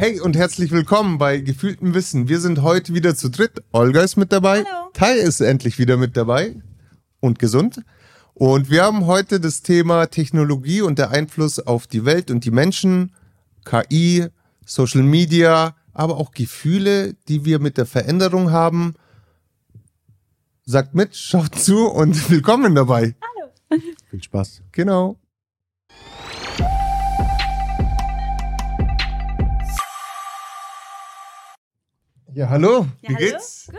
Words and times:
Hey 0.00 0.18
und 0.18 0.34
herzlich 0.34 0.70
willkommen 0.70 1.18
bei 1.18 1.40
Gefühltem 1.40 1.92
Wissen. 1.92 2.26
Wir 2.26 2.40
sind 2.40 2.62
heute 2.62 2.94
wieder 2.94 3.14
zu 3.14 3.28
dritt. 3.28 3.62
Olga 3.70 4.00
ist 4.00 4.16
mit 4.16 4.32
dabei. 4.32 4.64
Hallo. 4.64 4.88
Tai 4.94 5.12
ist 5.12 5.42
endlich 5.42 5.78
wieder 5.78 5.98
mit 5.98 6.16
dabei 6.16 6.56
und 7.20 7.38
gesund. 7.38 7.82
Und 8.32 8.70
wir 8.70 8.82
haben 8.82 9.04
heute 9.04 9.40
das 9.40 9.60
Thema 9.60 10.06
Technologie 10.06 10.80
und 10.80 10.98
der 10.98 11.10
Einfluss 11.10 11.58
auf 11.58 11.86
die 11.86 12.06
Welt 12.06 12.30
und 12.30 12.46
die 12.46 12.50
Menschen, 12.50 13.14
KI, 13.66 14.28
Social 14.64 15.02
Media, 15.02 15.76
aber 15.92 16.16
auch 16.16 16.30
Gefühle, 16.30 17.12
die 17.28 17.44
wir 17.44 17.58
mit 17.58 17.76
der 17.76 17.84
Veränderung 17.84 18.52
haben. 18.52 18.94
Sagt 20.64 20.94
mit, 20.94 21.14
schaut 21.14 21.54
zu 21.54 21.90
und 21.90 22.30
willkommen 22.30 22.74
dabei. 22.74 23.16
Viel 24.08 24.22
Spaß. 24.22 24.62
Genau. 24.72 25.18
Ja, 32.34 32.48
hallo. 32.48 32.86
Ja, 33.02 33.08
Wie 33.10 33.14
hallo? 33.16 33.18
geht's? 33.18 33.66
Gut. 33.66 33.76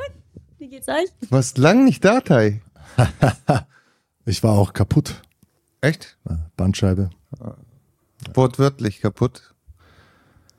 Wie 0.59 0.67
geht's 0.69 0.87
euch? 0.87 1.09
Du 1.21 1.31
warst 1.31 1.57
lang 1.57 1.83
nicht 1.85 2.03
da, 2.05 2.21
Tai. 2.21 2.61
Ich 4.23 4.43
war 4.43 4.51
auch 4.51 4.73
kaputt. 4.73 5.19
Echt? 5.81 6.15
Bandscheibe, 6.55 7.09
Wortwörtlich 8.35 9.01
kaputt. 9.01 9.55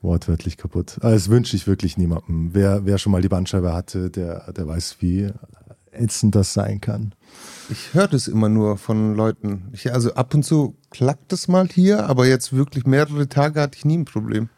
wortwörtlich 0.01 0.57
kaputt. 0.57 0.97
Aber 0.99 1.11
Das 1.11 1.29
wünsche 1.29 1.55
ich 1.55 1.65
wirklich 1.65 1.97
niemandem. 1.97 2.49
Wer, 2.53 2.85
wer 2.85 2.97
schon 2.97 3.13
mal 3.13 3.21
die 3.21 3.29
Bandscheibe 3.29 3.71
hatte, 3.71 4.09
der, 4.11 4.51
der 4.51 4.67
weiß, 4.67 4.97
wie 4.99 5.31
ätzend 5.93 6.35
das 6.35 6.53
sein 6.53 6.81
kann. 6.81 7.15
Ich 7.69 7.93
höre 7.93 8.09
das 8.09 8.27
immer 8.27 8.49
nur 8.49 8.77
von 8.77 9.15
Leuten. 9.15 9.69
Ich, 9.71 9.93
also 9.93 10.13
ab 10.15 10.33
und 10.33 10.43
zu 10.43 10.75
klackt 10.89 11.31
es 11.31 11.47
mal 11.47 11.69
hier, 11.69 12.05
aber 12.09 12.27
jetzt 12.27 12.51
wirklich 12.51 12.85
mehrere 12.85 13.29
Tage 13.29 13.61
hatte 13.61 13.77
ich 13.77 13.85
nie 13.85 13.97
ein 13.99 14.05
Problem. 14.05 14.49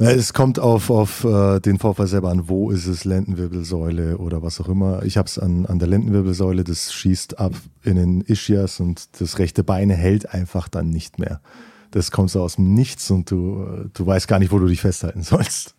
Es 0.00 0.32
kommt 0.32 0.60
auf, 0.60 0.90
auf 0.90 1.24
äh, 1.24 1.58
den 1.58 1.78
Vorfall 1.78 2.06
selber 2.06 2.30
an, 2.30 2.48
wo 2.48 2.70
ist 2.70 2.86
es, 2.86 3.04
Lendenwirbelsäule 3.04 4.18
oder 4.18 4.42
was 4.42 4.60
auch 4.60 4.68
immer. 4.68 5.02
Ich 5.02 5.16
habe 5.16 5.26
es 5.26 5.38
an, 5.40 5.66
an 5.66 5.80
der 5.80 5.88
Lendenwirbelsäule, 5.88 6.62
das 6.62 6.92
schießt 6.92 7.38
ab 7.40 7.52
in 7.82 7.96
den 7.96 8.20
Ischias 8.20 8.78
und 8.78 9.20
das 9.20 9.38
rechte 9.40 9.64
Bein 9.64 9.90
hält 9.90 10.32
einfach 10.32 10.68
dann 10.68 10.90
nicht 10.90 11.18
mehr. 11.18 11.40
Das 11.90 12.12
kommt 12.12 12.30
so 12.30 12.42
aus 12.42 12.56
dem 12.56 12.74
Nichts 12.74 13.10
und 13.10 13.30
du, 13.30 13.88
du 13.92 14.06
weißt 14.06 14.28
gar 14.28 14.38
nicht, 14.38 14.52
wo 14.52 14.58
du 14.60 14.68
dich 14.68 14.80
festhalten 14.82 15.22
sollst. 15.22 15.74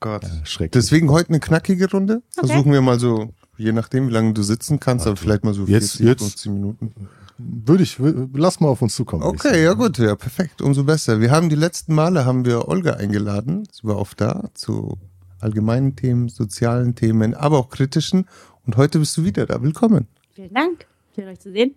Gott. 0.00 0.24
Ja, 0.24 0.30
schrecklich. 0.44 0.72
Deswegen 0.72 1.10
heute 1.10 1.30
eine 1.30 1.40
knackige 1.40 1.88
Runde. 1.90 2.22
Versuchen 2.34 2.72
wir 2.72 2.82
mal 2.82 2.98
so, 3.00 3.30
je 3.56 3.72
nachdem, 3.72 4.08
wie 4.08 4.12
lange 4.12 4.34
du 4.34 4.42
sitzen 4.42 4.80
kannst, 4.80 5.06
aber 5.06 5.16
vielleicht 5.16 5.44
mal 5.44 5.54
so 5.54 5.64
Jetzt- 5.64 5.96
40, 5.98 6.06
jetzt- 6.06 6.20
50 6.22 6.52
Minuten. 6.52 6.92
Würde 7.38 7.82
ich, 7.82 7.98
lass 8.34 8.60
mal 8.60 8.68
auf 8.68 8.82
uns 8.82 8.94
zukommen. 8.94 9.22
Okay, 9.22 9.64
ja 9.64 9.72
gut, 9.74 9.98
ja, 9.98 10.14
perfekt, 10.14 10.62
umso 10.62 10.84
besser. 10.84 11.20
Wir 11.20 11.30
haben 11.30 11.48
die 11.48 11.56
letzten 11.56 11.94
Male 11.94 12.24
haben 12.24 12.44
wir 12.44 12.68
Olga 12.68 12.94
eingeladen, 12.94 13.66
sie 13.72 13.86
war 13.86 13.98
oft 13.98 14.20
da, 14.20 14.50
zu 14.54 14.98
allgemeinen 15.40 15.96
Themen, 15.96 16.28
sozialen 16.28 16.94
Themen, 16.94 17.34
aber 17.34 17.58
auch 17.58 17.68
kritischen. 17.68 18.26
Und 18.64 18.76
heute 18.76 18.98
bist 18.98 19.16
du 19.16 19.24
wieder 19.24 19.46
da. 19.46 19.60
Willkommen. 19.62 20.06
Vielen 20.34 20.54
Dank. 20.54 20.86
Schön 21.14 21.28
euch 21.28 21.40
zu 21.40 21.50
sehen. 21.50 21.74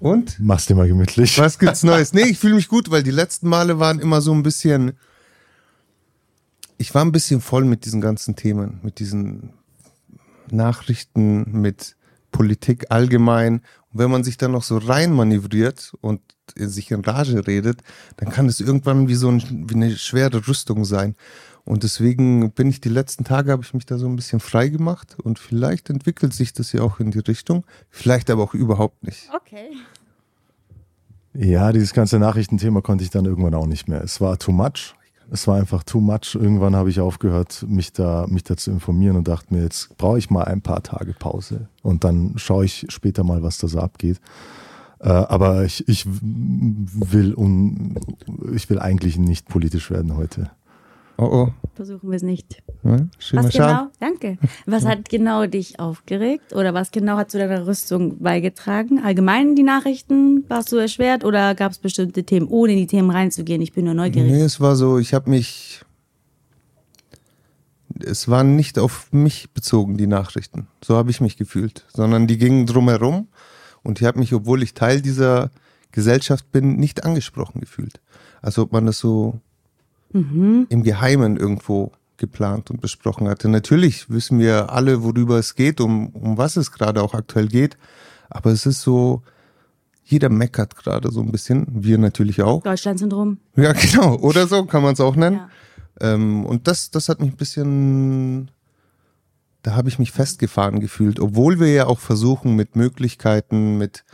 Und? 0.00 0.38
Mach's 0.40 0.66
dir 0.66 0.74
mal 0.74 0.88
gemütlich. 0.88 1.38
Was 1.38 1.58
gibt's 1.58 1.82
Neues? 1.82 2.12
Nee, 2.12 2.24
ich 2.24 2.38
fühle 2.38 2.54
mich 2.54 2.68
gut, 2.68 2.90
weil 2.90 3.02
die 3.02 3.10
letzten 3.10 3.48
Male 3.48 3.78
waren 3.78 4.00
immer 4.00 4.20
so 4.20 4.32
ein 4.32 4.42
bisschen. 4.42 4.92
Ich 6.78 6.94
war 6.94 7.02
ein 7.04 7.12
bisschen 7.12 7.40
voll 7.40 7.64
mit 7.64 7.84
diesen 7.84 8.00
ganzen 8.00 8.36
Themen, 8.36 8.80
mit 8.82 8.98
diesen 8.98 9.54
Nachrichten, 10.50 11.60
mit 11.60 11.95
Politik 12.32 12.86
allgemein. 12.90 13.60
Und 13.92 14.00
wenn 14.00 14.10
man 14.10 14.24
sich 14.24 14.36
dann 14.36 14.52
noch 14.52 14.62
so 14.62 14.78
rein 14.78 15.12
manövriert 15.12 15.92
und 16.00 16.20
sich 16.54 16.90
in 16.90 17.00
Rage 17.00 17.46
redet, 17.46 17.80
dann 18.16 18.30
kann 18.30 18.46
es 18.46 18.60
irgendwann 18.60 19.08
wie 19.08 19.14
so 19.14 19.28
ein, 19.28 19.66
wie 19.68 19.74
eine 19.74 19.96
schwere 19.96 20.46
Rüstung 20.46 20.84
sein. 20.84 21.16
Und 21.64 21.82
deswegen 21.82 22.52
bin 22.52 22.68
ich 22.68 22.80
die 22.80 22.88
letzten 22.88 23.24
Tage, 23.24 23.50
habe 23.50 23.64
ich 23.64 23.74
mich 23.74 23.86
da 23.86 23.98
so 23.98 24.06
ein 24.06 24.14
bisschen 24.14 24.38
frei 24.38 24.68
gemacht 24.68 25.16
und 25.20 25.40
vielleicht 25.40 25.90
entwickelt 25.90 26.32
sich 26.32 26.52
das 26.52 26.72
ja 26.72 26.82
auch 26.82 27.00
in 27.00 27.10
die 27.10 27.18
Richtung, 27.18 27.64
vielleicht 27.90 28.30
aber 28.30 28.44
auch 28.44 28.54
überhaupt 28.54 29.02
nicht. 29.02 29.28
Okay. 29.34 29.70
Ja, 31.34 31.72
dieses 31.72 31.92
ganze 31.92 32.20
Nachrichtenthema 32.20 32.80
konnte 32.82 33.02
ich 33.02 33.10
dann 33.10 33.24
irgendwann 33.24 33.54
auch 33.54 33.66
nicht 33.66 33.88
mehr. 33.88 34.00
Es 34.00 34.20
war 34.20 34.38
too 34.38 34.52
much. 34.52 34.94
Es 35.30 35.48
war 35.48 35.56
einfach 35.56 35.82
too 35.82 36.00
much. 36.00 36.34
Irgendwann 36.34 36.76
habe 36.76 36.90
ich 36.90 37.00
aufgehört, 37.00 37.64
mich 37.68 37.92
da, 37.92 38.26
mich 38.28 38.44
da 38.44 38.56
zu 38.56 38.70
informieren 38.70 39.16
und 39.16 39.28
dachte 39.28 39.52
mir, 39.52 39.62
jetzt 39.62 39.96
brauche 39.96 40.18
ich 40.18 40.30
mal 40.30 40.44
ein 40.44 40.62
paar 40.62 40.82
Tage 40.82 41.14
Pause. 41.14 41.68
Und 41.82 42.04
dann 42.04 42.34
schaue 42.36 42.64
ich 42.64 42.86
später 42.88 43.24
mal, 43.24 43.42
was 43.42 43.58
da 43.58 43.66
so 43.68 43.80
abgeht. 43.80 44.20
Äh, 45.00 45.08
aber 45.08 45.64
ich, 45.64 45.86
ich 45.88 46.06
will 46.06 47.34
un, 47.34 47.98
ich 48.54 48.70
will 48.70 48.78
eigentlich 48.78 49.18
nicht 49.18 49.48
politisch 49.48 49.90
werden 49.90 50.16
heute. 50.16 50.50
Oh 51.18 51.24
oh. 51.24 51.48
Versuchen 51.74 52.10
wir 52.10 52.16
es 52.16 52.22
nicht. 52.22 52.62
Ja, 52.84 53.06
schön 53.18 53.38
Was 53.38 53.52
schauen. 53.52 53.68
genau? 53.68 53.86
Danke. 54.00 54.38
Was 54.66 54.84
hat 54.84 55.08
genau 55.08 55.46
dich 55.46 55.80
aufgeregt 55.80 56.54
oder 56.54 56.74
was 56.74 56.90
genau 56.90 57.16
hat 57.16 57.30
zu 57.30 57.38
deiner 57.38 57.66
Rüstung 57.66 58.18
beigetragen? 58.18 59.00
Allgemein 59.00 59.56
die 59.56 59.62
Nachrichten? 59.62 60.44
Warst 60.48 60.72
du 60.72 60.76
erschwert 60.76 61.24
oder 61.24 61.54
gab 61.54 61.72
es 61.72 61.78
bestimmte 61.78 62.24
Themen, 62.24 62.46
ohne 62.48 62.72
in 62.72 62.78
die 62.78 62.86
Themen 62.86 63.10
reinzugehen? 63.10 63.60
Ich 63.62 63.72
bin 63.72 63.86
nur 63.86 63.94
neugierig. 63.94 64.30
Nee, 64.30 64.42
es 64.42 64.60
war 64.60 64.76
so, 64.76 64.98
ich 64.98 65.14
habe 65.14 65.30
mich. 65.30 65.82
Es 68.04 68.28
waren 68.28 68.56
nicht 68.56 68.78
auf 68.78 69.10
mich 69.12 69.50
bezogen, 69.52 69.96
die 69.96 70.06
Nachrichten. 70.06 70.66
So 70.84 70.96
habe 70.96 71.10
ich 71.10 71.22
mich 71.22 71.38
gefühlt. 71.38 71.86
Sondern 71.88 72.26
die 72.26 72.36
gingen 72.36 72.66
drumherum 72.66 73.28
und 73.82 74.00
ich 74.00 74.06
habe 74.06 74.18
mich, 74.18 74.34
obwohl 74.34 74.62
ich 74.62 74.74
Teil 74.74 75.00
dieser 75.00 75.50
Gesellschaft 75.92 76.52
bin, 76.52 76.76
nicht 76.76 77.04
angesprochen 77.04 77.60
gefühlt. 77.60 78.00
Als 78.42 78.58
ob 78.58 78.72
man 78.72 78.84
das 78.84 78.98
so 78.98 79.40
im 80.12 80.82
Geheimen 80.82 81.36
irgendwo 81.36 81.92
geplant 82.16 82.70
und 82.70 82.80
besprochen 82.80 83.28
hatte. 83.28 83.48
Natürlich 83.48 84.10
wissen 84.10 84.38
wir 84.38 84.72
alle, 84.72 85.02
worüber 85.02 85.38
es 85.38 85.54
geht, 85.54 85.80
um, 85.80 86.08
um 86.08 86.38
was 86.38 86.56
es 86.56 86.72
gerade 86.72 87.02
auch 87.02 87.14
aktuell 87.14 87.48
geht. 87.48 87.76
Aber 88.30 88.50
es 88.50 88.66
ist 88.66 88.82
so, 88.82 89.22
jeder 90.04 90.28
meckert 90.28 90.76
gerade 90.76 91.10
so 91.10 91.20
ein 91.20 91.32
bisschen. 91.32 91.66
Wir 91.70 91.98
natürlich 91.98 92.42
auch. 92.42 92.62
Deutschland-Syndrom. 92.62 93.38
Ja, 93.56 93.72
genau. 93.72 94.16
Oder 94.16 94.46
so 94.46 94.64
kann 94.64 94.82
man 94.82 94.94
es 94.94 95.00
auch 95.00 95.16
nennen. 95.16 95.36
Ja. 95.36 96.14
Ähm, 96.14 96.44
und 96.44 96.68
das, 96.68 96.90
das 96.90 97.08
hat 97.08 97.20
mich 97.20 97.32
ein 97.32 97.36
bisschen, 97.36 98.50
da 99.62 99.74
habe 99.74 99.88
ich 99.88 99.98
mich 99.98 100.12
festgefahren 100.12 100.80
gefühlt, 100.80 101.20
obwohl 101.20 101.58
wir 101.58 101.72
ja 101.72 101.86
auch 101.86 101.98
versuchen 101.98 102.54
mit 102.54 102.76
Möglichkeiten, 102.76 103.78
mit 103.78 104.04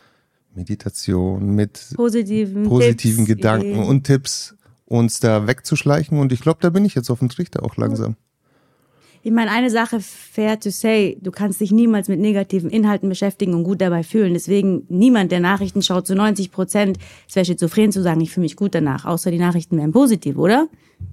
Meditation, 0.55 1.55
mit 1.55 1.89
Positiven, 1.95 2.65
positiven 2.65 3.27
Tipps, 3.27 3.37
Gedanken 3.37 3.71
Ideen. 3.71 3.85
und 3.85 4.05
Tipps 4.05 4.55
uns 4.93 5.21
da 5.21 5.47
wegzuschleichen. 5.47 6.19
Und 6.19 6.33
ich 6.33 6.41
glaube, 6.41 6.59
da 6.61 6.71
bin 6.71 6.85
ich 6.85 6.95
jetzt 6.95 7.11
auf 7.11 7.21
dem 7.21 7.29
Trichter 7.29 7.65
auch 7.65 7.77
langsam. 7.77 8.17
Ich 9.25 9.31
meine, 9.31 9.53
eine 9.53 9.71
Sache 9.71 10.01
fair 10.01 10.59
to 10.59 10.71
say, 10.71 11.17
du 11.21 11.31
kannst 11.31 11.61
dich 11.61 11.71
niemals 11.71 12.09
mit 12.09 12.19
negativen 12.19 12.69
Inhalten 12.69 13.09
beschäftigen 13.09 13.55
und 13.55 13.63
gut 13.63 13.81
dabei 13.81 14.03
fühlen. 14.03 14.35
Deswegen 14.35 14.85
niemand, 14.89 15.31
der 15.31 15.39
Nachrichten 15.39 15.81
schaut, 15.81 16.09
zu 16.09 16.17
90 16.17 16.51
Prozent, 16.51 16.99
es 17.29 17.37
wäre 17.37 17.47
schizophren 17.47 17.93
zu 17.93 18.03
sagen, 18.03 18.21
ich 18.21 18.33
fühle 18.33 18.43
mich 18.43 18.57
gut 18.57 18.75
danach, 18.75 19.05
außer 19.05 19.31
die 19.31 19.39
Nachrichten 19.39 19.79
wären 19.79 19.93
positiv, 19.93 20.37
oder? 20.37 20.69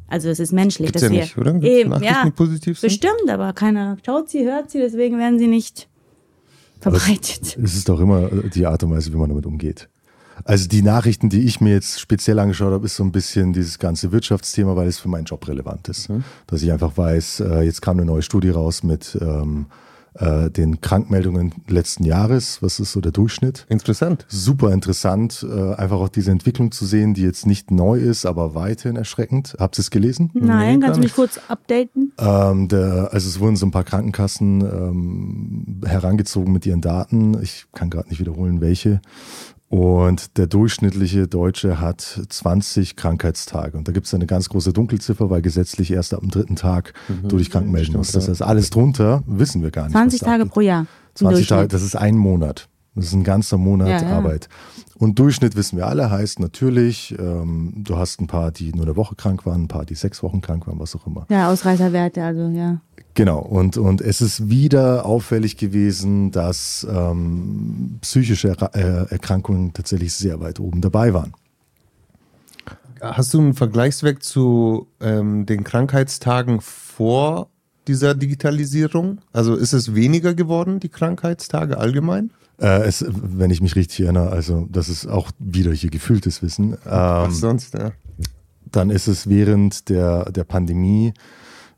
Also 0.07 0.29
es 0.29 0.39
ist 0.39 0.51
menschlich, 0.51 0.87
Gibt's 0.87 1.01
dass 1.01 1.11
ja 1.11 1.15
wir 1.15 1.21
nicht, 1.21 1.37
oder? 1.37 1.53
Gibt's 1.53 1.67
eben, 1.67 2.03
ja, 2.03 2.29
positiv 2.31 2.79
sind? 2.79 2.89
bestimmt, 2.89 3.29
aber 3.29 3.53
keiner 3.53 3.97
schaut 4.03 4.29
sie, 4.29 4.43
hört 4.43 4.71
sie, 4.71 4.79
deswegen 4.79 5.19
werden 5.19 5.37
sie 5.37 5.47
nicht 5.47 5.87
verbreitet. 6.79 7.57
Es 7.63 7.75
ist 7.75 7.87
doch 7.89 7.99
immer 7.99 8.27
die 8.27 8.65
Art 8.65 8.81
und 8.83 8.91
Weise, 8.91 9.13
wie 9.13 9.17
man 9.17 9.29
damit 9.29 9.45
umgeht. 9.45 9.87
Also 10.43 10.67
die 10.67 10.81
Nachrichten, 10.81 11.29
die 11.29 11.45
ich 11.45 11.61
mir 11.61 11.73
jetzt 11.73 11.99
speziell 11.99 12.39
angeschaut 12.39 12.73
habe, 12.73 12.85
ist 12.85 12.95
so 12.95 13.03
ein 13.03 13.11
bisschen 13.11 13.53
dieses 13.53 13.79
ganze 13.79 14.11
Wirtschaftsthema, 14.11 14.75
weil 14.75 14.87
es 14.87 14.99
für 14.99 15.09
meinen 15.09 15.25
Job 15.25 15.47
relevant 15.47 15.87
ist. 15.87 16.09
Dass 16.47 16.61
ich 16.61 16.71
einfach 16.71 16.97
weiß, 16.97 17.41
äh, 17.41 17.61
jetzt 17.61 17.81
kam 17.81 17.97
eine 17.97 18.05
neue 18.05 18.21
Studie 18.21 18.49
raus 18.49 18.83
mit 18.83 19.17
ähm, 19.21 19.67
äh, 20.15 20.49
den 20.49 20.81
Krankmeldungen 20.81 21.53
letzten 21.67 22.03
Jahres. 22.03 22.61
Was 22.61 22.79
ist 22.79 22.91
so 22.91 23.01
der 23.01 23.11
Durchschnitt? 23.11 23.65
Interessant. 23.69 24.25
Super 24.27 24.73
interessant, 24.73 25.45
äh, 25.49 25.73
einfach 25.75 25.99
auch 25.99 26.09
diese 26.09 26.31
Entwicklung 26.31 26.71
zu 26.71 26.85
sehen, 26.85 27.13
die 27.13 27.21
jetzt 27.21 27.45
nicht 27.45 27.71
neu 27.71 27.99
ist, 27.99 28.25
aber 28.25 28.55
weiterhin 28.55 28.95
erschreckend. 28.95 29.55
Habt 29.59 29.77
ihr 29.77 29.81
es 29.81 29.91
gelesen? 29.91 30.31
Nein, 30.33 30.79
gar 30.79 30.89
kannst 30.89 30.97
du 30.97 31.03
mich 31.03 31.15
kurz 31.15 31.39
updaten? 31.47 32.11
Ähm, 32.17 32.67
der, 32.67 33.09
also 33.11 33.29
es 33.29 33.39
wurden 33.39 33.55
so 33.55 33.65
ein 33.65 33.71
paar 33.71 33.83
Krankenkassen 33.83 34.61
ähm, 34.61 35.81
herangezogen 35.85 36.51
mit 36.51 36.65
ihren 36.65 36.81
Daten. 36.81 37.41
Ich 37.41 37.67
kann 37.73 37.89
gerade 37.89 38.09
nicht 38.09 38.19
wiederholen, 38.19 38.61
welche. 38.61 39.01
Und 39.69 40.37
der 40.37 40.47
durchschnittliche 40.47 41.27
Deutsche 41.27 41.79
hat 41.79 42.01
20 42.01 42.95
Krankheitstage. 42.95 43.77
Und 43.77 43.87
da 43.87 43.91
gibt 43.91 44.07
es 44.07 44.13
eine 44.15 44.25
ganz 44.25 44.49
große 44.49 44.73
Dunkelziffer, 44.73 45.29
weil 45.29 45.43
gesetzlich 45.43 45.91
erst 45.91 46.15
ab 46.15 46.21
dem 46.21 46.31
dritten 46.31 46.55
Tag 46.55 46.93
du 47.27 47.37
dich 47.37 47.51
krank 47.51 47.69
melden 47.69 47.95
musst. 47.97 48.15
Das 48.15 48.27
heißt, 48.27 48.41
alles 48.41 48.71
drunter 48.71 49.23
wissen 49.27 49.61
wir 49.61 49.69
gar 49.69 49.83
nicht. 49.83 49.91
20 49.91 50.21
was 50.21 50.25
da 50.25 50.31
Tage 50.31 50.45
pro 50.47 50.61
Jahr. 50.61 50.81
im 50.81 50.87
20 51.13 51.47
Tage, 51.47 51.67
das 51.67 51.83
ist 51.83 51.95
ein 51.95 52.17
Monat. 52.17 52.67
Das 52.99 53.07
ist 53.07 53.13
ein 53.13 53.23
ganzer 53.23 53.57
Monat 53.57 54.01
Ja, 54.01 54.09
ja. 54.09 54.17
Arbeit. 54.17 54.49
Und 54.97 55.17
Durchschnitt 55.17 55.55
wissen 55.55 55.77
wir 55.77 55.87
alle, 55.87 56.11
heißt 56.11 56.39
natürlich, 56.39 57.15
ähm, 57.17 57.73
du 57.77 57.97
hast 57.97 58.19
ein 58.19 58.27
paar, 58.27 58.51
die 58.51 58.73
nur 58.73 58.85
eine 58.85 58.95
Woche 58.97 59.15
krank 59.15 59.45
waren, 59.45 59.63
ein 59.63 59.67
paar, 59.67 59.85
die 59.85 59.95
sechs 59.95 60.21
Wochen 60.21 60.41
krank 60.41 60.67
waren, 60.67 60.79
was 60.79 60.95
auch 60.95 61.07
immer. 61.07 61.25
Ja, 61.29 61.49
Ausreißerwerte, 61.49 62.21
also 62.23 62.49
ja. 62.49 62.81
Genau, 63.13 63.39
und, 63.39 63.77
und 63.77 64.01
es 64.01 64.21
ist 64.21 64.49
wieder 64.49 65.05
auffällig 65.05 65.57
gewesen, 65.57 66.31
dass 66.31 66.85
ähm, 66.89 67.97
psychische 68.01 68.49
Erra- 68.53 68.75
äh, 68.75 69.09
Erkrankungen 69.09 69.73
tatsächlich 69.73 70.13
sehr 70.13 70.41
weit 70.41 70.59
oben 70.59 70.81
dabei 70.81 71.13
waren. 71.13 71.33
Hast 73.01 73.33
du 73.33 73.39
einen 73.39 73.53
Vergleichswert 73.53 74.21
zu 74.23 74.87
ähm, 74.99 75.45
den 75.45 75.63
Krankheitstagen 75.63 76.59
vor 76.59 77.47
dieser 77.87 78.13
Digitalisierung? 78.15 79.19
Also 79.31 79.55
ist 79.55 79.71
es 79.71 79.95
weniger 79.95 80.33
geworden, 80.33 80.81
die 80.81 80.89
Krankheitstage 80.89 81.77
allgemein? 81.77 82.31
Äh, 82.59 82.83
es, 82.83 83.05
wenn 83.07 83.51
ich 83.51 83.61
mich 83.61 83.75
richtig 83.75 84.01
erinnere, 84.01 84.29
also 84.29 84.67
das 84.69 84.89
ist 84.89 85.07
auch 85.07 85.31
wieder 85.39 85.71
hier 85.71 85.89
gefühltes 85.89 86.41
Wissen. 86.41 86.73
Ähm, 86.73 86.77
Was 86.85 87.39
sonst, 87.39 87.73
ja. 87.73 87.91
Dann 88.71 88.89
ist 88.89 89.07
es 89.07 89.27
während 89.27 89.89
der, 89.89 90.31
der 90.31 90.43
Pandemie 90.43 91.13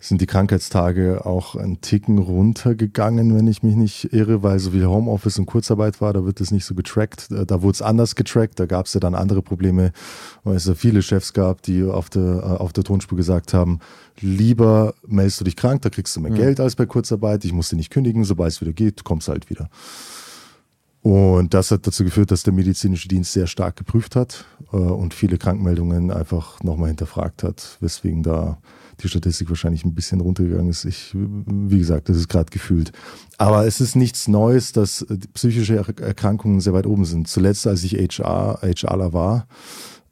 sind 0.02 0.20
die 0.20 0.26
Krankheitstage 0.26 1.26
auch 1.26 1.56
ein 1.56 1.80
Ticken 1.80 2.18
runtergegangen, 2.18 3.36
wenn 3.36 3.48
ich 3.48 3.62
mich 3.62 3.76
nicht 3.76 4.12
irre, 4.12 4.42
weil 4.42 4.58
so 4.58 4.72
viel 4.72 4.88
Homeoffice 4.88 5.38
und 5.38 5.46
Kurzarbeit 5.46 6.02
war, 6.02 6.12
da 6.12 6.26
wird 6.26 6.42
es 6.42 6.50
nicht 6.50 6.66
so 6.66 6.74
getrackt. 6.74 7.30
Äh, 7.32 7.46
da 7.46 7.62
wurde 7.62 7.76
es 7.76 7.82
anders 7.84 8.16
getrackt, 8.16 8.60
da 8.60 8.66
gab 8.66 8.88
es 8.88 8.96
ja 8.96 9.00
dann 9.00 9.14
andere 9.14 9.44
Probleme, 9.44 9.92
weil 10.44 10.56
es 10.56 10.66
ja 10.66 10.74
viele 10.74 11.04
Chefs 11.04 11.34
gab, 11.34 11.62
die 11.62 11.84
auf 11.84 12.10
der, 12.10 12.22
äh, 12.22 12.62
auf 12.62 12.74
der 12.74 12.84
Tonspur 12.84 13.16
gesagt 13.16 13.54
haben, 13.54 13.80
lieber 14.20 14.96
meldest 15.06 15.40
du 15.40 15.44
dich 15.44 15.56
krank, 15.56 15.84
da 15.84 15.90
kriegst 15.90 16.16
du 16.16 16.22
mehr 16.22 16.32
mhm. 16.32 16.36
Geld 16.36 16.60
als 16.60 16.76
bei 16.76 16.88
Kurzarbeit, 16.88 17.46
ich 17.46 17.54
muss 17.54 17.70
dir 17.70 17.76
nicht 17.76 17.92
kündigen, 17.92 18.24
sobald 18.24 18.54
es 18.54 18.62
wieder 18.62 18.74
geht, 18.74 19.04
kommst 19.04 19.28
du 19.28 19.34
halt 19.34 19.50
wieder. 19.52 19.70
Und 21.02 21.56
das 21.56 21.72
hat 21.72 21.88
dazu 21.88 22.04
geführt, 22.04 22.30
dass 22.30 22.44
der 22.44 22.54
medizinische 22.54 23.08
Dienst 23.08 23.34
sehr 23.34 23.48
stark 23.48 23.76
geprüft 23.76 24.16
hat 24.16 24.46
äh, 24.72 24.78
und 24.78 25.14
viele 25.14 25.38
Krankmeldungen 25.38 26.12
einfach 26.12 26.62
nochmal 26.62 26.90
hinterfragt 26.90 27.44
hat, 27.44 27.78
weswegen 27.80 28.22
da 28.22 28.60
die 29.02 29.08
Statistik 29.08 29.50
wahrscheinlich 29.50 29.84
ein 29.84 29.96
bisschen 29.96 30.22
runtergegangen 30.22 30.70
ist. 30.70 30.86
Ich, 30.86 31.16
wie 31.16 31.80
gesagt, 31.80 32.10
das 32.10 32.18
ist 32.18 32.28
gerade 32.30 32.52
gefühlt. 32.52 32.92
Aber 33.40 33.66
es 33.66 33.82
ist 33.82 33.96
nichts 33.96 34.28
Neues, 34.28 34.74
dass 34.74 35.02
äh, 35.02 35.18
psychische 35.34 35.78
Erkrankungen 35.78 36.62
sehr 36.62 36.74
weit 36.74 36.86
oben 36.86 37.06
sind. 37.06 37.28
Zuletzt, 37.28 37.66
als 37.66 37.84
ich 37.84 37.94
HR, 37.94 38.60
HRler 38.62 39.12
war, 39.12 39.48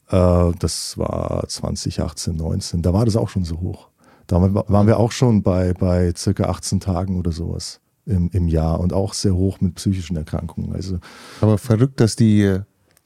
äh, 0.09 0.51
das 0.57 0.97
war 0.97 1.47
2018, 1.47 2.35
19, 2.35 2.81
da 2.81 2.93
war 2.93 3.05
das 3.05 3.15
auch 3.15 3.29
schon 3.29 3.45
so 3.45 3.59
hoch. 3.59 3.89
Da 4.25 4.41
waren 4.41 4.87
wir 4.87 4.97
auch 4.97 5.11
schon 5.11 5.43
bei, 5.43 5.73
bei 5.73 6.13
circa 6.15 6.45
18 6.45 6.79
Tagen 6.79 7.17
oder 7.17 7.31
sowas 7.31 7.79
im, 8.09 8.29
im 8.31 8.47
Jahr 8.47 8.79
und 8.79 8.93
auch 8.93 9.13
sehr 9.13 9.35
hoch 9.35 9.61
mit 9.61 9.75
psychischen 9.75 10.17
Erkrankungen. 10.17 10.73
Also, 10.73 10.99
aber 11.41 11.57
verrückt, 11.57 11.99
dass 11.99 12.15
die 12.15 12.59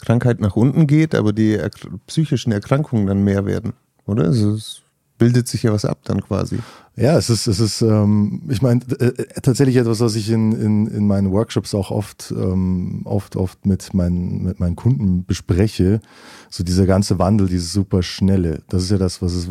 Krankheit 0.04 0.40
nach 0.40 0.56
unten 0.56 0.88
geht, 0.88 1.16
aber 1.16 1.34
die 1.34 1.56
er 1.56 1.70
psychischen 2.08 2.52
Erkrankungen 2.52 3.08
dann 3.08 3.24
mehr 3.24 3.46
werden, 3.46 3.74
oder? 4.06 4.26
Also 4.26 4.54
es 4.54 4.82
bildet 5.18 5.48
sich 5.48 5.64
ja 5.64 5.72
was 5.72 5.86
ab 5.86 6.00
dann 6.04 6.22
quasi. 6.22 6.60
Ja, 6.96 7.18
es 7.18 7.30
ist, 7.30 7.48
es 7.48 7.60
ist, 7.60 7.82
ähm, 7.82 8.44
ich 8.50 8.62
meine, 8.62 8.82
äh, 9.00 9.26
tatsächlich 9.42 9.78
etwas, 9.78 10.00
was 10.00 10.16
ich 10.16 10.30
in, 10.30 10.52
in, 10.52 10.88
in 10.88 11.08
meinen 11.08 11.32
Workshops 11.32 11.74
auch 11.74 11.90
oft, 11.90 12.34
ähm, 12.36 13.02
oft, 13.06 13.36
oft 13.36 13.66
mit 13.66 13.94
meinen, 13.94 14.44
mit 14.44 14.60
meinen 14.60 14.76
Kunden 14.76 15.26
bespreche. 15.26 16.02
So 16.50 16.64
dieser 16.64 16.86
ganze 16.86 17.18
Wandel, 17.18 17.48
dieses 17.48 17.74
super 17.74 18.04
schnelle, 18.04 18.62
das 18.70 18.84
ist 18.84 18.92
ja 18.92 18.98
das, 18.98 19.22
was 19.22 19.34
es 19.34 19.50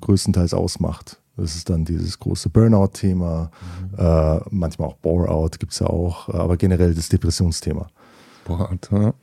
größtenteils 0.00 0.54
ausmacht. 0.54 1.20
Das 1.36 1.56
ist 1.56 1.68
dann 1.68 1.84
dieses 1.84 2.18
große 2.18 2.48
Burnout-Thema, 2.48 3.50
mhm. 3.90 3.98
äh, 3.98 4.40
manchmal 4.50 4.88
auch 4.88 4.96
Bore-out 4.96 5.58
gibt 5.58 5.72
es 5.72 5.80
ja 5.80 5.88
auch, 5.88 6.28
aber 6.28 6.56
generell 6.56 6.94
das 6.94 7.08
Depressionsthema. 7.08 7.88
Bore-out, 8.44 8.88
ja. 8.92 9.14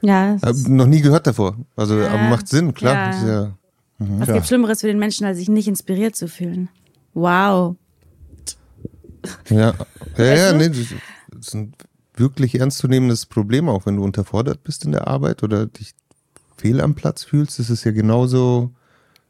Ja. 0.00 0.36
noch 0.68 0.86
nie 0.86 1.00
gehört 1.00 1.26
davor. 1.26 1.56
Also, 1.76 1.98
ja. 1.98 2.08
aber 2.08 2.28
macht 2.28 2.46
Sinn, 2.46 2.74
klar. 2.74 3.14
Ja. 3.14 3.26
ja 3.26 3.54
Mhm, 3.98 4.20
Was 4.20 4.28
ja. 4.28 4.34
gibt 4.34 4.46
Schlimmeres 4.46 4.80
für 4.80 4.86
den 4.86 4.98
Menschen, 4.98 5.26
als 5.26 5.38
sich 5.38 5.48
nicht 5.48 5.68
inspiriert 5.68 6.16
zu 6.16 6.28
fühlen? 6.28 6.68
Wow. 7.14 7.76
Ja, 9.48 9.74
ja, 10.16 10.24
ja 10.24 10.52
nee, 10.52 10.68
das 10.68 10.78
ist 11.40 11.54
ein 11.54 11.72
wirklich 12.16 12.60
ernstzunehmendes 12.60 13.26
Problem, 13.26 13.68
auch 13.68 13.86
wenn 13.86 13.96
du 13.96 14.04
unterfordert 14.04 14.62
bist 14.64 14.84
in 14.84 14.92
der 14.92 15.08
Arbeit 15.08 15.42
oder 15.42 15.66
dich 15.66 15.94
fehl 16.56 16.80
am 16.80 16.94
Platz 16.94 17.24
fühlst. 17.24 17.58
Das 17.58 17.70
ist 17.70 17.84
ja 17.84 17.92
genauso, 17.92 18.72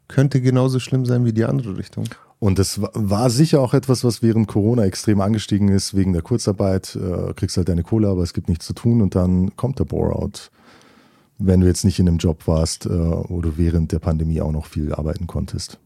könnte 0.07 0.41
genauso 0.41 0.79
schlimm 0.79 1.05
sein 1.05 1.25
wie 1.25 1.33
die 1.33 1.45
andere 1.45 1.77
Richtung. 1.77 2.05
Und 2.39 2.59
das 2.59 2.81
war 2.81 3.29
sicher 3.29 3.61
auch 3.61 3.73
etwas, 3.73 4.03
was 4.03 4.21
während 4.21 4.47
Corona 4.47 4.83
extrem 4.83 5.21
angestiegen 5.21 5.69
ist, 5.69 5.95
wegen 5.95 6.13
der 6.13 6.21
Kurzarbeit. 6.21 6.95
Äh, 6.95 7.33
kriegst 7.33 7.57
halt 7.57 7.69
deine 7.69 7.83
Kohle, 7.83 8.09
aber 8.09 8.23
es 8.23 8.33
gibt 8.33 8.49
nichts 8.49 8.65
zu 8.65 8.73
tun 8.73 9.01
und 9.01 9.15
dann 9.15 9.55
kommt 9.55 9.79
der 9.79 9.85
Bore-out 9.85 10.51
wenn 11.37 11.61
du 11.61 11.67
jetzt 11.67 11.83
nicht 11.83 11.99
in 11.99 12.07
einem 12.07 12.17
Job 12.17 12.47
warst, 12.47 12.85
äh, 12.85 12.89
wo 12.89 13.41
du 13.41 13.57
während 13.57 13.91
der 13.91 13.99
Pandemie 13.99 14.41
auch 14.41 14.51
noch 14.51 14.65
viel 14.65 14.93
arbeiten 14.93 15.27
konntest? 15.27 15.79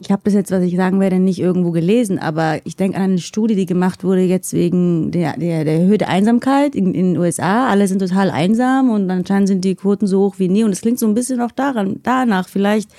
Ich 0.00 0.12
habe 0.12 0.22
das 0.24 0.34
jetzt, 0.34 0.52
was 0.52 0.62
ich 0.62 0.76
sagen 0.76 1.00
werde, 1.00 1.18
nicht 1.18 1.40
irgendwo 1.40 1.72
gelesen, 1.72 2.20
aber 2.20 2.64
ich 2.64 2.76
denke 2.76 2.96
an 2.96 3.02
eine 3.02 3.18
Studie, 3.18 3.56
die 3.56 3.66
gemacht 3.66 4.04
wurde 4.04 4.22
jetzt 4.22 4.52
wegen 4.52 5.10
der, 5.10 5.36
der, 5.36 5.64
der 5.64 5.80
Höhe 5.80 5.98
der 5.98 6.08
Einsamkeit 6.08 6.76
in, 6.76 6.94
in 6.94 7.14
den 7.14 7.18
USA. 7.18 7.66
Alle 7.68 7.88
sind 7.88 7.98
total 7.98 8.30
einsam 8.30 8.90
und 8.90 9.10
anscheinend 9.10 9.48
sind 9.48 9.64
die 9.64 9.74
Quoten 9.74 10.06
so 10.06 10.20
hoch 10.20 10.38
wie 10.38 10.48
nie. 10.48 10.62
Und 10.62 10.70
es 10.70 10.82
klingt 10.82 11.00
so 11.00 11.06
ein 11.08 11.14
bisschen 11.14 11.40
auch 11.40 11.50
daran, 11.50 11.98
danach. 12.04 12.48
Vielleicht, 12.48 12.90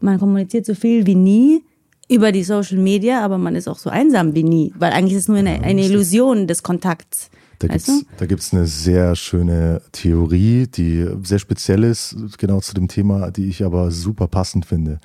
man 0.00 0.18
kommuniziert 0.18 0.66
so 0.66 0.74
viel 0.74 1.06
wie 1.06 1.14
nie 1.14 1.62
über 2.08 2.32
die 2.32 2.42
Social 2.42 2.78
Media, 2.78 3.24
aber 3.24 3.38
man 3.38 3.54
ist 3.54 3.68
auch 3.68 3.78
so 3.78 3.88
einsam 3.88 4.34
wie 4.34 4.42
nie, 4.42 4.72
weil 4.78 4.92
eigentlich 4.92 5.14
ist 5.14 5.24
es 5.24 5.28
nur 5.28 5.38
eine, 5.38 5.62
eine 5.62 5.84
Illusion 5.84 6.46
des 6.46 6.62
Kontakts. 6.62 7.30
Da 7.60 7.68
gibt 7.68 7.88
es 7.88 8.06
da 8.16 8.26
gibt's 8.26 8.54
eine 8.54 8.66
sehr 8.66 9.14
schöne 9.14 9.82
Theorie, 9.92 10.66
die 10.66 11.06
sehr 11.22 11.38
speziell 11.38 11.84
ist, 11.84 12.16
genau 12.38 12.60
zu 12.60 12.74
dem 12.74 12.88
Thema, 12.88 13.30
die 13.30 13.48
ich 13.48 13.64
aber 13.64 13.90
super 13.90 14.28
passend 14.28 14.64
finde. 14.64 14.98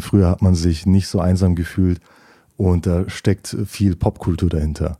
Früher 0.00 0.28
hat 0.28 0.40
man 0.40 0.54
sich 0.54 0.86
nicht 0.86 1.08
so 1.08 1.18
einsam 1.18 1.56
gefühlt 1.56 2.00
und 2.56 2.86
da 2.86 3.08
steckt 3.10 3.56
viel 3.66 3.96
Popkultur 3.96 4.48
dahinter. 4.48 4.98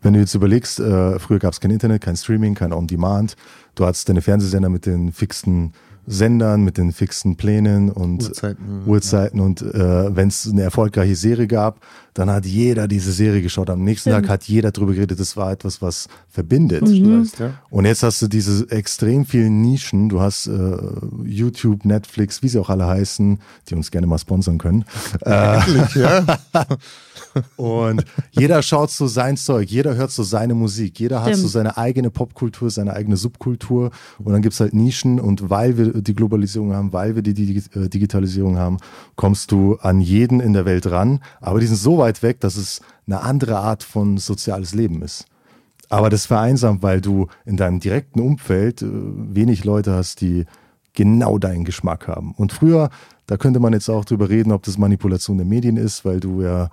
Wenn 0.00 0.14
du 0.14 0.20
jetzt 0.20 0.34
überlegst, 0.34 0.80
äh, 0.80 1.18
früher 1.18 1.38
gab 1.38 1.52
es 1.52 1.60
kein 1.60 1.70
Internet, 1.70 2.02
kein 2.02 2.16
Streaming, 2.16 2.54
kein 2.54 2.72
On-Demand. 2.72 3.36
Du 3.76 3.86
hattest 3.86 4.08
deine 4.08 4.20
Fernsehsender 4.20 4.68
mit 4.68 4.84
den 4.84 5.12
fixen 5.12 5.74
Sendern 6.06 6.64
mit 6.64 6.78
den 6.78 6.92
fixen 6.92 7.36
Plänen 7.36 7.90
und 7.90 8.22
Uhrzeiten. 8.22 8.82
Uhrzeiten. 8.86 9.38
Ja. 9.38 9.44
Und 9.44 9.62
äh, 9.62 10.16
wenn 10.16 10.28
es 10.28 10.48
eine 10.50 10.62
erfolgreiche 10.62 11.16
Serie 11.16 11.46
gab, 11.46 11.80
dann 12.14 12.28
hat 12.28 12.44
jeder 12.44 12.88
diese 12.88 13.12
Serie 13.12 13.40
geschaut. 13.40 13.70
Am 13.70 13.84
nächsten. 13.84 14.10
Tag 14.10 14.28
hat 14.28 14.44
jeder 14.44 14.70
darüber 14.70 14.92
geredet. 14.92 15.18
Das 15.18 15.36
war 15.36 15.50
etwas, 15.50 15.80
was 15.80 16.08
verbindet. 16.28 16.86
Mhm. 16.86 17.26
Und 17.70 17.84
jetzt 17.86 18.02
hast 18.02 18.20
du 18.20 18.28
diese 18.28 18.70
extrem 18.70 19.24
vielen 19.24 19.62
Nischen. 19.62 20.10
Du 20.10 20.20
hast 20.20 20.46
äh, 20.46 20.76
YouTube, 21.24 21.84
Netflix, 21.86 22.42
wie 22.42 22.48
sie 22.48 22.58
auch 22.58 22.68
alle 22.68 22.86
heißen, 22.86 23.38
die 23.68 23.74
uns 23.74 23.90
gerne 23.90 24.06
mal 24.06 24.18
sponsern 24.18 24.58
können. 24.58 24.84
Endlich, 25.24 25.94
ja. 25.94 26.38
Und 27.56 28.04
jeder 28.30 28.62
schaut 28.62 28.90
so 28.90 29.06
sein 29.06 29.38
Zeug, 29.38 29.70
jeder 29.70 29.94
hört 29.94 30.10
so 30.10 30.22
seine 30.22 30.54
Musik, 30.54 31.00
jeder 31.00 31.22
Stimmt. 31.22 31.36
hat 31.36 31.40
so 31.40 31.48
seine 31.48 31.78
eigene 31.78 32.10
Popkultur, 32.10 32.68
seine 32.68 32.92
eigene 32.92 33.16
Subkultur. 33.16 33.90
Und 34.18 34.32
dann 34.32 34.42
gibt 34.42 34.52
es 34.52 34.60
halt 34.60 34.74
Nischen. 34.74 35.18
Und 35.18 35.48
weil 35.48 35.78
wir 35.78 35.91
die 36.00 36.14
Globalisierung 36.14 36.72
haben, 36.72 36.92
weil 36.92 37.14
wir 37.14 37.22
die 37.22 37.62
äh, 37.74 37.88
Digitalisierung 37.88 38.58
haben, 38.58 38.78
kommst 39.16 39.52
du 39.52 39.76
an 39.76 40.00
jeden 40.00 40.40
in 40.40 40.52
der 40.52 40.64
Welt 40.64 40.90
ran. 40.90 41.20
Aber 41.40 41.60
die 41.60 41.66
sind 41.66 41.76
so 41.76 41.98
weit 41.98 42.22
weg, 42.22 42.40
dass 42.40 42.56
es 42.56 42.80
eine 43.06 43.20
andere 43.20 43.58
Art 43.58 43.82
von 43.82 44.18
soziales 44.18 44.74
Leben 44.74 45.02
ist. 45.02 45.26
Aber 45.88 46.08
das 46.08 46.26
vereinsamt, 46.26 46.82
weil 46.82 47.00
du 47.00 47.26
in 47.44 47.56
deinem 47.56 47.80
direkten 47.80 48.20
Umfeld 48.20 48.82
äh, 48.82 48.86
wenig 48.90 49.64
Leute 49.64 49.92
hast, 49.92 50.20
die 50.20 50.46
genau 50.94 51.38
deinen 51.38 51.64
Geschmack 51.64 52.08
haben. 52.08 52.32
Und 52.32 52.52
früher, 52.52 52.90
da 53.26 53.36
könnte 53.36 53.60
man 53.60 53.72
jetzt 53.72 53.88
auch 53.88 54.04
drüber 54.04 54.28
reden, 54.28 54.52
ob 54.52 54.62
das 54.62 54.78
Manipulation 54.78 55.36
der 55.36 55.46
Medien 55.46 55.76
ist, 55.76 56.04
weil 56.04 56.20
du 56.20 56.42
ja 56.42 56.70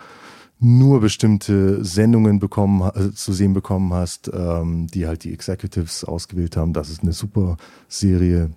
nur 0.59 0.99
bestimmte 0.99 1.83
Sendungen 1.83 2.39
bekommen, 2.39 2.89
äh, 2.93 3.13
zu 3.13 3.31
sehen 3.31 3.53
bekommen 3.53 3.93
hast, 3.93 4.29
ähm, 4.33 4.88
die 4.88 5.07
halt 5.07 5.23
die 5.23 5.33
Executives 5.33 6.03
ausgewählt 6.03 6.57
haben. 6.57 6.73
Das 6.73 6.89
ist 6.89 7.01
eine 7.01 7.13
super 7.13 7.57
Serie. 7.88 8.51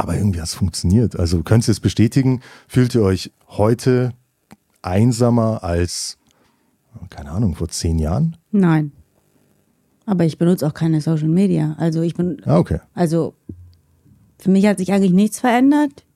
Aber 0.00 0.16
irgendwie 0.16 0.40
hat 0.40 0.46
es 0.46 0.54
funktioniert. 0.54 1.18
Also 1.18 1.42
könnt 1.42 1.68
ihr 1.68 1.72
es 1.72 1.80
bestätigen? 1.80 2.40
Fühlt 2.66 2.94
ihr 2.94 3.02
euch 3.02 3.32
heute 3.48 4.12
einsamer 4.80 5.62
als, 5.62 6.16
keine 7.10 7.30
Ahnung, 7.32 7.54
vor 7.54 7.68
zehn 7.68 7.98
Jahren? 7.98 8.38
Nein. 8.50 8.92
Aber 10.06 10.24
ich 10.24 10.38
benutze 10.38 10.66
auch 10.66 10.72
keine 10.72 11.02
Social 11.02 11.28
Media. 11.28 11.76
Also 11.78 12.00
ich 12.00 12.14
bin. 12.14 12.40
Ah, 12.46 12.56
okay. 12.56 12.80
Also 12.94 13.34
für 14.38 14.50
mich 14.50 14.64
hat 14.64 14.78
sich 14.78 14.90
eigentlich 14.90 15.12
nichts 15.12 15.38
verändert. 15.38 16.06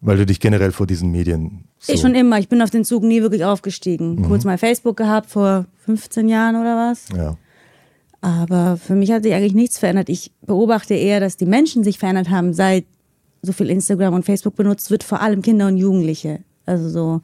Weil 0.00 0.16
du 0.16 0.26
dich 0.26 0.40
generell 0.40 0.72
vor 0.72 0.88
diesen 0.88 1.12
Medien. 1.12 1.64
So 1.78 1.92
ich 1.92 2.00
schon 2.00 2.16
immer. 2.16 2.40
Ich 2.40 2.48
bin 2.48 2.60
auf 2.60 2.70
den 2.70 2.84
Zug 2.84 3.04
nie 3.04 3.22
wirklich 3.22 3.44
aufgestiegen. 3.44 4.16
Mhm. 4.16 4.22
Kurz 4.24 4.44
mal 4.44 4.58
Facebook 4.58 4.96
gehabt 4.96 5.30
vor 5.30 5.66
15 5.84 6.28
Jahren 6.28 6.56
oder 6.56 6.90
was. 6.90 7.08
Ja. 7.16 7.36
Aber 8.20 8.76
für 8.76 8.96
mich 8.96 9.12
hat 9.12 9.22
sich 9.22 9.32
eigentlich 9.32 9.54
nichts 9.54 9.78
verändert. 9.78 10.08
Ich 10.08 10.32
beobachte 10.44 10.94
eher, 10.94 11.20
dass 11.20 11.36
die 11.36 11.46
Menschen 11.46 11.84
sich 11.84 12.00
verändert 12.00 12.30
haben, 12.30 12.52
seit 12.52 12.84
so 13.42 13.52
viel 13.52 13.70
Instagram 13.70 14.14
und 14.14 14.24
Facebook 14.24 14.56
benutzt 14.56 14.90
wird, 14.90 15.04
vor 15.04 15.20
allem 15.20 15.42
Kinder 15.42 15.66
und 15.66 15.76
Jugendliche. 15.76 16.40
Also 16.66 16.88
so, 16.88 17.20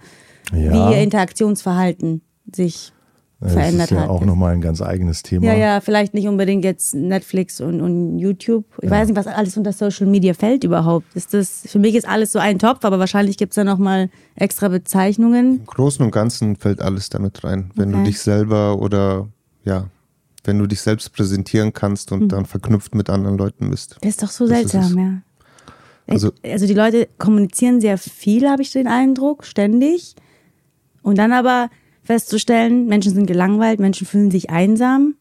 ja. 0.52 0.73
wie 0.73 0.94
ihr 0.94 1.02
Interaktionsverhalten 1.02 2.23
sich 2.52 2.92
ja, 3.40 3.49
verändert 3.49 3.90
hat. 3.90 3.90
Das 3.90 3.90
ist 3.90 3.97
ja 3.97 4.02
hat. 4.02 4.09
auch 4.11 4.25
nochmal 4.25 4.52
ein 4.52 4.61
ganz 4.61 4.80
eigenes 4.80 5.23
Thema. 5.23 5.47
Ja, 5.47 5.54
ja, 5.54 5.80
vielleicht 5.80 6.14
nicht 6.14 6.28
unbedingt 6.28 6.64
jetzt 6.64 6.94
Netflix 6.94 7.61
und, 7.61 7.80
und 7.80 8.18
YouTube. 8.18 8.64
Ich 8.78 8.85
ja. 8.85 8.90
weiß 8.90 9.09
nicht, 9.09 9.16
was 9.16 9.26
alles 9.26 9.56
unter 9.56 9.73
Social 9.73 10.06
Media 10.06 10.35
fällt 10.35 10.64
überhaupt. 10.64 11.06
Ist 11.14 11.35
das, 11.35 11.64
für 11.66 11.78
mich 11.78 11.94
ist 11.94 12.09
alles 12.09 12.33
so 12.33 12.38
ein 12.38 12.59
Topf, 12.59 12.85
aber 12.85 12.99
wahrscheinlich 12.99 13.37
gibt 13.37 13.52
es 13.52 13.56
da 13.56 13.64
nochmal 13.64 14.09
extra 14.35 14.68
Bezeichnungen. 14.68 15.59
Im 15.59 15.66
Großen 15.66 16.04
und 16.04 16.11
Ganzen 16.11 16.56
fällt 16.56 16.80
alles 16.80 17.11
damit 17.11 17.44
rein. 17.44 17.71
Wenn 17.75 17.90
okay. 17.90 17.99
du 17.99 18.04
dich 18.04 18.21
selber 18.21 18.80
oder 18.80 19.28
ja, 19.64 19.88
wenn 20.44 20.59
du 20.59 20.66
dich 20.66 20.80
selbst 20.83 21.12
präsentieren 21.12 21.73
kannst 21.73 22.12
und 22.12 22.21
hm. 22.21 22.28
dann 22.28 22.47
verknüpft 22.47 22.94
mit 22.94 23.11
anderen 23.11 23.38
Leuten 23.38 23.71
bist. 23.71 23.97
Das 24.00 24.11
ist 24.11 24.23
doch 24.23 24.30
so 24.30 24.47
das 24.47 24.71
seltsam, 24.71 24.99
ja. 24.99 25.23
Also- 26.06 26.32
also 26.42 26.66
die 26.66 26.75
Leute 26.75 27.08
kommunizieren 27.18 27.80
sehr 27.80 27.99
viel, 27.99 28.49
habe 28.49 28.62
ich 28.62 28.73
den 28.73 28.87
Eindruck, 28.87 29.44
ständig. 29.44 30.14
Und 31.02 31.18
dann 31.18 31.32
aber 31.32 31.70
festzustellen, 32.02 32.87
Menschen 32.87 33.14
sind 33.14 33.26
gelangweilt, 33.26 33.80
Menschen 33.80 34.06
fühlen 34.06 34.30
sich 34.30 34.50
einsam. 34.50 35.14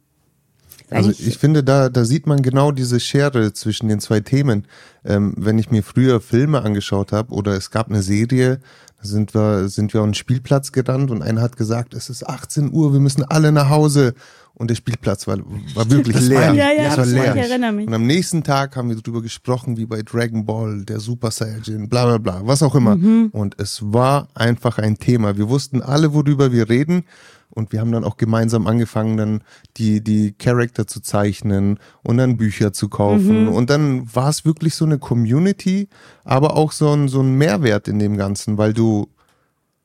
Also 0.90 1.10
ich 1.12 1.38
finde, 1.38 1.64
da, 1.64 1.90
da 1.90 2.06
sieht 2.06 2.28
man 2.28 2.42
genau 2.42 2.72
diese 2.72 3.00
Schere 3.00 3.54
zwischen 3.54 3.88
den 3.88 4.00
zwei 4.00 4.20
Themen. 4.20 4.68
Ähm, 5.04 5.34
wenn 5.38 5.58
ich 5.58 5.72
mir 5.72 5.82
früher 5.82 6.22
Filme 6.22 6.62
angeschaut 6.62 7.12
habe 7.12 7.34
oder 7.34 7.56
es 7.56 7.72
gab 7.72 7.90
eine 7.90 8.04
Serie, 8.04 8.60
da 9.02 9.08
sind 9.08 9.34
wir, 9.34 9.70
sind 9.70 9.94
wir 9.94 10.02
auf 10.02 10.06
einen 10.06 10.14
Spielplatz 10.14 10.72
gerannt 10.72 11.10
und 11.10 11.22
einer 11.24 11.42
hat 11.42 11.58
gesagt, 11.58 11.94
es 11.94 12.10
ist 12.10 12.28
18 12.28 12.72
Uhr, 12.72 12.94
wir 12.94 13.00
müssen 13.00 13.24
alle 13.24 13.52
nach 13.52 13.70
Hause. 13.70 14.14
Und 14.56 14.70
der 14.70 14.76
Spielplatz 14.76 15.26
war, 15.28 15.38
war 15.74 15.90
wirklich 15.90 16.16
Das 16.16 16.28
leer. 16.28 16.52
ich. 16.52 16.58
Ja, 16.60 16.72
ja, 16.72 16.84
es 16.84 16.90
war 16.90 16.98
das 16.98 17.08
leer. 17.12 17.36
ich 17.36 17.42
erinnere 17.50 17.72
mich. 17.72 17.88
Und 17.88 17.94
am 17.94 18.06
nächsten 18.06 18.44
Tag 18.44 18.76
haben 18.76 18.90
wir 18.90 18.96
darüber 18.96 19.22
gesprochen, 19.22 19.78
wie 19.78 19.86
bei 19.88 20.04
Dragon 20.04 20.46
Ball, 20.46 20.84
der 20.86 21.00
Super 21.00 21.32
Saiyajin, 21.32 21.90
bla 21.90 22.06
bla 22.06 22.18
bla, 22.20 22.42
was 22.46 22.62
auch 22.62 22.76
immer. 22.76 22.96
Mhm. 22.96 23.30
Und 23.32 23.60
es 23.60 23.82
war 23.84 24.28
einfach 24.36 24.78
ein 24.78 24.98
Thema. 25.00 25.38
Wir 25.38 25.50
wussten 25.50 25.82
alle, 25.82 26.14
worüber 26.14 26.52
wir 26.52 26.70
reden. 26.70 27.04
Und 27.50 27.72
wir 27.72 27.82
haben 27.82 27.92
dann 27.92 28.04
auch 28.04 28.18
gemeinsam 28.18 28.66
angefangen, 28.66 29.16
dann 29.18 29.42
die, 29.78 30.02
die 30.04 30.34
Charakter 30.34 30.88
zu 30.88 31.02
zeichnen 31.02 31.78
und 32.02 32.18
dann 32.18 32.36
Bücher 32.38 32.74
zu 32.74 32.90
kaufen. 32.90 33.48
Und 33.48 33.70
dann 33.70 34.08
war 34.16 34.30
es 34.30 34.44
wirklich 34.44 34.74
so 34.74 34.86
eine 34.86 34.98
Community, 34.98 35.88
aber 36.24 36.56
auch 36.58 36.72
so 36.72 36.92
ein, 36.94 37.10
so 37.10 37.22
ein 37.22 37.36
Mehrwert 37.38 37.88
in 37.88 38.00
dem 38.00 38.18
Ganzen, 38.18 38.58
weil 38.58 38.74
du 38.74 39.08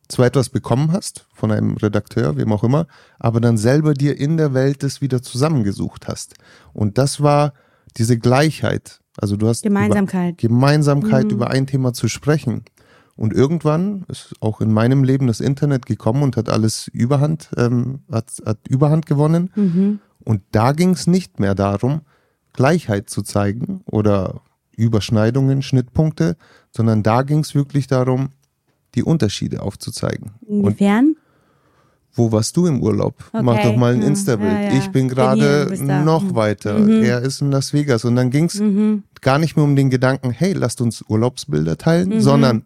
zwar 0.09 0.27
etwas 0.27 0.49
bekommen 0.49 0.93
hast 0.93 1.27
von 1.33 1.53
einem 1.53 1.77
Redakteur, 1.77 2.37
wem 2.37 2.53
auch 2.53 2.65
immer, 2.65 2.87
aber 3.19 3.41
dann 3.41 3.59
selber 3.59 3.95
dir 3.95 4.19
in 4.19 4.37
der 4.37 4.55
Welt 4.55 4.83
das 4.83 5.00
wieder 5.00 5.23
zusammengesucht 5.23 6.09
hast. 6.09 6.35
Und 6.73 6.99
das 6.99 7.23
war 7.23 7.53
diese 7.97 8.19
Gleichheit. 8.19 9.00
Also 9.17 9.37
du 9.37 9.49
hast 9.49 9.62
Gemeinsamkeit. 9.62 10.43
Über, 10.43 10.49
Gemeinsamkeit 10.49 11.33
über 11.33 11.50
ein 11.50 11.67
Thema 11.67 11.93
zu 11.93 12.09
sprechen. 12.09 12.65
Und 13.17 13.33
irgendwann 13.33 14.05
ist 14.09 14.35
auch 14.41 14.61
in 14.61 14.73
meinem 14.73 15.03
Leben 15.03 15.27
das 15.27 15.41
Internet 15.41 15.87
gekommen 15.87 16.23
und 16.23 16.37
hat 16.37 16.49
alles 16.49 16.87
Überhand, 16.87 17.50
ähm, 17.57 18.00
hat, 18.11 18.27
hat 18.47 18.59
Überhand 18.69 19.07
gewonnen. 19.07 19.50
Und 20.25 20.43
da 20.53 20.73
ging 20.73 20.91
es 20.91 21.07
nicht 21.07 21.41
mehr 21.41 21.55
darum, 21.55 22.03
Gleichheit 22.53 23.11
zu 23.11 23.23
zeigen 23.23 23.83
oder 23.87 24.43
Überschneidungen, 24.77 25.62
Schnittpunkte, 25.62 26.37
sondern 26.71 27.03
da 27.03 27.23
ging 27.23 27.41
es 27.41 27.57
wirklich 27.57 27.88
darum, 27.88 28.31
die 28.95 29.02
Unterschiede 29.02 29.62
aufzuzeigen. 29.62 30.33
Und 30.47 30.61
Inwiefern? 30.61 31.16
wo 32.14 32.33
warst 32.33 32.57
du 32.57 32.66
im 32.66 32.83
Urlaub? 32.83 33.14
Mach 33.33 33.54
Okay. 33.54 33.62
doch 33.64 33.76
mal 33.76 33.95
ein 33.95 34.02
Ja, 34.02 34.09
Insta-Bild. 34.09 34.52
ja, 34.52 34.61
ja. 34.73 34.78
Ich 34.78 34.88
bin 34.90 35.09
gerade 35.09 35.68
noch 36.04 36.23
Mhm. 36.25 36.35
weiter. 36.35 36.88
Er 36.88 37.21
ist 37.23 37.40
in 37.42 37.50
Las 37.52 37.73
Vegas. 37.73 38.04
Und 38.04 38.16
dann 38.16 38.30
ging 38.30 38.45
es 38.47 38.61
gar 39.21 39.38
nicht 39.38 39.54
mehr 39.57 39.64
um 39.64 39.76
den 39.76 39.88
Gedanken, 39.90 40.30
hey, 40.30 40.52
lasst 40.52 40.80
uns 40.80 41.04
Urlaubsbilder 41.09 41.76
teilen, 41.78 42.09
Mhm. 42.09 42.21
sondern 42.21 42.64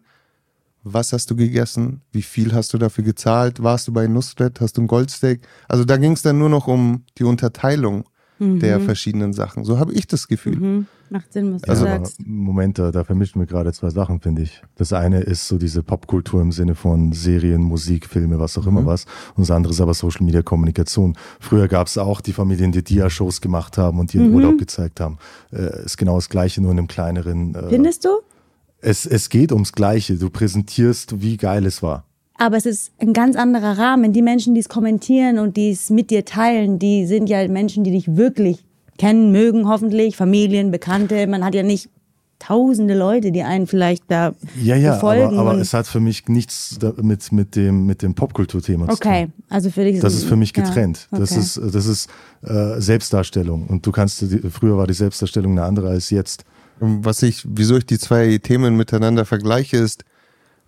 was 0.83 1.13
hast 1.13 1.29
du 1.29 1.35
gegessen? 1.35 2.01
Wie 2.11 2.23
viel 2.23 2.53
hast 2.53 2.73
du 2.73 2.77
dafür 2.77 3.03
gezahlt? 3.03 3.61
Warst 3.61 3.87
du 3.87 3.93
bei 3.93 4.07
Nusret? 4.07 4.59
Hast 4.59 4.77
du 4.77 4.81
ein 4.81 4.87
Goldsteak? 4.87 5.41
Also 5.67 5.85
da 5.85 5.97
ging 5.97 6.13
es 6.13 6.23
dann 6.23 6.39
nur 6.39 6.49
noch 6.49 6.67
um 6.67 7.03
die 7.19 7.23
Unterteilung 7.23 8.05
der 8.59 8.79
verschiedenen 8.79 9.33
Sachen. 9.33 9.63
So 9.63 9.79
habe 9.79 9.93
ich 9.93 10.07
das 10.07 10.27
Gefühl. 10.27 10.55
Mhm. 10.57 10.87
Macht 11.09 11.31
Sinn, 11.33 11.53
was 11.53 11.61
du 11.61 11.69
Also- 11.69 11.85
sagst. 11.85 12.17
Moment, 12.25 12.79
da, 12.79 13.03
vermischen 13.03 13.39
wir 13.39 13.45
gerade 13.45 13.71
zwei 13.73 13.89
Sachen, 13.89 14.19
finde 14.19 14.41
ich. 14.41 14.61
Das 14.75 14.93
eine 14.93 15.19
ist 15.21 15.47
so 15.47 15.57
diese 15.57 15.83
Popkultur 15.83 16.41
im 16.41 16.51
Sinne 16.51 16.73
von 16.75 17.11
Serien, 17.13 17.61
Musik, 17.61 18.07
Filme, 18.07 18.39
was 18.39 18.57
auch 18.57 18.65
immer 18.65 18.85
was. 18.85 19.05
Und 19.35 19.41
das 19.41 19.51
andere 19.51 19.73
ist 19.73 19.81
aber 19.81 19.93
Social 19.93 20.25
Media 20.25 20.41
Kommunikation. 20.41 21.15
Früher 21.39 21.67
gab 21.67 21.87
es 21.87 21.97
auch 21.97 22.19
die 22.21 22.33
Familien, 22.33 22.71
die 22.71 22.83
Dia-Shows 22.83 23.41
gemacht 23.41 23.77
haben 23.77 23.99
und 23.99 24.13
ihren 24.15 24.33
Urlaub 24.33 24.57
gezeigt 24.57 24.99
haben. 24.99 25.17
Äh, 25.51 25.83
ist 25.85 25.97
genau 25.97 26.15
das 26.15 26.29
Gleiche, 26.29 26.61
nur 26.61 26.71
in 26.71 26.79
einem 26.79 26.87
kleineren. 26.87 27.53
Äh, 27.53 27.69
Findest 27.69 28.05
du? 28.05 28.09
es, 28.81 29.05
es 29.05 29.29
geht 29.29 29.51
ums 29.51 29.71
Gleiche. 29.71 30.15
Du 30.17 30.29
präsentierst, 30.29 31.21
wie 31.21 31.37
geil 31.37 31.65
es 31.65 31.81
war. 31.83 32.05
Aber 32.35 32.57
es 32.57 32.65
ist 32.65 32.91
ein 32.99 33.13
ganz 33.13 33.35
anderer 33.35 33.77
Rahmen. 33.77 34.11
Die 34.13 34.21
Menschen, 34.21 34.53
die 34.55 34.59
es 34.59 34.69
kommentieren 34.69 35.39
und 35.39 35.55
die 35.55 35.71
es 35.71 35.89
mit 35.89 36.09
dir 36.09 36.25
teilen, 36.25 36.79
die 36.79 37.05
sind 37.05 37.29
ja 37.29 37.47
Menschen, 37.47 37.83
die 37.83 37.91
dich 37.91 38.15
wirklich 38.15 38.63
kennen, 38.97 39.31
mögen, 39.31 39.67
hoffentlich, 39.67 40.15
Familien, 40.17 40.71
Bekannte. 40.71 41.25
Man 41.27 41.43
hat 41.45 41.53
ja 41.55 41.63
nicht 41.63 41.89
tausende 42.39 42.97
Leute, 42.97 43.31
die 43.31 43.43
einen 43.43 43.67
vielleicht 43.67 44.03
da 44.09 44.33
Ja, 44.61 44.75
ja, 44.75 44.95
befolgen. 44.95 45.37
aber, 45.37 45.51
aber 45.51 45.59
es 45.61 45.73
hat 45.73 45.87
für 45.87 46.01
mich 46.01 46.27
nichts 46.27 46.77
mit, 47.01 47.31
mit 47.31 47.55
dem, 47.55 47.85
mit 47.85 48.01
dem 48.01 48.15
Popkulturthema 48.15 48.89
zu 48.89 48.99
tun. 48.99 49.11
okay, 49.11 49.27
also 49.49 49.69
für 49.69 49.85
dich 49.85 50.01
Das 50.01 50.13
ist 50.13 50.25
für 50.25 50.35
mich 50.35 50.51
getrennt. 50.53 51.07
Ja, 51.11 51.19
Das 51.19 51.31
okay. 51.31 51.39
ist, 51.39 51.61
das 51.73 51.85
ist 51.85 52.09
äh, 52.41 52.81
Selbstdarstellung. 52.81 53.67
Und 53.67 53.85
du 53.85 53.91
kannst, 53.93 54.25
früher 54.51 54.75
war 54.77 54.87
die 54.87 54.93
Selbstdarstellung 54.93 55.53
eine 55.53 55.63
andere 55.63 55.89
als 55.89 56.09
jetzt. 56.09 56.43
Was 56.79 57.23
ich, 57.23 57.45
wieso 57.47 57.77
ich 57.77 57.85
die 57.85 57.97
zwei 57.99 58.37
Themen 58.39 58.75
miteinander 58.75 59.23
vergleiche, 59.23 59.77
ist 59.77 60.03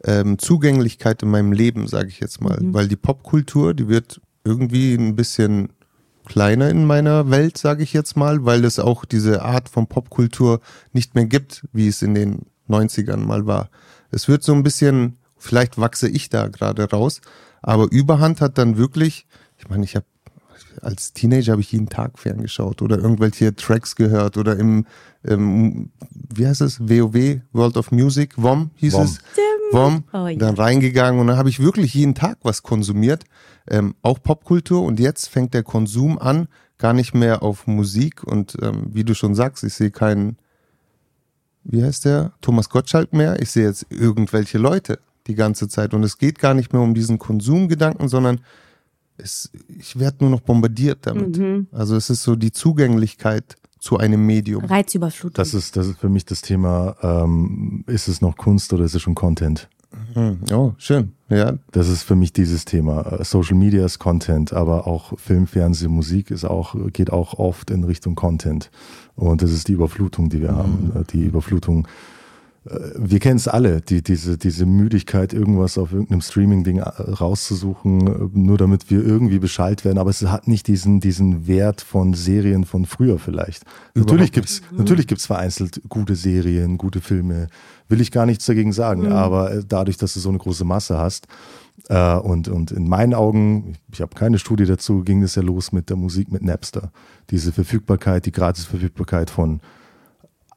ähm, 0.05 0.37
Zugänglichkeit 0.37 1.23
in 1.23 1.31
meinem 1.31 1.51
Leben, 1.51 1.87
sage 1.87 2.07
ich 2.07 2.19
jetzt 2.19 2.41
mal. 2.41 2.57
Weil 2.61 2.87
die 2.87 2.95
Popkultur, 2.95 3.73
die 3.73 3.87
wird 3.87 4.21
irgendwie 4.43 4.93
ein 4.93 5.15
bisschen 5.15 5.69
kleiner 6.25 6.69
in 6.69 6.85
meiner 6.85 7.29
Welt, 7.29 7.57
sage 7.57 7.83
ich 7.83 7.93
jetzt 7.93 8.15
mal, 8.15 8.45
weil 8.45 8.65
es 8.65 8.79
auch 8.79 9.05
diese 9.05 9.43
Art 9.43 9.69
von 9.69 9.87
Popkultur 9.87 10.61
nicht 10.93 11.15
mehr 11.15 11.25
gibt, 11.25 11.65
wie 11.71 11.87
es 11.87 12.01
in 12.01 12.15
den 12.15 12.45
90ern 12.69 13.17
mal 13.17 13.45
war. 13.45 13.69
Es 14.11 14.27
wird 14.27 14.43
so 14.43 14.53
ein 14.53 14.63
bisschen, 14.63 15.17
vielleicht 15.37 15.77
wachse 15.77 16.07
ich 16.09 16.29
da 16.29 16.47
gerade 16.47 16.89
raus, 16.89 17.21
aber 17.61 17.91
Überhand 17.91 18.41
hat 18.41 18.57
dann 18.57 18.77
wirklich, 18.77 19.27
ich 19.57 19.69
meine, 19.69 19.83
ich 19.83 19.95
habe 19.95 20.05
als 20.81 21.13
Teenager 21.13 21.53
habe 21.53 21.61
ich 21.61 21.71
jeden 21.71 21.89
Tag 21.89 22.19
ferngeschaut 22.19 22.81
oder 22.81 22.97
irgendwelche 22.97 23.55
Tracks 23.55 23.95
gehört 23.95 24.37
oder 24.37 24.57
im, 24.57 24.85
ähm, 25.23 25.89
wie 26.33 26.47
heißt 26.47 26.61
es, 26.61 26.79
WoW, 26.79 27.41
World 27.53 27.77
of 27.77 27.91
Music, 27.91 28.33
WOM 28.37 28.71
hieß 28.75 28.93
WOM. 28.93 29.03
es. 29.03 29.19
WOM, 29.71 30.03
Oh 30.13 30.27
ja. 30.27 30.37
dann 30.37 30.55
reingegangen 30.55 31.19
und 31.19 31.27
dann 31.27 31.37
habe 31.37 31.49
ich 31.49 31.59
wirklich 31.59 31.93
jeden 31.93 32.15
Tag 32.15 32.37
was 32.43 32.63
konsumiert, 32.63 33.23
ähm, 33.67 33.95
auch 34.03 34.21
Popkultur 34.21 34.83
und 34.83 34.99
jetzt 34.99 35.27
fängt 35.27 35.53
der 35.53 35.63
Konsum 35.63 36.19
an, 36.19 36.47
gar 36.77 36.93
nicht 36.93 37.13
mehr 37.13 37.41
auf 37.41 37.67
Musik 37.67 38.23
und 38.23 38.57
ähm, 38.61 38.87
wie 38.91 39.03
du 39.03 39.15
schon 39.15 39.33
sagst, 39.33 39.63
ich 39.63 39.73
sehe 39.73 39.91
keinen, 39.91 40.37
wie 41.63 41.83
heißt 41.83 42.05
der, 42.05 42.33
Thomas 42.41 42.69
Gottschalk 42.69 43.13
mehr, 43.13 43.41
ich 43.41 43.51
sehe 43.51 43.65
jetzt 43.65 43.87
irgendwelche 43.89 44.57
Leute 44.57 44.99
die 45.27 45.35
ganze 45.35 45.67
Zeit 45.67 45.93
und 45.93 46.03
es 46.03 46.17
geht 46.17 46.37
gar 46.37 46.53
nicht 46.53 46.71
mehr 46.71 46.81
um 46.81 46.93
diesen 46.93 47.17
Konsumgedanken, 47.17 48.07
sondern 48.07 48.41
es, 49.17 49.51
ich 49.67 49.97
werde 49.99 50.17
nur 50.21 50.29
noch 50.29 50.41
bombardiert 50.41 50.99
damit. 51.03 51.39
Also 51.71 51.95
es 51.95 52.09
ist 52.09 52.23
so 52.23 52.35
die 52.35 52.51
Zugänglichkeit 52.51 53.55
zu 53.79 53.97
einem 53.97 54.25
Medium. 54.25 54.65
Reizüberflutung. 54.65 55.35
Das 55.35 55.53
ist, 55.53 55.75
das 55.77 55.87
ist 55.87 55.99
für 55.99 56.09
mich 56.09 56.25
das 56.25 56.41
Thema, 56.41 56.95
ähm, 57.01 57.83
ist 57.87 58.07
es 58.07 58.21
noch 58.21 58.35
Kunst 58.37 58.73
oder 58.73 58.83
ist 58.85 58.95
es 58.95 59.01
schon 59.01 59.15
Content? 59.15 59.69
Hm, 60.13 60.39
Oh, 60.51 60.73
schön. 60.77 61.13
Ja, 61.29 61.53
Das 61.71 61.87
ist 61.87 62.03
für 62.03 62.15
mich 62.15 62.33
dieses 62.33 62.65
Thema. 62.65 63.19
Äh, 63.19 63.23
Social 63.23 63.55
Media 63.57 63.85
ist 63.85 63.99
Content, 63.99 64.53
aber 64.53 64.87
auch 64.87 65.17
Film, 65.19 65.47
Fernsehen, 65.47 65.91
Musik 65.91 66.31
ist 66.31 66.45
auch, 66.45 66.75
geht 66.91 67.11
auch 67.11 67.35
oft 67.39 67.71
in 67.71 67.83
Richtung 67.83 68.15
Content. 68.15 68.71
Und 69.15 69.41
das 69.41 69.51
ist 69.51 69.67
die 69.67 69.73
Überflutung, 69.73 70.29
die 70.29 70.41
wir 70.41 70.55
haben. 70.55 70.91
Äh, 70.95 71.03
Die 71.11 71.23
Überflutung. 71.23 71.87
Wir 72.67 73.19
kennen 73.19 73.37
es 73.37 73.47
alle, 73.47 73.81
die, 73.81 74.01
diese, 74.01 74.39
diese 74.39 74.65
Müdigkeit, 74.65 75.33
irgendwas 75.33 75.77
auf 75.77 75.91
irgendeinem 75.93 76.21
Streaming-Ding 76.21 76.79
äh, 76.79 76.81
rauszusuchen, 76.81 78.07
äh, 78.07 78.29
nur 78.33 78.57
damit 78.57 78.89
wir 78.89 79.05
irgendwie 79.05 79.37
Bescheid 79.37 79.85
werden. 79.85 79.99
Aber 79.99 80.09
es 80.09 80.23
hat 80.23 80.47
nicht 80.47 80.67
diesen, 80.67 80.99
diesen 80.99 81.45
Wert 81.45 81.81
von 81.81 82.15
Serien 82.15 82.65
von 82.65 82.87
früher 82.87 83.19
vielleicht. 83.19 83.65
Natürlich 83.93 84.31
gibt's, 84.31 84.63
natürlich 84.71 85.05
gibt's 85.05 85.27
vereinzelt 85.27 85.79
gute 85.89 86.15
Serien, 86.15 86.79
gute 86.79 87.01
Filme. 87.01 87.49
Will 87.87 88.01
ich 88.01 88.11
gar 88.11 88.25
nichts 88.25 88.47
dagegen 88.47 88.73
sagen. 88.73 89.11
Aber 89.11 89.51
äh, 89.51 89.63
dadurch, 89.67 89.97
dass 89.97 90.15
du 90.15 90.19
so 90.19 90.29
eine 90.29 90.39
große 90.39 90.65
Masse 90.65 90.97
hast, 90.97 91.27
äh, 91.89 92.15
und, 92.15 92.47
und 92.47 92.71
in 92.71 92.87
meinen 92.87 93.13
Augen, 93.13 93.75
ich 93.91 94.01
habe 94.01 94.15
keine 94.15 94.39
Studie 94.39 94.65
dazu, 94.65 95.03
ging 95.03 95.21
das 95.21 95.35
ja 95.35 95.43
los 95.43 95.71
mit 95.71 95.89
der 95.89 95.97
Musik 95.97 96.31
mit 96.31 96.41
Napster. 96.41 96.91
Diese 97.29 97.51
Verfügbarkeit, 97.51 98.25
die 98.25 98.31
Gratisverfügbarkeit 98.31 99.29
von 99.29 99.59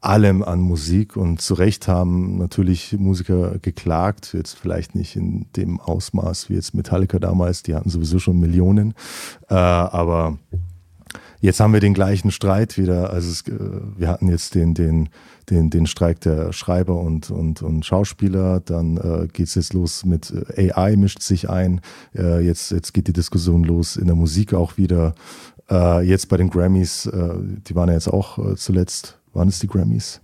allem 0.01 0.43
an 0.43 0.61
Musik 0.61 1.17
und 1.17 1.41
zu 1.41 1.53
Recht 1.53 1.87
haben 1.87 2.37
natürlich 2.37 2.93
Musiker 2.97 3.59
geklagt, 3.59 4.33
jetzt 4.33 4.57
vielleicht 4.57 4.95
nicht 4.95 5.15
in 5.15 5.47
dem 5.55 5.79
Ausmaß 5.79 6.49
wie 6.49 6.53
jetzt 6.53 6.73
Metallica 6.73 7.19
damals, 7.19 7.63
die 7.63 7.75
hatten 7.75 7.89
sowieso 7.89 8.19
schon 8.19 8.39
Millionen, 8.39 8.93
äh, 9.49 9.55
aber 9.55 10.37
jetzt 11.41 11.59
haben 11.59 11.73
wir 11.73 11.81
den 11.81 11.93
gleichen 11.93 12.31
Streit 12.31 12.77
wieder, 12.77 13.11
also 13.11 13.29
es, 13.29 13.41
äh, 13.47 13.59
wir 13.97 14.07
hatten 14.07 14.29
jetzt 14.29 14.55
den, 14.55 14.73
den, 14.73 15.09
den, 15.49 15.69
den 15.69 15.85
Streik 15.85 16.21
der 16.21 16.53
Schreiber 16.53 17.01
und, 17.01 17.29
und, 17.29 17.61
und 17.61 17.85
Schauspieler, 17.85 18.61
dann 18.61 18.97
äh, 18.97 19.27
geht's 19.27 19.55
jetzt 19.55 19.73
los 19.73 20.05
mit 20.05 20.33
äh, 20.55 20.71
AI 20.71 20.95
mischt 20.95 21.21
sich 21.21 21.49
ein, 21.49 21.81
äh, 22.15 22.39
jetzt, 22.39 22.71
jetzt 22.71 22.93
geht 22.93 23.07
die 23.07 23.13
Diskussion 23.13 23.65
los 23.65 23.97
in 23.97 24.07
der 24.07 24.15
Musik 24.15 24.53
auch 24.53 24.77
wieder, 24.77 25.13
äh, 25.69 26.01
jetzt 26.07 26.29
bei 26.29 26.37
den 26.37 26.49
Grammys, 26.49 27.03
die 27.03 27.75
waren 27.75 27.89
ja 27.89 27.95
jetzt 27.95 28.07
auch 28.07 28.55
zuletzt, 28.55 29.18
waren 29.33 29.47
es 29.47 29.59
die 29.59 29.67
Grammys? 29.67 30.21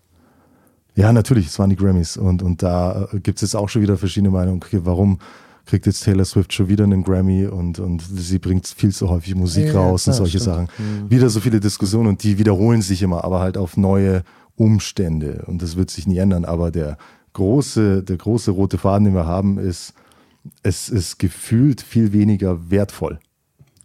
Ja, 0.96 1.12
natürlich, 1.12 1.48
es 1.48 1.60
waren 1.60 1.70
die 1.70 1.76
Grammys. 1.76 2.18
Und, 2.18 2.42
und 2.42 2.64
da 2.64 3.10
äh, 3.12 3.20
gibt 3.20 3.38
es 3.38 3.42
jetzt 3.42 3.56
auch 3.56 3.70
schon 3.70 3.82
wieder 3.82 3.98
verschiedene 3.98 4.32
Meinungen. 4.32 4.62
Okay, 4.64 4.80
warum 4.84 5.20
kriegt 5.66 5.86
jetzt 5.88 6.04
Taylor 6.04 6.26
Swift 6.26 6.54
schon 6.54 6.68
wieder 6.68 6.84
einen 6.84 7.04
Grammy 7.04 7.48
und, 7.48 7.80
und 7.80 8.02
sie 8.02 8.38
bringt 8.38 8.68
viel 8.68 8.94
zu 8.94 9.10
häufig 9.10 9.34
Musik 9.36 9.68
Ja, 9.68 9.74
ja, 9.74 9.80
raus 9.80 10.08
und 10.08 10.14
klar, 10.14 10.26
solche 10.26 10.40
stimmt. 10.40 10.70
Sachen. 10.70 11.10
Wieder 11.10 11.30
so 11.30 11.40
viele 11.40 11.60
Diskussionen 11.60 12.08
und 12.08 12.24
die 12.24 12.38
wiederholen 12.38 12.84
sich 12.84 13.02
immer, 13.02 13.24
aber 13.24 13.40
halt 13.40 13.58
auf 13.58 13.76
neue, 13.76 14.24
Umstände 14.56 15.44
und 15.48 15.62
das 15.62 15.76
wird 15.76 15.90
sich 15.90 16.08
nie 16.08 16.18
ändern, 16.18 16.46
aber 16.46 16.72
der 16.72 16.98
große, 17.34 18.04
der 18.04 18.18
große 18.18 18.52
rote 18.52 18.78
Faden, 18.78 19.06
den 19.06 19.14
wir 19.14 19.26
haben, 19.26 19.58
ist, 19.58 19.94
es 20.64 20.90
ist 20.90 21.20
gefühlt 21.20 21.82
viel 21.82 22.14
weniger 22.14 22.70
wertvoll. 22.70 23.20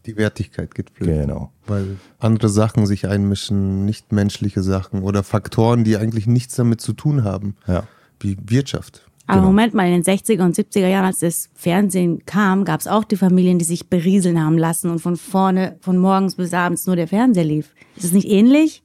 Die 0.06 0.16
Wertigkeit 0.16 0.74
geht 0.74 0.90
flöten. 0.90 1.22
Genau. 1.22 1.52
Weil 1.66 1.98
andere 2.18 2.48
Sachen 2.48 2.86
sich 2.86 3.06
einmischen, 3.06 3.84
nicht 3.84 4.12
menschliche 4.12 4.62
Sachen 4.62 5.02
oder 5.02 5.22
Faktoren, 5.22 5.84
die 5.84 5.96
eigentlich 5.96 6.26
nichts 6.26 6.56
damit 6.56 6.80
zu 6.80 6.92
tun 6.92 7.24
haben. 7.24 7.56
Ja. 7.66 7.84
Wie 8.18 8.36
Wirtschaft. 8.46 9.06
Aber 9.26 9.40
Genau. 9.40 9.48
Moment 9.48 9.74
mal, 9.74 9.86
in 9.86 10.02
den 10.02 10.02
60er 10.02 10.42
und 10.42 10.56
70er 10.56 10.88
Jahren, 10.88 11.04
als 11.04 11.20
das 11.20 11.50
Fernsehen 11.54 12.24
kam, 12.24 12.64
gab 12.64 12.80
es 12.80 12.86
auch 12.86 13.04
die 13.04 13.16
Familien, 13.16 13.58
die 13.58 13.64
sich 13.64 13.88
berieseln 13.88 14.42
haben 14.42 14.58
lassen 14.58 14.90
und 14.90 14.98
von 15.00 15.16
vorne, 15.16 15.76
von 15.80 15.98
morgens 15.98 16.34
bis 16.34 16.52
abends 16.52 16.86
nur 16.86 16.96
der 16.96 17.06
Fernseher 17.06 17.44
lief. 17.44 17.74
Ist 17.96 18.04
es 18.04 18.12
nicht 18.12 18.28
ähnlich? 18.28 18.82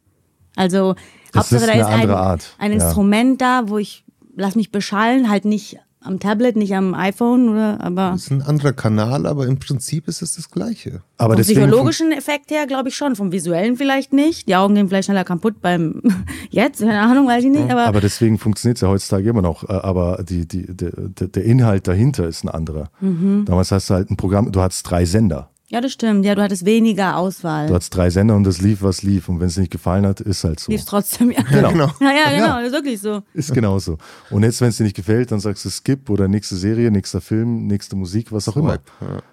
Also, 0.55 0.95
Das 1.31 1.51
Hauptsache 1.51 1.72
ist 1.72 1.79
da 1.79 1.88
eine 1.88 2.03
ist 2.03 2.55
ein, 2.60 2.72
ein 2.72 2.77
ja. 2.79 2.86
Instrument 2.86 3.41
da, 3.41 3.63
wo 3.67 3.77
ich 3.77 4.05
lass 4.36 4.55
mich 4.55 4.72
beschallen, 4.72 5.29
halt 5.29 5.45
nicht 5.45 5.77
am 6.05 6.19
Tablet, 6.19 6.55
nicht 6.55 6.75
am 6.75 6.93
iPhone, 6.93 7.50
oder, 7.50 7.81
aber 7.81 8.12
Das 8.12 8.24
ist 8.24 8.31
ein 8.31 8.41
anderer 8.41 8.74
Kanal, 8.74 9.25
aber 9.25 9.47
im 9.47 9.59
Prinzip 9.59 10.07
ist 10.07 10.21
es 10.21 10.35
das 10.35 10.50
Gleiche. 10.50 11.01
Aber 11.17 11.35
vom 11.35 11.43
psychologischen 11.43 12.12
Effekt 12.12 12.51
her 12.51 12.67
glaube 12.67 12.89
ich 12.89 12.95
schon, 12.95 13.15
vom 13.15 13.31
visuellen 13.31 13.77
vielleicht 13.77 14.13
nicht. 14.13 14.47
Die 14.47 14.55
Augen 14.55 14.75
gehen 14.75 14.88
vielleicht 14.89 15.05
schneller 15.05 15.24
kaputt 15.24 15.62
beim 15.62 16.01
jetzt, 16.50 16.79
keine 16.79 17.01
Ahnung, 17.01 17.27
weiß 17.27 17.43
ich 17.43 17.51
nicht, 17.51 17.69
aber, 17.71 17.85
aber 17.85 18.01
deswegen 18.01 18.38
funktioniert 18.38 18.77
es 18.77 18.81
ja 18.81 18.88
heutzutage 18.88 19.29
immer 19.29 19.41
noch. 19.41 19.63
Äh, 19.69 19.74
Aber 19.74 20.24
die, 20.27 20.47
die, 20.47 20.65
der, 20.65 20.91
der 20.91 21.27
der 21.27 21.43
Inhalt 21.43 21.88
dahinter 21.88 22.27
ist 22.27 22.43
ein 22.43 22.50
anderer. 22.50 22.89
Mhm. 23.01 23.45
Damals 23.45 23.71
hast 23.71 23.89
du 23.89 23.93
halt 23.93 24.09
ein 24.09 24.17
Programm, 24.17 24.51
du 24.51 24.62
hattest 24.62 24.89
drei 24.89 25.05
Sender. 25.05 25.50
Ja, 25.67 25.81
das 25.81 25.93
stimmt. 25.93 26.25
Ja, 26.25 26.36
du 26.36 26.43
hattest 26.43 26.63
weniger 26.65 27.17
Auswahl. 27.17 27.67
Du 27.67 27.74
hattest 27.74 27.95
drei 27.95 28.12
Sender 28.12 28.36
und 28.36 28.43
das 28.43 28.62
lief, 28.62 28.84
was 28.84 29.01
lief. 29.01 29.27
Und 29.29 29.39
wenn 29.39 29.48
es 29.48 29.57
nicht 29.57 29.72
gefallen 29.72 30.05
hat, 30.05 30.22
ist 30.22 30.43
halt 30.43 30.60
so. 30.60 30.72
Lief's 30.72 30.86
trotzdem, 30.86 31.31
ja. 31.31 31.41
Genau. 31.41 31.72
Genau. 31.72 31.91
Ja, 32.00 32.12
ja, 32.12 32.29
genau, 32.31 32.45
Ja. 32.45 32.57
das 32.60 32.67
ist 32.67 32.74
wirklich 32.74 33.01
so. 33.01 33.24
Ist 33.34 33.53
genauso. 33.53 33.98
Und 34.29 34.43
jetzt, 34.43 34.62
wenn 34.62 34.69
es 34.69 34.77
dir 34.77 34.84
nicht 34.84 34.95
gefällt, 34.95 35.31
dann 35.31 35.39
sagst 35.39 35.65
du 35.65 35.69
Skip 35.69 36.10
oder 36.10 36.27
nächste 36.27 36.55
Serie, 36.55 36.91
nächster 36.91 37.19
Film, 37.19 37.65
nächste 37.65 37.95
Musik, 37.95 38.31
was 38.31 38.48
auch 38.48 38.57
immer. 38.57 38.79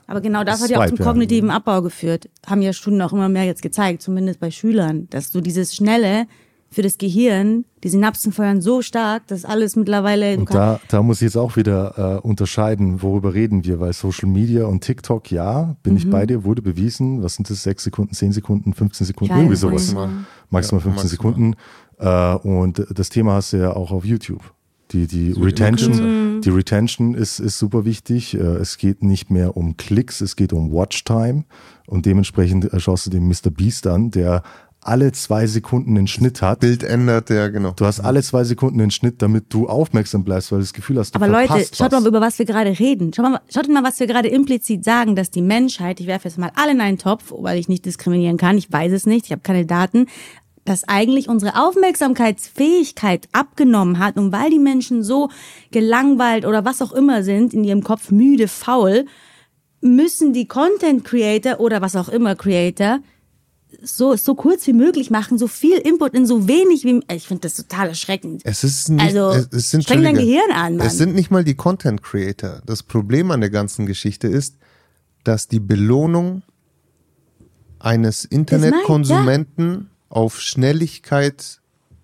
Aber 0.06 0.20
genau 0.22 0.42
das 0.42 0.62
hat 0.62 0.70
ja 0.70 0.80
auch 0.80 0.86
zum 0.86 0.96
ja. 0.96 1.04
kognitiven 1.04 1.50
Abbau 1.50 1.82
geführt. 1.82 2.30
Haben 2.46 2.62
ja 2.62 2.72
Studien 2.72 3.02
auch 3.02 3.12
immer 3.12 3.28
mehr 3.28 3.44
jetzt 3.44 3.62
gezeigt, 3.62 4.00
zumindest 4.00 4.40
bei 4.40 4.50
Schülern, 4.50 5.08
dass 5.10 5.30
du 5.30 5.40
dieses 5.42 5.74
Schnelle 5.74 6.26
für 6.72 6.82
das 6.82 6.98
Gehirn, 6.98 7.64
die 7.84 7.88
Synapsen 7.88 8.32
feuern 8.32 8.60
so 8.62 8.82
stark, 8.82 9.26
dass 9.28 9.44
alles 9.44 9.76
mittlerweile. 9.76 10.36
Und 10.38 10.52
da, 10.52 10.80
da 10.88 11.02
muss 11.02 11.18
ich 11.18 11.26
jetzt 11.26 11.36
auch 11.36 11.56
wieder 11.56 12.18
äh, 12.22 12.26
unterscheiden, 12.26 13.02
worüber 13.02 13.34
reden 13.34 13.64
wir, 13.64 13.78
weil 13.78 13.92
Social 13.92 14.28
Media 14.28 14.64
und 14.64 14.82
TikTok, 14.82 15.30
ja, 15.30 15.76
bin 15.82 15.92
Mhm. 15.92 15.98
ich 15.98 16.10
bei 16.10 16.26
dir, 16.26 16.44
wurde 16.44 16.62
bewiesen. 16.62 17.22
Was 17.22 17.34
sind 17.34 17.48
das? 17.50 17.62
Sechs 17.62 17.84
Sekunden, 17.84 18.14
zehn 18.14 18.32
Sekunden, 18.32 18.72
15 18.74 19.06
Sekunden, 19.06 19.32
Ja, 19.34 19.38
irgendwie 19.38 19.54
ja, 19.54 19.60
sowas. 19.60 19.92
maximal. 19.94 20.08
Maximal 20.50 20.80
Ja, 20.80 20.90
15 20.92 20.92
maximal. 20.94 21.08
Sekunden. 21.08 21.56
Äh, 21.98 22.34
und 22.48 22.86
das 22.98 23.08
Thema 23.10 23.34
hast 23.34 23.52
du 23.52 23.58
ja 23.58 23.72
auch 23.76 23.92
auf 23.92 24.04
YouTube. 24.04 24.42
Die, 24.92 25.06
die 25.06 25.32
Retention, 25.32 26.42
die 26.42 26.50
Retention 26.50 27.14
ist, 27.14 27.38
ist 27.38 27.58
super 27.58 27.86
wichtig. 27.86 28.34
Äh, 28.34 28.38
Es 28.40 28.76
geht 28.76 29.02
nicht 29.02 29.30
mehr 29.30 29.56
um 29.56 29.76
Klicks, 29.78 30.20
es 30.20 30.36
geht 30.36 30.52
um 30.52 30.70
Watchtime. 30.70 31.44
Und 31.86 32.04
dementsprechend 32.04 32.70
äh, 32.72 32.78
schaust 32.80 33.06
du 33.06 33.10
den 33.10 33.26
Mr. 33.26 33.50
Beast 33.50 33.86
an, 33.86 34.10
der 34.10 34.42
alle 34.82 35.12
zwei 35.12 35.46
Sekunden 35.46 35.96
einen 35.96 36.08
Schnitt 36.08 36.42
hat. 36.42 36.60
Bild 36.60 36.82
ändert, 36.82 37.30
ja, 37.30 37.48
genau. 37.48 37.70
Du 37.70 37.86
hast 37.86 38.00
alle 38.00 38.22
zwei 38.22 38.44
Sekunden 38.44 38.80
einen 38.80 38.90
Schnitt, 38.90 39.22
damit 39.22 39.46
du 39.48 39.68
aufmerksam 39.68 40.24
bleibst, 40.24 40.50
weil 40.50 40.58
du 40.58 40.64
das 40.64 40.72
Gefühl 40.72 40.98
hast, 40.98 41.14
du 41.14 41.16
Aber 41.16 41.28
Leute, 41.28 41.48
verpasst 41.48 41.76
schaut 41.76 41.92
was. 41.92 42.00
mal, 42.00 42.08
über 42.08 42.20
was 42.20 42.38
wir 42.38 42.46
gerade 42.46 42.78
reden. 42.78 43.12
Schaut 43.12 43.30
mal, 43.30 43.40
schaut 43.48 43.68
mal, 43.68 43.84
was 43.84 44.00
wir 44.00 44.06
gerade 44.06 44.28
implizit 44.28 44.84
sagen, 44.84 45.14
dass 45.14 45.30
die 45.30 45.42
Menschheit, 45.42 46.00
ich 46.00 46.06
werfe 46.06 46.28
jetzt 46.28 46.38
mal 46.38 46.50
alle 46.56 46.72
in 46.72 46.80
einen 46.80 46.98
Topf, 46.98 47.32
weil 47.36 47.58
ich 47.58 47.68
nicht 47.68 47.84
diskriminieren 47.84 48.36
kann, 48.36 48.58
ich 48.58 48.72
weiß 48.72 48.92
es 48.92 49.06
nicht, 49.06 49.26
ich 49.26 49.32
habe 49.32 49.42
keine 49.42 49.66
Daten, 49.66 50.06
dass 50.64 50.88
eigentlich 50.88 51.28
unsere 51.28 51.60
Aufmerksamkeitsfähigkeit 51.60 53.28
abgenommen 53.32 53.98
hat 53.98 54.16
und 54.16 54.32
weil 54.32 54.50
die 54.50 54.58
Menschen 54.58 55.02
so 55.02 55.28
gelangweilt 55.70 56.44
oder 56.44 56.64
was 56.64 56.82
auch 56.82 56.92
immer 56.92 57.22
sind, 57.22 57.54
in 57.54 57.64
ihrem 57.64 57.82
Kopf 57.82 58.10
müde, 58.10 58.48
faul, 58.48 59.06
müssen 59.80 60.32
die 60.32 60.46
Content 60.46 61.04
Creator 61.04 61.58
oder 61.58 61.82
was 61.82 61.96
auch 61.96 62.08
immer 62.08 62.36
Creator 62.36 63.00
so, 63.82 64.16
so 64.16 64.34
kurz 64.34 64.66
wie 64.66 64.72
möglich 64.72 65.10
machen, 65.10 65.38
so 65.38 65.46
viel 65.48 65.78
Input 65.78 66.14
in 66.14 66.26
so 66.26 66.48
wenig 66.48 66.84
wie, 66.84 67.00
ich 67.12 67.26
finde 67.26 67.42
das 67.42 67.54
total 67.54 67.88
erschreckend. 67.88 68.42
Es 68.44 68.64
ist 68.64 68.88
nicht, 68.88 69.02
Also, 69.04 69.30
es, 69.30 69.48
es 69.52 69.70
sind, 69.70 69.84
streng 69.84 70.02
dein 70.02 70.14
Gehirn 70.16 70.50
an, 70.52 70.76
Mann. 70.76 70.86
Es 70.86 70.98
sind 70.98 71.14
nicht 71.14 71.30
mal 71.30 71.44
die 71.44 71.54
Content 71.54 72.02
Creator. 72.02 72.62
Das 72.66 72.82
Problem 72.82 73.30
an 73.30 73.40
der 73.40 73.50
ganzen 73.50 73.86
Geschichte 73.86 74.28
ist, 74.28 74.56
dass 75.24 75.48
die 75.48 75.60
Belohnung 75.60 76.42
eines 77.78 78.24
Internetkonsumenten 78.24 79.88
auf 80.08 80.40
Schnelligkeit 80.40 81.60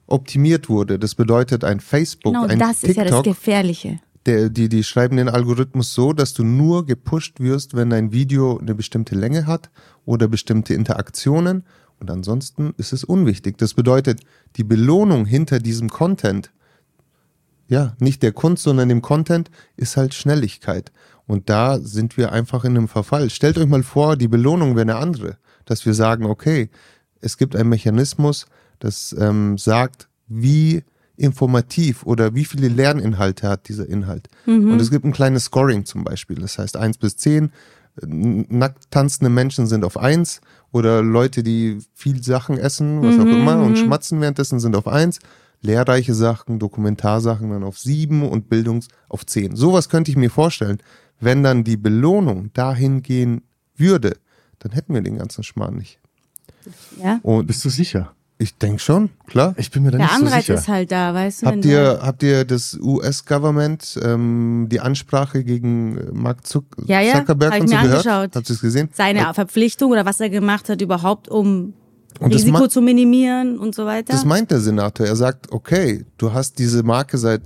optimiert 0.07 0.69
wurde. 0.69 0.99
Das 0.99 1.15
bedeutet 1.15 1.65
ein 1.65 1.81
Facebook, 1.81 2.33
Genau, 2.35 2.47
ein 2.47 2.59
das 2.59 2.83
ist 2.83 2.97
ja 2.97 3.05
das 3.05 3.13
TikTok, 3.13 3.25
Gefährliche. 3.25 4.01
der, 4.27 4.49
die, 4.49 4.69
die 4.69 4.83
schreiben 4.83 5.17
den 5.19 5.29
Algorithmus 5.29 5.95
so, 5.95 6.13
dass 6.13 6.33
du 6.33 6.43
nur 6.45 6.87
gepusht 6.87 7.41
wirst, 7.41 7.75
wenn 7.75 7.91
dein 7.91 8.13
Video 8.13 8.59
eine 8.59 8.75
bestimmte 8.75 9.15
Länge 9.15 9.47
hat 9.47 9.71
oder 10.09 10.27
bestimmte 10.27 10.73
Interaktionen 10.73 11.65
und 12.01 12.11
ansonsten 12.11 12.73
ist 12.79 12.93
es 12.93 13.05
unwichtig. 13.05 13.59
Das 13.59 13.75
bedeutet, 13.75 14.21
die 14.57 14.65
Belohnung 14.65 15.27
hinter 15.27 15.59
diesem 15.59 15.91
Content, 15.91 16.51
ja, 17.69 17.95
nicht 17.99 18.23
der 18.23 18.33
Kunst, 18.33 18.63
sondern 18.63 18.89
dem 18.89 19.03
Content, 19.03 19.51
ist 19.77 19.99
halt 19.99 20.15
Schnelligkeit. 20.15 20.93
Und 21.27 21.51
da 21.51 21.79
sind 21.79 22.17
wir 22.17 22.33
einfach 22.33 22.65
in 22.65 22.77
einem 22.77 22.89
Verfall. 22.89 23.29
Stellt 23.29 23.59
euch 23.59 23.67
mal 23.67 23.83
vor, 23.83 24.17
die 24.17 24.29
Belohnung 24.29 24.77
wäre 24.77 24.83
eine 24.83 24.97
andere. 24.97 25.37
Dass 25.67 25.85
wir 25.85 25.93
sagen, 25.93 26.25
okay, 26.25 26.71
es 27.21 27.37
gibt 27.37 27.55
einen 27.55 27.69
Mechanismus, 27.69 28.47
das 28.79 29.15
ähm, 29.19 29.59
sagt, 29.59 30.09
wie 30.29 30.85
informativ 31.17 32.07
oder 32.07 32.35
wie 32.35 32.45
viele 32.47 32.69
Lerninhalte 32.69 33.49
hat 33.49 33.69
dieser 33.69 33.87
Inhalt. 33.87 34.29
Und 34.73 34.81
es 34.81 34.91
gibt 34.91 35.05
ein 35.05 35.13
kleines 35.13 35.45
Scoring 35.45 35.85
zum 35.85 36.05
Beispiel. 36.05 36.37
Das 36.37 36.59
heißt, 36.59 36.77
eins 36.77 36.97
bis 36.97 37.17
zehn 37.17 37.51
nackt 38.07 38.91
tanzende 38.91 39.31
Menschen 39.31 39.67
sind 39.67 39.85
auf 39.85 39.97
eins 39.97 40.41
oder 40.73 41.03
Leute, 41.03 41.43
die 41.43 41.79
viel 41.95 42.23
Sachen 42.23 42.59
essen, 42.59 43.03
was 43.03 43.19
auch 43.19 43.31
immer, 43.31 43.63
und 43.63 43.77
schmatzen 43.77 44.21
währenddessen 44.21 44.61
sind 44.61 44.77
auf 44.77 44.87
eins. 44.87 45.19
Lehrreiche 45.61 46.15
Sachen, 46.15 46.59
Dokumentarsachen 46.59 47.51
dann 47.51 47.65
auf 47.65 47.79
sieben 47.79 48.29
und 48.29 48.49
Bildungs 48.49 48.89
auf 49.09 49.27
zehn. 49.27 49.57
Sowas 49.57 49.89
könnte 49.89 50.11
ich 50.11 50.17
mir 50.17 50.31
vorstellen. 50.31 50.79
Wenn 51.21 51.43
dann 51.43 51.65
die 51.65 51.77
Belohnung 51.77 52.53
dahin 52.53 53.03
gehen 53.03 53.43
würde, 53.77 54.17
dann 54.61 54.73
hätten 54.73 54.95
wir 54.95 55.01
den 55.01 55.19
ganzen 55.19 55.43
Schmarrn 55.43 55.77
nicht. 55.77 55.99
Ja? 57.03 57.19
Und 57.23 57.47
Bist 57.47 57.65
du 57.65 57.71
sicher? 57.71 58.15
Ich 58.41 58.57
denke 58.57 58.79
schon, 58.79 59.11
klar. 59.27 59.55
Ich 59.57 59.71
bin 59.71 59.83
mir 59.83 59.91
da 59.91 59.99
Der 59.99 60.07
nicht 60.07 60.17
so 60.19 60.25
Anreiz 60.27 60.47
sicher. 60.47 60.55
ist 60.55 60.69
halt 60.69 60.93
da, 60.93 61.13
weißt 61.13 61.43
du? 61.43 61.47
wenn 61.47 61.53
Habt 61.57 61.65
du- 61.65 61.69
ihr, 61.69 61.99
habt 62.03 62.23
ihr 62.23 62.45
das 62.45 62.79
US-Government, 62.81 63.99
ähm, 64.03 64.69
die 64.71 64.81
Ansprache 64.81 65.45
gegen 65.45 65.99
äh, 65.99 66.05
Mark 66.13 66.47
Zuck 66.47 66.65
Ja, 66.87 67.01
ja, 67.01 67.15
Zuckerberg 67.17 67.51
hab 67.53 67.57
ich 67.59 67.63
und 67.63 67.69
so 67.69 67.75
mir 67.77 67.83
gehört? 67.83 68.07
angeschaut. 68.07 68.37
Habt 68.37 68.49
ihr 68.51 68.55
es 68.55 68.61
gesehen? 68.61 68.89
seine 68.93 69.35
Verpflichtung 69.35 69.91
oder 69.93 70.05
was 70.07 70.21
er 70.21 70.31
gemacht 70.31 70.69
hat 70.69 70.81
überhaupt, 70.81 71.29
um 71.29 71.75
Und 72.21 72.33
Risiko 72.35 72.69
zu 72.69 72.81
minimieren 72.81 73.59
und 73.59 73.75
so 73.75 73.85
weiter? 73.87 74.13
Das 74.13 74.25
meint 74.25 74.51
der 74.51 74.61
Senator. 74.61 75.07
Er 75.07 75.17
sagt, 75.17 75.53
okay, 75.53 76.05
du 76.17 76.33
hast 76.33 76.59
diese 76.59 76.83
Marke 76.83 77.19
seit 77.19 77.43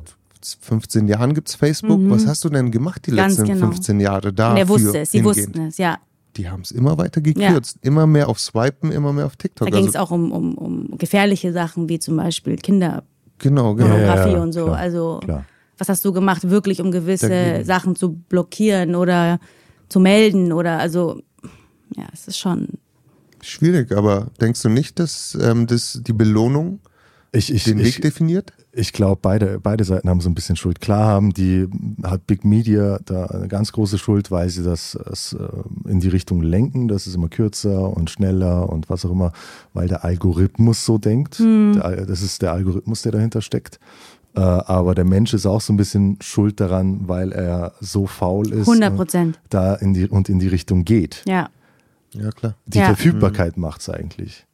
15 0.60 1.06
Jahren 1.08 1.34
gibt's 1.34 1.54
Facebook. 1.54 2.00
Was 2.10 2.26
hast 2.26 2.44
du 2.44 2.48
denn 2.48 2.70
gemacht 2.70 3.06
die 3.06 3.12
Mhm. 3.12 3.16
Ganz 3.16 3.38
letzten 3.38 3.54
genau. 3.54 3.66
15 3.68 4.00
Jahre 4.00 4.32
da? 4.32 4.56
er 4.56 4.68
wusste 4.68 4.98
es, 4.98 5.12
sie 5.12 5.24
wussten 5.24 5.68
es, 5.68 5.78
ja. 5.78 5.98
Die 6.36 6.48
haben 6.48 6.62
es 6.62 6.70
immer 6.70 6.96
weiter 6.98 7.20
gekürzt. 7.20 7.78
Immer 7.82 8.06
mehr 8.06 8.28
auf 8.28 8.40
Swipen, 8.40 8.90
immer 8.90 9.12
mehr 9.12 9.26
auf 9.26 9.36
TikTok. 9.36 9.68
Da 9.68 9.76
ging 9.76 9.86
es 9.86 9.96
also, 9.96 10.06
auch 10.06 10.10
um, 10.10 10.32
um, 10.32 10.54
um 10.54 10.98
gefährliche 10.98 11.52
Sachen, 11.52 11.88
wie 11.88 11.98
zum 11.98 12.16
Beispiel 12.16 12.56
Kinderpornografie 12.56 13.06
genau, 13.38 13.74
genau. 13.74 13.96
Ja, 13.96 14.16
ja, 14.16 14.28
ja, 14.28 14.42
und 14.42 14.52
so. 14.52 14.64
klar, 14.64 14.76
also, 14.78 15.20
klar. 15.22 15.44
was 15.78 15.88
hast 15.88 16.04
du 16.04 16.12
gemacht, 16.12 16.48
wirklich, 16.48 16.80
um 16.80 16.90
gewisse 16.90 17.28
Dagegen. 17.28 17.64
Sachen 17.64 17.96
zu 17.96 18.12
blockieren 18.12 18.94
oder 18.94 19.40
zu 19.88 20.00
melden 20.00 20.52
oder, 20.52 20.78
also, 20.78 21.20
ja, 21.96 22.06
es 22.12 22.28
ist 22.28 22.38
schon, 22.38 22.68
Schwierig, 23.42 23.90
aber 23.90 24.30
denkst 24.40 24.62
du 24.62 24.68
nicht, 24.68 25.00
dass 25.00 25.36
ähm, 25.40 25.66
das 25.66 26.00
die 26.06 26.12
Belohnung 26.12 26.78
Ich, 27.32 27.52
ich, 27.52 27.64
den 27.64 27.80
ich, 27.80 27.86
Weg 27.86 28.02
definiert? 28.02 28.52
Ich 28.74 28.94
glaube, 28.94 29.18
beide, 29.20 29.60
beide 29.60 29.84
Seiten 29.84 30.08
haben 30.08 30.22
so 30.22 30.30
ein 30.30 30.34
bisschen 30.34 30.56
Schuld. 30.56 30.80
Klar 30.80 31.04
haben 31.06 31.34
die, 31.34 31.68
hat 32.04 32.26
Big 32.26 32.42
Media 32.44 32.98
da 33.04 33.26
eine 33.26 33.46
ganz 33.46 33.70
große 33.72 33.98
Schuld, 33.98 34.30
weil 34.30 34.48
sie 34.48 34.62
das, 34.62 34.98
das 35.04 35.34
äh, 35.34 35.90
in 35.90 36.00
die 36.00 36.08
Richtung 36.08 36.40
lenken, 36.42 36.88
dass 36.88 37.06
es 37.06 37.14
immer 37.14 37.28
kürzer 37.28 37.94
und 37.94 38.08
schneller 38.08 38.70
und 38.70 38.88
was 38.88 39.04
auch 39.04 39.10
immer, 39.10 39.32
weil 39.74 39.88
der 39.88 40.04
Algorithmus 40.06 40.86
so 40.86 40.96
denkt. 40.96 41.38
Der, 41.38 41.84
Al- 41.84 42.06
das 42.06 42.22
ist 42.22 42.40
der 42.40 42.52
Algorithmus, 42.52 43.02
der 43.02 43.12
dahinter 43.12 43.42
steckt. 43.42 43.78
Äh, 44.34 44.40
aber 44.40 44.94
der 44.94 45.04
Mensch 45.04 45.34
ist 45.34 45.44
auch 45.44 45.60
so 45.60 45.74
ein 45.74 45.76
bisschen 45.76 46.16
schuld 46.22 46.58
daran, 46.58 47.06
weil 47.06 47.32
er 47.32 47.74
so 47.80 48.06
faul 48.06 48.50
ist 48.50 48.66
100 48.66 48.90
und 48.92 48.96
Prozent. 48.96 49.40
da 49.50 49.74
in 49.74 49.92
die, 49.92 50.08
und 50.08 50.30
in 50.30 50.38
die 50.38 50.48
Richtung 50.48 50.84
geht. 50.84 51.22
ja. 51.26 51.50
Ja, 52.14 52.30
klar. 52.30 52.56
Die 52.66 52.76
Ja. 52.78 52.86
Verfügbarkeit 52.86 53.56
macht's 53.56 53.88
eigentlich. 53.88 54.46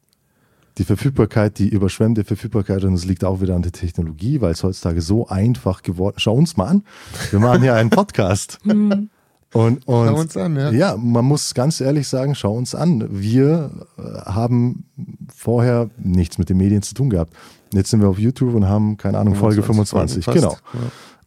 Die 0.79 0.85
Verfügbarkeit, 0.85 1.59
die 1.59 1.67
überschwemmte 1.67 2.23
Verfügbarkeit, 2.23 2.85
und 2.85 2.93
es 2.93 3.05
liegt 3.05 3.25
auch 3.25 3.41
wieder 3.41 3.53
an 3.53 3.61
der 3.61 3.73
Technologie, 3.73 4.39
weil 4.39 4.53
es 4.53 4.63
heutzutage 4.63 5.01
so 5.01 5.27
einfach 5.27 5.83
geworden 5.83 6.15
ist. 6.15 6.23
Schau 6.23 6.33
uns 6.33 6.55
mal 6.55 6.67
an. 6.67 6.83
Wir 7.31 7.39
machen 7.39 7.63
ja 7.63 7.75
einen 7.75 7.89
Podcast. 7.89 8.59
und, 8.65 9.09
und 9.53 9.79
Schau 9.85 10.15
uns 10.15 10.37
an, 10.37 10.55
ja. 10.55 10.71
ja, 10.71 10.97
man 10.97 11.25
muss 11.25 11.53
ganz 11.53 11.81
ehrlich 11.81 12.07
sagen, 12.07 12.33
schau 12.33 12.53
uns 12.53 12.75
an. 12.75 13.05
Wir 13.09 13.71
äh, 13.97 14.01
haben 14.21 14.85
vorher 15.35 15.89
nichts 15.97 16.37
mit 16.37 16.49
den 16.49 16.57
Medien 16.57 16.81
zu 16.81 16.93
tun 16.93 17.09
gehabt. 17.09 17.33
Jetzt 17.73 17.89
sind 17.89 18.01
wir 18.01 18.07
auf 18.07 18.17
YouTube 18.17 18.55
und 18.55 18.67
haben, 18.67 18.95
keine 18.97 19.17
Ahnung, 19.17 19.35
Folge 19.35 19.61
25. 19.61 20.23
Folgen 20.23 20.39
Genau. 20.39 20.51
fast, 20.51 20.63
ja. 20.73 20.79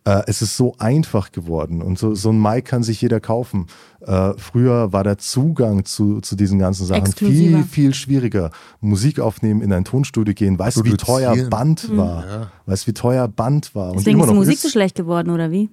Äh, 0.05 0.23
es 0.27 0.43
ist 0.43 0.57
so 0.57 0.75
einfach 0.79 1.31
geworden 1.31 1.81
und 1.81 1.97
so, 1.99 2.15
so 2.15 2.31
ein 2.31 2.41
Mic 2.43 2.63
kann 2.63 2.83
sich 2.83 3.01
jeder 3.01 3.21
kaufen. 3.21 3.67
Äh, 4.01 4.33
früher 4.37 4.93
war 4.93 5.05
der 5.05 5.19
Zugang 5.19 5.85
zu, 5.85 6.21
zu 6.21 6.35
diesen 6.35 6.59
ganzen 6.59 6.87
Sachen 6.87 7.03
Exklusiver. 7.07 7.59
viel, 7.59 7.65
viel 7.65 7.95
schwieriger. 7.95 8.51
Musik 8.81 9.21
aufnehmen, 9.21 9.63
in 9.63 9.73
ein 9.73 9.85
Tonstudio 9.85 10.35
gehen, 10.35 10.59
weißt 10.59 10.79
du, 10.79 10.85
wie 10.85 10.97
teuer. 10.97 11.37
Band 11.49 11.97
war? 11.97 12.51
Weißt 12.67 12.85
du, 12.85 12.89
wie 12.89 12.95
teuer 12.95 13.29
Band 13.29 13.75
war? 13.77 13.91
Und 13.91 14.01
Deswegen 14.01 14.17
immer 14.17 14.25
ist 14.25 14.31
die 14.33 14.37
Musik 14.37 14.55
ist. 14.55 14.63
so 14.63 14.69
schlecht 14.71 14.97
geworden, 14.97 15.31
oder 15.31 15.51
wie? 15.53 15.71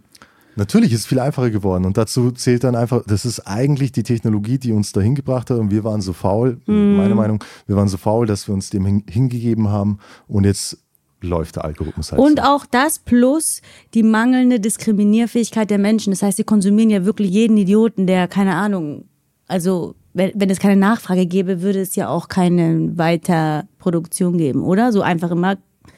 Natürlich 0.55 0.91
ist 0.91 1.01
es 1.01 1.05
viel 1.05 1.19
einfacher 1.19 1.51
geworden 1.51 1.85
und 1.85 1.97
dazu 1.97 2.31
zählt 2.31 2.65
dann 2.65 2.75
einfach, 2.75 3.03
das 3.07 3.23
ist 3.25 3.39
eigentlich 3.47 3.93
die 3.93 4.03
Technologie, 4.03 4.57
die 4.57 4.73
uns 4.73 4.91
dahin 4.91 5.15
gebracht 5.15 5.49
hat 5.49 5.57
und 5.57 5.71
wir 5.71 5.83
waren 5.85 6.01
so 6.01 6.11
faul, 6.11 6.59
Mhm. 6.67 6.97
meine 6.97 7.15
Meinung, 7.15 7.41
wir 7.65 7.77
waren 7.77 7.87
so 7.87 7.95
faul, 7.97 8.25
dass 8.27 8.47
wir 8.47 8.53
uns 8.53 8.69
dem 8.69 8.85
hin, 8.85 9.03
hingegeben 9.09 9.69
haben 9.69 9.99
und 10.27 10.43
jetzt 10.45 10.77
läuft 11.21 11.57
der 11.57 11.65
Algorithmus 11.65 12.11
halt. 12.11 12.21
Und 12.21 12.39
so. 12.39 12.45
auch 12.45 12.65
das 12.65 12.99
plus 12.99 13.61
die 13.93 14.03
mangelnde 14.03 14.59
Diskriminierfähigkeit 14.59 15.69
der 15.69 15.77
Menschen. 15.77 16.11
Das 16.11 16.21
heißt, 16.21 16.37
sie 16.37 16.43
konsumieren 16.43 16.89
ja 16.89 17.05
wirklich 17.05 17.29
jeden 17.31 17.57
Idioten, 17.57 18.07
der, 18.07 18.27
keine 18.27 18.55
Ahnung, 18.55 19.05
also 19.47 19.95
wenn, 20.13 20.31
wenn 20.35 20.49
es 20.49 20.59
keine 20.59 20.75
Nachfrage 20.75 21.25
gäbe, 21.25 21.61
würde 21.61 21.81
es 21.81 21.95
ja 21.95 22.09
auch 22.09 22.27
keine 22.27 22.97
Weiterproduktion 22.97 24.37
geben, 24.37 24.63
oder? 24.63 24.91
So 24.91 25.01
einfach 25.01 25.31
immer. 25.31 25.57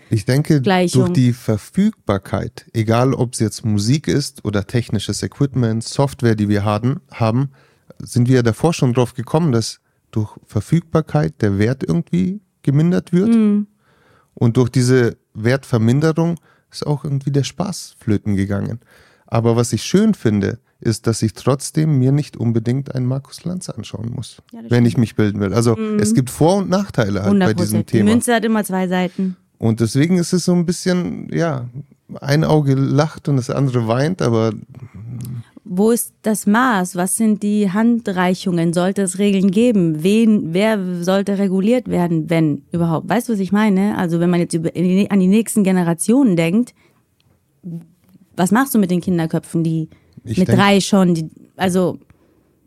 Ich 0.10 0.26
denke, 0.26 0.62
Gleichung. 0.62 1.06
durch 1.06 1.14
die 1.14 1.34
Verfügbarkeit, 1.34 2.66
egal 2.74 3.14
ob 3.14 3.34
es 3.34 3.40
jetzt 3.40 3.64
Musik 3.64 4.08
ist 4.08 4.44
oder 4.44 4.68
technisches 4.68 5.24
Equipment, 5.24 5.84
Software, 5.84 6.36
die 6.36 6.50
wir 6.50 6.66
haben, 6.66 7.00
haben, 7.12 7.52
sind 8.00 8.28
wir 8.28 8.44
davor 8.44 8.74
schon 8.74 8.94
drauf 8.94 9.14
gekommen, 9.14 9.52
dass 9.54 9.80
durch 10.12 10.36
Verfügbarkeit 10.46 11.42
der 11.42 11.58
Wert 11.58 11.84
irgendwie 11.88 12.42
gemindert 12.62 13.14
wird. 13.14 13.34
Und 14.34 14.58
durch 14.58 14.70
diese 14.70 15.18
Wertverminderung 15.34 16.38
ist 16.72 16.86
auch 16.86 17.04
irgendwie 17.04 17.32
der 17.32 17.44
Spaß 17.44 17.96
flöten 18.00 18.36
gegangen. 18.36 18.80
Aber 19.28 19.56
was 19.56 19.74
ich 19.74 19.84
schön 19.84 20.14
finde, 20.14 20.60
ist, 20.80 21.06
dass 21.08 21.22
ich 21.22 21.34
trotzdem 21.34 22.00
mir 22.00 22.12
nicht 22.12 22.36
unbedingt 22.38 22.96
einen 22.96 23.06
Markus 23.06 23.44
Lanz 23.46 23.70
anschauen 23.70 24.12
muss, 24.16 24.42
Ja, 24.52 24.62
wenn 24.70 24.86
ich 24.86 24.98
mich 24.98 25.16
bilden 25.16 25.40
will. 25.40 25.54
Also 25.54 25.78
es 25.78 26.14
gibt 26.14 26.30
Vor- 26.30 26.58
und 26.58 26.70
Nachteile 26.70 27.24
halt 27.24 27.40
bei 27.40 27.46
100 27.46 27.60
diesem 27.60 27.80
Die 27.80 27.86
Thema. 27.86 28.10
Münze 28.12 28.34
hat 28.34 28.44
immer 28.44 28.64
zwei 28.64 28.88
Seiten. 28.88 29.38
Und 29.58 29.80
deswegen 29.80 30.18
ist 30.18 30.34
es 30.34 30.46
so 30.46 30.54
ein 30.54 30.66
bisschen, 30.66 31.30
ja, 31.32 31.70
ein 32.20 32.44
Auge 32.44 32.74
lacht 32.74 33.30
und 33.30 33.38
das 33.38 33.50
andere 33.50 33.88
weint, 33.88 34.22
aber 34.22 34.52
Wo 35.64 35.92
ist 35.92 36.14
das 36.24 36.48
Maß? 36.48 36.96
Was 36.96 37.18
sind 37.18 37.44
die 37.44 37.70
Handreichungen? 37.72 38.74
Sollte 38.74 39.04
es 39.04 39.20
Regeln 39.20 39.52
geben? 39.52 40.02
Wen, 40.04 40.54
wer 40.54 41.04
sollte 41.04 41.38
reguliert 41.38 41.88
werden, 41.88 42.30
wenn 42.32 42.64
überhaupt? 42.72 43.08
Weißt 43.08 43.30
du, 43.30 43.34
was 43.34 43.40
ich 43.40 43.52
meine? 43.52 43.98
Also 43.98 44.20
wenn 44.20 44.30
man 44.32 44.40
jetzt 44.40 44.54
über, 44.56 44.70
an 44.76 45.20
die 45.20 45.28
nächsten 45.28 45.64
Generationen 45.64 46.36
denkt, 46.36 46.74
was 48.36 48.52
machst 48.52 48.74
du 48.74 48.80
mit 48.80 48.90
den 48.90 49.02
Kinderköpfen, 49.02 49.64
die 49.64 49.90
Ich 50.24 50.40
mit 50.40 50.48
denk- 50.48 50.58
drei 50.60 50.80
schon, 50.82 51.14
die, 51.14 51.30
also 51.56 52.00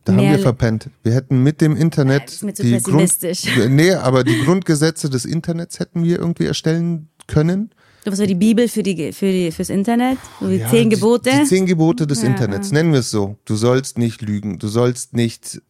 da 0.04 0.12
haben 0.12 0.20
wir 0.20 0.38
verpennt. 0.38 0.90
Wir 1.02 1.14
hätten 1.14 1.42
mit 1.42 1.60
dem 1.62 1.74
Internet 1.76 2.30
ist 2.30 2.44
mir 2.44 2.52
zu 2.52 2.62
die 2.62 2.72
pessimistisch. 2.72 3.44
Grund, 3.54 3.72
nee, 3.74 3.92
aber 3.92 4.22
die 4.22 4.38
Grundgesetze 4.44 5.08
des 5.08 5.24
Internets 5.24 5.80
hätten 5.80 6.04
wir 6.04 6.18
irgendwie 6.18 6.44
erstellen 6.44 7.08
können. 7.26 7.70
Was 8.12 8.18
war 8.18 8.26
die 8.26 8.34
Bibel 8.34 8.68
für 8.68 8.82
die, 8.82 9.12
für 9.12 9.30
die, 9.30 9.50
fürs 9.52 9.70
Internet? 9.70 10.18
So 10.40 10.48
die 10.48 10.56
Ja, 10.56 10.68
zehn 10.68 10.90
die- 10.90 10.96
Gebote? 10.96 11.30
Die, 11.30 11.44
zehn 11.44 11.66
Gebote 11.66 12.06
des 12.06 12.22
Ja. 12.22 12.28
Internets, 12.28 12.70
nennen 12.72 12.92
wir 12.92 13.00
es 13.00 13.10
so. 13.10 13.36
Du 13.44 13.56
sollst 13.56 13.98
nicht 13.98 14.22
lügen, 14.22 14.58
du 14.58 14.68
sollst 14.68 15.14
nicht 15.14 15.60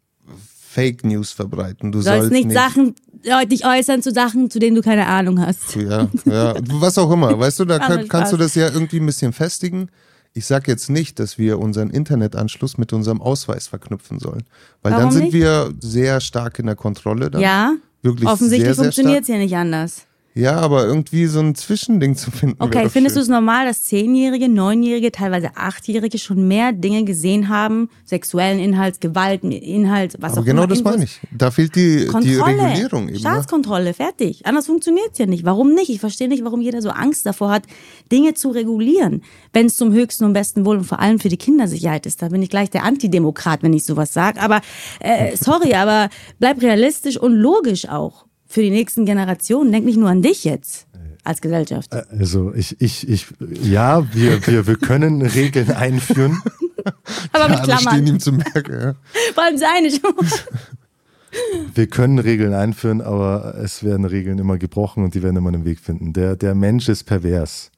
Fake 0.71 1.05
News 1.05 1.31
verbreiten, 1.31 1.93
du 1.93 2.01
sollst 2.01 2.31
sollst 2.31 2.33
nicht 2.33 2.51
Sachen, 2.51 2.95
äh, 3.23 3.47
dich 3.47 3.65
äußern 3.65 4.03
zu 4.03 4.11
Sachen, 4.11 4.51
zu 4.51 4.59
denen 4.59 4.75
du 4.75 4.83
keine 4.83 5.07
Ahnung 5.07 5.41
hast. 5.41 5.77
Ja, 5.77 6.09
ja, 6.25 6.55
was 6.81 6.99
auch 6.99 7.11
immer. 7.13 7.39
Weißt 7.39 7.61
du, 7.61 7.65
da 7.65 7.79
kann, 7.87 8.09
kannst 8.09 8.33
du 8.33 8.37
das 8.37 8.55
ja 8.57 8.69
irgendwie 8.71 8.99
ein 8.99 9.07
bisschen 9.07 9.33
festigen. 9.33 9.89
Ich 10.37 10.47
sag 10.47 10.67
jetzt 10.67 10.91
nicht, 10.91 11.21
dass 11.21 11.39
wir 11.39 11.61
unseren 11.61 11.91
Internetanschluss 11.91 12.77
mit 12.77 12.93
unserem 12.93 13.23
Ausweis 13.23 13.69
verknüpfen 13.69 14.19
sollen. 14.19 14.43
Weil 14.83 14.91
dann 14.91 15.01
Warum 15.03 15.13
sind 15.13 15.23
nicht? 15.27 15.33
wir 15.35 15.73
sehr 15.79 16.21
stark 16.21 16.59
in 16.59 16.67
der 16.67 16.75
Kontrolle. 16.75 17.31
Dann. 17.31 17.41
Ja, 17.41 17.75
Wirklich 18.03 18.29
offensichtlich 18.29 18.75
funktioniert 18.77 19.23
es 19.23 19.29
ja 19.29 19.37
nicht 19.39 19.55
anders. 19.55 20.07
Ja, 20.37 20.57
aber 20.57 20.85
irgendwie 20.85 21.27
so 21.27 21.39
ein 21.39 21.55
Zwischending 21.55 22.17
zu 22.17 22.33
finden. 22.33 22.57
Okay, 22.59 22.89
findest 22.89 23.15
du 23.15 23.21
es 23.21 23.29
normal, 23.29 23.67
dass 23.67 23.85
Zehnjährige, 23.85 24.49
Neunjährige, 24.49 25.13
teilweise 25.13 25.51
Achtjährige 25.55 26.19
schon 26.19 26.49
mehr 26.49 26.73
Dinge 26.73 27.05
gesehen 27.05 27.49
haben, 27.49 27.89
sexuellen 28.05 28.59
Inhalts, 28.59 28.99
Gewalteninhalt, 28.99 30.17
was 30.19 30.33
Aber 30.33 30.41
auch 30.41 30.45
genau 30.45 30.65
immer. 30.65 30.69
das 30.69 30.81
Infos- 30.81 30.85
meine 30.91 31.05
ich. 31.05 31.21
Da 31.31 31.53
fehlt 31.53 31.77
die, 31.77 32.09
die 32.23 32.35
Regulierung 32.35 33.05
eben. 33.05 33.13
Ne? 33.13 33.19
Staatskontrolle, 33.21 33.95
fertig. 33.95 34.45
Anders 34.45 34.67
funktioniert's 34.67 35.19
ja 35.19 35.27
nicht. 35.27 35.45
Warum 35.45 35.73
nicht? 35.73 35.89
Ich 35.89 36.01
verstehe 36.01 36.29
nicht, 36.29 36.45
warum 36.45 36.61
jeder 36.61 36.83
so 36.83 36.91
Angst 36.91 37.27
davor 37.27 37.51
hat, 37.51 37.63
Dinge 38.11 38.35
zu 38.35 38.51
regulieren, 38.51 39.23
wenn 39.53 39.67
es 39.67 39.77
zum 39.77 39.93
höchsten 39.93 40.25
und 40.25 40.33
besten 40.33 40.67
Wohl 40.67 40.79
und 40.79 40.85
vor 40.85 40.99
allem 40.99 41.21
für 41.21 41.29
die 41.29 41.37
Kindersicherheit 41.37 42.07
ist. 42.07 42.23
Da 42.23 42.29
bin 42.31 42.43
ich 42.43 42.51
gleich 42.51 42.71
der 42.71 42.83
Antidemokrat, 42.83 43.63
wenn 43.63 43.73
ich 43.73 43.85
sowas 43.85 44.13
sage. 44.13 44.41
Aber 44.41 44.63
äh, 44.99 45.37
sorry, 45.37 45.75
aber 45.75 46.09
bleib 46.41 46.61
realistisch 46.61 47.17
und 47.17 47.35
logisch 47.35 47.89
auch 47.89 48.27
für 48.55 48.63
die 48.63 48.71
nächsten 48.71 49.05
Generationen. 49.05 49.73
Denk 49.73 49.85
nicht 49.85 49.99
nur 49.99 50.09
an 50.09 50.23
dich 50.23 50.45
jetzt 50.45 50.87
als 51.25 51.41
Gesellschaft. 51.41 51.93
Also 51.93 52.55
ich, 52.55 52.81
ich, 52.81 53.09
ich, 53.09 53.27
ja, 53.65 54.07
wir, 54.15 54.47
wir, 54.47 54.69
wir 54.69 54.77
können 54.77 55.23
Regeln 55.23 55.73
einführen. 55.73 56.41
aber 57.33 57.49
mit 57.49 57.59
Alle 57.59 57.65
stehen 57.65 57.79
Klammern. 57.79 58.07
ihm 58.07 58.21
zum 58.21 58.39
Berg. 58.39 58.69
Ja. 58.69 58.95
Vor 59.35 59.43
allem 59.43 59.59
seine 59.59 59.91
schon. 59.91 60.15
Wir 61.75 61.89
können 61.89 62.21
Regeln 62.21 62.55
einführen, 62.55 63.01
aber 63.01 63.57
es 63.57 63.83
werden 63.83 64.05
Regeln 64.05 64.39
immer 64.39 64.57
gebrochen 64.57 65.03
und 65.03 65.17
die 65.17 65.23
werden 65.25 65.35
immer 65.35 65.49
einen 65.49 65.65
Weg 65.65 65.81
finden. 65.81 66.13
Der, 66.13 66.37
der 66.37 66.55
Mensch 66.55 66.89
ist 66.89 67.03
pervers. 67.03 67.73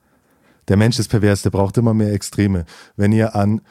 Der 0.68 0.76
Mensch 0.76 0.98
ist 0.98 1.08
pervers, 1.08 1.40
der 1.40 1.48
braucht 1.48 1.78
immer 1.78 1.94
mehr 1.94 2.12
Extreme. 2.12 2.66
Wenn 2.96 3.12
ihr 3.12 3.34
an, 3.34 3.62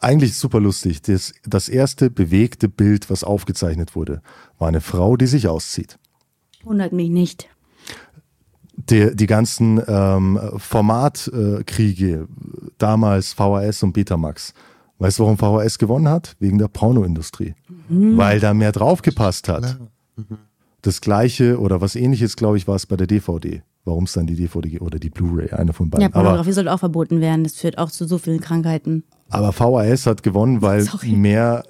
eigentlich 0.00 0.34
super 0.34 0.60
lustig, 0.60 1.02
das, 1.02 1.34
das 1.44 1.68
erste 1.68 2.08
bewegte 2.08 2.70
Bild, 2.70 3.10
was 3.10 3.22
aufgezeichnet 3.22 3.94
wurde, 3.94 4.22
war 4.58 4.68
eine 4.68 4.80
Frau, 4.80 5.18
die 5.18 5.26
sich 5.26 5.46
auszieht. 5.46 5.98
Wundert 6.64 6.92
mich 6.92 7.10
nicht. 7.10 7.48
Die, 8.76 9.14
die 9.14 9.26
ganzen 9.26 9.80
ähm, 9.86 10.38
Formatkriege, 10.56 12.28
damals 12.78 13.32
VHS 13.32 13.82
und 13.82 13.92
Betamax. 13.92 14.54
Weißt 14.98 15.18
du, 15.18 15.24
warum 15.24 15.36
VHS 15.38 15.78
gewonnen 15.78 16.08
hat? 16.08 16.36
Wegen 16.40 16.58
der 16.58 16.68
Pornoindustrie. 16.68 17.54
Weil 17.88 18.40
da 18.40 18.54
mehr 18.54 18.72
draufgepasst 18.72 19.48
hat. 19.48 19.78
Das 20.82 21.00
gleiche 21.00 21.60
oder 21.60 21.80
was 21.80 21.96
ähnliches, 21.96 22.36
glaube 22.36 22.56
ich, 22.56 22.66
war 22.66 22.76
es 22.76 22.86
bei 22.86 22.96
der 22.96 23.06
DVD. 23.06 23.62
Warum 23.84 24.04
es 24.04 24.12
dann 24.12 24.26
die 24.26 24.34
DVD 24.36 24.80
oder 24.80 24.98
die 24.98 25.10
Blu-ray, 25.10 25.50
eine 25.50 25.72
von 25.72 25.86
Ja, 25.86 25.90
beiden. 25.90 26.06
aber, 26.12 26.22
Pornografie 26.24 26.52
sollte 26.52 26.72
auch 26.72 26.78
verboten 26.78 27.20
werden. 27.20 27.44
Das 27.44 27.54
führt 27.54 27.78
auch 27.78 27.90
zu 27.90 28.06
so 28.06 28.18
vielen 28.18 28.40
Krankheiten. 28.40 29.04
aber 29.30 29.52
VHS 29.52 30.06
hat 30.06 30.22
gewonnen, 30.22 30.60
weil 30.62 30.80
Sorry. 30.82 31.12
mehr, 31.12 31.64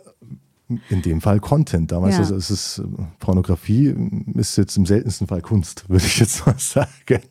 in 0.91 1.03
dem 1.03 1.21
Fall 1.21 1.41
Content. 1.41 1.91
Damals 1.93 2.15
Ja. 2.15 2.21
also 2.21 2.37
es 2.37 2.51
ist 2.51 2.83
Pornografie 3.21 3.95
ist 4.35 4.57
jetzt 4.57 4.77
im 4.77 4.87
seltensten 4.87 5.27
Fall 5.27 5.41
Kunst, 5.41 5.89
würde 5.89 6.05
ich 6.05 6.19
jetzt 6.19 6.47
mal 6.47 6.55
sagen. 6.59 7.23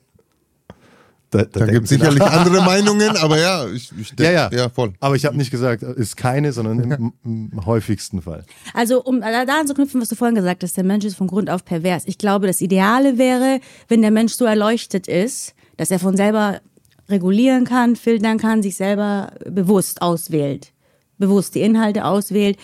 Da, 1.30 1.40
Da 1.44 1.46
denken 1.66 1.74
gibt 1.74 1.84
es 1.84 1.90
Sie 1.90 1.98
nach. 1.98 2.12
sicherlich 2.12 2.24
andere 2.34 2.64
Meinungen, 2.64 3.18
aber 3.18 3.38
ja, 3.38 3.68
ich, 3.68 3.92
ich 4.00 4.10
Ja, 4.12 4.16
denk- 4.16 4.34
ja. 4.34 4.50
ja, 4.60 4.70
voll. 4.70 4.94
Aber 5.02 5.16
ich 5.16 5.26
habe 5.26 5.36
nicht 5.36 5.52
gesagt, 5.52 5.84
ist 5.84 6.16
keine, 6.16 6.54
sondern 6.54 6.80
im, 6.80 7.14
im 7.54 7.66
häufigsten 7.66 8.22
Fall. 8.22 8.46
Also, 8.74 9.04
um 9.04 9.20
da 9.20 9.44
da 9.46 9.60
anzuknüpfen, 9.60 10.00
was 10.00 10.08
du 10.08 10.16
vorhin 10.16 10.36
gesagt 10.36 10.64
hast, 10.64 10.78
der 10.78 10.86
Mensch 10.86 11.04
ist 11.04 11.18
von 11.18 11.28
Grund 11.28 11.50
auf 11.50 11.66
pervers. 11.66 12.04
Ich 12.06 12.18
glaube, 12.18 12.48
das 12.48 12.62
Ideale 12.62 13.18
wäre, 13.18 13.60
wenn 13.90 14.02
der 14.02 14.12
Mensch 14.12 14.34
so 14.36 14.46
erleuchtet 14.46 15.08
ist, 15.10 15.54
dass 15.76 15.92
er 15.92 16.00
von 16.00 16.16
selber 16.16 16.62
regulieren 17.10 17.66
kann, 17.66 17.98
filtern 17.98 18.38
kann, 18.38 18.64
sich 18.64 18.78
selber 18.78 19.34
bewusst 19.50 20.02
auswählt. 20.02 20.72
Bewusst 21.18 21.56
die 21.56 21.62
Inhalte 21.62 22.06
auswählt, 22.06 22.58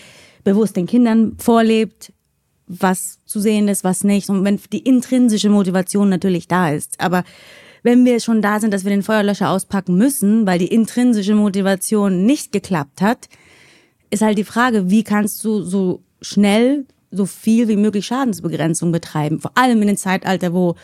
bewusst 0.44 0.76
den 0.76 0.86
Kindern 0.86 1.36
vorlebt, 1.38 2.12
was 2.66 3.18
zu 3.24 3.40
sehen 3.40 3.68
ist, 3.68 3.84
was 3.84 4.04
nicht. 4.04 4.28
Und 4.30 4.44
wenn 4.44 4.60
die 4.72 4.78
intrinsische 4.78 5.50
Motivation 5.50 6.08
natürlich 6.08 6.48
da 6.48 6.70
ist. 6.70 7.00
Aber 7.00 7.24
wenn 7.82 8.04
wir 8.04 8.20
schon 8.20 8.40
da 8.40 8.60
sind, 8.60 8.72
dass 8.72 8.84
wir 8.84 8.90
den 8.90 9.02
Feuerlöscher 9.02 9.50
auspacken 9.50 9.96
müssen, 9.96 10.46
weil 10.46 10.58
die 10.58 10.68
intrinsische 10.68 11.34
Motivation 11.34 12.24
nicht 12.24 12.52
geklappt 12.52 13.02
hat, 13.02 13.28
ist 14.10 14.22
halt 14.22 14.38
die 14.38 14.44
Frage, 14.44 14.90
wie 14.90 15.04
kannst 15.04 15.44
du 15.44 15.62
so 15.62 16.02
schnell 16.22 16.86
so 17.10 17.26
viel 17.26 17.68
wie 17.68 17.76
möglich 17.76 18.06
Schadensbegrenzung 18.06 18.90
betreiben? 18.90 19.40
Vor 19.40 19.52
allem 19.54 19.82
in 19.82 19.88
dem 19.88 19.96
Zeitalter, 19.96 20.54
wo 20.54 20.76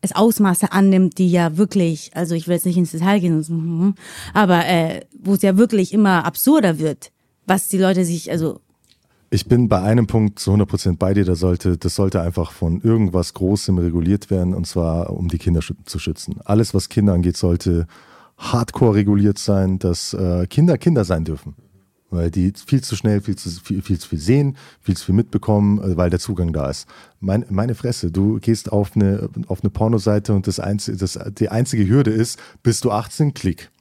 es 0.00 0.14
Ausmaße 0.14 0.70
annimmt, 0.70 1.18
die 1.18 1.30
ja 1.30 1.56
wirklich, 1.56 2.10
also 2.14 2.34
ich 2.34 2.46
will 2.46 2.54
jetzt 2.54 2.66
nicht 2.66 2.76
ins 2.76 2.92
Detail 2.92 3.20
gehen, 3.20 3.42
so, 3.42 3.54
mhm, 3.54 3.94
aber 4.34 4.66
äh, 4.66 5.00
wo 5.18 5.34
es 5.34 5.42
ja 5.42 5.56
wirklich 5.56 5.92
immer 5.92 6.24
absurder 6.24 6.78
wird, 6.78 7.10
was 7.46 7.68
die 7.68 7.78
Leute 7.78 8.04
sich, 8.04 8.30
also 8.30 8.60
Ich 9.34 9.48
bin 9.48 9.68
bei 9.68 9.82
einem 9.82 10.06
Punkt 10.06 10.38
zu 10.38 10.52
100% 10.52 10.96
bei 10.96 11.12
dir, 11.12 11.24
das 11.24 11.40
sollte, 11.40 11.76
das 11.76 11.96
sollte 11.96 12.20
einfach 12.20 12.52
von 12.52 12.80
irgendwas 12.82 13.34
Großem 13.34 13.76
reguliert 13.78 14.30
werden 14.30 14.54
und 14.54 14.64
zwar 14.64 15.10
um 15.10 15.26
die 15.26 15.38
Kinder 15.38 15.60
zu 15.86 15.98
schützen. 15.98 16.36
Alles, 16.44 16.72
was 16.72 16.88
Kinder 16.88 17.14
angeht, 17.14 17.36
sollte 17.36 17.88
hardcore 18.38 18.94
reguliert 18.94 19.38
sein, 19.38 19.80
dass 19.80 20.14
äh, 20.14 20.46
Kinder 20.46 20.78
Kinder 20.78 21.04
sein 21.04 21.24
dürfen. 21.24 21.56
weil 22.10 22.30
die 22.30 22.52
viel 22.64 22.84
zu 22.84 22.94
schnell, 22.94 23.22
viel 23.22 23.34
zu 23.34 23.50
viel, 23.50 23.82
viel 23.82 23.98
zu 23.98 24.08
viel 24.08 24.20
sehen, 24.20 24.56
viel 24.80 24.96
zu 24.96 25.06
viel 25.06 25.16
mitbekommen, 25.16 25.80
äh, 25.80 25.96
weil 25.96 26.10
der 26.10 26.20
Zugang 26.20 26.52
da 26.52 26.70
ist. 26.70 26.86
Mein, 27.18 27.44
meine 27.50 27.74
Fresse, 27.74 28.12
du 28.12 28.38
gehst 28.38 28.70
auf 28.70 28.94
eine, 28.94 29.28
auf 29.48 29.64
eine 29.64 29.70
Pornoseite 29.70 30.32
und 30.32 30.46
das 30.46 30.60
einzige, 30.60 30.96
das, 30.96 31.18
die 31.38 31.48
einzige 31.48 31.88
Hürde 31.88 32.12
ist, 32.12 32.38
bist 32.62 32.84
du 32.84 32.92
18, 32.92 33.34
klick. 33.34 33.72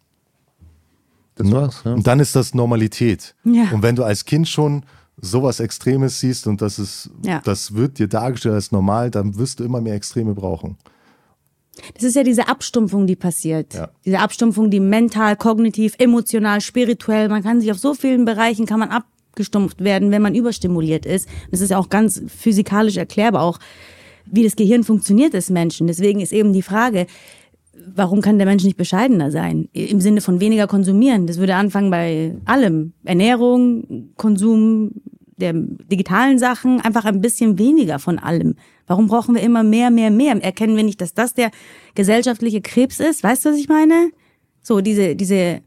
Das 1.36 1.52
war's. 1.52 1.84
Ja. 1.86 1.94
Und 1.94 2.08
dann 2.08 2.20
ist 2.20 2.36
das 2.36 2.56
Normalität. 2.56 3.36
Ja. 3.44 3.70
Und 3.72 3.84
wenn 3.84 3.96
du 3.96 4.04
als 4.04 4.26
Kind 4.26 4.48
schon 4.48 4.84
sowas 5.22 5.60
Extremes 5.60 6.20
siehst 6.20 6.48
und 6.48 6.62
das 6.62 6.80
ist, 6.80 7.10
Ja. 7.24 7.42
das 7.44 7.76
wird 7.76 8.00
dir 8.00 8.08
dargestellt 8.08 8.56
als 8.56 8.72
normal, 8.72 9.12
dann 9.12 9.38
wirst 9.38 9.60
du 9.60 9.64
immer 9.64 9.82
mehr 9.82 9.96
Extreme 9.96 10.34
brauchen. 10.34 10.78
Das 11.96 12.04
ist 12.04 12.16
ja 12.16 12.24
diese 12.24 12.48
Abstumpfung, 12.48 13.08
die 13.08 13.16
passiert. 13.16 13.74
Ja. 13.74 13.90
Diese 14.06 14.20
Abstumpfung, 14.20 14.70
die 14.70 14.80
mental, 14.80 15.36
kognitiv, 15.36 15.96
emotional, 15.98 16.62
spirituell, 16.62 17.30
man 17.30 17.44
kann 17.44 17.62
sich 17.62 17.72
auf 17.72 17.80
so 17.80 17.94
vielen 17.94 18.26
Bereichen 18.26 18.66
kann 18.66 18.80
man 18.80 18.90
abgestumpft 18.90 19.84
werden, 19.84 20.12
wenn 20.12 20.22
man 20.22 20.36
überstimuliert 20.36 21.06
ist. 21.06 21.28
Das 21.52 21.62
ist 21.62 21.72
ja 21.72 21.78
auch 21.80 21.90
ganz 21.90 22.22
physikalisch 22.28 22.98
erklärbar, 22.98 23.42
auch 23.42 23.60
wie 24.26 24.44
das 24.44 24.56
Gehirn 24.56 24.84
funktioniert 24.84 25.34
des 25.34 25.50
Menschen. 25.50 25.88
Deswegen 25.88 26.20
ist 26.20 26.32
eben 26.32 26.54
die 26.54 26.62
Frage, 26.62 27.08
warum 27.96 28.22
kann 28.22 28.38
der 28.38 28.48
Mensch 28.48 28.64
nicht 28.64 28.78
bescheidener 28.78 29.32
sein? 29.32 29.70
Im 29.74 30.02
Sinne 30.02 30.22
von 30.22 30.40
weniger 30.40 30.68
konsumieren. 30.68 31.28
Das 31.28 31.38
würde 31.38 31.56
anfangen 31.56 31.90
bei 31.90 32.36
allem. 32.46 32.94
Ernährung, 33.04 34.12
Konsum 34.16 34.92
der 35.38 35.54
digitalen 35.54 36.38
Sachen, 36.40 36.80
einfach 36.82 37.06
ein 37.06 37.22
bisschen 37.22 37.58
weniger 37.58 38.00
von 38.00 38.20
allem. 38.20 38.56
Warum 38.88 39.08
brauchen 39.08 39.36
wir 39.36 39.42
immer 39.42 39.64
mehr, 39.64 39.90
mehr, 39.90 40.12
mehr? 40.12 40.42
Erkennen 40.42 40.76
wir 40.76 40.84
nicht, 40.84 41.02
dass 41.02 41.14
das 41.14 41.34
der 41.34 41.52
gesellschaftliche 41.96 42.62
Krebs 42.62 43.00
ist? 43.00 43.24
Weißt 43.24 43.46
du, 43.46 43.50
was 43.50 43.58
ich 43.58 43.70
meine? 43.70 44.12
So, 44.62 44.82
diese, 44.82 45.16
diese, 45.16 45.62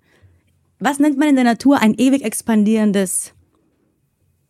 was 0.78 0.98
nennt 0.98 1.18
man 1.18 1.28
in 1.28 1.34
der 1.34 1.44
Natur 1.44 1.80
ein 1.80 1.94
ewig 1.94 2.24
expandierendes 2.24 3.34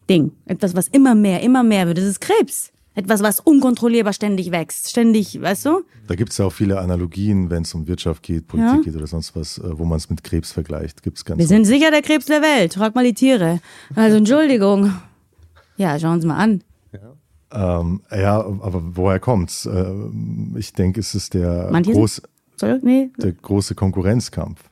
Ding? 0.08 0.32
Etwas, 0.44 0.76
was 0.76 0.88
immer 0.88 1.14
mehr, 1.14 1.42
immer 1.42 1.62
mehr 1.62 1.86
wird. 1.86 1.98
Das 1.98 2.04
ist 2.04 2.20
Krebs. 2.20 2.72
Etwas, 2.96 3.22
was 3.22 3.40
unkontrollierbar 3.40 4.14
ständig 4.14 4.50
wächst. 4.50 4.88
Ständig, 4.88 5.40
weißt 5.40 5.66
du? 5.66 5.82
Da 6.08 6.14
gibt 6.14 6.32
es 6.32 6.38
ja 6.38 6.46
auch 6.46 6.52
viele 6.52 6.80
Analogien, 6.80 7.50
wenn 7.50 7.62
es 7.62 7.74
um 7.74 7.86
Wirtschaft 7.86 8.22
geht, 8.22 8.48
Politik 8.48 8.74
Ja. 8.78 8.80
geht 8.80 8.96
oder 8.96 9.06
sonst 9.06 9.36
was, 9.36 9.58
äh, 9.58 9.78
wo 9.78 9.84
man 9.84 9.98
es 9.98 10.08
mit 10.08 10.24
Krebs 10.24 10.50
vergleicht. 10.50 11.02
Gibt's 11.02 11.24
ganz 11.24 11.38
Wir 11.38 11.46
sind 11.46 11.66
sicher 11.66 11.90
der 11.90 12.00
Krebs 12.00 12.24
der 12.24 12.40
Welt. 12.40 12.72
Frag 12.74 12.94
mal 12.94 13.04
die 13.04 13.12
Tiere. 13.12 13.60
Also 13.94 14.16
Entschuldigung. 14.16 14.92
Ja, 15.76 15.98
schauen 15.98 16.22
Sie 16.22 16.26
mal 16.26 16.38
an. 16.38 16.62
ähm, 17.52 18.00
ja, 18.10 18.38
aber 18.40 18.82
woher 18.96 19.20
kommt's? 19.20 19.66
Ähm, 19.66 20.56
ich 20.58 20.72
denke, 20.72 21.00
es 21.00 21.14
ist 21.14 21.34
der, 21.34 21.70
groß, 21.70 22.22
nee. 22.82 23.10
der 23.18 23.32
große 23.32 23.74
Konkurrenzkampf. 23.74 24.64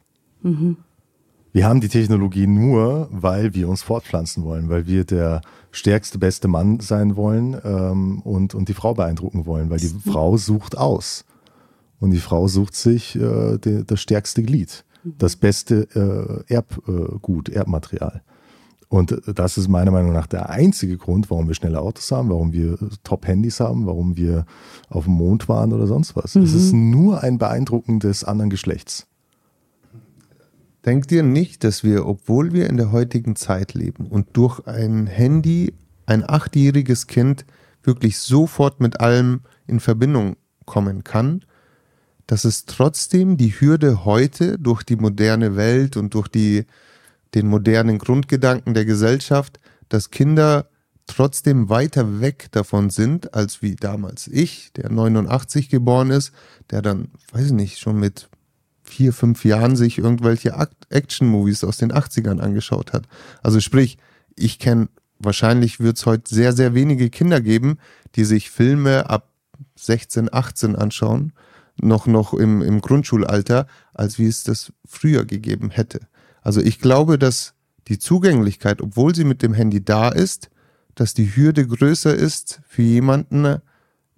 Wir 1.55 1.69
haben 1.69 1.81
die 1.81 1.89
Technologie 1.89 2.49
nur, 2.49 3.09
weil 3.13 3.55
wir 3.55 3.69
uns 3.69 3.85
fortpflanzen 3.85 4.43
wollen, 4.43 4.69
weil 4.69 4.89
wir 4.89 5.05
der 5.05 5.41
stärkste, 5.71 6.19
beste 6.19 6.49
Mann 6.49 6.81
sein 6.81 7.15
wollen 7.15 7.57
ähm, 7.65 8.21
und, 8.23 8.57
und 8.57 8.69
die 8.69 8.75
Frau 8.75 8.93
beeindrucken 8.95 9.47
wollen, 9.47 9.71
weil 9.71 9.79
die 9.79 9.87
Frau 9.87 10.37
sucht 10.37 10.77
aus. 10.77 11.25
Und 12.01 12.11
die 12.11 12.19
Frau 12.19 12.49
sucht 12.49 12.75
sich 12.75 13.15
äh, 13.15 13.57
de, 13.59 13.85
das 13.85 14.01
stärkste 14.01 14.43
Glied, 14.43 14.85
das 15.05 15.37
beste 15.37 16.43
äh, 16.49 16.53
Erbgut, 16.53 17.49
Erbmaterial. 17.51 18.23
Und 18.89 19.13
äh, 19.13 19.33
das 19.33 19.57
ist 19.57 19.69
meiner 19.69 19.93
Meinung 19.93 20.13
nach 20.13 20.27
der 20.27 20.51
einzige 20.51 20.97
Grund, 20.97 21.31
warum 21.31 21.47
wir 21.47 21.55
schnelle 21.55 21.81
Autos 21.81 22.11
haben, 22.11 22.31
warum 22.31 22.53
wir 22.53 22.77
Top-Handys 23.05 23.61
haben, 23.61 23.87
warum 23.87 24.17
wir 24.17 24.45
auf 24.89 25.05
dem 25.05 25.15
Mond 25.15 25.49
waren 25.49 25.73
oder 25.73 25.87
sonst 25.87 26.17
was. 26.17 26.35
Es 26.35 26.53
ist 26.53 26.73
nur 26.73 27.23
ein 27.23 27.39
Beeindrucken 27.39 28.01
des 28.01 28.25
anderen 28.25 28.51
Geschlechts. 28.51 29.07
Denkt 30.85 31.11
ihr 31.13 31.23
nicht, 31.23 31.65
dass 31.65 31.83
wir, 31.83 32.07
obwohl 32.07 32.53
wir 32.53 32.69
in 32.69 32.77
der 32.77 32.93
heutigen 32.93 33.37
Zeit 33.37 33.73
leben 33.75 34.07
und 34.07 34.29
durch 34.35 34.67
ein 34.67 35.07
Handy 35.07 35.75
ein 36.07 36.29
achtjähriges 36.29 37.07
Kind 37.07 37.47
wirklich 37.83 38.19
sofort 38.19 38.81
mit 38.81 39.01
allem 39.01 39.41
in 39.67 39.81
Verbindung 39.81 40.37
kommen 40.67 41.03
kann, 41.03 41.45
dass 42.27 42.45
es 42.45 42.67
trotzdem 42.67 43.37
die 43.37 43.59
Hürde 43.59 44.05
heute 44.05 44.59
durch 44.59 44.83
die 44.83 44.97
moderne 44.97 45.57
Welt 45.57 45.97
und 45.97 46.15
durch 46.15 46.29
die, 46.29 46.65
den 47.35 47.49
modernen 47.49 47.99
Grundgedanken 47.99 48.75
der 48.75 48.85
Gesellschaft, 48.85 49.61
dass 49.89 50.11
Kinder 50.11 50.69
trotzdem 51.07 51.69
weiter 51.69 52.21
weg 52.21 52.49
davon 52.53 52.91
sind, 52.91 53.35
als 53.35 53.63
wie 53.63 53.77
damals 53.77 54.27
ich, 54.27 54.73
der 54.73 54.91
89 54.91 55.69
geboren 55.69 56.11
ist, 56.11 56.33
der 56.71 56.83
dann, 56.83 57.09
weiß 57.33 57.47
ich 57.47 57.53
nicht, 57.53 57.79
schon 57.79 57.99
mit 57.99 58.29
vier, 58.85 59.13
fünf 59.13 59.45
Jahren 59.45 59.77
sich 59.77 59.99
irgendwelche 59.99 60.55
Action-Movies 60.91 61.65
aus 61.65 61.79
den 61.79 61.93
80ern 61.93 62.39
angeschaut 62.39 62.93
hat. 62.93 63.07
Also 63.43 63.61
sprich, 63.61 63.99
ich 64.37 64.59
kenne, 64.59 64.89
wahrscheinlich 65.19 65.81
wird 65.81 65.97
es 65.97 66.07
heute 66.07 66.33
sehr, 66.33 66.53
sehr 66.53 66.75
wenige 66.75 67.11
Kinder 67.11 67.41
geben, 67.41 67.79
die 68.15 68.25
sich 68.25 68.51
Filme 68.51 69.09
ab 69.09 69.31
16, 69.77 70.33
18 70.33 70.77
anschauen, 70.77 71.33
noch, 71.81 72.07
noch 72.07 72.35
im, 72.35 72.63
im 72.63 72.81
Grundschulalter, 72.81 73.67
als 73.95 74.19
wie 74.19 74.27
es 74.27 74.45
das 74.45 74.73
früher 74.85 75.25
gegeben 75.25 75.71
hätte. 75.71 76.01
Also 76.43 76.61
ich 76.61 76.79
glaube, 76.79 77.19
dass 77.19 77.55
die 77.89 77.99
Zugänglichkeit, 77.99 78.81
obwohl 78.81 79.15
sie 79.15 79.25
mit 79.25 79.43
dem 79.43 79.55
Handy 79.55 79.85
da 79.85 80.09
ist, 80.11 80.51
dass 80.95 81.15
die 81.15 81.35
Hürde 81.35 81.67
größer 81.67 82.15
ist, 82.15 82.61
für 82.67 82.83
jemanden 82.83 83.45
äh, 83.45 83.59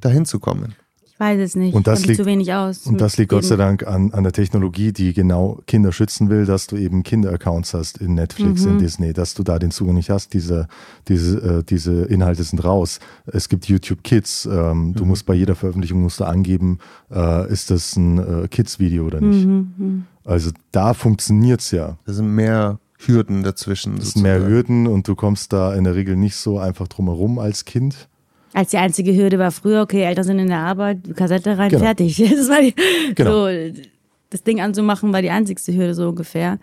dahin 0.01 0.27
zu 0.27 0.39
kommen. 0.39 0.75
Ich 1.19 1.21
weiß 1.21 1.41
es 1.41 1.57
nicht. 1.57 1.75
Und 1.75 1.87
das 1.87 2.05
liegt- 2.05 2.19
zu 2.19 2.27
wenig 2.27 2.53
aus. 2.53 2.87
Und 2.87 3.01
das 3.01 3.17
liegt 3.17 3.31
Gott 3.31 3.45
sei. 3.45 3.57
Dank 3.57 3.87
an, 3.87 4.13
an 4.13 4.23
der 4.23 4.33
Technologie, 4.35 4.93
die 4.93 5.15
genau 5.15 5.61
Kinder 5.67 5.91
schützen 5.91 6.29
will, 6.29 6.45
dass 6.45 6.67
du 6.67 6.77
eben 6.77 7.03
Kinderaccounts 7.05 7.73
hast 7.73 7.97
in 7.97 8.13
Netflix, 8.13 8.67
Mhm. 8.67 8.73
in 8.73 8.79
Disney, 8.81 9.13
dass 9.15 9.33
du 9.33 9.43
da 9.43 9.59
den 9.59 9.71
Zugang 9.71 9.95
nicht 9.95 10.11
hast. 10.11 10.35
Diese, 10.35 10.69
diese, 11.09 11.39
äh, 11.39 11.63
diese 11.63 12.03
Inhalte 12.03 12.45
sind 12.45 12.63
raus. 12.63 13.01
Es 13.25 13.49
gibt 13.49 13.65
YouTube 13.67 14.03
Kids. 14.05 14.45
Ähm, 14.45 14.93
Du 14.95 15.07
musst 15.07 15.25
bei 15.25 15.33
jeder 15.33 15.55
Veröffentlichung 15.55 16.03
musst 16.03 16.21
du 16.21 16.25
angeben, 16.25 16.81
äh, 17.11 17.51
ist 17.51 17.71
das 17.71 17.97
ein 17.97 18.19
äh, 18.45 18.49
Kids-Video 18.49 19.07
oder 19.07 19.23
nicht. 19.23 19.47
Mhm, 19.47 20.05
Also 20.23 20.51
da 20.71 20.93
funktioniert's 20.93 21.71
ja. 21.71 21.97
Da 22.05 22.13
sind 22.13 22.35
mehr 22.35 22.79
Hürden 22.99 23.43
dazwischen. 23.43 23.97
Es 23.97 24.11
sind 24.13 24.23
mehr. 24.23 24.47
Hürden 24.47 24.87
und 24.87 25.09
du 25.09 25.15
kommst 25.15 25.53
da 25.55 25.75
in 25.75 25.85
der 25.85 25.95
Regel 25.95 26.17
nicht 26.17 26.37
so 26.37 26.59
einfach 26.59 26.89
drumherum 26.89 27.39
als 27.39 27.65
Kind. 27.65 28.09
Als 28.57 28.71
die 28.71 28.79
einzige 28.79 29.15
Hürde 29.15 29.39
war 29.39 29.51
früher, 29.51 29.83
okay, 29.83 30.03
Eltern 30.05 30.25
sind 30.25 30.39
in 30.39 30.47
der 30.47 30.61
Arbeit, 30.61 31.15
Kassette 31.15 31.59
rein, 31.59 31.69
Genau. 31.69 31.85
fertig. 31.85 32.17
Das 32.37 32.49
war 32.49 32.63
die, 32.63 32.75
Genau. 33.15 33.49
so, 33.49 33.83
das 34.31 34.43
Ding 34.45 34.63
anzumachen 34.63 35.13
war 35.13 35.21
die 35.21 35.29
einzigste 35.29 35.75
Hürde 35.75 35.93
so 35.95 36.09
ungefähr. 36.09 36.59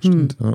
Stimmt, 0.00 0.36
ja. 0.42 0.54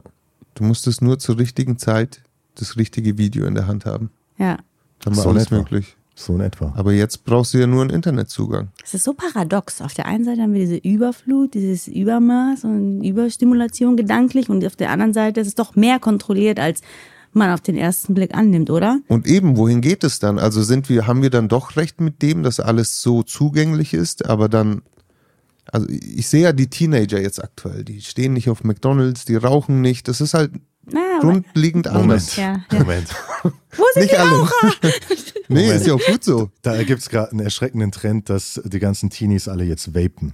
Du 0.56 0.64
musstest 0.66 1.02
nur 1.02 1.18
zur 1.18 1.38
richtigen 1.38 1.78
Zeit 1.78 2.22
das 2.56 2.76
richtige 2.76 3.18
Video 3.18 3.46
in 3.46 3.56
der 3.56 3.68
Hand 3.68 3.86
haben. 3.86 4.10
Ja. 4.38 4.58
Dann 5.00 5.16
war 5.16 5.24
So 5.24 5.30
alles 5.30 5.44
etwa. 5.46 5.60
möglich. 5.60 5.96
So 6.14 6.36
in 6.36 6.42
etwa. 6.42 6.74
Aber 6.76 6.92
jetzt 6.92 7.24
brauchst 7.24 7.54
du 7.54 7.60
ja 7.60 7.68
nur 7.68 7.82
einen 7.84 7.90
Internetzugang. 7.92 8.68
Es 8.84 8.94
ist 8.94 9.06
so 9.06 9.14
paradox. 9.14 9.82
Auf 9.82 9.94
der 9.94 10.08
einen 10.08 10.26
Seite 10.26 10.42
haben 10.42 10.54
wir 10.54 10.60
diese 10.60 10.76
Überflut, 10.76 11.54
dieses 11.54 11.88
Übermaß 11.88 12.66
und 12.66 13.02
Überstimulation 13.02 13.96
gedanklich 13.96 14.50
und 14.50 14.64
auf 14.66 14.76
der 14.76 14.90
anderen 14.92 15.14
Seite 15.14 15.40
ist 15.40 15.48
es 15.48 15.56
doch 15.56 15.78
mehr 15.78 16.00
kontrolliert, 16.00 16.60
als 16.60 16.82
man 17.36 17.52
auf 17.54 17.62
den 17.62 17.78
ersten 17.78 18.14
Blick 18.14 18.34
annimmt, 18.36 18.70
oder? 18.70 19.00
Und 19.08 19.28
eben, 19.28 19.58
wohin 19.58 19.82
geht 19.82 20.04
es 20.04 20.20
dann? 20.20 20.40
Also 20.40 20.62
sind 20.64 20.90
wir, 20.90 21.08
haben 21.08 21.22
wir 21.22 21.30
dann 21.30 21.48
doch 21.48 21.76
recht 21.76 22.02
mit 22.02 22.22
dem, 22.22 22.44
dass 22.44 22.60
alles 22.60 23.02
so 23.02 23.24
zugänglich 23.24 23.94
ist, 23.94 24.26
aber 24.26 24.50
dann, 24.50 24.82
also 25.72 25.88
ich 25.90 26.28
sehe 26.28 26.44
ja 26.44 26.54
die 26.54 26.68
Teenager 26.68 27.20
jetzt 27.20 27.44
aktuell, 27.44 27.84
die 27.84 28.02
stehen 28.02 28.34
nicht 28.34 28.50
auf 28.50 28.64
McDonalds, 28.64 29.26
die 29.26 29.36
rauchen 29.36 29.82
nicht. 29.82 30.08
Das 30.08 30.20
ist 30.22 30.34
halt 30.34 30.52
Na, 30.86 31.00
aber, 31.20 31.32
grundlegend 31.32 31.88
anders. 31.88 32.36
Ja, 32.36 32.64
ja. 32.72 32.80
Moment. 32.80 33.08
Wo 33.44 33.84
sind 33.94 34.04
Nicht 34.04 34.14
die 34.14 34.18
alle. 34.18 34.30
Raucher? 34.32 34.74
Nee, 35.48 35.64
Moment. 35.64 35.82
ist 35.82 35.88
ja 35.88 35.94
auch 35.96 36.06
gut 36.06 36.24
so. 36.24 36.50
Da 36.62 36.82
gibt's 36.84 37.10
gerade 37.10 37.32
einen 37.32 37.42
erschreckenden 37.42 37.92
Trend, 37.92 38.30
dass 38.30 38.62
die 38.64 38.80
ganzen 38.80 39.10
Teenies 39.10 39.50
alle 39.50 39.66
jetzt 39.66 39.94
vapen. 39.94 40.32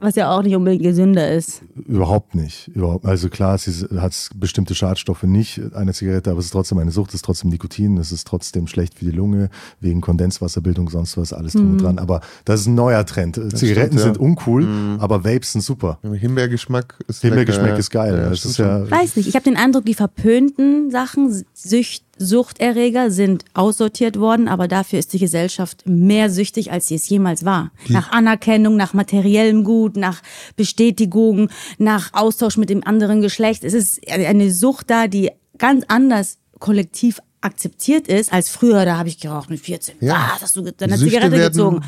Was 0.00 0.16
ja 0.16 0.30
auch 0.30 0.42
nicht 0.42 0.54
unbedingt 0.54 0.82
gesünder 0.82 1.30
ist. 1.30 1.62
Überhaupt 1.86 2.34
nicht. 2.34 2.68
Überhaupt, 2.68 3.04
also 3.04 3.28
klar, 3.28 3.58
sie 3.58 3.86
hat 3.96 4.14
bestimmte 4.36 4.74
Schadstoffe 4.74 5.22
nicht, 5.22 5.60
eine 5.74 5.92
Zigarette, 5.92 6.30
aber 6.30 6.40
es 6.40 6.46
ist 6.46 6.52
trotzdem 6.52 6.78
eine 6.78 6.90
Sucht, 6.90 7.10
es 7.10 7.16
ist 7.16 7.24
trotzdem 7.24 7.50
Nikotin, 7.50 7.96
es 7.98 8.12
ist 8.12 8.26
trotzdem 8.26 8.66
schlecht 8.66 8.98
für 8.98 9.04
die 9.04 9.10
Lunge, 9.10 9.50
wegen 9.80 10.00
Kondenswasserbildung, 10.00 10.88
sonst 10.90 11.16
was, 11.16 11.32
alles 11.32 11.54
drum 11.54 11.72
und 11.72 11.82
dran. 11.82 11.98
Aber 11.98 12.20
das 12.44 12.60
ist 12.60 12.66
ein 12.66 12.74
neuer 12.74 13.04
Trend. 13.06 13.36
Zigaretten 13.36 13.58
stimmt, 13.70 13.94
ja. 13.94 14.04
sind 14.04 14.18
uncool, 14.18 14.66
aber 14.98 15.24
Vapes 15.24 15.52
sind 15.52 15.62
super. 15.62 15.98
Himbeergeschmack 16.02 16.96
ist 17.08 17.22
Himbeergeschmack 17.22 17.66
lecker, 17.66 17.78
ist 17.78 17.90
geil. 17.90 18.16
Ja, 18.16 18.30
das 18.30 18.44
ist 18.44 18.58
ja, 18.58 18.84
Ich 18.84 18.90
weiß 18.90 19.16
nicht, 19.16 19.28
ich 19.28 19.34
habe 19.34 19.44
den 19.44 19.56
Eindruck, 19.56 19.84
die 19.84 19.94
verpönten 19.94 20.90
Sachen, 20.90 21.44
Sücht, 21.52 22.03
Suchterreger 22.18 23.10
sind 23.10 23.44
aussortiert 23.54 24.18
worden, 24.18 24.48
aber 24.48 24.68
dafür 24.68 24.98
ist 24.98 25.12
die 25.12 25.18
Gesellschaft 25.18 25.82
mehr 25.86 26.30
süchtig, 26.30 26.72
als 26.72 26.88
sie 26.88 26.94
es 26.94 27.08
jemals 27.08 27.44
war. 27.44 27.70
Nach 27.88 28.10
Anerkennung, 28.12 28.76
nach 28.76 28.94
materiellem 28.94 29.64
Gut, 29.64 29.96
nach 29.96 30.22
Bestätigung, 30.56 31.50
nach 31.78 32.12
Austausch 32.12 32.56
mit 32.56 32.70
dem 32.70 32.86
anderen 32.86 33.20
Geschlecht. 33.20 33.64
Es 33.64 33.74
ist 33.74 34.00
eine 34.08 34.52
Sucht 34.52 34.90
da, 34.90 35.08
die 35.08 35.30
ganz 35.58 35.84
anders 35.88 36.38
kollektiv 36.58 37.20
akzeptiert 37.40 38.08
ist 38.08 38.32
als 38.32 38.48
früher. 38.48 38.84
Da 38.84 38.96
habe 38.96 39.08
ich 39.08 39.18
geraucht 39.20 39.50
mit 39.50 39.60
14. 39.60 39.96
Ja. 40.00 40.14
Ah, 40.14 40.38
hast 40.40 40.56
du 40.56 40.62
deine 40.62 40.96
Süchte 40.96 41.16
Zigarette 41.16 41.36
gezogen. 41.38 41.80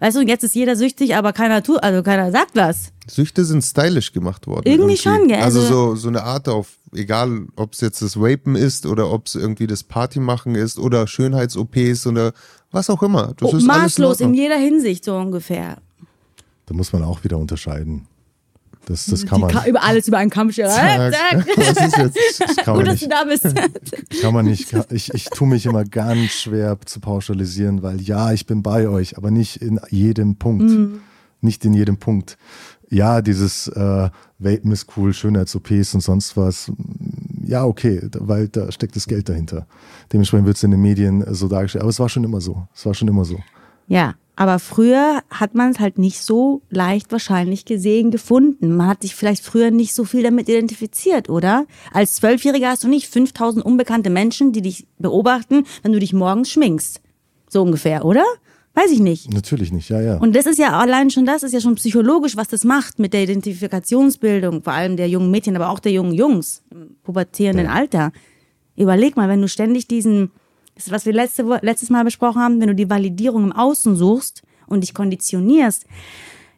Weißt 0.00 0.16
du, 0.16 0.20
und 0.20 0.28
jetzt 0.28 0.42
ist 0.42 0.54
jeder 0.54 0.74
süchtig, 0.74 1.14
aber 1.14 1.32
keiner 1.32 1.62
tut, 1.62 1.82
also 1.82 2.02
keiner 2.02 2.32
sagt 2.32 2.56
was. 2.56 2.91
Süchte 3.10 3.44
sind 3.44 3.62
stylisch 3.62 4.12
gemacht 4.12 4.46
worden. 4.46 4.62
Irgendwie 4.66 4.96
schon, 4.96 5.28
gell? 5.28 5.40
Also, 5.42 5.60
Also- 5.60 5.90
so, 5.90 5.94
so 5.96 6.08
eine 6.08 6.22
Art 6.22 6.48
auf, 6.48 6.76
egal 6.94 7.46
ob 7.56 7.72
es 7.74 7.80
jetzt 7.80 8.00
das 8.02 8.16
Vapen 8.16 8.54
ist 8.56 8.86
oder 8.86 9.10
ob 9.10 9.26
es 9.26 9.34
irgendwie 9.34 9.66
das 9.66 9.82
Partymachen 9.82 10.54
ist 10.54 10.78
oder 10.78 11.06
Schönheits-OPs 11.06 12.06
oder 12.06 12.32
was 12.70 12.88
auch 12.90 13.02
immer. 13.02 13.34
Das 13.36 13.52
Oh, 13.52 13.56
ist 13.56 13.62
alles 13.62 13.62
in 13.62 13.66
maßlos 13.66 14.20
in 14.20 14.26
Ordnung. 14.26 14.34
jeder 14.40 14.56
Hinsicht 14.56 15.04
so 15.04 15.16
ungefähr. 15.16 15.78
Da 16.66 16.74
muss 16.74 16.92
man 16.92 17.02
auch 17.02 17.24
wieder 17.24 17.38
unterscheiden. 17.38 18.06
Das, 18.86 19.06
das 19.06 19.24
kann 19.26 19.38
Die 19.38 19.42
man, 19.44 19.52
Ka 19.54 19.66
über 19.68 19.82
alles 19.84 20.08
über 20.08 20.18
einen 20.18 20.30
Kamm 20.30 20.50
scheren. 20.50 20.70
Zack. 20.72 21.12
Zack. 21.46 21.46
Was 21.56 21.86
ist 21.86 21.96
jetzt? 21.98 22.40
das 22.40 22.56
kann 22.56 22.74
Gut, 22.76 22.84
man 22.84 22.84
dass 22.86 22.98
du 23.00 23.06
nicht, 23.06 23.12
da 23.12 23.24
bist. 23.24 24.20
kann 24.22 24.34
man 24.34 24.44
nicht. 24.46 24.72
Ich, 24.90 25.14
ich 25.14 25.24
tue 25.26 25.46
mich 25.46 25.66
immer 25.66 25.84
ganz 25.84 26.30
schwer 26.32 26.76
zu 26.84 26.98
pauschalisieren, 26.98 27.82
weil 27.82 28.00
ja, 28.00 28.32
ich 28.32 28.46
bin 28.46 28.62
bei 28.64 28.88
euch, 28.88 29.16
aber 29.16 29.30
nicht 29.30 29.56
in 29.62 29.78
jedem 29.90 30.34
Punkt. 30.36 30.64
Mhm. 30.64 31.00
Nicht 31.40 31.64
in 31.64 31.74
jedem 31.74 31.96
Punkt. 31.98 32.36
Ja, 32.92 33.22
dieses 33.22 33.68
äh, 33.68 34.10
Vapen 34.38 34.70
ist 34.70 34.86
cool, 34.98 35.14
Schönheits-OPs 35.14 35.94
und 35.94 36.02
sonst 36.02 36.36
was. 36.36 36.70
Ja, 37.42 37.64
okay, 37.64 38.02
weil 38.18 38.48
da 38.48 38.70
steckt 38.70 38.96
das 38.96 39.06
Geld 39.06 39.30
dahinter. 39.30 39.66
Dementsprechend 40.12 40.46
wird 40.46 40.58
es 40.58 40.62
in 40.62 40.72
den 40.72 40.82
Medien 40.82 41.24
so 41.34 41.48
dargestellt. 41.48 41.82
Aber 41.82 41.88
es 41.88 41.98
war 41.98 42.10
schon 42.10 42.22
immer 42.22 42.42
so. 42.42 42.68
Es 42.74 42.84
war 42.84 42.92
schon 42.92 43.08
immer 43.08 43.24
so. 43.24 43.38
Ja, 43.86 44.14
aber 44.36 44.58
früher 44.58 45.22
hat 45.30 45.54
man 45.54 45.70
es 45.70 45.80
halt 45.80 45.96
nicht 45.96 46.22
so 46.22 46.60
leicht 46.68 47.12
wahrscheinlich 47.12 47.64
gesehen 47.64 48.10
gefunden. 48.10 48.76
Man 48.76 48.88
hat 48.88 49.00
sich 49.00 49.14
vielleicht 49.14 49.42
früher 49.42 49.70
nicht 49.70 49.94
so 49.94 50.04
viel 50.04 50.22
damit 50.22 50.50
identifiziert, 50.50 51.30
oder? 51.30 51.64
Als 51.94 52.16
Zwölfjähriger 52.16 52.68
hast 52.68 52.84
du 52.84 52.88
nicht 52.88 53.08
5000 53.08 53.64
unbekannte 53.64 54.10
Menschen, 54.10 54.52
die 54.52 54.60
dich 54.60 54.86
beobachten, 54.98 55.64
wenn 55.82 55.92
du 55.92 55.98
dich 55.98 56.12
morgens 56.12 56.50
schminkst. 56.50 57.00
So 57.48 57.62
ungefähr, 57.62 58.04
oder? 58.04 58.24
Weiß 58.74 58.90
ich 58.90 59.00
nicht. 59.00 59.32
Natürlich 59.32 59.70
nicht, 59.70 59.90
ja, 59.90 60.00
ja. 60.00 60.16
Und 60.16 60.34
das 60.34 60.46
ist 60.46 60.58
ja 60.58 60.78
allein 60.78 61.10
schon 61.10 61.26
das, 61.26 61.42
ist 61.42 61.52
ja 61.52 61.60
schon 61.60 61.74
psychologisch, 61.74 62.36
was 62.36 62.48
das 62.48 62.64
macht 62.64 62.98
mit 62.98 63.12
der 63.12 63.22
Identifikationsbildung, 63.24 64.62
vor 64.62 64.72
allem 64.72 64.96
der 64.96 65.08
jungen 65.08 65.30
Mädchen, 65.30 65.56
aber 65.56 65.68
auch 65.68 65.78
der 65.78 65.92
jungen 65.92 66.14
Jungs 66.14 66.62
im 66.70 66.96
pubertierenden 67.02 67.66
Alter. 67.66 68.12
Überleg 68.74 69.16
mal, 69.16 69.28
wenn 69.28 69.42
du 69.42 69.48
ständig 69.48 69.88
diesen, 69.88 70.30
das 70.74 70.86
ist, 70.86 70.92
was 70.92 71.04
wir 71.04 71.12
letzte, 71.12 71.44
letztes 71.60 71.90
Mal 71.90 72.04
besprochen 72.04 72.40
haben, 72.40 72.60
wenn 72.60 72.68
du 72.68 72.74
die 72.74 72.88
Validierung 72.88 73.44
im 73.44 73.52
Außen 73.52 73.94
suchst 73.94 74.42
und 74.66 74.80
dich 74.80 74.94
konditionierst, 74.94 75.84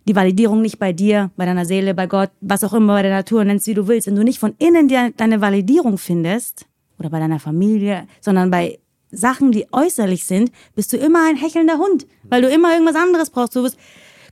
die 0.06 0.14
Validierung 0.14 0.62
nicht 0.62 0.78
bei 0.78 0.92
dir, 0.92 1.32
bei 1.36 1.46
deiner 1.46 1.64
Seele, 1.64 1.94
bei 1.94 2.06
Gott, 2.06 2.30
was 2.40 2.62
auch 2.62 2.74
immer, 2.74 2.92
bei 2.94 3.02
der 3.02 3.10
Natur, 3.10 3.44
nennst 3.44 3.66
wie 3.66 3.74
du 3.74 3.88
willst, 3.88 4.06
wenn 4.06 4.14
du 4.14 4.22
nicht 4.22 4.38
von 4.38 4.54
innen 4.58 4.88
deine 5.16 5.40
Validierung 5.40 5.98
findest, 5.98 6.66
oder 6.98 7.10
bei 7.10 7.18
deiner 7.18 7.40
Familie, 7.40 8.06
sondern 8.20 8.50
bei 8.50 8.78
Sachen, 9.16 9.52
die 9.52 9.66
äußerlich 9.72 10.24
sind, 10.24 10.50
bist 10.74 10.92
du 10.92 10.96
immer 10.96 11.26
ein 11.28 11.36
hechelnder 11.36 11.78
Hund, 11.78 12.06
weil 12.24 12.42
du 12.42 12.48
immer 12.48 12.72
irgendwas 12.72 12.96
anderes 12.96 13.30
brauchst. 13.30 13.54
Du 13.56 13.62
bist, 13.62 13.76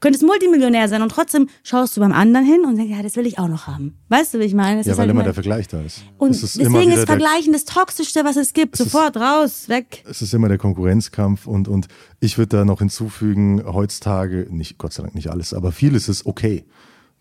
könntest 0.00 0.24
Multimillionär 0.24 0.88
sein 0.88 1.00
und 1.02 1.10
trotzdem 1.10 1.48
schaust 1.62 1.96
du 1.96 2.00
beim 2.00 2.12
anderen 2.12 2.44
hin 2.44 2.64
und 2.64 2.76
denkst, 2.76 2.90
ja, 2.96 3.02
das 3.02 3.14
will 3.16 3.26
ich 3.26 3.38
auch 3.38 3.46
noch 3.48 3.66
haben. 3.68 3.96
Weißt 4.08 4.34
du, 4.34 4.40
wie 4.40 4.44
ich 4.44 4.54
meine? 4.54 4.78
Das 4.78 4.86
Ja, 4.86 4.92
ist 4.92 4.98
weil 4.98 5.02
halt 5.04 5.10
immer 5.12 5.22
der 5.22 5.34
Vergleich 5.34 5.68
da 5.68 5.80
ist. 5.80 6.02
und 6.18 6.30
es 6.30 6.42
ist 6.42 6.58
deswegen 6.60 6.90
ist 6.90 7.06
Vergleichen 7.06 7.52
das 7.52 7.64
Toxischste, 7.64 8.24
was 8.24 8.36
es 8.36 8.52
gibt. 8.52 8.74
ist- 8.80 8.90
Sofort 8.90 9.16
raus, 9.16 9.68
weg. 9.68 10.02
es 10.08 10.20
ist 10.22 10.34
immer 10.34 10.48
der 10.48 10.58
Konkurrenzkampf 10.58 11.46
und, 11.46 11.68
und 11.68 11.86
ich 12.20 12.36
würde 12.36 12.56
da 12.58 12.64
noch 12.64 12.80
hinzufügen, 12.80 13.62
heutzutage, 13.64 14.48
nicht, 14.50 14.78
Gott 14.78 14.92
sei 14.92 15.02
Dank 15.04 15.14
nicht 15.14 15.28
alles, 15.30 15.54
aber 15.54 15.70
vieles 15.72 16.08
ist 16.08 16.26
okay. 16.26 16.64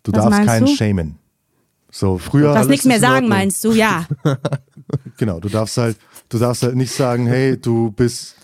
Du 0.02 0.10
Was 0.12 0.24
darfst 0.24 0.44
keinen 0.46 0.66
du? 0.66 0.74
shamen. 0.74 1.18
So, 1.94 2.16
früher. 2.18 2.48
Du 2.48 2.54
darfst 2.54 2.70
nichts 2.70 2.86
mehr 2.86 2.96
ist 2.96 3.02
sagen, 3.02 3.28
meinst 3.28 3.62
du? 3.64 3.72
Ja. 3.72 4.06
Genau, 5.16 5.40
du 5.40 5.48
darfst 5.48 5.76
halt, 5.78 5.96
du 6.32 6.38
darfst 6.38 6.62
halt 6.62 6.74
nicht 6.76 6.92
sagen, 6.92 7.26
hey, 7.26 7.58
du 7.58 7.90
bist, 7.92 8.36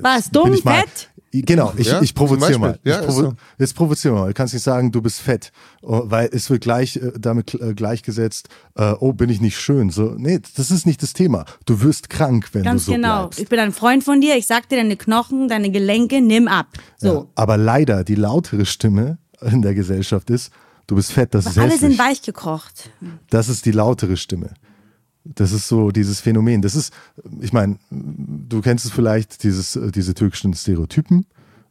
Was, 0.00 0.28
bin 0.30 0.42
dumm, 0.42 0.58
mal. 0.64 0.80
fett? 0.80 1.10
Genau, 1.32 1.72
ich, 1.76 1.88
Ja, 1.88 2.00
ich 2.00 2.14
provoziere 2.14 2.58
mal. 2.58 2.78
Ja, 2.82 3.02
ich 3.02 3.08
ist 3.08 3.14
so. 3.16 3.34
Jetzt 3.58 3.74
provoziere 3.74 4.14
mal. 4.14 4.28
Du 4.28 4.34
kannst 4.34 4.54
nicht 4.54 4.62
sagen, 4.62 4.90
du 4.90 5.02
bist 5.02 5.20
fett, 5.20 5.52
oh, 5.82 6.02
weil 6.06 6.30
es 6.32 6.48
wird 6.48 6.62
gleich 6.62 6.96
äh, 6.96 7.12
damit 7.18 7.54
äh, 7.54 7.74
gleichgesetzt, 7.74 8.48
äh, 8.74 8.92
oh, 9.00 9.12
bin 9.12 9.28
ich 9.28 9.40
nicht 9.40 9.58
schön. 9.60 9.90
So, 9.90 10.14
nee, 10.16 10.40
das 10.56 10.70
ist 10.70 10.86
nicht 10.86 11.02
das 11.02 11.12
Thema. 11.12 11.44
Du 11.66 11.82
wirst 11.82 12.08
krank, 12.08 12.48
wenn 12.52 12.62
Ganz 12.62 12.86
du 12.86 12.92
so 12.92 12.96
genau. 12.96 13.20
bleibst. 13.24 13.40
Ich 13.40 13.48
bin 13.48 13.58
ein 13.60 13.72
Freund 13.72 14.02
von 14.02 14.20
dir. 14.20 14.36
Ich 14.36 14.46
sag 14.46 14.68
dir, 14.70 14.76
deine 14.76 14.96
Knochen, 14.96 15.48
deine 15.48 15.70
Gelenke, 15.70 16.22
nimm 16.22 16.48
ab. 16.48 16.68
So. 16.96 17.08
Ja, 17.08 17.26
aber 17.34 17.58
leider 17.58 18.02
die 18.02 18.14
lautere 18.14 18.64
Stimme 18.64 19.18
in 19.42 19.60
der 19.60 19.74
Gesellschaft 19.74 20.30
ist, 20.30 20.50
du 20.86 20.96
bist 20.96 21.12
fett, 21.12 21.34
das 21.34 21.44
ist 21.46 21.58
Alle 21.58 21.72
sind 21.72 21.90
hässlich. 21.90 21.98
weich 21.98 22.22
gekocht. 22.22 22.90
Das 23.28 23.50
ist 23.50 23.66
die 23.66 23.72
lautere 23.72 24.16
Stimme. 24.16 24.54
Das 25.34 25.52
ist 25.52 25.68
so 25.68 25.90
dieses 25.90 26.20
Phänomen. 26.20 26.62
Das 26.62 26.74
ist, 26.76 26.92
ich 27.40 27.52
meine, 27.52 27.76
du 27.90 28.60
kennst 28.60 28.84
es 28.84 28.90
vielleicht, 28.92 29.42
dieses, 29.42 29.76
äh, 29.76 29.90
diese 29.90 30.14
türkischen 30.14 30.54
Stereotypen, 30.54 31.26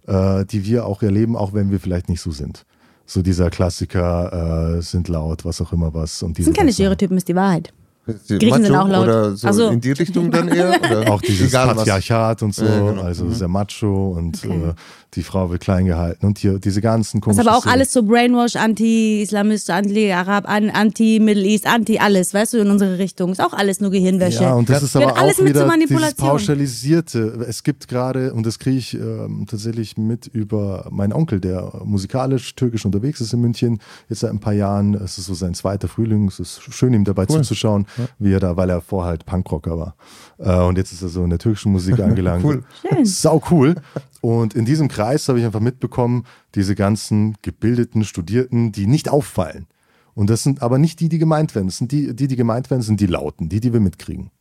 äh, 0.07 0.45
die 0.45 0.65
wir 0.65 0.85
auch 0.85 1.01
erleben, 1.01 1.35
auch 1.35 1.53
wenn 1.53 1.71
wir 1.71 1.79
vielleicht 1.79 2.09
nicht 2.09 2.21
so 2.21 2.31
sind. 2.31 2.65
So 3.05 3.21
dieser 3.21 3.49
Klassiker, 3.51 4.77
äh, 4.77 4.81
sind 4.81 5.07
laut, 5.07 5.45
was 5.45 5.61
auch 5.61 5.71
immer 5.71 5.93
was. 5.93 6.21
Und 6.23 6.31
Das 6.31 6.35
diese 6.37 6.45
sind 6.47 6.57
keine 6.57 6.73
Stereotypen, 6.73 7.17
ist 7.17 7.27
die 7.27 7.35
Wahrheit. 7.35 7.71
Die 8.29 8.37
Griechen 8.37 8.63
sind 8.63 8.75
auch 8.75 8.87
laut. 8.87 9.03
Oder 9.03 9.35
so 9.35 9.51
so. 9.51 9.69
in 9.69 9.81
die 9.81 9.91
Richtung 9.91 10.29
dann 10.29 10.47
eher? 10.47 10.79
Oder? 10.79 11.11
Auch 11.11 11.21
dieses 11.23 11.47
Egal 11.47 11.69
was. 11.69 11.77
Patriarchat 11.77 12.43
und 12.43 12.53
so, 12.53 12.63
Ja, 12.63 12.91
genau. 12.91 13.01
also 13.01 13.31
sehr 13.31 13.47
macho 13.47 14.09
und 14.09 14.43
Okay. 14.45 14.53
äh, 14.69 14.73
die 15.13 15.23
Frau 15.23 15.49
wird 15.49 15.61
klein 15.61 15.85
gehalten 15.85 16.25
und 16.25 16.39
hier 16.39 16.59
diese 16.59 16.81
ganzen 16.81 17.19
Das 17.19 17.23
komischen 17.25 17.41
ist 17.41 17.47
aber 17.47 17.57
auch 17.57 17.61
Szenen. 17.61 17.73
alles 17.75 17.93
so 17.93 18.03
Brainwash, 18.03 18.55
Anti-Islamist, 18.57 19.69
Anti-Arab, 19.69 20.49
an- 20.49 20.69
Anti-Middle 20.69 21.45
East, 21.45 21.67
Anti 21.67 21.99
alles, 21.99 22.33
weißt 22.33 22.53
du, 22.53 22.57
in 22.57 22.69
unsere 22.69 22.97
Richtung. 22.97 23.31
Ist 23.31 23.41
auch 23.41 23.53
alles 23.53 23.79
nur 23.79 23.91
Gehirnwäsche. 23.91 24.43
Ja, 24.43 24.53
und 24.55 24.69
das 24.69 24.83
ist 24.83 24.93
Gehört 24.93 25.11
aber 25.11 25.21
alles 25.21 25.39
auch 25.39 25.43
mit 25.43 25.55
zur 25.55 25.65
wieder 25.67 25.77
dieses 25.87 26.15
pauschalisierte. 26.15 27.45
Es 27.47 27.63
gibt 27.63 27.87
gerade, 27.87 28.33
und 28.33 28.45
das 28.45 28.59
kriege 28.59 28.77
ich 28.77 28.93
ähm, 28.95 29.45
tatsächlich 29.49 29.97
mit 29.97 30.27
über 30.27 30.87
meinen 30.91 31.13
Onkel, 31.13 31.39
der 31.39 31.71
musikalisch 31.85 32.55
türkisch 32.55 32.85
unterwegs 32.85 33.21
ist 33.21 33.33
in 33.33 33.41
München, 33.41 33.79
jetzt 34.09 34.19
seit 34.21 34.31
ein 34.31 34.39
paar 34.39 34.53
Jahren. 34.53 34.95
Es 34.95 35.17
ist 35.17 35.25
so 35.27 35.33
sein 35.33 35.53
zweiter 35.53 35.87
Frühling. 35.87 36.27
Es 36.27 36.39
ist 36.39 36.61
schön, 36.73 36.93
ihm 36.93 37.03
dabei 37.05 37.25
zuzuschauen, 37.25 37.85
wie 38.19 38.33
er 38.33 38.39
da, 38.39 38.57
weil 38.57 38.69
er 38.69 38.81
vorher 38.81 39.11
halt 39.11 39.25
Punkrocker 39.25 39.77
war. 39.77 39.95
Äh, 40.39 40.59
und 40.67 40.77
jetzt 40.77 40.91
ist 40.91 41.01
er 41.01 41.09
so 41.09 41.23
in 41.23 41.29
der 41.29 41.39
türkischen 41.39 41.71
Musik 41.71 41.99
angelangt. 42.01 42.43
Cool. 42.43 42.63
Schön. 42.81 43.05
Sau 43.05 43.41
cool. 43.51 43.75
Und 44.25 44.55
in 44.55 44.65
diesem 44.65 44.87
Kreis 44.87 45.29
habe 45.29 45.37
ich 45.37 45.45
einfach 45.45 45.59
mitbekommen, 45.59 46.23
diese 46.55 46.73
ganzen 46.73 47.37
gebildeten 47.43 48.03
Studierten, 48.03 48.71
die 48.71 48.87
nicht 48.87 49.07
auffallen. 49.07 49.67
Und 50.15 50.31
das 50.31 50.41
sind 50.41 50.63
aber 50.63 50.79
nicht 50.79 50.99
die, 50.99 51.09
die 51.09 51.19
gemeint 51.19 51.53
werden. 51.53 51.67
Das 51.67 51.77
sind 51.77 51.91
die, 51.91 52.15
die, 52.15 52.27
die 52.27 52.35
gemeint 52.35 52.71
werden, 52.71 52.81
sind 52.81 52.99
die 52.99 53.05
Lauten, 53.05 53.49
die, 53.49 53.59
die 53.59 53.71
wir 53.71 53.79
mitkriegen. 53.79 54.31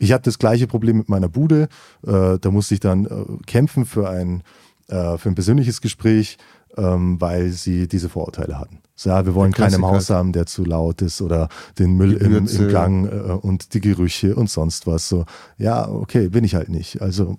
Ich 0.00 0.10
hatte 0.10 0.24
das 0.24 0.40
gleiche 0.40 0.66
Problem 0.66 0.96
mit 0.96 1.08
meiner 1.08 1.28
Bude. 1.28 1.68
Äh, 2.04 2.40
da 2.40 2.50
musste 2.50 2.74
ich 2.74 2.80
dann 2.80 3.04
äh, 3.04 3.24
kämpfen 3.46 3.84
für 3.84 4.10
ein, 4.10 4.42
äh, 4.88 5.16
für 5.16 5.28
ein 5.28 5.36
persönliches 5.36 5.80
Gespräch, 5.80 6.36
ähm, 6.76 7.20
weil 7.20 7.50
sie 7.50 7.86
diese 7.86 8.08
Vorurteile 8.08 8.58
hatten. 8.58 8.80
So, 9.00 9.08
ja, 9.08 9.24
wir 9.24 9.34
wollen 9.34 9.52
keinen 9.52 9.76
im. 9.76 9.86
Haus 9.86 10.10
haben, 10.10 10.34
der 10.34 10.44
zu 10.44 10.62
laut 10.62 11.00
ist 11.00 11.22
oder 11.22 11.48
den 11.78 11.96
Müll 11.96 12.18
im, 12.18 12.46
im 12.46 12.68
Gang 12.68 13.10
äh, 13.10 13.32
und 13.32 13.72
die 13.72 13.80
Gerüche 13.80 14.34
und 14.34 14.50
sonst 14.50 14.86
was. 14.86 15.08
So, 15.08 15.24
ja, 15.56 15.88
okay, 15.88 16.28
bin 16.28 16.44
ich 16.44 16.54
halt 16.54 16.68
nicht. 16.68 17.00
Also 17.00 17.38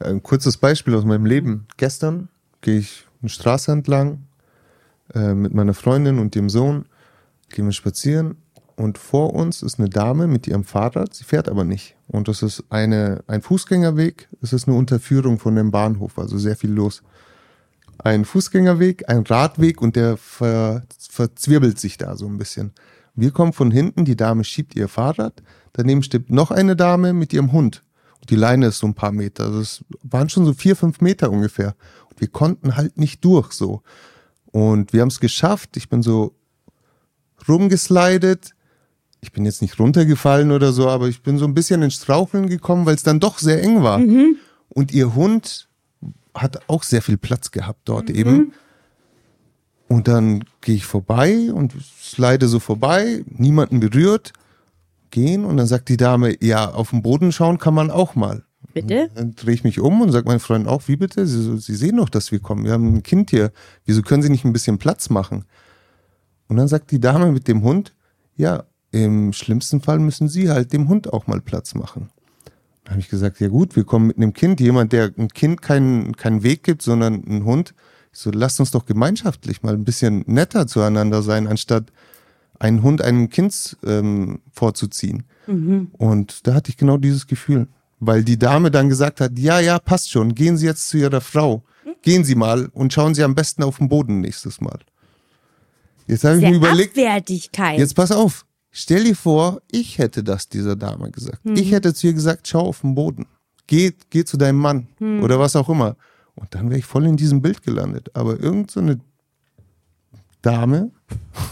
Ein 0.00 0.22
kurzes 0.22 0.58
Beispiel 0.58 0.94
aus 0.94 1.06
meinem 1.06 1.24
Leben. 1.24 1.66
Gestern 1.78 2.28
gehe 2.60 2.76
ich 2.76 3.06
eine 3.22 3.30
Straße 3.30 3.72
entlang 3.72 4.26
äh, 5.14 5.32
mit 5.32 5.54
meiner 5.54 5.72
Freundin 5.72 6.18
und 6.18 6.36
ihrem 6.36 6.50
Sohn, 6.50 6.84
gehen 7.48 7.64
wir 7.64 7.72
spazieren 7.72 8.36
und 8.76 8.98
vor 8.98 9.32
uns 9.32 9.62
ist 9.62 9.78
eine 9.78 9.88
Dame 9.88 10.26
mit 10.26 10.46
ihrem 10.46 10.64
Fahrrad, 10.64 11.14
sie 11.14 11.24
fährt 11.24 11.48
aber 11.48 11.64
nicht. 11.64 11.96
Und 12.06 12.28
das 12.28 12.42
ist 12.42 12.64
eine, 12.68 13.24
ein 13.28 13.40
Fußgängerweg, 13.40 14.28
es 14.42 14.52
ist 14.52 14.68
eine 14.68 14.76
Unterführung 14.76 15.38
von 15.38 15.56
dem 15.56 15.70
Bahnhof, 15.70 16.18
also 16.18 16.36
sehr 16.36 16.54
viel 16.54 16.72
los. 16.72 17.02
Ein 18.02 18.24
Fußgängerweg, 18.24 19.08
ein 19.08 19.24
Radweg 19.24 19.82
und 19.82 19.94
der 19.94 20.16
ver, 20.16 20.84
verzwirbelt 20.98 21.78
sich 21.78 21.98
da 21.98 22.16
so 22.16 22.26
ein 22.26 22.38
bisschen. 22.38 22.72
Wir 23.14 23.30
kommen 23.30 23.52
von 23.52 23.70
hinten, 23.70 24.04
die 24.04 24.16
Dame 24.16 24.44
schiebt 24.44 24.74
ihr 24.74 24.88
Fahrrad, 24.88 25.42
daneben 25.74 26.02
steht 26.02 26.30
noch 26.30 26.50
eine 26.50 26.76
Dame 26.76 27.12
mit 27.12 27.32
ihrem 27.32 27.52
Hund. 27.52 27.82
Und 28.20 28.30
die 28.30 28.36
Leine 28.36 28.68
ist 28.68 28.78
so 28.78 28.86
ein 28.86 28.94
paar 28.94 29.12
Meter. 29.12 29.44
Also 29.44 29.60
es 29.60 29.84
waren 30.02 30.28
schon 30.28 30.44
so 30.44 30.54
vier, 30.54 30.76
fünf 30.76 31.00
Meter 31.00 31.30
ungefähr. 31.30 31.74
Und 32.10 32.20
wir 32.20 32.28
konnten 32.28 32.76
halt 32.76 32.98
nicht 32.98 33.24
durch 33.24 33.52
so. 33.52 33.82
Und 34.46 34.92
wir 34.92 35.02
haben 35.02 35.08
es 35.08 35.20
geschafft. 35.20 35.76
Ich 35.76 35.88
bin 35.88 36.02
so 36.02 36.34
rumgeslidet. 37.48 38.54
Ich 39.20 39.32
bin 39.32 39.44
jetzt 39.44 39.62
nicht 39.62 39.78
runtergefallen 39.78 40.50
oder 40.50 40.72
so, 40.72 40.88
aber 40.88 41.08
ich 41.08 41.22
bin 41.22 41.38
so 41.38 41.44
ein 41.44 41.54
bisschen 41.54 41.82
ins 41.82 41.94
Straucheln 41.94 42.48
gekommen, 42.48 42.86
weil 42.86 42.94
es 42.94 43.02
dann 43.02 43.20
doch 43.20 43.38
sehr 43.38 43.62
eng 43.62 43.82
war. 43.82 43.98
Und 44.68 44.92
ihr 44.92 45.14
Hund 45.14 45.68
hat 46.34 46.68
auch 46.68 46.82
sehr 46.82 47.02
viel 47.02 47.16
Platz 47.16 47.50
gehabt 47.50 47.80
dort 47.84 48.10
eben. 48.10 48.52
Und 49.88 50.06
dann 50.06 50.44
gehe 50.60 50.76
ich 50.76 50.84
vorbei 50.84 51.52
und 51.52 51.74
slide 52.00 52.46
so 52.46 52.60
vorbei, 52.60 53.24
niemanden 53.26 53.80
berührt, 53.80 54.32
gehen 55.10 55.44
und 55.44 55.56
dann 55.56 55.66
sagt 55.66 55.88
die 55.88 55.96
Dame, 55.96 56.36
ja, 56.42 56.70
auf 56.70 56.90
den 56.90 57.02
Boden 57.02 57.32
schauen 57.32 57.58
kann 57.58 57.74
man 57.74 57.90
auch 57.90 58.14
mal. 58.14 58.44
Bitte? 58.72 59.10
Dann 59.14 59.34
drehe 59.34 59.54
ich 59.54 59.64
mich 59.64 59.80
um 59.80 60.00
und 60.00 60.12
sage 60.12 60.28
meinen 60.28 60.38
Freunden 60.40 60.68
auch, 60.68 60.86
wie 60.86 60.96
bitte? 60.96 61.26
Sie, 61.26 61.42
so, 61.42 61.56
Sie 61.56 61.74
sehen 61.74 61.96
doch, 61.96 62.08
dass 62.08 62.30
wir 62.30 62.38
kommen. 62.38 62.64
Wir 62.64 62.72
haben 62.72 62.94
ein 62.94 63.02
Kind 63.02 63.30
hier. 63.30 63.50
Wieso 63.84 64.02
können 64.02 64.22
Sie 64.22 64.30
nicht 64.30 64.44
ein 64.44 64.52
bisschen 64.52 64.78
Platz 64.78 65.10
machen? 65.10 65.44
Und 66.46 66.56
dann 66.56 66.68
sagt 66.68 66.90
die 66.90 67.00
Dame 67.00 67.32
mit 67.32 67.48
dem 67.48 67.62
Hund, 67.62 67.94
ja, 68.36 68.64
im 68.92 69.32
schlimmsten 69.32 69.80
Fall 69.80 69.98
müssen 69.98 70.28
Sie 70.28 70.50
halt 70.50 70.72
dem 70.72 70.88
Hund 70.88 71.12
auch 71.12 71.26
mal 71.26 71.40
Platz 71.40 71.74
machen. 71.74 72.10
Habe 72.90 73.00
ich 73.00 73.08
gesagt, 73.08 73.40
ja 73.40 73.48
gut, 73.48 73.76
wir 73.76 73.84
kommen 73.84 74.08
mit 74.08 74.16
einem 74.18 74.32
Kind. 74.34 74.60
Jemand, 74.60 74.92
der 74.92 75.10
ein 75.16 75.28
Kind 75.28 75.62
keinen, 75.62 76.16
keinen 76.16 76.42
Weg 76.42 76.64
gibt, 76.64 76.82
sondern 76.82 77.22
ein 77.26 77.44
Hund, 77.44 77.72
So, 78.12 78.30
lasst 78.32 78.58
uns 78.58 78.72
doch 78.72 78.84
gemeinschaftlich 78.86 79.62
mal 79.62 79.74
ein 79.74 79.84
bisschen 79.84 80.24
netter 80.26 80.66
zueinander 80.66 81.22
sein, 81.22 81.46
anstatt 81.46 81.92
einen 82.58 82.82
Hund 82.82 83.00
einem 83.00 83.30
Kind 83.30 83.76
ähm, 83.86 84.40
vorzuziehen. 84.52 85.22
Und 85.96 86.46
da 86.46 86.54
hatte 86.54 86.70
ich 86.70 86.76
genau 86.76 86.96
dieses 86.96 87.26
Gefühl. 87.26 87.68
Weil 88.00 88.24
die 88.24 88.38
Dame 88.38 88.70
dann 88.70 88.88
gesagt 88.88 89.20
hat, 89.20 89.38
ja, 89.38 89.60
ja, 89.60 89.78
passt 89.78 90.10
schon, 90.10 90.34
gehen 90.34 90.56
Sie 90.56 90.66
jetzt 90.66 90.88
zu 90.88 90.98
Ihrer 90.98 91.20
Frau. 91.20 91.62
Gehen 92.02 92.24
Sie 92.24 92.34
mal 92.34 92.68
und 92.72 92.92
schauen 92.92 93.14
Sie 93.14 93.22
am 93.22 93.34
besten 93.34 93.62
auf 93.62 93.78
den 93.78 93.88
Boden 93.88 94.20
nächstes 94.20 94.60
Mal. 94.60 94.78
Jetzt 96.06 96.24
habe 96.24 96.36
ich 96.36 96.42
mir 96.42 96.56
überlegt. 96.56 96.96
Jetzt 97.78 97.94
pass 97.94 98.10
auf. 98.10 98.44
Stell 98.70 99.04
dir 99.04 99.16
vor, 99.16 99.62
ich 99.70 99.98
hätte 99.98 100.22
das 100.22 100.48
dieser 100.48 100.76
Dame 100.76 101.10
gesagt. 101.10 101.40
Ich 101.44 101.72
hätte 101.72 101.92
zu 101.92 102.06
ihr 102.06 102.12
gesagt, 102.12 102.46
schau 102.46 102.60
auf 102.60 102.82
den 102.82 102.94
Boden. 102.94 103.26
Geh, 103.66 103.92
geh 104.10 104.24
zu 104.24 104.36
deinem 104.36 104.58
Mann 104.58 104.88
oder 105.22 105.38
was 105.38 105.56
auch 105.56 105.68
immer. 105.68 105.96
Und 106.34 106.54
dann 106.54 106.70
wäre 106.70 106.78
ich 106.78 106.86
voll 106.86 107.06
in 107.06 107.16
diesem 107.16 107.42
Bild 107.42 107.62
gelandet. 107.62 108.10
Aber 108.14 108.38
irgend 108.40 108.70
so 108.70 108.80
eine 108.80 109.00
Dame, 110.42 110.90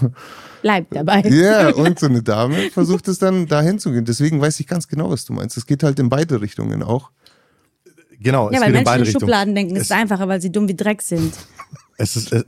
Bleibt 0.63 0.95
dabei. 0.95 1.21
ja, 1.29 1.71
und 1.71 1.99
so 1.99 2.07
eine 2.07 2.23
Dame 2.23 2.71
versucht 2.71 3.09
es 3.09 3.19
dann 3.19 3.47
dahin 3.47 3.79
zu 3.79 3.93
gehen. 3.93 4.05
Deswegen 4.05 4.41
weiß 4.41 4.59
ich 4.61 4.67
ganz 4.67 4.89
genau, 4.89 5.11
was 5.11 5.25
du 5.25 5.33
meinst. 5.33 5.57
Es 5.57 5.67
geht 5.67 5.83
halt 5.83 5.99
in 5.99 6.09
beide 6.09 6.41
Richtungen 6.41 6.83
auch. 6.83 7.11
Genau, 8.21 8.51
Ja, 8.51 8.57
es 8.57 8.61
weil 8.61 8.61
geht 8.61 8.67
in 8.67 8.73
Menschen 8.73 8.85
beide 8.85 8.99
in 8.99 9.05
Richtungen. 9.05 9.21
Schubladen 9.21 9.55
denken, 9.55 9.77
es, 9.77 9.83
ist 9.83 9.93
einfacher, 9.93 10.27
weil 10.27 10.41
sie 10.41 10.51
dumm 10.51 10.69
wie 10.69 10.75
Dreck 10.75 11.03
sind. 11.03 11.35
es 11.97 12.17
ist, 12.17 12.33
äh, 12.33 12.43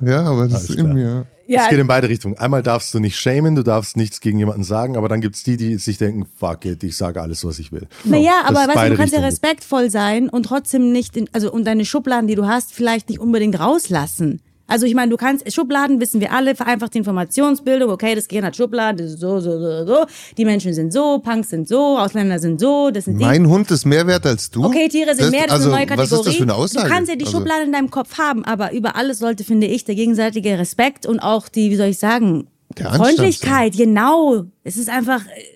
Ja, 0.00 0.22
aber 0.22 0.44
das 0.44 0.54
Alles 0.54 0.70
ist 0.70 0.76
in 0.78 0.94
klar. 0.94 1.26
Mir. 1.48 1.60
Es 1.62 1.68
geht 1.68 1.78
in 1.78 1.86
beide 1.86 2.08
Richtungen. 2.08 2.36
Einmal 2.38 2.62
darfst 2.62 2.92
du 2.94 2.98
nicht 2.98 3.18
shamen, 3.18 3.54
du 3.54 3.62
darfst 3.62 3.96
nichts 3.96 4.20
gegen 4.20 4.38
jemanden 4.38 4.64
sagen, 4.64 4.96
aber 4.96 5.08
dann 5.08 5.20
gibt's 5.20 5.42
die, 5.42 5.56
die 5.56 5.76
sich 5.76 5.98
denken, 5.98 6.26
fuck 6.38 6.64
it, 6.64 6.82
ich 6.82 6.96
sage 6.96 7.20
alles, 7.20 7.44
was 7.44 7.58
ich 7.58 7.72
will. 7.72 7.86
Naja, 8.04 8.32
Das 8.42 8.50
aber 8.50 8.74
weißt 8.74 8.86
du, 8.86 8.90
du 8.90 8.96
kannst 8.96 9.14
ja 9.14 9.20
respektvoll 9.20 9.90
sein 9.90 10.28
und 10.28 10.44
trotzdem 10.44 10.92
nicht, 10.92 11.16
in, 11.16 11.28
also 11.32 11.52
und 11.52 11.64
deine 11.64 11.84
Schubladen, 11.84 12.26
die 12.26 12.34
du 12.34 12.46
hast, 12.46 12.72
vielleicht 12.72 13.08
nicht 13.08 13.20
unbedingt 13.20 13.58
rauslassen. 13.58 14.40
Also 14.68 14.84
ich 14.86 14.94
meine, 14.94 15.10
du 15.10 15.16
kannst, 15.16 15.50
Schubladen 15.52 16.00
wissen 16.00 16.20
wir 16.20 16.32
alle, 16.32 16.54
vereinfacht 16.56 16.94
die 16.94 16.98
Informationsbildung, 16.98 17.90
okay, 17.90 18.14
das 18.14 18.26
Gehirn 18.26 18.44
hat 18.46 18.56
Schubladen, 18.56 18.98
das 18.98 19.12
ist 19.14 19.20
so, 19.20 19.38
so, 19.40 19.58
so, 19.60 19.86
so, 19.86 20.06
die 20.36 20.44
Menschen 20.44 20.74
sind 20.74 20.92
so, 20.92 21.20
Punks 21.20 21.50
sind 21.50 21.68
so, 21.68 21.98
Ausländer 21.98 22.38
sind 22.38 22.60
so, 22.60 22.90
das 22.90 23.04
sind 23.04 23.18
die. 23.18 23.24
Mein 23.24 23.46
Hund 23.48 23.70
ist 23.70 23.84
mehr 23.84 24.06
wert 24.06 24.26
als 24.26 24.50
du. 24.50 24.64
Okay, 24.64 24.88
Tiere 24.88 25.10
sind 25.14 25.26
Das- 25.26 25.30
mehr, 25.30 25.44
das 25.44 25.52
also, 25.52 25.68
ist 25.68 25.74
eine 25.74 25.76
neue 25.76 25.86
Kategorie. 25.86 26.10
Was 26.10 26.18
ist 26.18 26.26
das 26.26 26.34
für 26.36 26.42
eine 26.42 26.54
Aussage? 26.54 26.88
Du 26.88 26.94
kannst 26.94 27.10
ja 27.10 27.16
die 27.16 27.24
Also- 27.26 27.38
Schublade 27.38 27.62
in 27.64 27.72
deinem 27.72 27.90
Kopf 27.90 28.18
haben, 28.18 28.44
aber 28.44 28.72
über 28.72 28.96
alles 28.96 29.18
sollte, 29.20 29.44
finde 29.44 29.66
ich, 29.68 29.84
der 29.84 29.94
gegenseitige 29.94 30.58
Respekt 30.58 31.06
und 31.06 31.20
auch 31.20 31.48
die, 31.48 31.70
wie 31.70 31.76
soll 31.76 31.86
ich 31.88 31.98
sagen, 31.98 32.48
Freundlichkeit, 32.76 33.74
genau. 33.76 34.44
Es 34.64 34.76
ist 34.76 34.90
einfach, 34.90 35.20
äh, 35.24 35.55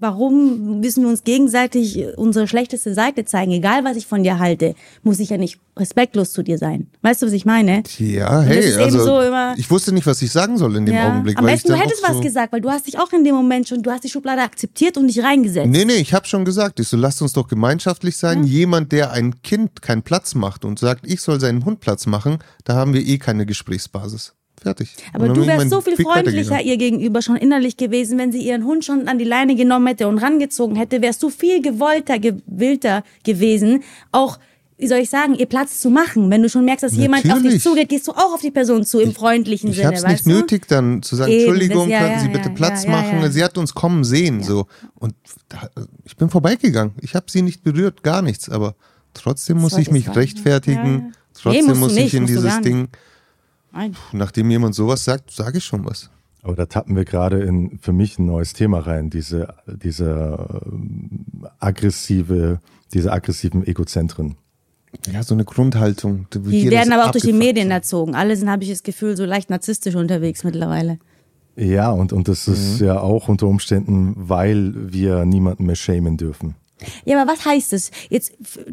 warum 0.00 0.80
müssen 0.80 1.02
wir 1.04 1.10
uns 1.10 1.22
gegenseitig 1.24 2.04
unsere 2.16 2.48
schlechteste 2.48 2.94
Seite 2.94 3.24
zeigen? 3.24 3.52
Egal, 3.52 3.84
was 3.84 3.96
ich 3.96 4.06
von 4.06 4.22
dir 4.22 4.38
halte, 4.38 4.74
muss 5.02 5.20
ich 5.20 5.30
ja 5.30 5.36
nicht 5.36 5.60
respektlos 5.78 6.32
zu 6.32 6.42
dir 6.42 6.58
sein. 6.58 6.88
Weißt 7.02 7.22
du, 7.22 7.26
was 7.26 7.32
ich 7.32 7.44
meine? 7.46 7.82
Ja, 7.98 8.40
hey, 8.42 8.74
also 8.74 9.04
so 9.04 9.20
immer- 9.20 9.54
ich 9.56 9.70
wusste 9.70 9.92
nicht, 9.92 10.06
was 10.06 10.20
ich 10.22 10.30
sagen 10.32 10.58
soll 10.58 10.76
in 10.76 10.86
dem 10.86 10.94
Ja. 10.94 11.08
Augenblick. 11.08 11.38
Am 11.38 11.44
weil 11.44 11.52
besten, 11.52 11.72
ich 11.72 11.78
du 11.78 11.84
hättest 11.84 12.02
was 12.02 12.16
so, 12.16 12.20
gesagt, 12.22 12.52
weil 12.52 12.60
du 12.60 12.70
hast 12.70 12.86
dich 12.86 12.98
auch 12.98 13.12
in 13.12 13.24
dem 13.24 13.34
Moment 13.34 13.68
schon, 13.68 13.82
du 13.82 13.90
hast 13.90 14.04
die 14.04 14.08
Schublade 14.10 14.42
akzeptiert 14.42 14.96
und 14.96 15.06
dich 15.06 15.22
reingesetzt. 15.22 15.68
Nee, 15.68 15.84
nee, 15.84 15.94
ich 15.94 16.12
habe 16.12 16.26
schon 16.26 16.44
gesagt, 16.44 16.80
ich 16.80 16.88
so, 16.88 16.96
lasst 16.96 17.22
uns 17.22 17.32
doch 17.32 17.48
gemeinschaftlich 17.48 18.16
sein. 18.16 18.44
Jemand, 18.44 18.92
der 18.92 19.12
ein 19.12 19.42
Kind 19.42 19.80
keinen 19.82 20.02
Platz 20.02 20.34
macht 20.34 20.64
und 20.64 20.78
sagt, 20.78 21.06
ich 21.06 21.20
soll 21.20 21.40
seinen 21.40 21.64
Hund 21.64 21.80
Platz 21.80 22.06
machen, 22.06 22.38
da 22.64 22.74
haben 22.74 22.92
wir 22.94 23.06
eh 23.06 23.18
keine 23.18 23.46
Gesprächspasis. 23.46 24.34
Fertig. 24.62 24.94
Aber 25.14 25.28
du 25.28 25.40
ich 25.40 25.46
wärst 25.46 25.70
so 25.70 25.80
viel 25.80 25.96
Weg 25.96 26.06
freundlicher 26.06 26.60
ihr 26.60 26.76
gegenüber 26.76 27.22
schon 27.22 27.36
innerlich 27.36 27.76
gewesen, 27.78 28.18
wenn 28.18 28.30
sie 28.30 28.42
ihren 28.42 28.64
Hund 28.64 28.84
schon 28.84 29.08
an 29.08 29.18
die 29.18 29.24
Leine 29.24 29.54
genommen 29.56 29.86
hätte 29.86 30.06
und 30.06 30.18
rangezogen 30.18 30.76
hätte, 30.76 31.00
wärst 31.00 31.22
du 31.22 31.30
viel 31.30 31.62
gewollter, 31.62 32.18
gewillter 32.18 33.02
gewesen, 33.24 33.82
auch 34.12 34.38
wie 34.76 34.86
soll 34.86 34.98
ich 34.98 35.10
sagen, 35.10 35.34
ihr 35.34 35.44
Platz 35.46 35.78
zu 35.80 35.90
machen. 35.90 36.30
Wenn 36.30 36.42
du 36.42 36.48
schon 36.48 36.64
merkst, 36.64 36.82
dass 36.82 36.96
jemand 36.96 37.18
auf 37.26 37.32
dich 37.34 37.42
Natürlich. 37.42 37.62
zugeht, 37.62 37.88
gehst 37.90 38.08
du 38.08 38.12
auch 38.12 38.32
auf 38.34 38.40
die 38.40 38.50
Person 38.50 38.84
zu 38.84 38.98
im 38.98 39.12
freundlichen 39.14 39.70
Ich 39.70 39.76
Sinne, 39.76 39.88
habe 39.88 39.96
es 39.96 40.04
nicht 40.06 40.24
du? 40.26 40.30
nötig, 40.30 40.66
dann 40.68 41.02
zu 41.02 41.16
sagen, 41.16 41.30
Eben, 41.30 41.40
Entschuldigung, 41.40 41.88
das- 41.90 41.92
ja, 41.92 41.98
könnten 41.98 42.14
ja, 42.14 42.20
Sie 42.22 42.28
bitte 42.28 42.48
ja, 42.48 42.54
Platz 42.54 42.84
ja, 42.84 42.90
ja, 42.90 42.96
machen? 43.12 43.30
Sie 43.32 43.44
hat 43.44 43.58
uns 43.58 43.74
kommen 43.74 44.04
sehen, 44.04 44.42
so. 44.42 44.66
Und 44.94 45.14
da, 45.50 45.68
ich 46.04 46.16
bin 46.16 46.30
vorbeigegangen. 46.30 46.94
Ich 47.02 47.14
habe 47.14 47.26
sie 47.30 47.42
nicht 47.42 47.62
berührt, 47.62 48.02
gar 48.02 48.22
nichts. 48.22 48.48
Aber 48.48 48.74
trotzdem 49.12 49.58
muss 49.58 49.76
ich 49.76 49.90
mich 49.90 50.00
ich 50.00 50.06
sagen. 50.06 50.18
rechtfertigen. 50.18 50.96
Nee, 50.96 51.12
Trotzdem 51.34 51.66
du 51.66 51.74
muss 51.74 51.96
ich 51.96 52.14
in 52.14 52.26
dieses 52.26 52.60
Ding. 52.62 52.88
Nein. 53.72 53.96
Nachdem 54.12 54.50
jemand 54.50 54.74
sowas 54.74 55.04
sagt, 55.04 55.30
sage 55.30 55.58
ich 55.58 55.64
schon 55.64 55.84
was. 55.84 56.10
Aber 56.42 56.56
da 56.56 56.66
tappen 56.66 56.96
wir 56.96 57.04
gerade 57.04 57.40
in 57.40 57.78
für 57.80 57.92
mich 57.92 58.18
ein 58.18 58.26
neues 58.26 58.54
Thema 58.54 58.78
rein, 58.80 59.10
diese, 59.10 59.54
diese 59.66 60.60
ähm, 60.64 61.26
aggressive, 61.58 62.60
diese 62.94 63.12
aggressiven 63.12 63.66
Egozentren. 63.66 64.36
Ja, 65.12 65.22
so 65.22 65.34
eine 65.34 65.44
Grundhaltung. 65.44 66.26
Die 66.32 66.70
werden 66.70 66.92
aber 66.92 67.06
auch 67.06 67.12
durch 67.12 67.24
die 67.24 67.32
Medien 67.32 67.70
erzogen. 67.70 68.14
Alle 68.14 68.36
sind, 68.36 68.50
habe 68.50 68.64
ich 68.64 68.70
das 68.70 68.82
Gefühl, 68.82 69.16
so 69.16 69.24
leicht 69.24 69.50
narzisstisch 69.50 69.94
unterwegs 69.94 70.42
mittlerweile. 70.42 70.98
Ja, 71.56 71.90
und, 71.90 72.12
und 72.12 72.26
das 72.26 72.48
ist 72.48 72.80
ja 72.80 73.00
auch 73.00 73.28
unter 73.28 73.46
Umständen, 73.46 74.14
weil 74.16 74.72
wir 74.92 75.24
niemanden 75.26 75.66
mehr 75.66 75.76
shamen 75.76 76.16
dürfen. 76.16 76.54
Ja, 77.04 77.20
aber 77.20 77.32
was 77.32 77.44
heißt 77.44 77.72
es? 77.72 77.90
Jetzt 78.08 78.32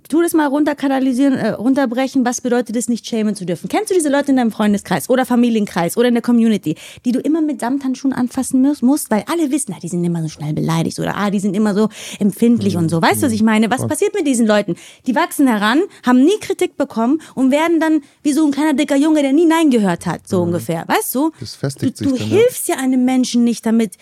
tu 0.09 0.21
das 0.21 0.33
mal 0.33 0.47
runterkanalisieren, 0.47 1.33
äh, 1.33 1.49
runterbrechen. 1.49 2.25
Was 2.25 2.41
bedeutet 2.41 2.75
es, 2.75 2.89
nicht 2.89 3.05
schämen 3.05 3.35
zu 3.35 3.45
dürfen? 3.45 3.69
Kennst 3.69 3.89
du 3.89 3.95
diese 3.95 4.09
Leute 4.09 4.31
in 4.31 4.37
deinem 4.37 4.51
Freundeskreis 4.51 5.09
oder 5.09 5.25
Familienkreis 5.25 5.97
oder 5.97 6.07
in 6.07 6.13
der 6.13 6.23
Community, 6.23 6.75
die 7.05 7.11
du 7.11 7.19
immer 7.19 7.41
mit 7.41 7.59
Samthandschuhen 7.59 8.13
anfassen 8.13 8.61
musst, 8.81 9.11
weil 9.11 9.23
alle 9.31 9.51
wissen, 9.51 9.73
ah, 9.75 9.79
die 9.81 9.89
sind 9.89 10.03
immer 10.03 10.21
so 10.21 10.29
schnell 10.29 10.53
beleidigt 10.53 10.99
oder 10.99 11.15
ah, 11.15 11.29
die 11.29 11.39
sind 11.39 11.55
immer 11.55 11.73
so 11.73 11.89
empfindlich 12.19 12.77
und 12.77 12.89
so. 12.89 13.01
Weißt 13.01 13.21
du, 13.21 13.27
was 13.27 13.33
ich 13.33 13.43
meine? 13.43 13.69
Was 13.69 13.87
passiert 13.87 14.13
mit 14.13 14.25
diesen 14.27 14.47
Leuten? 14.47 14.75
Die 15.05 15.15
wachsen 15.15 15.47
heran, 15.47 15.81
haben 16.05 16.23
nie 16.23 16.37
Kritik 16.39 16.77
bekommen 16.77 17.21
und 17.35 17.51
werden 17.51 17.79
dann 17.79 18.01
wie 18.23 18.33
so 18.33 18.45
ein 18.45 18.51
kleiner 18.51 18.73
dicker 18.73 18.95
Junge, 18.95 19.21
der 19.21 19.33
nie 19.33 19.45
Nein 19.45 19.69
gehört 19.69 20.05
hat, 20.05 20.27
so 20.27 20.41
ungefähr. 20.41 20.83
Weißt 20.87 21.13
du? 21.15 21.31
Das 21.39 21.55
festigt 21.55 21.99
du, 21.99 22.09
sich 22.09 22.19
du 22.19 22.25
hilfst 22.25 22.67
ja 22.67 22.75
einem 22.77 23.05
Menschen 23.05 23.43
nicht 23.43 23.65
damit. 23.65 23.93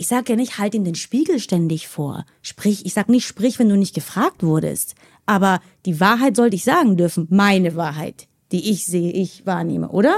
Ich 0.00 0.08
sag 0.08 0.30
ja 0.30 0.36
nicht, 0.36 0.56
halt 0.58 0.74
ihm 0.74 0.84
den 0.84 0.94
Spiegel 0.94 1.38
ständig 1.38 1.86
vor. 1.86 2.24
Sprich, 2.40 2.86
ich 2.86 2.94
sag 2.94 3.10
nicht, 3.10 3.26
sprich, 3.26 3.58
wenn 3.58 3.68
du 3.68 3.76
nicht 3.76 3.94
gefragt 3.94 4.42
wurdest. 4.42 4.94
Aber 5.26 5.60
die 5.84 6.00
Wahrheit 6.00 6.36
sollte 6.36 6.56
ich 6.56 6.64
sagen 6.64 6.96
dürfen. 6.96 7.26
Meine 7.28 7.76
Wahrheit, 7.76 8.26
die 8.50 8.70
ich 8.70 8.86
sehe, 8.86 9.12
ich 9.12 9.44
wahrnehme, 9.44 9.90
oder? 9.90 10.14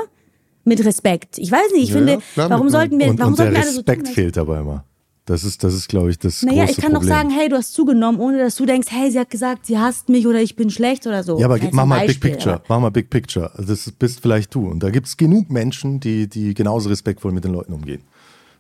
Mit 0.65 0.85
Respekt. 0.85 1.37
Ich 1.39 1.51
weiß 1.51 1.73
nicht, 1.73 1.83
ich 1.83 1.89
Ja, 1.89 1.97
finde, 1.97 2.19
klar, 2.35 2.49
warum 2.51 2.69
sollten 2.71 2.97
wir, 3.01 3.09
Und, 3.09 3.19
warum 3.19 3.33
und 3.33 3.39
der 3.41 3.47
sollten 3.47 3.57
wir 3.57 3.63
alle 3.65 3.73
so 3.73 3.79
Respekt 3.81 3.99
tun? 4.03 4.07
als- 4.07 4.15
fehlt 4.15 4.39
aber 4.39 4.61
immer. 4.61 4.85
Das 5.25 5.43
ist, 5.45 5.63
das 5.65 5.75
ist, 5.75 5.89
glaube 5.89 6.11
ich, 6.11 6.19
das 6.21 6.43
Naja, 6.43 6.65
große 6.65 6.73
ich 6.79 6.85
kann 6.85 6.95
doch 6.95 7.03
sagen, 7.03 7.31
hey, 7.31 7.49
du 7.49 7.57
hast 7.57 7.75
zugenommen, 7.75 8.21
ohne 8.21 8.39
dass 8.39 8.57
du 8.57 8.67
denkst, 8.67 8.89
hey, 8.91 9.11
sie 9.11 9.19
hat 9.21 9.31
gesagt, 9.31 9.67
sie 9.67 9.79
hasst 9.79 10.09
mich 10.09 10.27
oder 10.29 10.41
ich 10.41 10.55
bin 10.57 10.69
schlecht 10.71 11.07
oder 11.09 11.23
so. 11.25 11.39
Ja, 11.41 11.47
aber 11.47 11.59
mach 11.73 11.87
mal 11.87 11.99
Big 12.01 12.09
Beispiel, 12.21 12.31
Picture. 12.33 12.55
aber- 12.57 12.65
Mach 12.69 12.81
mal 12.81 12.91
Big 12.91 13.11
Picture. 13.11 13.51
Also 13.57 13.73
Das 13.73 13.91
bist 13.93 14.21
vielleicht 14.21 14.55
du. 14.55 14.69
Und 14.69 14.81
da 14.85 14.91
gibt 14.91 15.07
es 15.09 15.17
genug 15.17 15.51
Menschen, 15.51 15.99
die, 16.01 16.29
die 16.29 16.55
genauso 16.55 16.89
respektvoll 16.89 17.33
mit 17.33 17.43
den 17.45 17.53
Leuten 17.53 17.73
umgehen. 17.73 18.03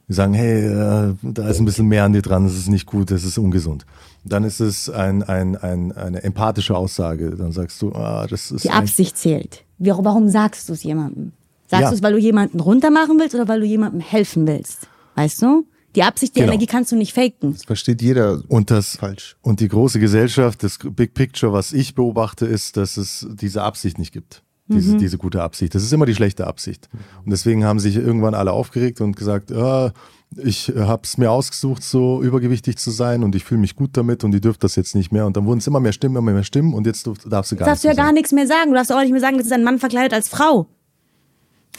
Die 0.08 0.14
sagen, 0.14 0.34
hey, 0.34 0.66
äh, 0.66 1.14
da 1.22 1.48
ist 1.48 1.58
ein 1.60 1.64
bisschen 1.64 1.86
mehr 1.88 2.04
an 2.04 2.12
dir 2.12 2.22
dran, 2.22 2.44
das 2.44 2.54
ist 2.54 2.68
nicht 2.68 2.86
gut, 2.86 3.10
das 3.10 3.24
ist 3.24 3.38
ungesund. 3.38 3.86
Dann 4.24 4.44
ist 4.44 4.60
es 4.60 4.90
ein, 4.90 5.22
ein, 5.22 5.56
ein, 5.56 5.92
eine 5.92 6.22
empathische 6.22 6.76
Aussage. 6.76 7.30
Dann 7.36 7.52
sagst 7.52 7.80
du, 7.82 7.92
ah, 7.92 8.26
das 8.26 8.50
ist 8.50 8.64
Die 8.64 8.70
Absicht 8.70 9.16
zählt. 9.16 9.64
Warum 9.78 10.28
sagst 10.28 10.68
du 10.68 10.72
es 10.74 10.82
jemandem? 10.82 11.32
Sagst 11.68 11.82
Ja. 11.82 11.88
du 11.90 11.94
es, 11.96 12.02
weil 12.02 12.12
du 12.12 12.18
jemanden 12.18 12.60
runtermachen 12.60 13.18
willst 13.18 13.34
oder 13.34 13.48
weil 13.48 13.60
du 13.60 13.66
jemandem 13.66 14.00
helfen 14.00 14.46
willst? 14.46 14.86
Weißt 15.14 15.40
du? 15.42 15.66
Die 15.94 16.02
Absicht, 16.02 16.34
die 16.36 16.40
Genau. 16.40 16.52
Energie 16.52 16.66
kannst 16.66 16.90
du 16.92 16.96
nicht 16.96 17.12
faken. 17.12 17.52
Das 17.52 17.64
versteht 17.64 18.00
jeder 18.00 18.42
Und 18.48 18.70
das 18.70 18.96
falsch. 18.96 19.36
Und 19.42 19.60
die 19.60 19.68
große 19.68 19.98
Gesellschaft, 20.00 20.62
das 20.62 20.78
Big 20.78 21.14
Picture, 21.14 21.52
was 21.52 21.72
ich 21.72 21.94
beobachte, 21.94 22.46
ist, 22.46 22.76
dass 22.76 22.96
es 22.96 23.26
diese 23.30 23.62
Absicht 23.62 23.98
nicht 23.98 24.12
gibt. 24.12 24.42
Diese, 24.74 24.96
diese 24.96 25.18
gute 25.18 25.42
Absicht. 25.42 25.74
Das 25.74 25.82
ist 25.82 25.92
immer 25.92 26.06
die 26.06 26.14
schlechte 26.14 26.46
Absicht. 26.46 26.88
Und 27.24 27.30
deswegen 27.30 27.64
haben 27.64 27.78
sich 27.80 27.96
irgendwann 27.96 28.34
alle 28.34 28.52
aufgeregt 28.52 29.00
und 29.00 29.16
gesagt, 29.16 29.52
ah, 29.52 29.92
ich 30.36 30.72
habe 30.76 31.02
es 31.04 31.18
mir 31.18 31.30
ausgesucht, 31.30 31.82
so 31.82 32.22
übergewichtig 32.22 32.76
zu 32.78 32.90
sein 32.90 33.22
und 33.22 33.34
ich 33.34 33.44
fühle 33.44 33.60
mich 33.60 33.76
gut 33.76 33.90
damit 33.96 34.24
und 34.24 34.32
die 34.32 34.40
dürft 34.40 34.64
das 34.64 34.76
jetzt 34.76 34.94
nicht 34.94 35.12
mehr. 35.12 35.26
Und 35.26 35.36
dann 35.36 35.44
wurden 35.44 35.58
es 35.58 35.66
immer 35.66 35.80
mehr 35.80 35.92
Stimmen, 35.92 36.16
immer 36.16 36.32
mehr 36.32 36.44
Stimmen 36.44 36.72
und 36.74 36.86
jetzt 36.86 37.06
darf- 37.06 37.18
darfst 37.28 37.52
du 37.52 37.56
gar 37.56 37.68
darfst 37.68 37.84
du 37.84 37.88
ja 37.88 37.92
nichts 37.92 38.02
gar 38.04 38.12
nichts 38.12 38.32
mehr 38.32 38.46
sagen. 38.46 38.70
Du 38.70 38.76
darfst 38.76 38.92
auch 38.92 39.00
nicht 39.00 39.12
mehr 39.12 39.20
sagen, 39.20 39.36
das 39.36 39.46
ist 39.46 39.52
ein 39.52 39.64
Mann 39.64 39.78
verkleidet 39.78 40.14
als 40.14 40.28
Frau. 40.28 40.66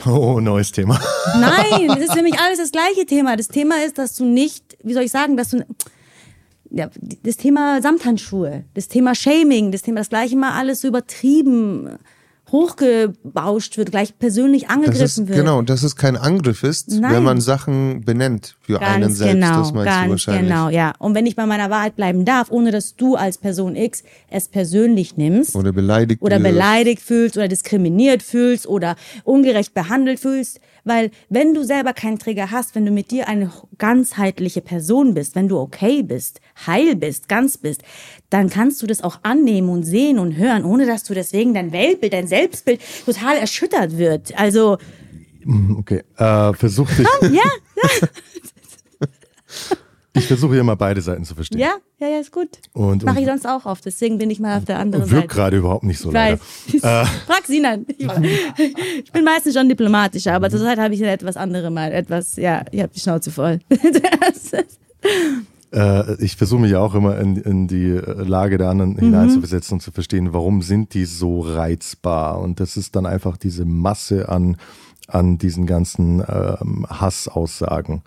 Oh, 0.06 0.40
neues 0.40 0.72
Thema. 0.72 1.00
Nein, 1.40 1.88
das 1.88 2.00
ist 2.00 2.14
für 2.14 2.24
mich 2.24 2.40
alles 2.40 2.58
das 2.60 2.72
gleiche 2.72 3.06
Thema. 3.06 3.36
Das 3.38 3.48
Thema 3.48 3.84
ist, 3.86 3.98
dass 3.98 4.16
du 4.16 4.26
nicht, 4.26 4.78
wie 4.84 4.94
soll 4.94 5.04
ich 5.04 5.12
sagen, 5.12 5.38
dass 5.38 5.50
du 5.50 5.64
ja, 6.72 6.90
das 7.24 7.38
Thema 7.38 7.82
Samthandschuhe, 7.82 8.66
das 8.74 8.88
Thema 8.88 9.14
Shaming, 9.14 9.72
das 9.72 9.84
Thema 9.84 10.00
das 10.00 10.10
gleiche 10.10 10.36
mal 10.36 10.52
alles 10.58 10.82
so 10.82 10.88
übertrieben 10.88 11.98
hochgebauscht 12.54 13.78
wird, 13.78 13.92
gleich 13.92 14.18
persönlich 14.18 14.70
angegriffen 14.70 15.00
das 15.02 15.18
ist, 15.18 15.28
wird. 15.28 15.40
Genau, 15.40 15.62
dass 15.64 15.84
es 15.84 15.96
kein 15.96 16.16
Angriff 16.16 16.64
ist, 16.64 16.90
Nein. 16.92 17.12
wenn 17.12 17.24
man 17.24 17.42
Sachen 17.42 18.02
benennt 18.06 18.56
für 18.62 18.80
einen 18.80 19.02
Ganz 19.02 19.18
selbst. 19.18 19.34
genau, 19.34 19.58
das 19.58 19.74
meinst 19.74 19.90
ganz 19.90 20.06
du 20.06 20.10
wahrscheinlich. 20.12 20.44
genau, 20.50 20.70
ja. 20.70 20.94
Und 21.00 21.16
wenn 21.16 21.26
ich 21.26 21.36
bei 21.36 21.46
meiner 21.48 21.70
Wahrheit 21.70 21.96
bleiben 21.96 22.26
darf, 22.26 22.52
ohne 22.52 22.72
dass 22.72 22.96
du 22.96 23.16
als 23.16 23.40
Person 23.40 23.76
X 23.76 24.04
es 24.30 24.48
persönlich 24.48 25.18
nimmst 25.18 25.56
Oder 25.56 25.74
beleidigt 25.74 26.22
oder 26.22 26.38
wirst. 26.38 26.52
beleidigt 26.52 27.02
fühlst 27.02 27.36
oder 27.38 27.48
diskriminiert 27.48 28.22
fühlst 28.22 28.68
oder 28.68 28.96
ungerecht 29.24 29.74
behandelt 29.74 30.20
fühlst, 30.20 30.60
weil 30.84 31.12
wenn 31.30 31.54
du 31.54 31.64
selber 31.64 31.94
keinen 31.94 32.20
Trigger 32.20 32.52
hast, 32.52 32.76
wenn 32.76 32.86
du 32.86 32.92
mit 32.92 33.10
dir 33.10 33.28
eine 33.28 33.52
ganzheitliche 33.80 34.62
Person 34.62 35.14
bist, 35.14 35.36
wenn 35.36 35.48
du 35.48 35.58
okay 35.58 36.04
bist, 36.04 36.40
heil 36.68 36.96
bist, 36.96 37.28
ganz 37.28 37.58
bist, 37.58 37.82
dann 38.34 38.50
kannst 38.50 38.82
du 38.82 38.88
das 38.88 39.02
auch 39.04 39.20
annehmen 39.24 39.70
und 39.70 39.84
sehen 39.84 40.18
und 40.18 40.36
hören, 40.38 40.66
ohne 40.66 40.86
dass 40.88 41.04
du 41.04 41.14
deswegen 41.14 41.54
dein 41.54 41.72
Weltbild, 41.72 42.14
dein 42.14 42.28
Selbstbild 42.28 42.82
total 43.06 43.38
erschüttert 43.38 43.98
wird. 43.98 44.38
Also, 44.40 44.78
Okay, 45.78 46.04
äh, 46.18 46.54
versuch 46.54 46.90
dich. 46.92 47.06
ja, 47.32 47.44
Ich 50.16 50.28
versuche 50.28 50.54
hier 50.54 50.64
mal 50.64 50.76
beide 50.76 51.02
Seiten 51.02 51.26
zu 51.26 51.34
verstehen. 51.34 51.60
ja, 51.60 51.74
ja, 52.00 52.08
ja, 52.08 52.20
ist 52.20 52.32
gut. 52.32 52.48
Und, 52.74 53.04
Mache 53.04 53.20
ich 53.22 53.26
sonst 53.26 53.48
auch 53.48 53.66
oft, 53.66 53.84
deswegen 53.84 54.20
bin 54.20 54.30
ich 54.30 54.40
mal 54.40 54.58
auf 54.60 54.66
der 54.66 54.78
anderen 54.78 55.10
wirkt 55.10 55.24
Seite. 55.24 55.28
gerade 55.28 55.58
überhaupt 55.58 55.84
nicht 55.86 55.98
so 56.00 56.10
Ich 56.10 56.14
leider. 56.14 56.40
weiß. 56.40 56.82
Frag 57.26 57.46
Sinan. 57.46 57.86
Ich, 57.98 58.08
ich 59.06 59.12
bin 59.12 59.24
meistens 59.24 59.56
schon 59.56 59.68
diplomatischer, 59.68 60.34
aber 60.34 60.52
zurzeit 60.52 60.78
habe 60.78 60.94
ich 60.94 61.02
eine 61.02 61.12
etwas 61.14 61.36
andere 61.36 61.72
mal. 61.72 61.92
Etwas, 61.92 62.36
ja, 62.36 62.64
ich 62.72 62.82
habe 62.82 62.94
die 62.94 63.00
Schnauze 63.00 63.32
voll. 63.32 63.60
Äh, 65.74 66.16
ich 66.24 66.36
versuche 66.36 66.62
mich 66.62 66.76
auch 66.76 66.94
immer 66.96 67.18
in, 67.18 67.36
in 67.38 67.68
die 67.68 67.90
äh, 67.90 68.24
Lage 68.24 68.58
der 68.58 68.70
anderen 68.70 68.92
Mhm. 68.94 69.00
hineinzuversetzen 69.00 69.76
und 69.76 69.80
zu 69.82 69.92
verstehen, 69.92 70.34
warum 70.34 70.62
sind 70.62 70.94
die 70.94 71.06
so 71.06 71.40
reizbar? 71.42 72.40
Und 72.40 72.60
das 72.60 72.78
ist 72.78 72.96
dann 72.96 73.06
einfach 73.06 73.38
diese 73.38 73.66
Masse 73.66 74.30
an, 74.30 74.58
an 75.08 75.38
diesen 75.38 75.66
ganzen 75.66 76.20
ähm, 76.28 76.86
Hassaussagen. 76.90 78.04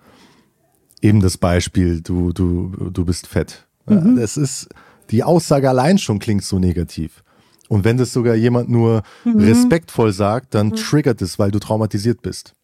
Eben 1.02 1.20
das 1.20 1.36
Beispiel, 1.38 2.00
du, 2.00 2.32
du, 2.32 2.90
du 2.90 3.04
bist 3.04 3.26
fett. 3.26 3.66
Mhm. 3.86 3.94
Ja, 4.16 4.20
Das 4.22 4.36
ist, 4.36 4.68
die 5.10 5.22
Aussage 5.24 5.68
allein 5.68 5.98
schon 5.98 6.18
klingt 6.18 6.44
so 6.44 6.58
negativ. 6.58 7.22
Und 7.68 7.84
wenn 7.84 7.96
das 7.96 8.12
sogar 8.12 8.34
jemand 8.36 8.68
nur 8.68 9.02
Mhm. 9.24 9.40
respektvoll 9.40 10.12
sagt, 10.12 10.54
dann 10.54 10.72
triggert 10.74 11.20
es, 11.20 11.38
weil 11.38 11.50
du 11.50 11.58
traumatisiert 11.58 12.22
bist. 12.22 12.54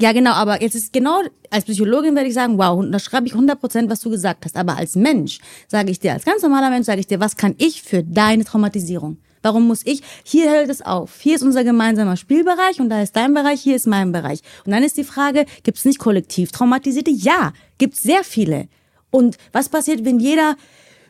Ja, 0.00 0.12
genau, 0.12 0.30
aber 0.32 0.62
jetzt 0.62 0.76
ist 0.76 0.92
genau, 0.92 1.22
als 1.50 1.64
Psychologin 1.64 2.14
werde 2.14 2.28
ich 2.28 2.34
sagen, 2.34 2.56
wow, 2.56 2.84
da 2.88 3.00
schreibe 3.00 3.26
ich 3.26 3.32
100 3.32 3.58
Prozent, 3.58 3.90
was 3.90 4.00
du 4.00 4.10
gesagt 4.10 4.44
hast. 4.44 4.56
Aber 4.56 4.76
als 4.76 4.94
Mensch 4.94 5.40
sage 5.66 5.90
ich 5.90 5.98
dir, 5.98 6.12
als 6.12 6.24
ganz 6.24 6.42
normaler 6.42 6.70
Mensch 6.70 6.86
sage 6.86 7.00
ich 7.00 7.08
dir, 7.08 7.18
was 7.18 7.36
kann 7.36 7.56
ich 7.58 7.82
für 7.82 8.04
deine 8.04 8.44
Traumatisierung? 8.44 9.18
Warum 9.42 9.66
muss 9.66 9.84
ich? 9.84 10.02
Hier 10.24 10.50
hält 10.50 10.70
es 10.70 10.82
auf. 10.82 11.20
Hier 11.20 11.34
ist 11.34 11.42
unser 11.42 11.64
gemeinsamer 11.64 12.16
Spielbereich 12.16 12.80
und 12.80 12.90
da 12.90 13.02
ist 13.02 13.16
dein 13.16 13.34
Bereich, 13.34 13.60
hier 13.60 13.76
ist 13.76 13.86
mein 13.86 14.12
Bereich. 14.12 14.40
Und 14.64 14.72
dann 14.72 14.82
ist 14.82 14.96
die 14.96 15.04
Frage, 15.04 15.46
gibt 15.62 15.78
es 15.78 15.84
nicht 15.84 15.98
kollektiv 15.98 16.52
Traumatisierte? 16.52 17.10
Ja, 17.10 17.52
gibt 17.78 17.94
es 17.94 18.02
sehr 18.02 18.22
viele. 18.24 18.68
Und 19.10 19.36
was 19.52 19.68
passiert, 19.68 20.04
wenn 20.04 20.20
jeder 20.20 20.56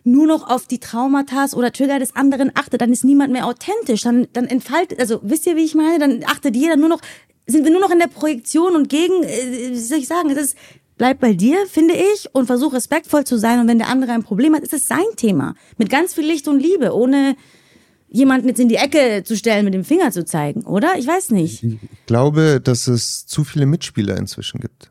nur 0.05 0.27
noch 0.27 0.49
auf 0.49 0.67
die 0.67 0.79
Traumata 0.79 1.47
oder 1.55 1.73
Trigger 1.73 1.99
des 1.99 2.17
anderen 2.17 2.51
achtet, 2.55 2.81
dann 2.81 2.93
ist 2.93 3.05
niemand 3.05 3.33
mehr 3.33 3.47
authentisch. 3.47 4.03
Dann, 4.03 4.27
dann 4.33 4.47
entfaltet, 4.47 5.01
also 5.01 5.21
wisst 5.23 5.47
ihr, 5.47 5.57
wie 5.57 5.65
ich 5.65 5.75
meine? 5.75 5.99
Dann 5.99 6.25
achtet 6.25 6.57
jeder 6.57 6.77
nur 6.77 6.89
noch, 6.89 7.01
sind 7.49 7.65
wir 7.65 7.73
nur 7.73 7.81
noch 7.81 7.91
in 7.91 7.99
der 7.99 8.09
Projektion 8.09 8.77
und 8.77 8.89
gegen, 8.89 9.23
äh, 9.25 9.71
wie 9.71 9.79
soll 9.79 9.99
ich 9.99 10.09
sagen, 10.09 10.31
es 10.31 10.39
ist, 10.39 10.59
bleib 10.99 11.21
bei 11.21 11.33
dir, 11.33 11.67
finde 11.67 11.95
ich, 11.95 12.29
und 12.33 12.47
versuch 12.47 12.75
respektvoll 12.75 13.25
zu 13.25 13.39
sein. 13.39 13.61
Und 13.61 13.69
wenn 13.69 13.79
der 13.79 13.89
andere 13.89 14.13
ein 14.13 14.23
Problem 14.23 14.55
hat, 14.55 14.63
ist 14.63 14.75
es 14.75 14.87
sein 14.87 15.07
Thema. 15.17 15.55
Mit 15.79 15.89
ganz 15.89 16.15
viel 16.15 16.27
Licht 16.27 16.47
und 16.49 16.61
Liebe, 16.61 16.95
ohne 16.95 17.37
jemanden 18.11 18.49
jetzt 18.49 18.61
in 18.61 18.69
die 18.69 18.77
Ecke 18.77 19.23
zu 19.25 19.37
stellen, 19.37 19.65
mit 19.65 19.75
dem 19.75 19.85
Finger 19.85 20.11
zu 20.11 20.25
zeigen, 20.25 20.63
oder? 20.63 20.99
Ich 20.99 21.07
weiß 21.07 21.31
nicht. 21.31 21.63
Ich 21.63 21.79
glaube, 22.07 22.61
dass 22.61 22.87
es 22.87 23.27
zu 23.27 23.45
viele 23.45 23.67
Mitspieler 23.67 24.17
inzwischen 24.17 24.61
gibt. 24.61 24.91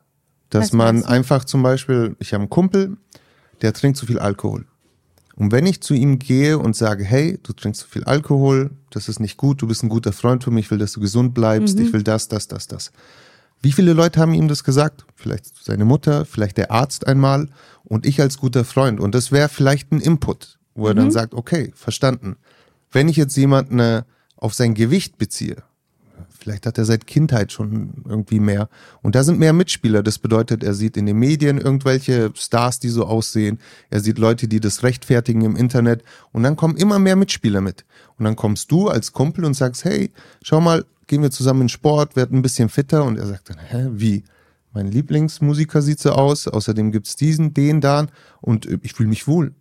Dass 0.49 0.71
man 0.71 1.03
einfach 1.03 1.43
zum 1.43 1.61
Beispiel, 1.61 2.15
ich 2.19 2.33
habe 2.33 2.43
einen 2.43 2.49
Kumpel, 2.49 2.97
der 3.61 3.73
trinkt 3.73 3.97
zu 3.97 4.05
viel 4.05 4.19
Alkohol. 4.19 4.65
Und 5.37 5.51
wenn 5.51 5.67
ich 5.67 5.81
zu 5.81 5.93
ihm 5.93 6.17
gehe 6.17 6.57
und 6.57 6.75
sage, 6.75 7.03
hey, 7.03 7.39
du 7.43 7.53
trinkst 7.53 7.81
zu 7.81 7.87
viel 7.87 8.03
Alkohol, 8.05 8.71
das 8.89 9.07
ist 9.07 9.19
nicht 9.19 9.37
gut, 9.37 9.61
du 9.61 9.67
bist 9.67 9.83
ein 9.83 9.89
guter 9.89 10.11
Freund 10.11 10.43
für 10.43 10.49
mich, 10.49 10.65
ich 10.65 10.71
will, 10.71 10.79
dass 10.79 10.93
du 10.93 10.99
gesund 10.99 11.35
bleibst, 11.35 11.79
ich 11.79 11.93
will 11.93 12.01
das, 12.01 12.27
das, 12.27 12.47
das, 12.47 12.67
das. 12.67 12.91
Wie 13.61 13.71
viele 13.71 13.93
Leute 13.93 14.19
haben 14.19 14.33
ihm 14.33 14.47
das 14.47 14.63
gesagt? 14.63 15.05
Vielleicht 15.15 15.45
seine 15.63 15.85
Mutter, 15.85 16.25
vielleicht 16.25 16.57
der 16.57 16.71
Arzt 16.71 17.05
einmal 17.05 17.49
und 17.83 18.07
ich 18.07 18.19
als 18.19 18.39
guter 18.39 18.65
Freund. 18.65 18.99
Und 18.99 19.13
das 19.13 19.31
wäre 19.31 19.47
vielleicht 19.47 19.91
ein 19.91 20.01
Input, 20.01 20.57
wo 20.73 20.87
er 20.87 20.95
dann 20.95 21.11
sagt, 21.11 21.35
okay, 21.35 21.71
verstanden. 21.75 22.37
Wenn 22.91 23.07
ich 23.07 23.15
jetzt 23.15 23.37
jemanden 23.37 23.79
äh, 23.79 24.03
auf 24.37 24.55
sein 24.55 24.73
Gewicht 24.73 25.19
beziehe, 25.19 25.57
Vielleicht 26.47 26.65
hat 26.65 26.77
er 26.77 26.85
seit 26.85 27.07
Kindheit 27.07 27.51
schon 27.51 27.89
irgendwie 28.07 28.39
mehr. 28.39 28.69
Und 29.01 29.15
da 29.15 29.23
sind 29.25 29.37
mehr 29.37 29.51
Mitspieler. 29.51 30.01
Das 30.01 30.17
bedeutet, 30.17 30.63
er 30.63 30.73
sieht 30.73 30.95
in 30.95 31.05
den 31.05 31.19
Medien 31.19 31.57
irgendwelche 31.57 32.31
Stars, 32.35 32.79
die 32.79 32.87
so 32.87 33.05
aussehen. 33.05 33.59
Er 33.89 33.99
sieht 33.99 34.17
Leute, 34.17 34.47
die 34.47 34.61
das 34.61 34.81
rechtfertigen 34.81 35.41
im 35.41 35.57
Internet. 35.57 36.03
Und 36.31 36.43
dann 36.43 36.55
kommen 36.55 36.77
immer 36.77 36.99
mehr 36.99 37.17
Mitspieler 37.17 37.59
mit. 37.59 37.83
Und 38.17 38.23
dann 38.23 38.37
kommst 38.37 38.71
du 38.71 38.87
als 38.87 39.11
Kumpel 39.11 39.43
und 39.43 39.55
sagst, 39.55 39.83
hey, 39.83 40.09
schau 40.41 40.61
mal, 40.61 40.85
gehen 41.07 41.21
wir 41.21 41.31
zusammen 41.31 41.63
in 41.63 41.69
Sport, 41.69 42.15
werden 42.15 42.39
ein 42.39 42.43
bisschen 42.43 42.69
fitter. 42.69 43.03
Und 43.03 43.17
er 43.17 43.27
sagt 43.27 43.49
dann, 43.49 43.57
hä, 43.57 43.87
wie? 43.91 44.23
Mein 44.71 44.87
Lieblingsmusiker 44.87 45.81
sieht 45.81 45.99
so 45.99 46.11
aus. 46.13 46.47
Außerdem 46.47 46.93
gibt's 46.93 47.17
diesen, 47.17 47.53
den, 47.53 47.81
da. 47.81 48.07
Und 48.39 48.69
ich 48.83 48.93
fühle 48.93 49.09
mich 49.09 49.27
wohl. 49.27 49.53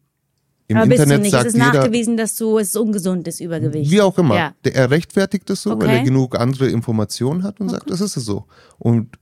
Im 0.69 0.77
Aber 0.79 0.87
bist 0.87 1.03
Internet 1.03 1.19
du 1.19 1.23
nicht. 1.23 1.35
es 1.35 1.45
ist 1.47 1.55
jeder, 1.55 1.73
nachgewiesen, 1.73 2.17
dass 2.17 2.35
du, 2.37 2.59
es 2.59 2.69
ist 2.69 2.77
ungesund 2.77 3.29
ist, 3.29 3.41
Übergewicht. 3.41 3.91
wie 3.91 4.01
auch 4.03 4.19
immer. 4.19 4.35
Ja. 4.37 4.55
Der, 4.65 4.75
er 4.75 4.91
rechtfertigt 4.91 5.49
es 5.51 5.63
so, 5.63 5.71
weil 5.71 5.77
Okay. 5.89 5.97
er 5.99 6.03
genug 6.05 6.39
andere 6.39 6.69
Informationen 6.69 7.43
hat 7.45 7.61
und 7.61 7.69
sagt, 7.69 7.89
das 7.91 8.01
ist 8.01 8.17
es 8.17 8.25
so. 8.25 8.47
Und 8.79 9.17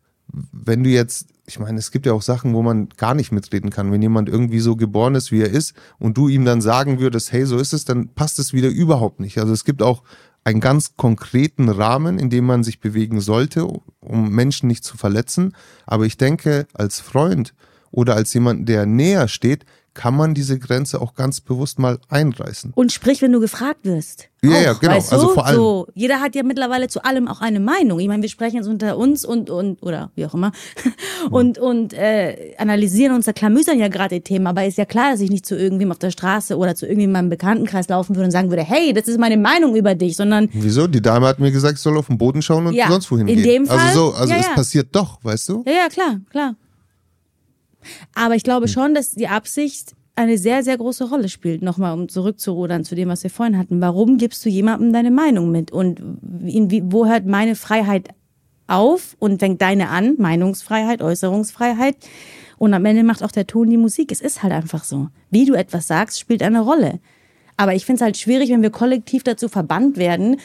wenn 0.53 0.83
du 0.83 0.91
jetzt, 0.91 1.29
ich 1.47 1.59
meine, 1.59 1.79
es 1.79 1.91
gibt 1.91 2.07
ja 2.07 2.13
auch 2.15 2.23
Sachen, 2.23 2.55
wo 2.55 2.63
man 2.63 2.89
gar 2.97 3.15
nicht 3.15 3.31
mitreden 3.31 3.69
kann. 3.71 3.93
Wenn 3.93 4.01
jemand 4.01 4.29
irgendwie 4.31 4.61
so 4.61 4.75
geboren 4.75 5.15
ist, 5.15 5.31
wie 5.33 5.43
er 5.43 5.51
ist, 5.51 5.75
und 5.99 6.17
du 6.17 6.29
ihm 6.29 6.45
dann 6.47 6.63
sagen 6.63 6.99
würdest, 6.99 7.31
hey, 7.33 7.45
so 7.45 7.59
ist 7.59 7.75
es, 7.75 7.85
dann 7.85 8.09
passt 8.09 8.39
es 8.39 8.53
wieder 8.55 8.69
überhaupt 8.71 9.21
nicht. 9.21 9.37
Also 9.39 9.53
es 9.53 9.65
gibt 9.65 9.83
auch 9.83 10.03
einen 10.45 10.61
ganz 10.61 10.97
konkreten 10.97 11.69
Rahmen, 11.69 12.19
in 12.19 12.31
dem 12.31 12.47
man 12.47 12.65
sich 12.65 12.81
bewegen 12.81 13.21
sollte, 13.21 13.67
um 14.01 14.31
Menschen 14.31 14.67
nicht 14.67 14.85
zu 14.85 14.97
verletzen. 14.97 15.55
Aber 15.87 16.07
ich 16.07 16.17
denke, 16.17 16.67
als 16.75 17.01
Freund 17.01 17.55
oder 17.91 18.15
als 18.17 18.33
jemand, 18.35 18.69
der 18.69 18.87
näher 18.87 19.29
steht, 19.29 19.65
kann 19.95 20.17
man 20.17 20.35
diese 20.35 20.59
Grenze 20.59 21.01
auch 21.01 21.15
ganz 21.15 21.41
bewusst 21.41 21.79
mal 21.79 21.99
einreißen. 22.09 22.73
Und 22.75 22.93
sprich, 22.93 23.23
wenn 23.23 23.33
du 23.33 23.41
gefragt 23.41 23.85
wirst. 23.85 24.29
Ja, 24.43 24.51
auch, 24.51 24.63
ja, 24.63 24.73
genau. 24.75 24.95
Weißt 24.97 25.13
du? 25.13 25.17
Also 25.17 25.29
vor 25.31 25.47
allem. 25.47 25.57
So, 25.57 25.87
jeder 25.95 26.21
hat 26.21 26.35
ja 26.35 26.43
mittlerweile 26.43 26.89
zu 26.89 27.05
allem 27.05 27.29
auch 27.29 27.41
eine 27.41 27.61
Meinung. 27.61 28.01
Ich 28.01 28.09
meine, 28.09 28.23
wir 28.23 28.29
sprechen 28.29 28.57
jetzt 28.57 28.67
unter 28.67 28.99
uns 28.99 29.25
und, 29.25 29.49
und 29.49 29.83
oder 29.83 30.11
wie 30.17 30.27
auch 30.27 30.35
immer 30.35 30.53
und, 31.31 31.59
und 31.59 31.95
äh, 31.95 32.55
analysieren 32.59 33.15
uns, 33.15 33.25
da 33.25 33.33
klamüsern 33.33 33.79
ja 33.79 33.89
gerade 33.89 34.17
die 34.17 34.21
Themen. 34.21 34.47
Aber 34.47 34.67
ist 34.67 34.77
ja 34.77 34.85
klar, 34.85 35.13
dass 35.13 35.21
ich 35.21 35.31
nicht 35.31 35.47
zu 35.47 35.57
irgendwem 35.57 35.91
auf 35.93 35.99
der 35.99 36.11
Straße 36.11 36.57
oder 36.59 36.75
zu 36.75 36.87
irgendjemandem 36.87 37.05
in 37.05 37.13
meinem 37.13 37.29
Bekanntenkreis 37.29 37.89
laufen 37.89 38.17
würde 38.17 38.27
und 38.27 38.31
sagen 38.31 38.51
würde, 38.51 38.65
hey, 38.65 38.93
das 38.93 39.09
ist 39.09 39.19
meine 39.19 39.37
Meinung 39.37 39.77
über 39.77 39.95
dich, 39.95 40.17
sondern 40.17 40.49
Wieso? 40.53 40.87
Die 40.87 41.03
Dame 41.03 41.27
hat 41.27 41.39
mir 41.39 41.53
gesagt, 41.53 41.75
ich 41.75 41.81
soll 41.81 41.99
auf 41.99 42.07
den 42.07 42.19
Boden 42.19 42.41
schauen 42.43 42.67
und 42.67 42.75
Ja, 42.75 42.89
sonst 42.89 43.11
wohin 43.11 43.29
in 43.29 43.37
gehen. 43.37 43.45
dem 43.45 43.67
Fall, 43.67 43.79
also 43.79 44.11
so, 44.11 44.17
also 44.17 44.33
ja, 44.33 44.41
es 44.41 44.47
ja. 44.47 44.55
passiert 44.55 44.89
doch, 44.93 45.23
weißt 45.23 45.51
du? 45.51 45.65
Ja, 45.67 45.73
ja, 45.73 45.89
klar, 45.89 46.21
klar. 46.31 46.57
Aber 48.15 48.35
ich 48.35 48.43
Hm. 48.43 48.45
glaube 48.45 48.69
schon, 48.69 48.95
dass 48.95 49.13
die 49.13 49.29
Absicht 49.29 49.95
eine 50.17 50.39
sehr, 50.39 50.63
sehr 50.63 50.77
große 50.79 51.09
Rolle 51.09 51.29
spielt. 51.29 51.63
Nochmal, 51.63 51.93
um 51.93 52.09
zurückzurudern 52.09 52.85
zu 52.85 52.95
dem, 52.95 53.09
was 53.09 53.23
wir 53.25 53.31
vorhin 53.31 53.59
hatten. 53.59 53.81
Warum 53.81 54.17
gibst 54.17 54.45
du 54.45 54.49
jemandem 54.49 54.93
deine 54.93 55.11
Meinung 55.11 55.51
mit? 55.51 55.73
Und 55.73 56.01
wie, 56.23 56.83
wo 56.87 57.07
hört 57.07 57.27
meine 57.27 57.57
Freiheit 57.57 58.09
auf 58.67 59.17
und 59.19 59.41
fängt 59.41 59.61
deine 59.61 59.89
an? 59.89 60.15
Meinungsfreiheit, 60.19 61.03
Äußerungsfreiheit. 61.03 61.97
Und 62.59 62.73
am 62.75 62.85
Ende 62.85 63.03
macht 63.03 63.25
auch 63.25 63.33
der 63.33 63.47
Ton 63.47 63.69
die 63.69 63.77
Musik. 63.77 64.13
Es 64.13 64.21
ist 64.21 64.43
halt 64.43 64.53
einfach 64.53 64.85
so. 64.85 65.09
Wie 65.31 65.45
du 65.45 65.55
etwas 65.55 65.89
sagst, 65.89 66.21
spielt 66.21 66.43
eine 66.43 66.61
Rolle. 66.61 67.01
Aber 67.57 67.75
ich 67.75 67.85
finde 67.85 67.97
es 67.97 68.03
halt 68.03 68.17
schwierig, 68.17 68.51
wenn 68.51 68.63
wir 68.63 68.71
kollektiv 68.71 69.25
dazu 69.25 69.49
verbannt 69.49 69.97
werden, 69.97 70.37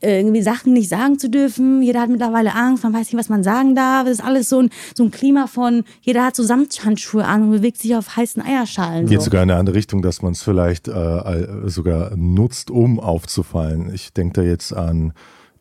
irgendwie 0.00 0.42
Sachen 0.42 0.72
nicht 0.72 0.88
sagen 0.88 1.18
zu 1.18 1.28
dürfen. 1.28 1.82
Jeder 1.82 2.00
hat 2.00 2.10
mittlerweile 2.10 2.54
Angst, 2.54 2.82
man 2.82 2.92
weiß 2.92 3.06
nicht, 3.12 3.18
was 3.18 3.28
man 3.28 3.42
sagen 3.42 3.74
darf. 3.74 4.06
Es 4.06 4.18
ist 4.18 4.24
alles 4.24 4.48
so 4.48 4.60
ein, 4.60 4.70
so 4.94 5.04
ein 5.04 5.10
Klima 5.10 5.46
von, 5.46 5.84
jeder 6.02 6.24
hat 6.24 6.36
so 6.36 6.42
Samthandschuhe 6.42 7.24
an 7.24 7.42
und 7.44 7.50
bewegt 7.50 7.78
sich 7.78 7.94
auf 7.96 8.16
heißen 8.16 8.42
Eierschalen. 8.42 9.06
Geht 9.06 9.18
So. 9.18 9.26
sogar 9.26 9.42
in 9.42 9.50
eine 9.50 9.58
andere 9.58 9.76
Richtung, 9.76 10.02
dass 10.02 10.22
man 10.22 10.32
es 10.32 10.42
vielleicht 10.42 10.88
äh, 10.88 11.46
sogar 11.66 12.16
nutzt, 12.16 12.70
um 12.70 13.00
aufzufallen. 13.00 13.92
Ich 13.94 14.12
denke 14.12 14.40
da 14.40 14.42
jetzt 14.42 14.72
an, 14.72 15.12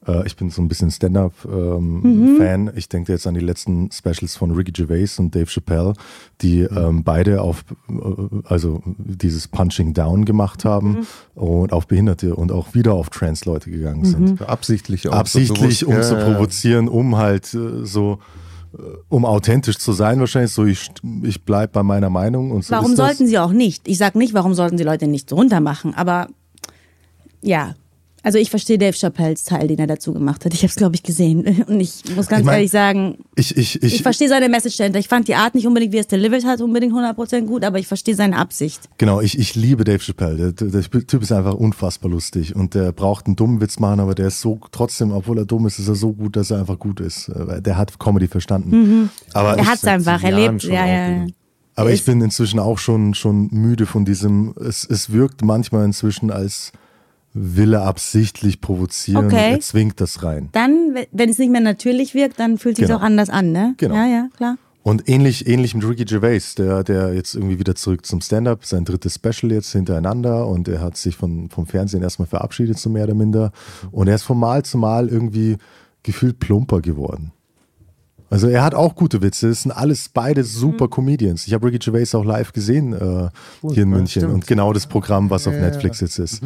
äh, 0.09 0.25
ich 0.25 0.35
bin 0.35 0.49
so 0.49 0.61
ein 0.61 0.67
bisschen 0.67 0.91
Stand-up-Fan. 0.91 2.71
Ich 2.75 2.89
denke 2.89 3.11
jetzt 3.11 3.27
an 3.27 3.33
die 3.33 3.39
letzten 3.39 3.91
Specials 3.91 4.35
von 4.35 4.51
Ricky 4.51 4.71
Gervais 4.71 5.19
und 5.19 5.35
Dave 5.35 5.45
Chappelle, 5.47 5.93
die 6.41 6.61
ähm, 6.61 7.03
beide 7.03 7.41
auf, 7.41 7.63
äh, 7.89 7.93
also 8.45 8.81
dieses 8.97 9.47
Punching 9.47 9.93
Down 9.93 10.25
gemacht 10.25 10.65
haben 10.65 11.05
und 11.35 11.73
auf 11.73 11.87
Behinderte 11.87 12.35
und 12.35 12.51
auch 12.51 12.73
wieder 12.73 12.93
auf 12.93 13.09
Trans-Leute 13.09 13.69
gegangen 13.71 14.05
sind. 14.05 14.41
Absichtlich 14.41 15.07
auch. 15.07 15.13
so 15.13 15.17
Absichtlich, 15.17 15.85
um 15.85 15.93
bewusst. 15.93 16.09
zu 16.09 16.15
Ja, 16.15 16.19
ja. 16.27 16.33
provozieren, 16.33 16.87
um 16.89 17.17
halt 17.17 17.53
äh, 17.53 17.85
so, 17.85 18.19
äh, 18.73 18.77
um 19.09 19.25
authentisch 19.25 19.77
zu 19.77 19.93
sein, 19.93 20.19
wahrscheinlich 20.19 20.51
so, 20.51 20.65
ich, 20.65 20.89
ich 21.23 21.43
bleib 21.43 21.73
bei 21.73 21.83
meiner 21.83 22.09
Meinung 22.09 22.51
und 22.51 22.63
so 22.65 22.71
Warum 22.73 22.91
ist 22.91 22.99
das. 22.99 23.07
sollten 23.07 23.27
sie 23.27 23.37
auch 23.39 23.51
nicht? 23.51 23.87
Ich 23.87 23.97
sag 23.97 24.15
nicht, 24.15 24.33
warum 24.33 24.53
sollten 24.53 24.77
sie 24.77 24.83
Leute 24.83 25.07
nicht 25.07 25.29
so 25.29 25.35
runtermachen, 25.35 25.93
aber 25.93 26.27
ja, 27.41 27.75
Also 28.23 28.37
ich 28.37 28.49
verstehe 28.49 28.77
Dave 28.77 28.95
Chappelles 28.97 29.43
Teil, 29.43 29.67
den 29.67 29.79
er 29.79 29.87
dazu 29.87 30.13
gemacht 30.13 30.43
hat. 30.45 30.53
Ich 30.53 30.59
habe 30.59 30.67
es, 30.69 30.75
glaube 30.75 30.95
ich, 30.95 31.03
gesehen. 31.03 31.63
Und 31.67 31.79
ich 31.79 32.03
muss 32.15 32.27
ganz 32.27 32.41
Ich 32.41 32.45
mein, 32.45 32.55
ehrlich 32.55 32.71
sagen, 32.71 33.17
Ich, 33.35 33.55
ich, 33.55 33.81
ich, 33.81 33.95
ich 33.95 34.03
verstehe 34.03 34.27
seine 34.27 34.49
Message 34.49 34.77
dahinter. 34.77 34.99
Ich 34.99 35.07
fand 35.07 35.27
die 35.27 35.35
Art 35.35 35.55
nicht 35.55 35.65
unbedingt, 35.67 35.93
wie 35.93 35.97
er 35.97 36.01
es 36.01 36.07
delivered 36.07 36.45
hat, 36.45 36.61
unbedingt 36.61 36.93
100% 36.93 37.41
gut, 37.41 37.63
aber 37.63 37.79
ich 37.79 37.87
verstehe 37.87 38.15
seine 38.15 38.37
Absicht. 38.37 38.81
Genau, 38.97 39.21
ich, 39.21 39.37
ich 39.39 39.55
liebe 39.55 39.83
Dave 39.83 39.99
Chappelle. 39.99 40.53
Der, 40.53 40.67
der 40.67 40.81
Typ 40.83 41.21
ist 41.21 41.31
einfach 41.31 41.53
unfassbar 41.53 42.11
lustig 42.11 42.55
und 42.55 42.73
der 42.75 42.91
braucht 42.91 43.27
einen 43.27 43.35
dummen 43.35 43.61
Witz 43.61 43.79
machen, 43.79 43.99
aber 43.99 44.15
der 44.15 44.27
ist 44.27 44.41
so 44.41 44.59
trotzdem, 44.71 45.11
obwohl 45.11 45.37
er 45.37 45.45
dumm 45.45 45.65
ist, 45.67 45.79
ist 45.79 45.87
er 45.87 45.95
so 45.95 46.13
gut, 46.13 46.35
dass 46.35 46.51
er 46.51 46.59
einfach 46.59 46.79
gut 46.79 46.99
ist. 46.99 47.29
Äh, 47.29 47.61
Der 47.61 47.77
hat 47.77 47.99
Comedy 47.99 48.27
verstanden. 48.27 49.09
Aber 49.33 49.57
Er 49.57 49.65
hat 49.65 49.75
es 49.77 49.85
einfach 49.85 50.21
erlebt. 50.23 50.63
Ja, 50.63 50.85
ja, 50.85 51.25
aber 51.75 51.91
ich 51.93 52.03
bin 52.03 52.19
inzwischen 52.19 52.59
auch 52.59 52.77
schon, 52.77 53.13
schon 53.13 53.47
müde 53.51 53.85
von 53.85 54.03
diesem, 54.03 54.53
es, 54.59 54.83
es 54.83 55.11
wirkt 55.13 55.43
manchmal 55.43 55.85
inzwischen 55.85 56.29
als 56.29 56.73
will 57.33 57.73
er 57.73 57.83
absichtlich 57.83 58.59
provozieren, 58.61 59.27
Okay. 59.27 59.51
er 59.53 59.59
zwingt 59.59 60.01
das 60.01 60.23
rein. 60.23 60.49
Dann, 60.51 60.95
wenn- 61.11 61.29
es 61.29 61.37
nicht 61.37 61.51
mehr 61.51 61.61
natürlich 61.61 62.13
wirkt, 62.15 62.39
dann 62.39 62.57
fühlt 62.57 62.73
es 62.73 62.79
sich 62.79 62.87
Genau. 62.87 62.99
auch 62.99 63.03
anders 63.03 63.29
an, 63.29 63.51
ne? 63.51 63.75
Genau. 63.77 63.95
Ja, 63.95 64.05
ja, 64.07 64.29
klar. 64.35 64.57
Und 64.81 65.07
ähnlich, 65.09 65.45
ähnlich 65.47 65.75
mit 65.75 65.87
Ricky 65.87 66.05
Gervais, 66.05 66.55
der, 66.57 66.83
der 66.83 67.13
jetzt 67.13 67.35
irgendwie 67.35 67.59
wieder 67.59 67.75
zurück 67.75 68.05
zum 68.05 68.21
Stand-up, 68.21 68.65
sein 68.65 68.85
drittes 68.85 69.15
Special 69.15 69.51
jetzt 69.51 69.71
hintereinander 69.73 70.47
und 70.47 70.67
er 70.67 70.81
hat 70.81 70.97
sich 70.97 71.15
von, 71.17 71.49
vom 71.49 71.67
Fernsehen 71.67 72.01
erstmal 72.01 72.27
verabschiedet, 72.27 72.79
so 72.79 72.89
mehr 72.89 73.03
oder 73.03 73.13
minder. 73.13 73.51
Und 73.91 74.07
er 74.07 74.15
ist 74.15 74.23
von 74.23 74.39
Mal 74.39 74.63
zu 74.63 74.77
Mal 74.77 75.09
irgendwie 75.09 75.57
gefühlt 76.01 76.39
plumper 76.39 76.81
geworden. 76.81 77.33
Also 78.31 78.47
er 78.47 78.63
hat 78.63 78.75
auch 78.75 78.93
gute 78.93 79.23
Witze, 79.23 79.49
es 79.49 79.63
sind 79.63 79.71
alles 79.71 80.09
beide 80.09 80.43
super 80.43 80.87
Comedians. 80.87 81.47
Ich 81.47 81.53
habe 81.55 81.65
Ricky 81.65 81.79
Gervais 81.79 82.13
auch 82.13 82.23
live 82.23 82.53
gesehen 82.53 82.93
äh, 82.93 83.29
hier 83.73 83.83
in 83.83 83.89
München 83.89 84.21
stimmt. 84.21 84.33
und 84.33 84.47
genau 84.47 84.71
das 84.71 84.85
Programm, 84.85 85.31
was 85.31 85.47
auf 85.47 85.53
Ja, 85.55 85.61
ja, 85.61 85.65
Netflix 85.65 85.99
jetzt 85.99 86.19
ist. 86.19 86.41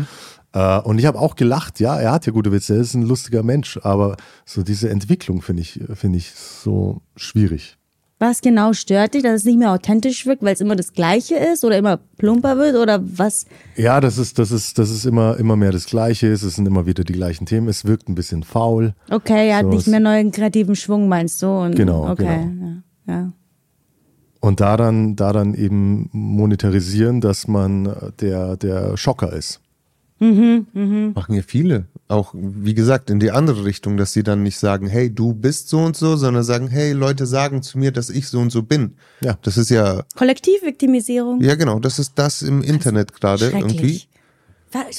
Äh, 0.54 0.80
und 0.82 1.00
ich 1.00 1.06
habe 1.06 1.20
auch 1.20 1.36
gelacht, 1.36 1.80
ja, 1.80 1.98
er 2.00 2.12
hat 2.12 2.26
ja 2.26 2.32
gute 2.32 2.52
Witze, 2.52 2.76
er 2.76 2.82
ist 2.82 2.94
ein 2.94 3.04
lustiger 3.04 3.44
Mensch, 3.44 3.80
aber 3.84 4.18
so 4.46 4.64
diese 4.64 4.90
Entwicklung 4.90 5.42
finde 5.42 5.62
ich, 5.64 5.80
finde 5.96 6.18
ich 6.20 6.32
so 6.32 7.02
schwierig. 7.16 7.78
Was 8.20 8.40
genau 8.40 8.72
stört 8.72 9.16
dich, 9.16 9.24
dass 9.24 9.34
es 9.42 9.44
nicht 9.44 9.58
mehr 9.60 9.72
authentisch 9.74 10.26
wirkt, 10.26 10.44
weil 10.44 10.54
es 10.54 10.62
immer 10.62 10.78
das 10.78 10.94
Gleiche 10.94 11.36
ist 11.36 11.66
oder 11.66 11.78
immer 11.78 11.98
plumper 12.18 12.58
wird 12.58 12.78
oder 12.78 13.02
was? 13.04 13.46
Ja, 13.76 14.00
das 14.00 14.18
ist, 14.18 14.40
das 14.40 14.52
ist, 14.52 14.78
das 14.80 14.92
ist 14.92 15.06
immer, 15.06 15.36
immer 15.38 15.58
mehr 15.58 15.74
das 15.74 15.88
Gleiche. 15.88 16.28
Es 16.32 16.42
sind 16.42 16.66
immer 16.66 16.86
wieder 16.86 17.04
die 17.04 17.12
gleichen 17.12 17.46
Themen. 17.46 17.68
Es 17.68 17.84
wirkt 17.84 18.08
ein 18.08 18.16
bisschen 18.16 18.44
faul. 18.44 18.94
Okay, 19.10 19.50
er 19.50 19.58
hat 19.58 19.64
So, 19.64 19.70
nicht 19.72 19.82
es- 19.82 19.88
mehr 19.88 20.00
neuen 20.00 20.32
kreativen 20.32 20.76
Schwung, 20.78 21.10
meinst 21.10 21.42
du? 21.42 21.48
Und, 21.48 21.76
Genau, 21.76 22.10
okay, 22.10 22.46
genau. 22.46 22.66
Ja, 23.08 23.14
ja. 23.14 23.32
Und 24.40 24.62
da 24.62 24.78
dann, 24.78 25.16
da 25.18 25.34
dann 25.34 25.54
eben 25.54 26.10
monetarisieren, 26.14 27.20
dass 27.20 27.48
man 27.50 27.94
der, 28.22 28.56
der 28.56 28.96
Schocker 28.96 29.34
ist. 29.34 29.60
Machen 31.14 31.36
ja 31.36 31.42
viele. 31.42 31.86
Auch, 32.08 32.34
wie 32.36 32.74
gesagt, 32.74 33.10
in 33.10 33.20
die 33.20 33.32
andere 33.32 33.66
Richtung, 33.66 33.98
dass 33.98 34.14
sie 34.14 34.24
dann 34.24 34.44
nicht 34.44 34.58
sagen, 34.58 34.88
hey, 34.88 35.14
du 35.14 35.34
bist 35.34 35.70
so 35.70 35.80
und 35.80 35.96
so, 35.96 36.16
sondern 36.16 36.44
sagen, 36.44 36.68
hey, 36.68 36.92
Leute 36.94 37.26
sagen 37.26 37.62
zu 37.62 37.78
mir, 37.78 37.92
dass 37.92 38.10
ich 38.10 38.28
so 38.28 38.40
und 38.40 38.52
so 38.52 38.64
bin. 38.64 38.96
Ja. 39.22 39.38
Das 39.42 39.58
ist 39.58 39.70
ja, 39.70 40.04
Kollektivviktimisierung. 40.16 41.42
ja 41.42 41.56
genau, 41.56 41.80
das 41.80 42.00
ist 42.00 42.14
das 42.16 42.42
im 42.42 42.62
Internet 42.62 43.14
gerade 43.14 43.46
irgendwie. 43.46 43.70
Schrecklich. 43.70 44.10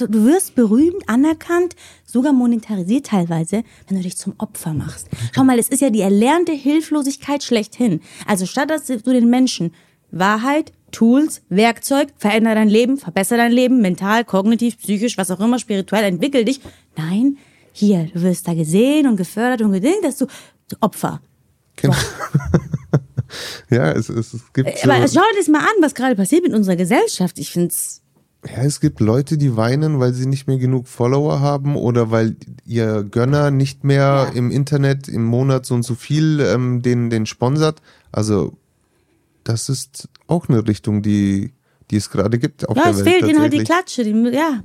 Du 0.09 0.25
wirst 0.25 0.55
berühmt, 0.55 1.09
anerkannt, 1.09 1.75
sogar 2.07 2.33
monetarisiert 2.33 3.07
teilweise, 3.07 3.64
wenn 3.89 3.97
du 3.97 4.05
dich 4.05 4.16
zum 4.16 4.35
Opfer 4.39 4.72
machst. 4.72 5.09
Schau 5.33 5.43
mal, 5.43 5.59
es 5.59 5.68
ist 5.68 5.81
ja 5.81 5.91
die 5.91 6.01
erlernte 6.01 6.53
Hilflosigkeit 6.53 7.43
schlechthin. 7.43 8.01
Also 8.25 8.47
statt 8.47 8.70
dass 8.70 8.87
du 8.87 8.99
den 8.99 9.29
Menschen 9.31 9.72
Wahrheit, 10.12 10.72
Tools, 10.95 11.42
Werkzeug, 11.49 12.09
veränder 12.16 12.55
dein 12.55 12.68
Leben, 12.68 12.97
verbessere 12.97 13.38
dein 13.38 13.53
Leben, 13.53 13.80
mental, 13.80 14.24
kognitiv, 14.24 14.78
psychisch, 14.78 15.18
was 15.18 15.30
auch 15.30 15.40
immer, 15.40 15.59
spirituell, 15.59 16.05
entwickel 16.05 16.45
dich. 16.45 16.61
Nein, 16.97 17.36
hier, 17.72 18.09
du 18.14 18.22
wirst 18.22 18.47
da 18.47 18.55
gesehen 18.55 19.09
und 19.09 19.16
gefördert 19.16 19.62
und 19.62 19.72
gedingt, 19.72 20.05
dass 20.05 20.18
du 20.18 20.26
Opfer. 20.80 21.20
Genau. 21.76 21.95
ja, 23.70 23.90
es, 23.92 24.09
es, 24.09 24.32
es 24.34 24.53
gibt 24.53 24.78
so, 24.78 24.90
Aber 24.90 25.07
schau 25.09 25.20
dir 25.20 25.38
das 25.38 25.49
mal 25.49 25.59
an, 25.61 25.82
was 25.82 25.95
gerade 25.95 26.14
passiert 26.14 26.45
mit 26.45 26.55
unserer 26.55 26.76
Gesellschaft. 26.76 27.38
Ich 27.38 27.51
find's 27.51 28.01
ja, 28.47 28.62
es 28.62 28.80
gibt 28.80 29.01
Leute, 29.01 29.38
die 29.38 29.57
weinen, 29.57 30.01
weil 30.01 30.12
sie 30.12 30.26
nicht 30.26 30.47
mehr 30.47 30.59
genug 30.59 30.86
Follower 30.86 31.40
haben 31.40 31.76
oder 31.76 32.11
weil 32.11 32.36
ihr 32.66 33.03
Gönner 33.03 33.51
nicht 33.51 33.84
mehr 33.84 34.28
Ja. 34.28 34.38
im 34.38 34.51
Internet 34.51 35.09
im 35.09 35.24
Monat 35.24 35.64
so 35.64 35.74
und 35.74 35.82
so 35.82 35.95
viel 35.95 36.40
ähm, 36.40 36.82
den, 36.82 37.09
den 37.09 37.24
sponsert. 37.24 37.80
Also, 38.12 38.59
das 39.45 39.68
ist 39.68 40.09
auch 40.26 40.49
eine 40.49 40.66
Richtung, 40.66 41.03
die, 41.03 41.53
die 41.90 41.97
es 41.97 42.11
gerade 42.11 42.38
gibt 42.38 42.68
auf 42.68 42.76
ja, 42.76 42.84
der 42.84 42.92
es 42.92 43.05
Welt. 43.05 43.09
fehlt 43.09 43.30
ihnen 43.30 43.40
halt 43.40 43.53
die. 43.53 43.64
Klatsche. 43.64 44.05
Die, 44.05 44.12
ja, 44.32 44.62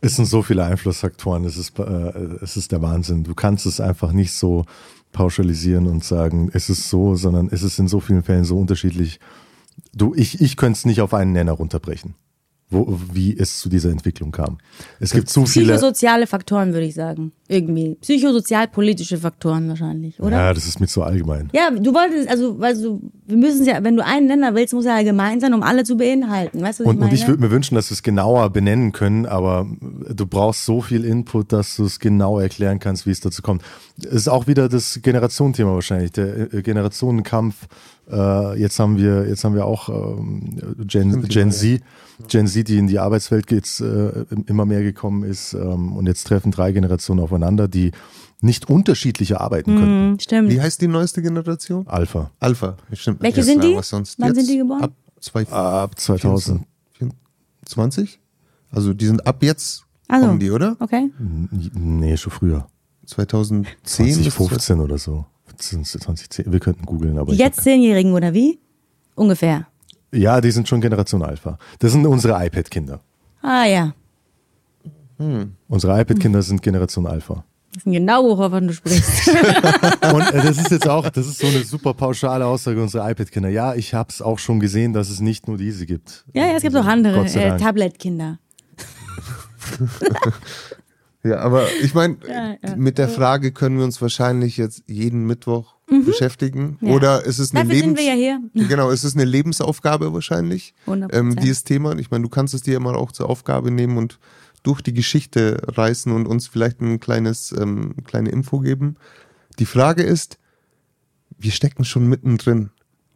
Es 0.00 0.16
sind 0.16 0.26
so 0.26 0.42
viele 0.42 0.64
Einflussfaktoren. 0.64 1.44
Es 1.44 1.56
ist, 1.56 1.78
äh, 1.78 1.82
es 2.42 2.56
ist 2.56 2.72
der 2.72 2.82
Wahnsinn. 2.82 3.24
Du 3.24 3.34
kannst 3.34 3.66
es 3.66 3.80
einfach 3.80 4.12
nicht 4.12 4.32
so 4.32 4.64
pauschalisieren 5.12 5.86
und 5.86 6.04
sagen, 6.04 6.50
es 6.52 6.68
ist 6.68 6.88
so, 6.88 7.14
sondern 7.16 7.48
es 7.50 7.62
ist 7.62 7.78
in 7.78 7.88
so 7.88 8.00
vielen 8.00 8.22
Fällen 8.22 8.44
so 8.44 8.58
unterschiedlich. 8.58 9.18
Du, 9.94 10.14
ich, 10.14 10.40
ich 10.40 10.56
könnte 10.56 10.78
es 10.78 10.84
nicht 10.84 11.00
auf 11.00 11.14
einen 11.14 11.32
Nenner 11.32 11.52
runterbrechen, 11.52 12.14
wo, 12.68 12.98
wie 13.12 13.36
es 13.38 13.60
zu 13.60 13.68
dieser 13.68 13.90
Entwicklung 13.90 14.32
kam. 14.32 14.58
Es 14.98 15.12
gibt 15.12 15.30
zu 15.30 15.46
viele. 15.46 15.66
Psychosoziale 15.66 16.26
Faktoren, 16.26 16.72
würde 16.72 16.86
ich 16.86 16.94
sagen. 16.94 17.30
Irgendwie. 17.48 17.96
Psychosozial-politische 18.00 19.18
Faktoren 19.18 19.68
wahrscheinlich, 19.68 20.18
oder? 20.18 20.36
Ja, 20.36 20.52
das 20.52 20.66
ist 20.66 20.80
mir 20.80 20.88
zu 20.88 21.04
allgemein. 21.04 21.48
Ja, 21.52 21.70
du 21.70 21.94
wolltest, 21.94 22.28
also, 22.28 22.58
weißt 22.58 22.82
du, 22.82 23.12
wir 23.26 23.36
müssen 23.36 23.60
es 23.60 23.68
ja, 23.68 23.84
wenn 23.84 23.96
du 23.96 24.04
einen 24.04 24.26
Länder 24.26 24.54
willst, 24.56 24.74
muss 24.74 24.84
er 24.84 24.94
allgemein 24.94 25.40
sein, 25.40 25.54
um 25.54 25.62
alle 25.62 25.84
zu 25.84 25.96
beinhalten. 25.96 26.60
Weißt 26.60 26.80
du, 26.80 26.84
was 26.84 26.88
Und, 26.88 26.94
ich 26.94 27.00
meine? 27.00 27.10
und 27.12 27.16
ich 27.16 27.28
würde 27.28 27.40
mir 27.40 27.52
wünschen, 27.52 27.76
dass 27.76 27.90
wir 27.90 27.94
es 27.94 28.02
genauer 28.02 28.50
benennen 28.50 28.90
können, 28.90 29.26
aber 29.26 29.68
du 30.12 30.26
brauchst 30.26 30.64
so 30.64 30.80
viel 30.80 31.04
Input, 31.04 31.52
dass 31.52 31.76
du 31.76 31.84
es 31.84 32.00
genau 32.00 32.40
erklären 32.40 32.80
kannst, 32.80 33.06
wie 33.06 33.12
es 33.12 33.20
dazu 33.20 33.42
kommt. 33.42 33.62
Es 33.98 34.12
ist 34.12 34.28
auch 34.28 34.48
wieder 34.48 34.68
das 34.68 34.98
Generationenthema 35.02 35.72
wahrscheinlich, 35.72 36.10
der 36.10 36.52
äh, 36.52 36.62
Generationenkampf. 36.62 37.68
Äh, 38.10 38.58
jetzt 38.60 38.78
haben 38.80 38.98
wir, 38.98 39.28
jetzt 39.28 39.44
haben 39.44 39.54
wir 39.54 39.66
auch 39.66 39.88
ähm, 39.88 40.74
Gen, 40.84 41.22
Gen 41.28 41.52
Z, 41.52 41.80
Gen 42.28 42.46
Z, 42.46 42.68
die 42.68 42.78
in 42.78 42.86
die 42.86 42.98
Arbeitswelt 42.98 43.50
jetzt 43.50 43.80
äh, 43.80 44.24
immer 44.46 44.64
mehr 44.64 44.82
gekommen 44.82 45.22
ist. 45.22 45.52
Ähm, 45.54 45.96
und 45.96 46.06
jetzt 46.06 46.26
treffen 46.26 46.50
drei 46.52 46.72
Generationen 46.72 47.20
aufeinander, 47.20 47.68
die 47.68 47.92
nicht 48.40 48.68
unterschiedlicher 48.68 49.40
arbeiten 49.40 49.74
können. 49.76 50.10
Hm, 50.12 50.20
Stimmt. 50.20 50.50
Wie 50.50 50.60
heißt 50.60 50.80
die 50.80 50.88
neueste 50.88 51.22
Generation? 51.22 51.86
Alpha. 51.88 52.30
Alpha. 52.40 52.76
Stimmt. 52.92 53.22
Welche 53.22 53.42
sind 53.42 53.62
die? 53.64 53.74
Was 53.76 53.88
sonst. 53.88 54.18
Wann 54.18 54.28
Jetzt 54.28 54.36
sind 54.38 54.48
die 54.48 54.58
geboren? 54.58 54.82
Ab 54.82 54.92
zwei, 55.20 55.46
Ab 55.48 55.98
2000. 55.98 56.62
20? 57.64 58.20
Also 58.70 58.94
die 58.94 59.06
sind 59.06 59.26
ab 59.26 59.42
jetzt 59.42 59.84
Also. 60.08 60.26
kommen 60.26 60.38
die, 60.38 60.50
oder? 60.50 60.76
Okay. 60.80 61.10
Nee, 61.18 62.16
schon 62.16 62.32
früher. 62.32 62.66
2010 63.06 63.64
bis 63.82 63.92
2015 64.34 64.80
oder 64.80 64.98
so. 64.98 65.24
2010. 65.56 66.52
Wir 66.52 66.60
könnten 66.60 66.84
googeln, 66.86 67.18
aber 67.18 67.32
Die 67.32 67.38
jetzt 67.38 67.62
Zehnjährigen 67.62 68.12
oder 68.12 68.34
wie? 68.34 68.58
Ungefähr. 69.14 69.66
Ja, 70.12 70.40
die 70.40 70.50
sind 70.50 70.68
schon 70.68 70.80
Generation 70.80 71.22
Alpha. 71.22 71.58
Das 71.78 71.92
sind 71.92 72.06
unsere 72.06 72.44
iPad-Kinder. 72.46 73.00
Ah 73.42 73.64
ja. 73.64 73.94
Unsere 75.68 76.00
iPad-Kinder 76.00 76.42
sind 76.42 76.62
Generation 76.62 77.06
Alpha. 77.06 77.44
Das 77.72 77.84
ist 77.84 77.92
genau, 77.92 78.22
wovon 78.38 78.68
du 78.68 78.72
sprichst. 78.72 79.28
Und 80.14 80.32
äh, 80.32 80.42
das 80.42 80.58
ist 80.58 80.70
jetzt 80.70 80.88
auch, 80.88 81.08
das 81.10 81.26
ist 81.26 81.38
so 81.38 81.46
eine 81.46 81.62
super 81.64 81.92
pauschale 81.94 82.46
Aussage 82.46 82.82
unserer 82.82 83.10
iPad-Kinder. 83.10 83.48
Ja, 83.50 83.74
ich 83.74 83.92
habe 83.94 84.08
es 84.10 84.22
auch 84.22 84.38
schon 84.38 84.60
gesehen, 84.60 84.92
dass 84.92 85.10
es 85.10 85.20
nicht 85.20 85.48
nur 85.48 85.58
diese 85.58 85.84
gibt. 85.86 86.24
ja, 86.32 86.46
ja, 86.46 86.52
es 86.56 86.62
gibt 86.62 86.76
auch 86.76 86.86
andere 86.86 87.24
äh. 87.26 87.58
Tablet-Kinder. 87.58 88.38
Ja, 91.22 91.38
aber 91.40 91.66
ich 91.82 91.92
meine, 91.92 92.18
Ja, 92.28 92.54
ja. 92.62 92.76
mit 92.76 92.98
der 92.98 93.08
Frage 93.08 93.50
können 93.50 93.78
wir 93.78 93.84
uns 93.84 94.00
wahrscheinlich 94.00 94.56
jetzt 94.58 94.84
jeden 94.86 95.26
Mittwoch 95.26 95.74
beschäftigen. 95.86 96.78
Mhm. 96.80 96.88
Ja. 96.88 96.94
Oder 96.94 97.24
ist 97.24 97.38
es 97.38 97.54
eine 97.54 97.64
Dafür 97.64 97.76
sind 97.76 97.96
Lebens 97.96 98.00
wir 98.00 98.06
ja 98.06 98.14
hier. 98.14 98.40
Genau, 98.68 98.90
ist 98.90 99.04
es 99.04 99.14
eine 99.14 99.24
Lebensaufgabe 99.24 100.12
wahrscheinlich, 100.12 100.74
100%. 100.86 101.12
ähm, 101.12 101.36
dieses 101.36 101.64
Thema. 101.64 101.96
Ich 101.98 102.10
meine, 102.10 102.22
du 102.24 102.28
kannst 102.28 102.54
es 102.54 102.62
dir 102.62 102.74
ja 102.74 102.80
mal 102.80 102.94
auch 102.94 103.12
zur 103.12 103.30
Aufgabe 103.30 103.70
nehmen 103.70 103.96
und 103.96 104.18
durch 104.62 104.82
die 104.82 104.94
Geschichte 104.94 105.62
reißen 105.64 106.10
und 106.12 106.26
uns 106.26 106.48
vielleicht 106.48 106.80
ein 106.80 106.98
kleines, 106.98 107.52
ähm, 107.52 107.94
kleine 108.04 108.30
Info 108.30 108.58
geben. 108.58 108.96
Die 109.60 109.66
Frage 109.66 110.02
ist, 110.02 110.38
wir 111.38 111.52
stecken 111.52 111.84
schon 111.84 112.08
mittendrin. 112.08 112.70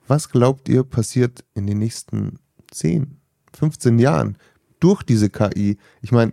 Was 0.07 0.31
glaubt 0.31 0.69
ihr 0.69 0.85
passiert 0.85 1.45
in 1.55 1.67
den 1.67 1.79
nächsten 1.79 2.39
10, 2.71 3.17
15 3.53 3.99
Jahren 3.99 4.39
durch 4.79 5.03
diese 5.03 5.29
KI? 5.29 5.77
Ich 6.03 6.13
meine, 6.13 6.33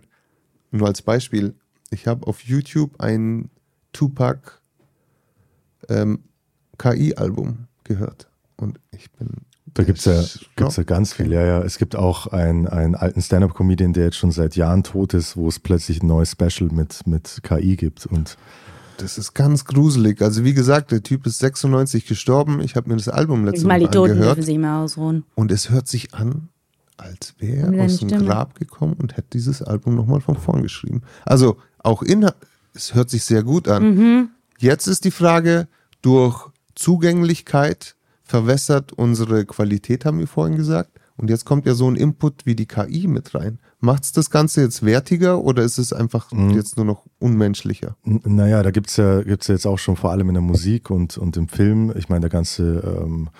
nur 0.70 0.86
als 0.86 1.02
Beispiel, 1.02 1.54
ich 1.90 2.06
habe 2.06 2.26
auf 2.26 2.42
YouTube 2.42 3.00
ein 3.00 3.50
Tupac 3.92 4.60
ähm, 5.88 6.20
KI-Album 6.78 7.66
gehört 7.84 8.28
und 8.56 8.78
ich 8.90 9.10
bin 9.12 9.28
Da 9.74 9.82
gibt's 9.84 10.04
ja, 10.04 10.12
erschrocken. 10.14 10.50
gibt's 10.56 10.76
ja 10.76 10.82
ganz 10.84 11.12
viel. 11.12 11.32
Ja, 11.32 11.44
ja. 11.44 11.62
Es 11.62 11.78
gibt 11.78 11.96
auch 11.96 12.26
einen, 12.28 12.66
einen 12.66 12.94
alten 12.94 13.20
Stand-Up-Comedian, 13.22 13.92
der 13.92 14.04
jetzt 14.04 14.16
schon 14.16 14.30
seit 14.32 14.56
Jahren 14.56 14.82
tot 14.82 15.14
ist, 15.14 15.36
wo 15.36 15.48
es 15.48 15.58
plötzlich 15.58 16.02
ein 16.02 16.06
neues 16.06 16.32
Special 16.32 16.70
mit, 16.70 17.06
mit 17.06 17.40
KI 17.42 17.76
gibt. 17.76 18.06
Und 18.06 18.36
Das 18.98 19.18
ist 19.18 19.34
ganz 19.34 19.64
gruselig. 19.64 20.20
Also 20.22 20.44
wie 20.44 20.54
gesagt, 20.54 20.90
der 20.90 21.02
Typ 21.02 21.26
ist 21.26 21.38
96 21.38 22.06
gestorben. 22.06 22.60
Ich 22.60 22.74
habe 22.76 22.88
mir 22.88 22.96
das 22.96 23.08
Album 23.08 23.44
letztes 23.44 23.64
Mal 23.64 23.78
Mal 23.78 23.86
die 23.86 23.90
Toten 23.94 24.12
angehört 24.12 24.42
sich 24.42 24.58
mal 24.58 24.82
ausruhen. 24.82 25.24
und 25.34 25.52
es 25.52 25.70
hört 25.70 25.86
sich 25.88 26.14
an, 26.14 26.48
als 26.96 27.34
wäre 27.38 27.74
er 27.76 27.84
aus 27.84 27.98
dem 27.98 28.08
Stimme. 28.08 28.24
Grab 28.24 28.54
gekommen 28.58 28.94
und 28.94 29.16
hätte 29.16 29.28
dieses 29.32 29.62
Album 29.62 29.94
nochmal 29.94 30.20
von 30.20 30.36
vorn 30.36 30.62
geschrieben. 30.62 31.02
Also 31.24 31.58
auch 31.78 32.02
in, 32.02 32.28
es 32.74 32.94
hört 32.94 33.10
sich 33.10 33.22
sehr 33.24 33.44
gut 33.44 33.68
an. 33.68 33.94
Mhm. 33.94 34.28
Jetzt 34.58 34.88
ist 34.88 35.04
die 35.04 35.12
Frage, 35.12 35.68
durch 36.02 36.48
Zugänglichkeit 36.78 37.96
verwässert 38.22 38.92
unsere 38.92 39.44
Qualität, 39.46 40.04
haben 40.04 40.18
wir 40.18 40.26
vorhin 40.26 40.56
gesagt. 40.56 40.90
Und 41.16 41.30
jetzt 41.30 41.44
kommt 41.44 41.66
ja 41.66 41.74
so 41.74 41.90
ein 41.90 41.96
Input 41.96 42.46
wie 42.46 42.54
die 42.54 42.66
KI 42.66 43.08
mit 43.08 43.34
rein. 43.34 43.58
Macht 43.80 44.04
es 44.04 44.12
das 44.12 44.30
Ganze 44.30 44.60
jetzt 44.60 44.84
wertiger 44.84 45.42
oder 45.42 45.62
ist 45.64 45.78
es 45.78 45.92
einfach 45.92 46.30
Mhm. 46.32 46.50
jetzt 46.50 46.76
nur 46.76 46.86
noch 46.86 47.06
unmenschlicher? 47.18 47.96
N- 48.04 48.20
Naja, 48.24 48.62
da 48.62 48.70
gibt's 48.70 48.96
ja, 48.96 49.22
gibt's 49.22 49.48
ja 49.48 49.54
jetzt 49.54 49.66
auch 49.66 49.78
schon 49.78 49.96
vor 49.96 50.10
allem 50.12 50.28
in 50.28 50.34
der 50.34 50.42
Musik 50.42 50.90
und, 50.90 51.18
und 51.18 51.36
im 51.36 51.48
Film. 51.48 51.92
Ich 51.96 52.08
meine, 52.08 52.20
der 52.20 52.30
ganze 52.30 53.02
ähm, 53.04 53.30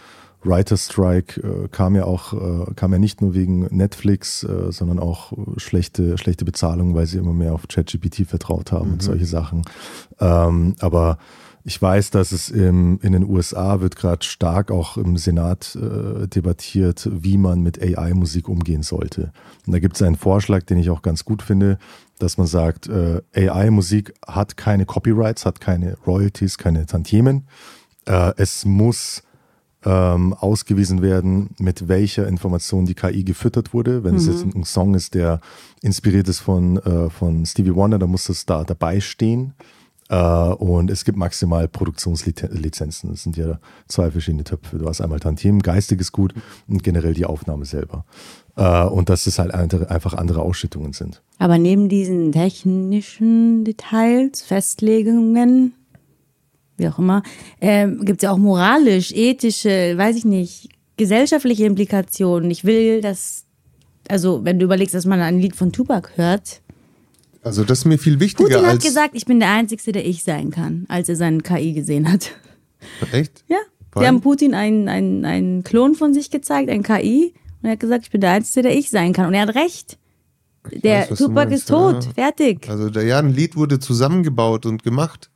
Writer 0.42 0.76
Strike 0.76 1.40
äh, 1.40 1.68
kam 1.68 1.94
ja 1.94 2.04
auch, 2.04 2.32
äh, 2.32 2.74
kam 2.74 2.92
ja 2.92 2.98
nicht 2.98 3.20
nur 3.20 3.34
wegen 3.34 3.60
Netflix, 3.70 4.42
äh, 4.42 4.72
sondern 4.72 4.98
auch 4.98 5.32
schlechte, 5.58 6.18
schlechte 6.18 6.44
Bezahlung, 6.44 6.94
weil 6.96 7.06
sie 7.06 7.18
immer 7.18 7.32
mehr 7.34 7.52
auf 7.54 7.68
ChatGPT 7.68 8.26
vertraut 8.26 8.72
haben 8.72 8.92
und 8.94 9.02
solche 9.02 9.26
Sachen. 9.26 9.62
Ähm, 10.18 10.74
aber 10.80 11.18
ich 11.64 11.80
weiß, 11.80 12.10
dass 12.10 12.32
es 12.32 12.50
im, 12.50 12.98
in 13.02 13.12
den 13.12 13.24
USA 13.24 13.80
wird 13.80 13.96
gerade 13.96 14.24
stark 14.24 14.70
auch 14.70 14.96
im 14.96 15.16
Senat 15.16 15.76
äh, 15.76 16.26
debattiert, 16.26 17.08
wie 17.12 17.36
man 17.36 17.60
mit 17.60 17.82
AI-Musik 17.82 18.48
umgehen 18.48 18.82
sollte. 18.82 19.32
Und 19.66 19.72
da 19.72 19.78
gibt 19.78 19.96
es 19.96 20.02
einen 20.02 20.16
Vorschlag, 20.16 20.62
den 20.64 20.78
ich 20.78 20.90
auch 20.90 21.02
ganz 21.02 21.24
gut 21.24 21.42
finde, 21.42 21.78
dass 22.18 22.38
man 22.38 22.46
sagt, 22.46 22.88
äh, 22.88 23.20
AI-Musik 23.34 24.14
hat 24.26 24.56
keine 24.56 24.86
Copyrights, 24.86 25.46
hat 25.46 25.60
keine 25.60 25.96
Royalties, 26.06 26.58
keine 26.58 26.86
Tantiemen. 26.86 27.46
Äh, 28.06 28.32
es 28.36 28.64
muss 28.64 29.22
ähm, 29.84 30.34
ausgewiesen 30.34 31.02
werden, 31.02 31.50
mit 31.58 31.88
welcher 31.88 32.26
Information 32.26 32.86
die 32.86 32.94
KI 32.94 33.22
gefüttert 33.22 33.72
wurde. 33.72 34.02
Wenn 34.02 34.16
es 34.16 34.26
jetzt 34.26 34.44
ein 34.44 34.64
Song 34.64 34.94
ist, 34.94 35.14
der 35.14 35.40
inspiriert 35.82 36.28
ist 36.28 36.40
von, 36.40 36.78
äh, 36.78 37.10
von 37.10 37.46
Stevie 37.46 37.74
Wonder, 37.74 37.98
dann 37.98 38.10
muss 38.10 38.24
das 38.24 38.44
da 38.44 38.64
dabei 38.64 39.00
stehen. 39.00 39.54
Äh, 40.08 40.16
und 40.16 40.90
es 40.90 41.04
gibt 41.04 41.18
maximal 41.18 41.68
Produktionslizenzen. 41.68 43.10
Das 43.10 43.22
sind 43.22 43.36
ja 43.36 43.58
zwei 43.86 44.10
verschiedene 44.10 44.44
Töpfe. 44.44 44.78
Du 44.78 44.88
hast 44.88 45.00
einmal 45.00 45.20
Tantiemen, 45.20 45.62
geistiges 45.62 46.12
Gut 46.12 46.34
und 46.66 46.82
generell 46.82 47.14
die 47.14 47.26
Aufnahme 47.26 47.64
selber. 47.64 48.04
Äh, 48.56 48.84
und 48.84 49.08
dass 49.08 49.26
es 49.26 49.38
halt 49.38 49.54
einfach 49.54 50.14
andere 50.14 50.42
Ausschüttungen 50.42 50.92
sind. 50.92 51.22
Aber 51.38 51.58
neben 51.58 51.88
diesen 51.88 52.32
technischen 52.32 53.64
Details, 53.64 54.42
Festlegungen, 54.42 55.74
wie 56.76 56.88
auch 56.88 56.98
immer, 56.98 57.22
ähm, 57.60 58.04
gibt 58.04 58.22
es 58.22 58.24
ja 58.24 58.32
auch 58.32 58.38
moralisch, 58.38 59.12
ethische, 59.12 59.96
weiß 59.96 60.16
ich 60.16 60.24
nicht, 60.24 60.68
gesellschaftliche 60.96 61.64
Implikationen. 61.66 62.50
Ich 62.50 62.64
will, 62.64 63.00
dass, 63.00 63.44
also 64.08 64.44
wenn 64.44 64.58
du 64.58 64.64
überlegst, 64.64 64.94
dass 64.94 65.06
man 65.06 65.20
ein 65.20 65.38
Lied 65.38 65.54
von 65.54 65.72
Tupac 65.72 66.10
hört, 66.16 66.62
Also 67.42 67.64
das 67.64 67.80
ist 67.80 67.84
mir 67.84 67.98
viel 67.98 68.20
wichtiger 68.20 68.48
Putin 68.48 68.66
hat 68.66 68.82
gesagt, 68.82 69.14
ich 69.14 69.24
bin 69.24 69.40
der 69.40 69.50
Einzige, 69.50 69.92
der 69.92 70.06
ich 70.06 70.24
sein 70.24 70.50
kann, 70.50 70.86
als 70.88 71.08
er 71.08 71.16
seinen 71.16 71.42
KI 71.42 71.72
gesehen 71.72 72.10
hat. 72.10 72.32
Echt? 73.12 73.44
Ja. 73.48 73.58
Weil? 73.92 74.02
Sie 74.02 74.08
haben 74.08 74.20
Putin 74.20 74.54
einen, 74.54 74.88
einen, 74.88 75.24
einen 75.24 75.64
Klon 75.64 75.94
von 75.94 76.12
sich 76.12 76.30
gezeigt, 76.30 76.68
ein 76.68 76.82
KI, 76.82 77.34
und 77.60 77.68
er 77.68 77.72
hat 77.72 77.80
gesagt, 77.80 78.04
ich 78.04 78.10
bin 78.10 78.20
der 78.20 78.32
Einzige, 78.32 78.62
der 78.62 78.76
ich 78.76 78.90
sein 78.90 79.12
kann. 79.12 79.26
Und 79.26 79.34
er 79.34 79.42
hat 79.42 79.54
recht. 79.54 79.98
Der 80.72 81.10
weiß, 81.10 81.18
Tupac 81.18 81.52
ist 81.52 81.68
tot, 81.68 82.04
ja. 82.04 82.12
fertig. 82.12 82.68
Also 82.68 82.90
der, 82.90 83.04
ja, 83.04 83.18
ein 83.18 83.30
Lied 83.30 83.56
wurde 83.56 83.78
zusammengebaut 83.78 84.66
und 84.66 84.82
gemacht, 84.82 85.30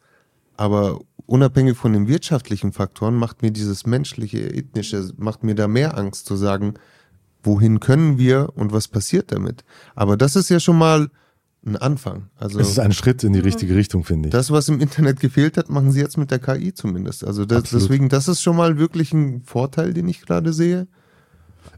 aber 0.57 1.01
unabhängig 1.27 1.77
von 1.77 1.93
den 1.93 2.09
wirtschaftlichen 2.09 2.73
Faktoren 2.73 3.17
macht 3.17 3.43
mir 3.43 3.51
dieses 3.51 3.87
menschliche, 3.87 4.55
ethnische, 4.55 5.11
macht 5.17 5.43
mir 5.43 5.55
da 5.55 5.69
mehr 5.69 5.97
Angst 5.97 6.27
zu 6.27 6.37
sagen, 6.37 6.75
wohin 7.43 7.81
können 7.81 8.19
wir 8.19 8.51
und 8.55 8.73
was 8.73 8.89
passiert 8.89 9.33
damit. 9.33 9.65
Aber 9.95 10.17
das 10.17 10.37
ist 10.37 10.51
ja 10.51 10.61
schon 10.61 10.79
mal 10.79 11.09
ein 11.65 11.77
Anfang. 11.77 12.25
Also 12.39 12.59
Es 12.59 12.69
ist 12.71 12.79
ein 12.81 12.93
Schritt 12.93 13.23
in 13.25 13.33
die 13.33 13.39
richtige 13.39 13.77
Richtung, 13.77 14.05
finde 14.05 14.29
ich. 14.29 14.33
das, 14.33 14.51
was 14.51 14.69
im 14.69 14.81
Internet 14.81 15.21
gefehlt 15.21 15.57
hat, 15.57 15.71
machen 15.71 15.93
sie 15.93 16.01
jetzt 16.01 16.19
mit 16.19 16.31
der 16.31 16.39
KI 16.39 16.75
zumindest. 16.75 17.25
Also 17.25 17.45
das, 17.45 17.71
deswegen, 17.71 18.09
das 18.09 18.27
ist 18.29 18.43
schon 18.43 18.57
mal 18.57 18.79
wirklich 18.79 19.13
ein 19.13 19.43
Vorteil, 19.45 19.95
den 19.95 20.09
ich 20.09 20.23
gerade 20.23 20.53
sehe. 20.53 20.89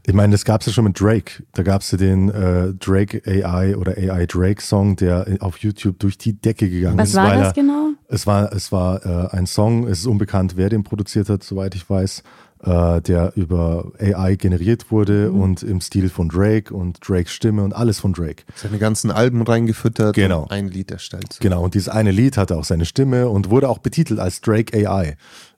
Ich 0.07 0.13
meine, 0.13 0.31
das 0.33 0.45
gab 0.45 0.61
es 0.61 0.67
ja 0.67 0.73
schon 0.73 0.85
mit 0.85 0.99
Drake. 0.99 1.43
Da 1.53 1.63
gab 1.63 1.81
es 1.81 1.91
ja 1.91 1.97
den 1.97 2.29
äh, 2.29 2.73
Drake 2.73 3.21
AI 3.25 3.75
oder 3.75 3.93
AI 3.97 4.25
Drake 4.27 4.61
Song, 4.61 4.95
der 4.95 5.37
auf 5.39 5.57
YouTube 5.57 5.99
durch 5.99 6.17
die 6.17 6.33
Decke 6.33 6.69
gegangen 6.69 6.97
Was 6.97 7.09
ist. 7.09 7.15
war 7.15 7.29
weil 7.29 7.39
das 7.39 7.47
er, 7.49 7.53
genau? 7.53 7.89
Es 8.07 8.27
war, 8.27 8.51
es 8.53 8.71
war 8.71 9.03
äh, 9.05 9.35
ein 9.35 9.47
Song, 9.47 9.87
es 9.87 9.99
ist 9.99 10.05
unbekannt, 10.07 10.57
wer 10.57 10.69
den 10.69 10.83
produziert 10.83 11.29
hat, 11.29 11.43
soweit 11.43 11.73
ich 11.75 11.89
weiß, 11.89 12.21
äh, 12.63 13.01
der 13.01 13.33
über 13.35 13.91
AI 13.99 14.35
generiert 14.35 14.91
wurde 14.91 15.29
Mhm. 15.31 15.41
und 15.41 15.63
im 15.63 15.81
Stil 15.81 16.09
von 16.09 16.29
Drake 16.29 16.73
und 16.73 16.99
Drakes 17.07 17.31
Stimme 17.33 17.63
und 17.63 17.73
alles 17.73 17.99
von 17.99 18.13
Drake. 18.13 18.43
Seine 18.55 18.77
ganzen 18.79 19.11
Alben 19.11 19.41
reingefüttert 19.41 20.15
Genau. 20.15 20.43
und 20.43 20.51
ein 20.51 20.67
Lied 20.67 20.91
erstellt. 20.91 21.37
Genau, 21.41 21.63
und 21.63 21.73
dieses 21.73 21.89
eine 21.89 22.11
Lied 22.11 22.37
hatte 22.37 22.57
auch 22.57 22.63
seine 22.65 22.85
Stimme 22.85 23.29
und 23.29 23.49
wurde 23.49 23.69
auch 23.69 23.79
betitelt 23.79 24.19
als 24.19 24.41
Drake 24.41 24.75
AI. 24.87 25.09
Äh, 25.09 25.15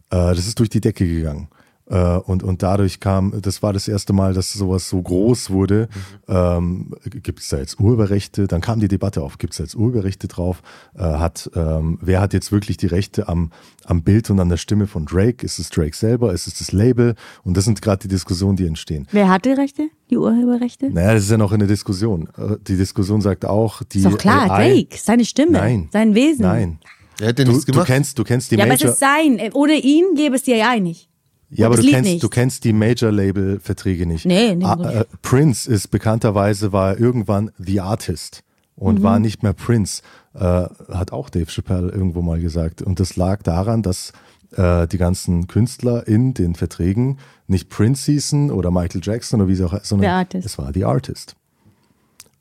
das 0.10 0.40
ist 0.48 0.60
durch 0.60 0.70
die 0.70 0.82
Decke 0.82 1.06
gegangen. 1.08 1.50
Äh, 1.90 2.18
und, 2.18 2.44
und 2.44 2.64
dadurch 2.64 3.00
kam, 3.00 3.34
das 3.42 3.64
war 3.64 3.72
das 3.74 3.88
erste 3.88 4.12
Mal, 4.14 4.34
dass 4.34 4.52
sowas 4.52 4.90
so 4.90 5.02
groß 5.02 5.50
wurde. 5.52 5.88
Ähm, 6.28 6.94
gibt 7.06 7.40
es 7.40 7.48
da 7.50 7.58
jetzt 7.58 7.80
Urheberrechte? 7.80 8.48
Dann 8.48 8.60
kam 8.62 8.80
die 8.80 8.88
Debatte 8.90 9.22
auf, 9.22 9.38
gibt 9.38 9.54
es 9.54 9.58
da 9.58 9.64
jetzt 9.64 9.76
Urheberrechte 9.76 10.28
drauf? 10.28 10.62
Äh, 10.96 11.04
hat, 11.04 11.50
ähm, 11.56 11.98
wer 12.02 12.20
hat 12.20 12.34
jetzt 12.34 12.52
wirklich 12.52 12.78
die 12.78 12.88
Rechte 12.88 13.28
am, 13.30 13.52
am 13.86 14.02
Bild 14.04 14.30
und 14.30 14.40
an 14.40 14.50
der 14.50 14.58
Stimme 14.58 14.88
von 14.88 15.06
Drake? 15.06 15.46
Ist 15.46 15.60
es 15.60 15.70
Drake 15.70 15.96
selber? 15.96 16.34
Ist 16.34 16.48
es 16.48 16.56
das 16.60 16.72
Label? 16.72 17.16
Und 17.44 17.56
das 17.56 17.66
sind 17.66 17.82
gerade 17.82 18.00
die 18.00 18.08
Diskussionen, 18.10 18.58
die 18.58 18.66
entstehen. 18.68 19.08
Wer 19.12 19.30
hat 19.30 19.46
die 19.46 19.52
Rechte? 19.52 19.84
Die 20.10 20.18
Urheberrechte? 20.18 20.90
Naja, 20.90 21.14
das 21.14 21.24
ist 21.24 21.32
ja 21.32 21.38
noch 21.38 21.52
in 21.54 21.60
der 21.60 21.68
Diskussion. 21.68 22.28
Äh, 22.38 22.58
Die 22.68 22.76
Diskussion 22.78 23.22
sagt 23.22 23.46
auch, 23.46 23.82
die 23.84 24.00
ist 24.00 24.06
doch 24.08 24.18
klar, 24.18 24.52
AI, 24.52 24.74
Drake, 24.84 24.98
seine 25.02 25.24
Stimme, 25.26 25.52
Nein. 25.54 25.90
sein 25.94 26.16
Wesen. 26.16 26.42
Nein. 26.44 26.80
Er 27.20 27.28
hätte 27.28 27.46
Du, 27.46 27.52
nichts 27.52 27.66
du 27.66 27.72
gemacht. 27.72 27.88
kennst, 27.88 28.20
du 28.20 28.24
kennst 28.24 28.52
die 28.52 28.56
Ja, 28.58 28.66
aber 28.66 28.74
es 28.74 28.82
Major. 28.82 28.94
ist 28.94 29.00
sein. 29.00 29.52
Ohne 29.54 29.74
ihn 29.76 30.04
gäbe 30.16 30.36
es 30.36 30.44
die 30.44 30.54
AI 30.54 30.80
nicht. 30.80 31.10
Ja, 31.50 31.68
aber 31.68 31.78
du 31.78 31.84
kennst, 31.84 32.10
nicht. 32.12 32.24
du 32.24 32.30
kennst 32.30 32.64
die 32.66 32.74
Major-Label-Verträge 32.74 34.06
nicht. 34.06 34.26
Nee, 34.26 34.56
nee, 34.56 34.66
Ah, 34.66 34.92
äh, 35.02 35.06
Prince 35.22 35.70
ist 35.72 35.90
bekannterweise, 35.92 36.74
war 36.74 37.00
irgendwann 37.00 37.52
The 37.58 37.80
Artist 37.82 38.44
und 38.76 39.00
Mhm. 39.00 39.04
war 39.04 39.20
nicht 39.20 39.44
mehr 39.44 39.54
Prince. 39.54 40.02
Äh, 40.34 40.40
hat 40.42 41.12
auch 41.14 41.30
Dave 41.30 41.46
Chappelle 41.50 41.90
irgendwo 41.92 42.22
mal 42.22 42.40
gesagt. 42.40 42.82
Und 42.82 43.00
das 43.00 43.16
lag 43.16 43.42
daran, 43.44 43.82
dass 43.82 44.12
äh, 44.56 44.88
die 44.88 44.98
ganzen 44.98 45.48
Künstler 45.48 46.08
in 46.08 46.34
den 46.34 46.56
Verträgen 46.56 47.18
nicht 47.48 47.70
Prince 47.70 48.12
hießen 48.12 48.52
oder 48.52 48.70
Michael 48.72 49.02
Jackson 49.04 49.42
oder 49.42 49.50
wie 49.50 49.56
sie 49.56 49.64
auch 49.66 49.78
sondern 49.84 50.06
The 50.10 50.12
Artist. 50.14 50.46
es 50.46 50.58
war 50.58 50.72
The 50.74 50.86
Artist. 50.86 51.36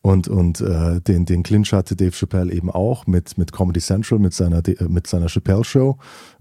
Und, 0.02 0.28
und 0.28 0.61
äh, 0.61 1.00
den, 1.00 1.24
den 1.26 1.42
Clinch 1.42 1.72
hatte 1.72 1.96
Dave 1.96 2.12
Chappelle 2.12 2.52
eben 2.52 2.70
auch 2.70 3.07
mit, 3.09 3.38
mit 3.38 3.50
Comedy 3.52 3.80
Central, 3.80 4.20
mit 4.20 4.34
seiner, 4.34 4.59
äh, 4.68 4.84
mit 4.88 5.07
seiner 5.09 5.26
Chappelle-Show, 5.26 5.96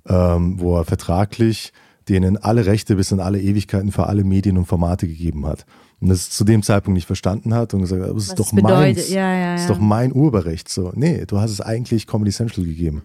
ähm, 0.07 0.59
wo 0.59 0.77
er 0.77 0.85
vertraglich 0.85 1.73
denen 2.09 2.37
alle 2.37 2.65
Rechte 2.65 2.95
bis 2.95 3.11
in 3.11 3.19
alle 3.19 3.39
Ewigkeiten 3.41 3.91
für 3.91 4.07
alle 4.07 4.23
Medien 4.23 4.57
und 4.57 4.65
Formate 4.65 5.07
gegeben 5.07 5.45
hat. 5.45 5.65
Und 6.01 6.09
das 6.09 6.29
zu 6.29 6.43
dem 6.43 6.61
Zeitpunkt 6.61 6.95
nicht 6.95 7.07
verstanden 7.07 7.53
hat 7.53 7.73
und 7.73 7.81
gesagt 7.81 8.01
hat, 8.03 8.15
das 8.15 8.27
ist 8.27 8.37
doch 8.39 8.45
es 8.47 8.51
bedeutet. 8.55 8.97
meins. 8.97 9.09
Ja, 9.09 9.33
ja, 9.33 9.51
Das 9.53 9.61
ist 9.63 9.69
ja. 9.69 9.73
doch 9.75 9.81
mein 9.81 10.13
Urheberrecht. 10.13 10.69
So, 10.69 10.91
nee, 10.95 11.25
du 11.25 11.39
hast 11.39 11.51
es 11.51 11.61
eigentlich 11.61 12.05
Comedy 12.05 12.31
Central 12.31 12.65
gegeben. 12.65 13.01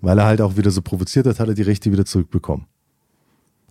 Weil 0.00 0.18
er 0.18 0.26
halt 0.26 0.40
auch 0.40 0.56
wieder 0.56 0.70
so 0.70 0.82
provoziert 0.82 1.26
hat, 1.26 1.40
hat 1.40 1.48
er 1.48 1.54
die 1.54 1.62
Rechte 1.62 1.90
wieder 1.90 2.04
zurückbekommen. 2.04 2.66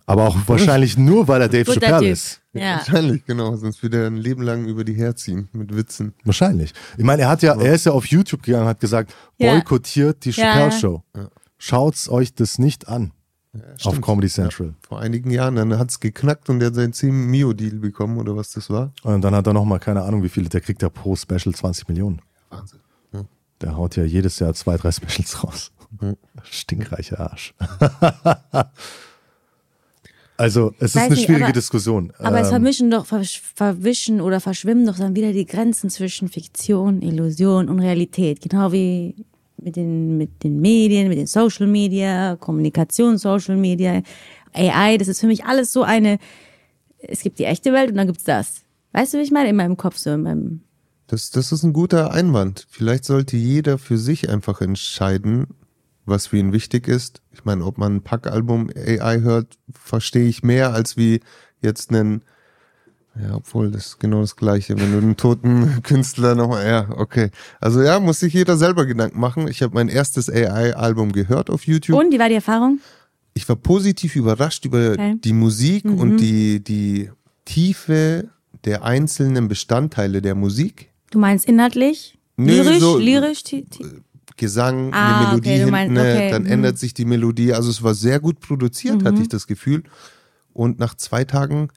Aber 0.06 0.28
auch 0.28 0.36
wahrscheinlich 0.46 0.98
nur, 0.98 1.28
weil 1.28 1.40
er 1.40 1.48
Dave 1.48 1.64
Guter 1.64 1.80
Chappelle 1.80 2.00
Typ. 2.02 2.12
ist. 2.12 2.40
Ja. 2.52 2.76
Wahrscheinlich, 2.76 3.24
genau. 3.24 3.56
Sonst 3.56 3.82
würde 3.82 4.02
er 4.02 4.06
ein 4.08 4.16
Leben 4.18 4.42
lang 4.42 4.66
über 4.66 4.84
die 4.84 4.92
herziehen 4.92 5.48
mit 5.52 5.74
Witzen. 5.74 6.12
Wahrscheinlich. 6.24 6.74
Ich 6.98 7.04
meine, 7.04 7.22
er 7.22 7.28
hat 7.30 7.42
ja, 7.42 7.54
er 7.58 7.72
ist 7.74 7.86
ja 7.86 7.92
auf 7.92 8.04
YouTube 8.06 8.42
gegangen 8.42 8.64
und 8.64 8.68
hat 8.68 8.80
gesagt, 8.80 9.14
Ja. 9.38 9.54
boykottiert 9.54 10.24
die 10.26 10.30
Ja, 10.30 10.44
Chappelle 10.52 10.64
ja. 10.72 10.78
Show. 10.78 11.02
Schaut's 11.56 12.10
euch 12.10 12.34
das 12.34 12.58
nicht 12.58 12.86
an. 12.88 13.12
Auf 13.54 13.80
Stimmt. 13.80 14.02
Comedy 14.02 14.28
Central. 14.28 14.68
Ja, 14.68 14.74
vor 14.88 15.00
einigen 15.00 15.30
Jahren, 15.30 15.56
dann 15.56 15.78
hat's 15.78 16.00
geknackt 16.00 16.50
und 16.50 16.60
er 16.60 16.66
hat 16.68 16.74
seinen 16.74 16.92
10 16.92 17.12
Mio-Deal 17.30 17.76
bekommen 17.76 18.18
oder 18.18 18.36
was 18.36 18.50
das 18.52 18.68
war. 18.70 18.92
Und 19.02 19.22
dann 19.22 19.34
hat 19.34 19.46
er 19.46 19.52
nochmal, 19.52 19.78
keine 19.80 20.02
Ahnung, 20.02 20.22
wie 20.22 20.28
viele, 20.28 20.48
der 20.48 20.60
kriegt 20.60 20.82
ja 20.82 20.88
pro 20.88 21.14
Special 21.16 21.54
20 21.54 21.88
Millionen. 21.88 22.20
Wahnsinn. 22.50 22.80
Der 23.60 23.76
haut 23.76 23.94
ja 23.96 24.04
jedes 24.04 24.40
Jahr 24.40 24.52
zwei, 24.54 24.76
drei 24.76 24.90
Specials 24.90 25.42
raus. 25.44 25.70
Stinkreicher 26.42 27.20
Arsch. 27.20 27.54
also, 30.36 30.74
es 30.80 30.86
ist 30.90 30.96
Weiß 30.96 31.02
eine 31.04 31.14
nicht, 31.14 31.24
schwierige 31.26 31.44
aber- 31.46 31.52
Diskussion. 31.52 32.12
Aber 32.18 32.40
es 32.40 32.48
Ähm, 32.48 32.50
vermischen 32.50 32.90
doch, 32.90 33.06
verwischen 33.06 34.20
oder 34.20 34.40
verschwimmen 34.40 34.84
doch 34.86 34.96
dann 34.98 35.14
wieder 35.14 35.32
die 35.32 35.46
Grenzen 35.46 35.90
zwischen 35.90 36.28
Fiktion, 36.28 37.00
Illusion 37.02 37.68
und 37.68 37.78
Realität. 37.78 38.40
Genau 38.40 38.72
wie 38.72 39.14
mit 39.64 39.76
den, 39.76 40.18
mit 40.18 40.44
den 40.44 40.60
Medien, 40.60 41.08
mit 41.08 41.18
den 41.18 41.26
Social 41.26 41.66
Media, 41.66 42.36
Kommunikation, 42.36 43.18
Social 43.18 43.56
Media, 43.56 44.02
AI. 44.52 44.98
Das 44.98 45.08
ist 45.08 45.20
für 45.20 45.26
mich 45.26 45.44
alles 45.44 45.72
so 45.72 45.82
eine, 45.82 46.18
es 46.98 47.22
gibt 47.22 47.38
die 47.38 47.44
echte 47.44 47.72
Welt 47.72 47.90
und 47.90 47.96
dann 47.96 48.06
gibt's 48.06 48.24
das. 48.24 48.62
Weißt 48.92 49.14
du, 49.14 49.18
wie 49.18 49.22
ich 49.22 49.32
meine? 49.32 49.48
In 49.48 49.56
meinem 49.56 49.76
Kopf 49.76 49.96
so, 49.96 50.10
in 50.12 50.22
meinem, 50.22 50.60
Das, 51.06 51.30
das 51.30 51.50
ist 51.50 51.64
ein 51.64 51.72
guter 51.72 52.12
Einwand. 52.12 52.66
Vielleicht 52.68 53.04
sollte 53.04 53.36
jeder 53.36 53.78
für 53.78 53.98
sich 53.98 54.28
einfach 54.28 54.60
entscheiden, 54.60 55.48
was 56.06 56.28
für 56.28 56.36
ihn 56.36 56.52
wichtig 56.52 56.86
ist. 56.86 57.22
Ich 57.32 57.44
meine, 57.44 57.64
ob 57.64 57.78
man 57.78 57.96
ein 57.96 58.02
Packalbum 58.02 58.70
AI 58.76 59.20
hört, 59.20 59.58
verstehe 59.72 60.28
ich 60.28 60.42
mehr 60.42 60.72
als 60.72 60.96
wie 60.96 61.20
jetzt 61.60 61.90
einen 61.90 62.22
Ja, 63.20 63.36
obwohl 63.36 63.70
das 63.70 63.86
ist 63.86 64.00
genau 64.00 64.22
das 64.22 64.34
Gleiche. 64.34 64.76
Wenn 64.78 64.90
du 64.92 64.98
einen 64.98 65.16
toten 65.16 65.80
Künstler 65.84 66.34
nochmal, 66.34 66.66
ja, 66.66 66.88
okay. 66.96 67.30
Also 67.60 67.80
ja, 67.82 68.00
muss 68.00 68.18
sich 68.20 68.32
jeder 68.34 68.56
selber 68.56 68.86
Gedanken 68.86 69.20
machen. 69.20 69.46
Ich 69.46 69.62
habe 69.62 69.74
mein 69.74 69.88
erstes 69.88 70.28
AI-Album 70.28 71.12
gehört 71.12 71.48
auf 71.48 71.64
YouTube. 71.66 71.96
Und 71.98 72.12
wie 72.12 72.18
war 72.18 72.28
die 72.28 72.34
Erfahrung? 72.34 72.80
Ich 73.34 73.48
war 73.48 73.56
positiv 73.56 74.16
überrascht 74.16 74.64
über 74.64 74.92
Okay. 74.92 75.14
die 75.22 75.32
Musik 75.32 75.84
Mhm. 75.84 75.98
und 75.98 76.16
die, 76.18 76.58
die 76.62 77.10
Tiefe 77.44 78.28
der 78.64 78.82
einzelnen 78.84 79.46
Bestandteile 79.48 80.20
der 80.22 80.34
Musik. 80.34 80.90
Du 81.10 81.18
meinst 81.18 81.44
inhaltlich? 81.46 82.18
Nee, 82.36 82.56
lyrisch? 82.60 82.78
so- 82.80 82.98
lyrisch? 82.98 83.42
ti- 83.44 83.66
Gesang, 84.36 84.92
Ah, 84.92 85.06
eine 85.20 85.26
Melodie 85.28 85.38
okay, 85.38 85.50
du 85.50 85.58
hinten, 85.58 85.70
meinst, 85.70 85.92
ne, 85.94 86.00
okay, 86.00 86.30
dann 86.32 86.42
mhm. 86.42 86.48
ändert 86.50 86.78
sich 86.78 86.92
die 86.94 87.04
Melodie. 87.04 87.52
Also 87.52 87.70
es 87.70 87.84
war 87.84 87.94
sehr 87.94 88.18
gut 88.18 88.40
produziert, 88.40 89.04
hatte 89.04 89.22
ich 89.22 89.28
das 89.28 89.46
Gefühl. 89.46 89.84
Und 90.52 90.80
nach 90.80 90.96
zwei 90.96 91.22
Tagen 91.24 91.68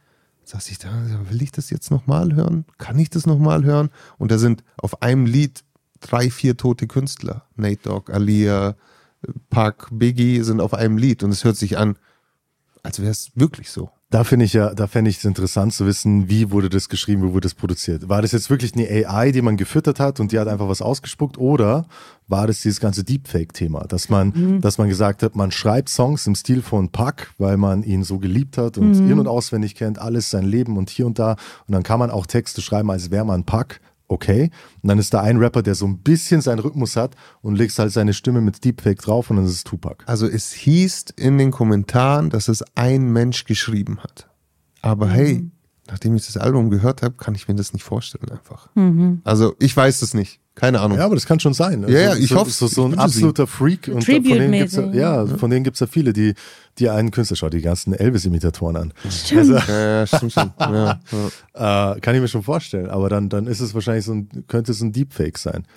saß 0.48 0.70
ich 0.70 0.80
da, 0.80 0.90
will 1.30 1.42
ich 1.42 1.52
das 1.52 1.70
jetzt 1.70 1.92
nochmal 1.92 2.34
hören? 2.34 2.66
Kann 2.78 2.98
ich 3.00 3.10
das 3.10 3.26
nochmal 3.26 3.66
hören? 3.66 3.90
Und 4.18 4.32
da 4.32 4.38
sind 4.38 4.64
auf 4.78 5.02
einem 5.02 5.26
Lied 5.26 5.64
drei, 6.00 6.30
vier 6.30 6.56
tote 6.56 6.88
Künstler. 6.88 7.46
Nate 7.56 7.82
Dogg, 7.84 8.12
Alia, 8.12 8.76
Park, 9.50 9.90
Biggie 9.92 10.42
sind 10.44 10.62
auf 10.62 10.74
einem 10.74 10.98
Lied. 10.98 11.24
Und 11.24 11.32
es 11.32 11.44
hört 11.44 11.58
sich 11.58 11.78
an, 11.78 11.98
als 12.82 13.00
wäre 13.00 13.12
es 13.12 13.32
wirklich 13.36 13.72
so. 13.72 13.90
Da 14.10 14.24
finde 14.24 14.46
ich 14.46 14.54
ja, 14.54 14.74
da 14.74 14.88
fände 14.88 15.10
ich 15.10 15.18
es 15.18 15.26
interessant 15.26 15.74
zu 15.74 15.86
wissen, 15.86 16.30
wie 16.30 16.50
wurde 16.50 16.70
das 16.70 16.88
geschrieben, 16.88 17.24
wie 17.24 17.34
wurde 17.34 17.42
das 17.42 17.56
produziert. 17.56 18.08
War 18.08 18.22
das 18.22 18.32
jetzt 18.32 18.50
wirklich 18.50 18.74
eine 18.74 18.88
AI, 18.88 19.34
die 19.34 19.42
man 19.42 19.58
gefüttert 19.58 20.00
hat 20.00 20.22
und 20.22 20.32
die 20.32 20.40
hat 20.40 20.48
einfach 20.48 20.70
was 20.70 20.82
ausgespuckt 20.82 21.38
oder 21.38 21.86
war 22.30 22.48
das 22.48 22.62
dieses 22.62 22.80
ganze 22.80 23.04
Deepfake-Thema, 23.04 23.82
dass 23.82 24.08
man, 24.08 24.62
dass 24.62 24.78
man 24.78 24.88
gesagt 24.88 25.24
hat, 25.24 25.36
man 25.36 25.52
schreibt 25.52 25.90
Songs 25.90 26.26
im 26.26 26.36
Stil 26.36 26.62
von 26.62 26.90
Puck, 26.90 27.34
weil 27.38 27.58
man 27.58 27.84
ihn 27.84 28.04
so 28.06 28.18
geliebt 28.18 28.58
hat 28.58 28.78
und 28.78 28.94
in- 29.12 29.20
und 29.20 29.28
auswendig 29.28 29.76
kennt, 29.76 30.00
alles 30.00 30.30
sein 30.30 30.46
Leben 30.46 30.78
und 30.78 30.90
hier 30.90 31.06
und 31.06 31.20
da 31.20 31.32
und 31.68 31.74
dann 31.74 31.84
kann 31.84 32.00
man 32.00 32.10
auch 32.10 32.26
Texte 32.28 32.62
schreiben, 32.62 32.90
als 32.90 33.12
wäre 33.12 33.26
man 33.26 33.44
Puck. 33.44 33.82
Okay. 34.08 34.52
Und 34.82 34.88
dann 34.88 35.00
ist 35.00 35.14
da 35.14 35.22
ein 35.22 35.38
Rapper, 35.38 35.62
der 35.62 35.76
so 35.76 35.86
ein 35.86 36.00
bisschen 36.00 36.42
seinen 36.42 36.60
Rhythmus 36.60 36.96
hat 36.96 37.16
und 37.42 37.56
legst 37.56 37.78
halt 37.78 37.92
seine 37.92 38.14
Stimme 38.14 38.42
mit 38.42 38.64
Deepfake 38.64 39.00
drauf 39.00 39.30
und 39.30 39.38
dann 39.38 39.46
ist 39.46 39.52
es 39.52 39.64
Tupac. 39.64 40.04
Also 40.08 40.28
es 40.28 40.54
hieß 40.54 41.06
in 41.18 41.38
den 41.38 41.52
Kommentaren, 41.52 42.30
dass 42.30 42.48
es 42.48 42.64
ein 42.76 43.12
Mensch 43.12 43.44
geschrieben 43.44 44.00
hat. 44.00 44.30
Aber 44.82 45.10
hey, 45.10 45.50
nachdem 45.88 46.16
ich 46.16 46.26
das 46.26 46.38
Album 46.38 46.70
gehört 46.70 47.02
habe, 47.02 47.16
kann 47.18 47.36
ich 47.36 47.48
mir 47.48 47.56
das 47.56 47.74
nicht 47.74 47.84
vorstellen 47.84 48.30
einfach. 48.32 48.70
Also 49.24 49.56
ich 49.60 49.76
weiß 49.76 50.02
es 50.02 50.14
nicht. 50.14 50.40
Keine 50.58 50.80
Ahnung. 50.80 50.98
Ja, 50.98 51.06
aber 51.06 51.14
das 51.14 51.28
kann 51.28 51.40
schon 51.40 51.54
sein. 51.54 51.84
Ja, 51.88 52.00
ja, 52.00 52.16
ich 52.16 52.30
so, 52.30 52.36
hoff's. 52.38 52.58
So, 52.58 52.66
so 52.66 52.86
ein 52.86 52.98
absoluter 52.98 53.46
Freak. 53.46 53.90
Und 53.94 54.04
von 54.04 54.24
denen 54.24 54.52
gibt's 54.52 54.76
ja, 54.76 54.92
ja, 54.92 55.26
von 55.28 55.52
denen 55.52 55.64
gibt's 55.64 55.80
ja 55.80 55.86
viele, 55.86 56.14
die, 56.14 56.34
die 56.80 56.90
einen 56.90 57.12
Künstler, 57.12 57.38
schau 57.38 57.50
die 57.50 57.62
ganzen 57.62 57.94
Elvis-Imitatoren 57.94 58.76
an. 58.76 58.94
Also, 59.36 59.54
Ja, 59.54 60.08
stimmt 60.08 60.34
schon. 60.34 60.52
Ja, 60.60 61.00
ja. 61.54 61.94
äh, 61.94 62.00
kann 62.00 62.16
ich 62.16 62.22
mir 62.22 62.28
schon 62.28 62.42
vorstellen. 62.42 62.90
Aber 62.90 63.08
dann, 63.08 63.30
dann 63.30 63.46
ist 63.46 63.60
es 63.60 63.76
wahrscheinlich 63.76 64.06
so 64.06 64.14
ein, 64.14 64.30
könnte 64.48 64.72
es 64.72 64.82
ein 64.82 64.92
Deepfake 64.92 65.38
sein. 65.38 65.68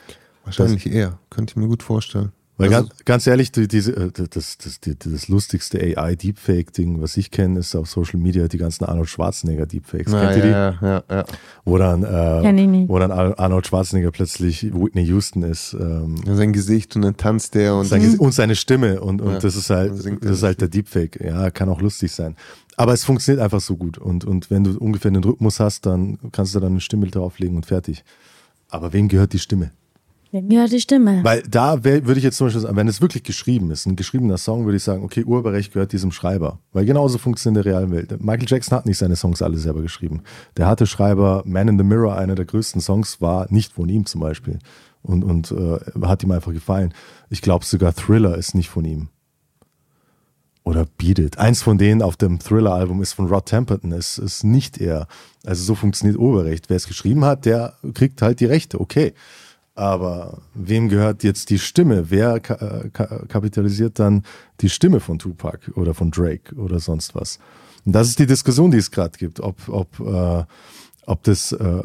Wahrscheinlich 0.45 0.91
eher. 0.91 1.19
Könnte 1.29 1.53
ich 1.53 1.57
mir 1.57 1.69
gut 1.69 1.83
vorstellen. 1.83 2.33
Weil 2.61 2.75
Also- 2.75 2.89
ganz, 2.89 3.05
ganz 3.05 3.27
ehrlich, 3.27 3.53
die, 3.53 3.67
diese, 3.69 3.97
äh, 3.97 4.11
das, 4.13 4.59
das, 4.59 4.81
die, 4.81 4.99
das 4.99 5.29
lustigste 5.29 5.79
AI-Deepfake-Ding, 5.81 7.01
was 7.01 7.17
ich 7.17 7.31
kenne, 7.31 7.61
ist 7.61 7.75
auf 7.75 7.89
Social 7.89 8.21
Media 8.21 8.49
die 8.49 8.59
ganzen 8.59 8.85
Arnold 8.85 9.09
Schwarzenegger-Deepfakes. 9.09 10.13
Ja, 10.13 10.21
Kennt 10.25 10.37
ihr 10.37 10.43
die? 10.43 10.49
ja, 10.49 10.79
ja, 10.83 11.03
ja. 11.11 11.25
Wo 11.65 11.79
dann, 11.79 12.03
äh, 12.05 12.89
wo 12.89 12.99
dann 12.99 13.11
Ar- 13.11 13.39
Arnold 13.39 13.67
Schwarzenegger 13.67 14.11
plötzlich 14.11 14.73
Whitney 14.75 15.05
Houston 15.07 15.43
ist. 15.43 15.75
Ähm, 15.79 16.17
ja. 16.27 16.35
Sein 16.37 16.53
Gesicht 16.53 16.95
und 16.97 17.03
dann 17.03 17.17
tanzt 17.17 17.55
der 17.55 17.75
und 17.75 17.87
Sein 17.87 18.19
und 18.19 18.33
seine 18.35 18.55
Stimme 18.57 19.01
und, 19.01 19.23
und 19.23 19.33
Ja, 19.35 19.39
das 19.39 19.57
ist 19.57 19.71
halt 19.71 19.93
das 19.93 20.31
ist 20.37 20.43
halt 20.43 20.61
der 20.61 20.69
Deepfake. 20.69 21.21
Ja, 21.25 21.51
kann 21.51 21.69
auch 21.69 21.81
lustig 21.81 22.13
sein. 22.13 22.37
Aber 22.77 22.93
es 22.93 23.05
funktioniert 23.05 23.43
einfach 23.43 23.61
so 23.61 23.77
gut 23.77 23.99
und, 23.99 24.25
und 24.25 24.51
wenn 24.51 24.65
du 24.65 24.79
ungefähr 24.79 25.11
den 25.11 25.23
Rhythmus 25.25 25.61
hast, 25.61 25.87
dann 25.87 26.19
kannst 26.33 26.55
du 26.55 26.61
dann 26.61 26.73
eine 26.73 26.81
Stimme 26.81 27.07
drauflegen 27.07 27.57
und 27.57 27.67
fertig. 27.67 28.05
Aber 28.69 28.93
wem 28.93 29.09
gehört 29.09 29.33
die 29.33 29.39
Stimme? 29.39 29.73
Wem 30.33 30.49
gehört 30.49 30.71
die 30.71 30.81
Stimme? 30.81 31.25
Weil 31.25 31.43
da 31.43 31.83
würde 31.83 32.17
ich 32.17 32.23
jetzt 32.23 32.37
zum 32.37 32.47
Beispiel 32.47 32.63
sagen, 32.63 32.77
wenn 32.77 32.87
es 32.87 33.01
wirklich 33.01 33.25
geschrieben 33.25 33.73
ist, 33.73 33.87
ein 33.87 33.97
geschriebener 33.97 34.39
Song, 34.39 34.65
würde 34.65 34.77
ich 34.77 34.85
sagen, 34.85 35.03
okay, 35.03 35.25
Urheberrecht 35.25 35.73
gehört 35.73 35.93
diesem 35.93 36.13
Schreiber. 36.13 36.61
Weil 36.73 36.85
genauso 36.85 37.19
funktioniert 37.19 37.65
in 37.65 37.65
der 37.65 37.73
realen 37.73 37.91
Welt. 37.91 38.23
Michael 38.23 38.47
Jackson 38.49 38.79
hat 38.79 38.87
nicht 38.87 38.99
seine 38.99 39.17
Songs 39.17 39.43
alle 39.43 39.59
selber 39.59 39.83
geschrieben. 39.83 40.23
Der 40.57 40.69
hatte 40.69 40.87
Schreiber, 40.87 41.43
Man 41.47 41.67
in 41.67 41.79
the 41.79 41.85
Mirror, 41.85 42.17
einer 42.17 42.37
der 42.37 42.45
größten 42.45 42.81
Songs, 42.81 43.21
war 43.21 43.49
nicht 43.51 43.73
von 43.73 43.89
ihm 43.89 44.07
zum 44.07 44.21
Beispiel. 44.21 44.61
Und, 45.03 45.25
und 45.25 45.51
äh, 45.51 45.79
hat 46.07 46.23
ihm 46.23 46.31
einfach 46.31 46.53
gefallen. 46.53 46.95
Ich 47.29 47.43
glaube 47.43 47.65
sogar 47.65 47.93
Thriller 47.93 48.37
ist 48.37 48.55
nicht 48.55 48.69
von 48.69 48.85
ihm. 48.85 49.09
Oder 50.63 50.87
Beat 50.99 51.19
It. 51.19 51.39
Eins 51.39 51.63
von 51.63 51.79
denen 51.79 52.03
auf 52.03 52.17
dem 52.17 52.39
Thriller-Album 52.39 53.03
ist 53.03 53.15
von 53.15 53.27
Rod 53.27 53.47
Temperton. 53.47 53.91
Es 53.91 54.19
ist 54.19 54.45
nicht 54.45 54.79
er. 54.79 55.09
Also 55.45 55.65
so 55.65 55.75
funktioniert 55.75 56.19
Urheberrecht. 56.19 56.69
Wer 56.69 56.77
es 56.77 56.87
geschrieben 56.87 57.25
hat, 57.25 57.47
der 57.47 57.75
kriegt 57.95 58.23
halt 58.23 58.39
die 58.39 58.47
Rechte. 58.47 58.81
Okay. 58.81 59.15
Aber 59.75 60.43
wem 60.55 60.89
gehört 60.89 61.23
jetzt 61.23 61.51
die 61.51 61.59
Stimme? 61.59 62.11
Wer 62.11 62.41
ka 62.41 62.55
äh, 62.55 62.91
ka 62.91 63.25
kapitalisiert 63.29 63.99
dann 63.99 64.25
die 64.61 64.69
Stimme 64.69 65.01
von 65.01 65.19
Tupac 65.19 65.71
oder 65.75 65.95
von 65.95 66.11
Drake 66.11 66.55
oder 66.57 66.81
sonst 66.81 67.15
was? 67.15 67.39
Und 67.87 67.93
das 67.95 68.09
ist 68.09 68.19
die 68.19 68.27
Diskussion, 68.27 68.71
die 68.71 68.79
es 68.79 68.91
gerade 68.91 69.17
gibt, 69.17 69.41
ob, 69.41 69.57
ob, 69.69 69.99
äh, 70.01 70.45
ob 71.07 71.23
das 71.23 71.53
äh, 71.53 71.83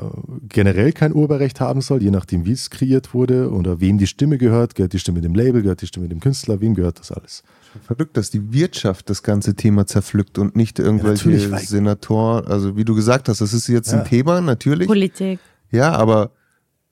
generell 0.49 0.91
kein 0.91 1.13
Urheberrecht 1.15 1.61
haben 1.61 1.79
soll, 1.81 2.03
je 2.03 2.11
nachdem, 2.11 2.45
wie 2.45 2.51
es 2.51 2.69
kreiert 2.69 3.13
wurde 3.13 3.49
oder 3.51 3.79
wem 3.79 3.97
die 3.97 4.07
Stimme 4.07 4.37
gehört. 4.37 4.75
Gehört 4.75 4.91
die 4.93 4.99
Stimme 4.99 5.21
dem 5.21 5.33
Label, 5.35 5.61
gehört 5.61 5.81
die 5.81 5.87
Stimme 5.87 6.09
dem 6.09 6.19
Künstler, 6.19 6.59
wem 6.61 6.73
gehört 6.75 6.99
das 6.99 7.11
alles? 7.11 7.43
verrückt, 7.83 8.15
dass 8.15 8.29
die 8.29 8.53
Wirtschaft 8.53 9.09
das 9.09 9.21
ganze 9.21 9.53
Thema 9.53 9.85
zerpflückt 9.85 10.37
und 10.37 10.55
nicht 10.55 10.79
irgendwelche 10.79 11.51
weil- 11.51 11.59
Senatoren. 11.59 12.47
Also 12.47 12.77
wie 12.77 12.85
du 12.85 12.95
gesagt 12.95 13.27
hast, 13.27 13.41
das 13.41 13.53
ist 13.53 13.67
jetzt 13.67 13.91
Ja. 13.91 13.99
ein 13.99 14.05
Thema, 14.05 14.39
natürlich. 14.39 14.87
Politik. 14.87 15.39
Ja, 15.71 15.91
aber 15.91 16.31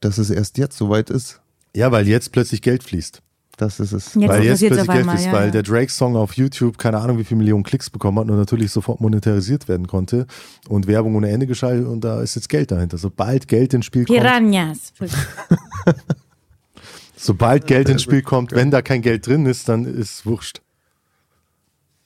dass 0.03 0.17
es 0.17 0.29
erst 0.29 0.57
jetzt 0.57 0.77
soweit 0.77 1.09
ist, 1.09 1.41
Ja, 1.75 1.91
weil 1.91 2.07
jetzt 2.07 2.31
plötzlich 2.31 2.61
Geld 2.61 2.83
fließt. 2.83 3.21
das 3.57 3.79
ist 3.79 3.91
es. 3.91 4.15
Jetzt 4.15 4.29
weil 4.29 4.43
jetzt 4.43 4.59
plötzlich 4.59 4.87
Geld 4.87 4.99
einmal, 4.99 5.15
fließt, 5.15 5.27
ja, 5.27 5.33
weil 5.33 5.45
ja. 5.45 5.51
der 5.51 5.63
Drake-Song 5.63 6.15
auf 6.15 6.33
YouTube 6.33 6.77
keine 6.77 6.99
Ahnung 6.99 7.19
wie 7.19 7.23
viele 7.23 7.39
Millionen 7.39 7.63
Klicks 7.63 7.89
bekommen 7.89 8.19
hat 8.19 8.29
und 8.29 8.37
natürlich 8.37 8.71
sofort 8.71 8.99
monetarisiert 8.99 9.67
werden 9.67 9.87
konnte 9.87 10.25
und 10.67 10.87
Werbung 10.87 11.15
ohne 11.15 11.29
Ende 11.29 11.47
geschaltet 11.47 11.87
und 11.87 12.01
da 12.01 12.21
ist 12.21 12.35
jetzt 12.35 12.49
Geld 12.49 12.71
dahinter. 12.71 12.97
Sobald 12.97 13.47
Geld 13.47 13.73
ins 13.73 13.85
Spiel 13.85 14.05
kommt, 14.05 14.19
Piranhas. 14.19 14.93
sobald 17.15 17.67
Geld 17.67 17.89
ins 17.89 18.03
Spiel 18.03 18.21
kommt, 18.21 18.51
wenn 18.51 18.71
da 18.71 18.81
kein 18.81 19.01
Geld 19.01 19.27
drin 19.27 19.45
ist, 19.45 19.69
dann 19.69 19.85
ist 19.85 20.25
wurscht. 20.25 20.61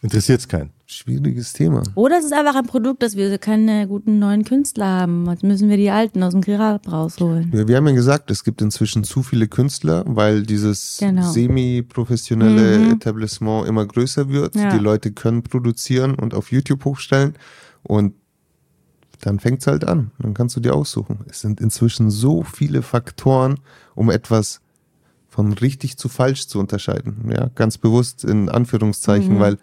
Interessiert 0.01 0.41
es 0.41 0.47
keinen. 0.47 0.76
Schwieriges 0.89 1.51
Thema. 1.51 1.83
Oder 1.95 2.17
es 2.17 2.23
ist 2.23 2.31
einfach 2.33 2.55
ein 2.55 2.65
Produkt, 2.65 3.03
dass 3.03 3.17
wir 3.17 3.37
keine 3.39 3.89
guten 3.89 4.19
neuen 4.19 4.45
Künstler 4.45 4.85
haben. 4.85 5.29
Jetzt 5.29 5.43
müssen 5.43 5.67
wir 5.67 5.75
die 5.75 5.89
alten 5.89 6.23
aus 6.23 6.31
dem 6.31 6.39
Grab 6.39 6.89
rausholen. 6.89 7.51
Wir, 7.51 7.67
wir 7.67 7.75
haben 7.75 7.87
ja 7.89 7.93
gesagt, 7.93 8.31
es 8.31 8.45
gibt 8.45 8.61
inzwischen 8.61 9.03
zu 9.03 9.21
viele 9.21 9.49
Künstler, 9.49 10.05
weil 10.07 10.43
dieses 10.43 10.95
Genau. 11.01 11.29
semi-professionelle 11.29 12.91
Etablissement 12.93 13.67
immer 13.67 13.85
größer 13.85 14.29
wird. 14.29 14.55
Ja. 14.55 14.71
Die 14.71 14.79
Leute 14.79 15.11
können 15.11 15.43
produzieren 15.43 16.15
und 16.15 16.33
auf 16.33 16.53
YouTube 16.53 16.85
hochstellen 16.85 17.33
und 17.83 18.13
dann 19.19 19.39
fängt's 19.41 19.67
halt 19.67 19.83
an. 19.85 20.11
Dann 20.19 20.33
kannst 20.33 20.55
du 20.55 20.61
dir 20.61 20.73
aussuchen. 20.73 21.19
Es 21.27 21.41
sind 21.41 21.59
inzwischen 21.59 22.09
so 22.11 22.43
viele 22.43 22.81
Faktoren, 22.81 23.59
um 23.93 24.09
etwas 24.09 24.61
von 25.27 25.51
richtig 25.51 25.97
zu 25.97 26.07
falsch 26.07 26.47
zu 26.47 26.59
unterscheiden. 26.59 27.29
Ja, 27.29 27.49
ganz 27.55 27.77
bewusst 27.77 28.23
in 28.23 28.47
Anführungszeichen, 28.47 29.39
weil 29.41 29.57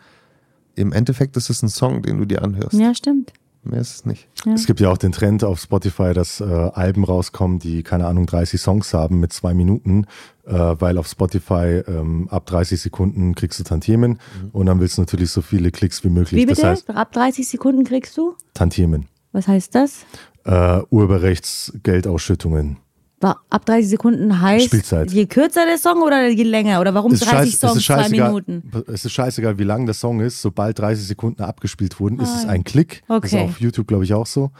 im 0.77 0.93
Endeffekt 0.93 1.37
ist 1.37 1.51
es 1.51 1.63
ein 1.63 1.69
Song, 1.69 2.03
den 2.03 2.19
du 2.19 2.25
dir 2.25 2.43
anhörst. 2.43 2.75
Ja, 2.75 2.95
stimmt. 2.95 3.33
Mehr 3.65 3.81
ist 3.81 3.95
es 3.95 4.05
nicht. 4.05 4.29
Es 4.55 4.67
gibt 4.67 4.81
ja 4.81 4.91
auch 4.91 4.99
den 4.99 5.13
Trend 5.13 5.43
auf 5.43 5.59
Spotify, 5.59 6.13
dass 6.13 6.41
äh, 6.41 6.45
Alben 6.45 7.03
rauskommen, 7.03 7.59
die, 7.59 7.83
keine 7.83 8.07
Ahnung, 8.07 8.27
30 8.27 8.61
Songs 8.61 8.93
haben 8.93 9.21
mit 9.21 9.33
zwei 9.33 9.55
Minuten, 9.55 10.05
äh, 10.45 10.53
weil 10.53 10.99
auf 10.99 11.09
Spotify 11.09 11.83
ähm, 11.87 12.29
ab 12.29 12.45
30 12.45 12.79
Sekunden 12.79 13.35
kriegst 13.35 13.59
du 13.59 13.65
Tantiemen 13.65 14.21
und 14.53 14.67
dann 14.67 14.81
willst 14.81 14.99
du 14.99 15.03
natürlich 15.03 15.31
so 15.31 15.41
viele 15.41 15.71
Klicks 15.71 16.05
wie 16.05 16.11
möglich. 16.11 16.43
Wie 16.43 16.47
bitte? 16.47 16.61
Das 16.61 16.71
heißt, 16.71 16.91
Ab 16.91 17.13
30 17.13 17.49
Sekunden 17.49 17.85
kriegst 17.85 18.19
du? 18.19 18.35
Tantiemen. 18.53 19.07
Was 19.33 19.49
heißt 19.49 19.75
das? 19.75 20.05
Äh, 20.45 20.83
Urheberrechtsgeldausschüttungen. 20.91 22.77
Ab 23.21 23.65
30 23.65 23.89
Sekunden 23.89 24.41
heißt, 24.43 24.67
Spielzeit. 24.67 25.11
je 25.11 25.25
kürzer 25.27 25.65
der 25.65 25.79
Song 25.79 26.03
oder 26.03 26.29
je 26.29 26.43
länger? 26.43 26.81
Oder 26.81 26.93
warum 26.93 27.13
Es 27.13 27.23
ist 27.23 27.33
30 27.33 27.55
scheiß- 27.55 27.59
Songs, 27.61 27.77
es 27.79 27.85
zwei 27.87 28.09
Minuten? 28.11 28.63
Es 28.87 29.05
ist 29.07 29.13
scheißegal, 29.13 29.59
wie 29.59 29.65
lang 29.65 29.87
der 29.87 29.95
Song 29.95 30.21
ist. 30.21 30.43
Sobald 30.43 30.79
30 30.79 31.07
Sekunden 31.07 31.43
abgespielt 31.43 31.99
wurden, 32.01 32.21
ist 32.21 32.35
es 32.37 32.45
ein 32.45 32.65
Klick. 32.65 33.03
Das 33.09 33.25
ist 33.25 33.35
Ah, 33.35 33.37
Okay. 33.39 33.45
Mhm. 33.45 33.51
auf 33.51 33.61
YouTube, 33.61 33.87
glaube 33.87 34.05
ich, 34.05 34.13
auch 34.13 34.27
so. 34.27 34.51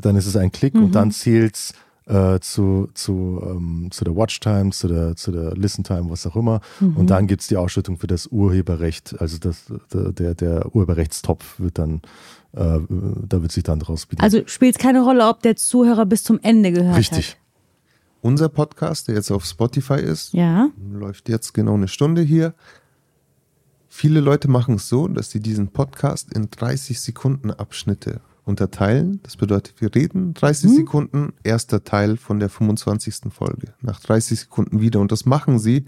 Dann 0.00 0.14
ist 0.16 0.26
es 0.26 0.36
ein 0.36 0.52
Klick 0.52 0.74
und 0.74 0.94
dann 0.94 1.10
zählt's 1.10 1.74
äh, 2.06 2.40
zu, 2.40 2.88
zu, 2.94 3.40
ähm, 3.44 3.88
zu 3.92 4.04
der 4.04 4.14
Watchtime, 4.16 4.70
zu 4.70 4.88
der, 4.88 5.14
zu 5.16 5.30
der 5.30 5.54
Listen-Time, 5.56 6.10
was 6.10 6.26
auch 6.26 6.34
immer. 6.36 6.60
Mhm. 6.80 6.96
Und 6.96 7.10
dann 7.10 7.26
gibt's 7.28 7.46
die 7.46 7.56
Ausschüttung 7.56 7.96
für 7.96 8.08
das 8.08 8.26
Urheberrecht. 8.26 9.14
Also 9.20 9.38
das, 9.38 9.64
der, 9.92 10.34
der, 10.34 10.74
Urheberrechtstopf 10.74 11.58
wird 11.60 11.78
dann, 11.78 12.02
äh, 12.54 12.78
da 12.88 13.40
wird 13.42 13.52
sich 13.52 13.62
dann 13.62 13.78
draus 13.78 14.06
bedienen. 14.06 14.24
Also 14.24 14.42
spielt 14.46 14.74
es 14.76 14.82
keine 14.82 15.02
Rolle, 15.02 15.26
ob 15.28 15.42
der 15.42 15.54
Zuhörer 15.56 16.04
bis 16.06 16.24
zum 16.24 16.38
Ende 16.42 16.72
gehört 16.72 16.96
Richtig. 16.98 17.36
Unser 18.22 18.48
Podcast, 18.48 19.08
der 19.08 19.16
jetzt 19.16 19.30
auf 19.30 19.44
Spotify 19.44 20.00
ist. 20.00 20.32
Ja. 20.32 20.70
läuft 20.92 21.28
jetzt 21.28 21.52
genau 21.52 21.74
eine 21.74 21.88
Stunde 21.88 22.22
hier. 22.22 22.54
Viele 23.88 24.20
Leute 24.20 24.48
machen 24.48 24.76
es 24.76 24.88
so, 24.88 25.06
dass 25.08 25.30
sie 25.30 25.40
diesen 25.40 25.68
Podcast 25.68 26.32
in 26.32 26.48
30 26.50 26.98
Sekunden 27.00 27.50
Abschnitte 27.50 28.20
unterteilen. 28.44 29.20
Das 29.22 29.36
bedeutet, 29.36 29.74
wir 29.80 29.94
reden 29.94 30.34
30 30.34 30.70
Mhm. 30.70 30.76
Sekunden, 30.76 31.32
erster 31.42 31.84
Teil 31.84 32.16
von 32.16 32.38
der 32.40 32.48
25. 32.48 33.30
Folge. 33.32 33.74
Nach 33.82 34.00
30 34.00 34.40
Sekunden 34.40 34.80
wieder. 34.80 35.00
Und 35.00 35.12
das 35.12 35.26
machen 35.26 35.58
sie, 35.58 35.84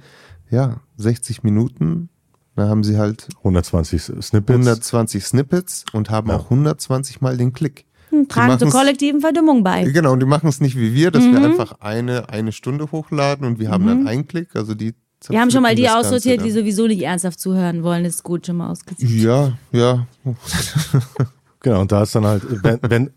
ja, 0.51 0.81
60 0.97 1.45
Minuten. 1.45 2.11
Da 2.57 2.69
haben 2.69 2.85
sie 2.85 2.99
halt 2.99 3.29
120 3.39 4.03
Snippets. 4.03 4.59
120 4.59 5.25
Snippets 5.25 5.85
und 5.93 6.11
haben 6.11 6.29
Ja. 6.29 6.37
auch 6.37 6.51
120 6.51 7.21
Mal 7.21 7.37
den 7.37 7.53
Klick. 7.53 7.87
Hm, 8.21 8.29
Tragen 8.29 8.59
zur 8.59 8.71
kollektiven 8.71 9.21
Verdummung 9.21 9.63
bei. 9.65 9.85
Genau, 9.85 10.13
und 10.13 10.21
die 10.21 10.27
machen 10.27 10.49
es 10.49 10.61
nicht 10.61 10.77
wie 10.77 10.95
wir, 10.95 11.11
dass 11.11 11.25
Mhm. 11.25 11.33
wir 11.33 11.43
einfach 11.43 11.81
eine, 11.81 12.29
eine 12.29 12.53
Stunde 12.53 12.91
hochladen 12.93 13.47
und 13.47 13.59
wir 13.59 13.71
haben 13.71 13.87
dann 13.87 14.07
einen 14.07 14.27
Klick. 14.27 14.55
Also 14.57 14.75
die 14.75 14.95
Wir 15.29 15.41
haben 15.41 15.51
schon 15.51 15.63
mal 15.63 15.75
die 15.75 15.89
aussortiert, 15.89 16.41
die 16.41 16.45
Ganze 16.49 16.61
sowieso 16.61 16.87
nicht 16.87 17.03
ernsthaft 17.03 17.41
zuhören 17.41 17.83
wollen. 17.83 18.05
Das 18.05 18.17
ist 18.17 18.23
gut 18.25 18.47
schon 18.47 18.57
mal 18.57 18.65
dann. 18.65 18.73
ausgesiebt. 18.73 19.23
Ja, 19.23 19.53
ja. 19.73 20.07
Genau, 21.61 21.81
und 21.81 21.91
da 21.91 22.03
ist 22.03 22.15
dann 22.15 22.27
halt, 22.27 22.43
wenn, 22.63 22.79
wenn 22.83 23.11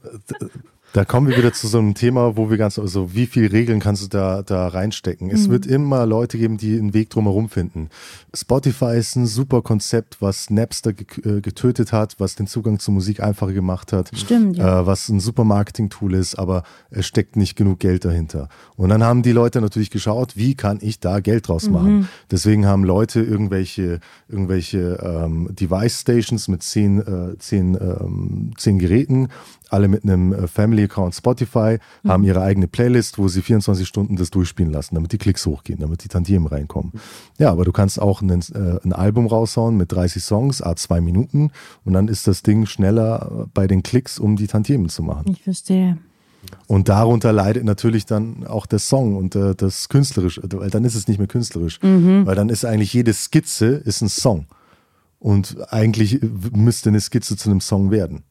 da 0.98 1.06
kommen 1.06 1.28
wir 1.28 1.38
wieder 1.38 1.54
zu 1.54 1.68
so 1.68 1.78
einem 1.78 1.94
Thema, 1.94 2.38
wo 2.38 2.50
wir 2.50 2.58
ganz, 2.58 2.80
also 2.80 3.14
wie 3.14 3.28
viel 3.28 3.46
Regeln 3.46 3.80
kannst 3.80 4.02
du 4.02 4.08
da, 4.08 4.42
da 4.42 4.68
reinstecken? 4.68 5.30
Es 5.30 5.48
wird 5.48 5.68
immer 5.68 6.08
Leute 6.08 6.40
geben, 6.40 6.58
die 6.58 6.76
einen 6.76 6.96
Weg 6.96 7.12
drumherum 7.12 7.50
finden. 7.50 7.90
Spotify 8.34 8.98
ist 8.98 9.16
ein 9.16 9.28
super 9.28 9.62
Konzept, 9.62 10.24
was 10.24 10.50
Napster 10.50 10.90
äh, 10.90 11.42
getötet 11.42 11.92
hat, 11.92 12.16
was 12.18 12.34
den 12.34 12.48
Zugang 12.48 12.80
zur 12.80 12.96
Musik 12.96 13.20
einfacher 13.20 13.54
gemacht 13.54 13.94
hat. 13.94 14.10
Stimmt, 14.16 14.58
ja. 14.58 14.82
Äh, 14.82 14.86
was 14.88 15.08
ein 15.10 15.20
super 15.20 15.44
Marketing-Tool 15.44 16.16
ist, 16.16 16.34
aber 16.34 16.64
es 16.90 17.06
steckt 17.06 17.36
nicht 17.36 17.56
genug 17.56 17.78
Geld 17.78 18.04
dahinter. 18.04 18.50
Und 18.76 18.90
dann 18.90 19.04
haben 19.04 19.22
die 19.22 19.34
Leute 19.34 19.62
natürlich 19.62 19.92
geschaut, 19.92 20.36
wie 20.36 20.56
kann 20.56 20.80
ich 20.82 21.00
da 21.00 21.20
Geld 21.20 21.48
draus 21.48 21.70
machen? 21.70 22.10
Deswegen 22.32 22.66
haben 22.66 22.84
Leute 22.84 23.22
irgendwelche, 23.22 24.00
irgendwelche 24.30 24.98
ähm, 25.04 25.50
Device-Stations 25.52 26.48
mit 26.48 26.64
zehn, 26.64 27.02
äh, 27.02 27.38
zehn, 27.38 27.76
ähm, 27.76 28.54
zehn 28.58 28.80
Geräten, 28.80 29.28
alle 29.70 29.88
mit 29.88 30.04
einem 30.04 30.34
äh, 30.34 30.48
Family-Account 30.48 31.16
Spotify, 31.16 31.78
haben 32.08 32.24
ihre 32.24 32.42
eigene 32.42 32.68
Playlist, 32.68 33.18
wo 33.18 33.28
sie 33.28 33.42
24 33.42 33.88
Stunden 33.88 34.16
das 34.16 34.30
durchspielen 34.30 34.72
lassen, 34.72 34.96
damit 34.96 35.12
die 35.12 35.18
Klicks 35.18 35.46
hochgehen, 35.46 35.80
damit 35.80 36.04
die 36.04 36.08
Tantiemen 36.08 36.48
reinkommen. 36.48 36.94
Ja, 37.38 37.52
aber 37.52 37.66
du 37.66 37.72
kannst 37.72 38.02
auch 38.02 38.22
einen, 38.22 38.42
äh, 38.54 38.80
ein 38.84 38.94
Album 38.94 39.28
raushauen 39.28 39.78
mit 39.78 39.92
30 39.92 40.24
Songs, 40.24 40.62
a 40.62 40.76
zwei 40.76 41.02
Minuten 41.02 41.52
und 41.86 41.94
dann 41.94 42.08
ist 42.08 42.28
das 42.28 42.44
Ding 42.44 42.66
schneller 42.66 43.30
äh, 43.32 43.46
bei 43.54 43.68
den 43.68 43.84
Klicks, 43.84 44.20
um 44.20 44.36
die 44.36 44.48
Tantiemen 44.48 44.90
zu 44.90 45.04
machen. 45.04 45.32
Ich 45.32 45.44
verstehe. 45.44 45.98
Und 46.68 46.88
darunter 46.88 47.34
leidet 47.34 47.66
natürlich 47.66 48.06
dann 48.06 48.48
auch 48.48 48.66
der 48.66 48.80
Song 48.80 49.18
und 49.18 49.36
äh, 49.36 49.54
das 49.56 49.90
künstlerisch, 49.90 50.40
weil 50.44 50.70
dann 50.70 50.86
ist 50.86 50.96
es 50.96 51.08
nicht 51.08 51.18
mehr 51.18 51.28
künstlerisch, 51.28 51.80
weil 51.82 52.36
dann 52.36 52.50
ist 52.50 52.64
eigentlich 52.64 52.94
jede 52.94 53.12
Skizze 53.12 53.68
ist 53.68 54.02
ein 54.02 54.08
Song 54.08 54.46
und 55.20 55.58
eigentlich 55.74 56.20
müsste 56.54 56.90
eine 56.90 57.02
Skizze 57.02 57.36
zu 57.36 57.50
einem 57.50 57.62
Song 57.62 57.92
werden. 57.92 58.24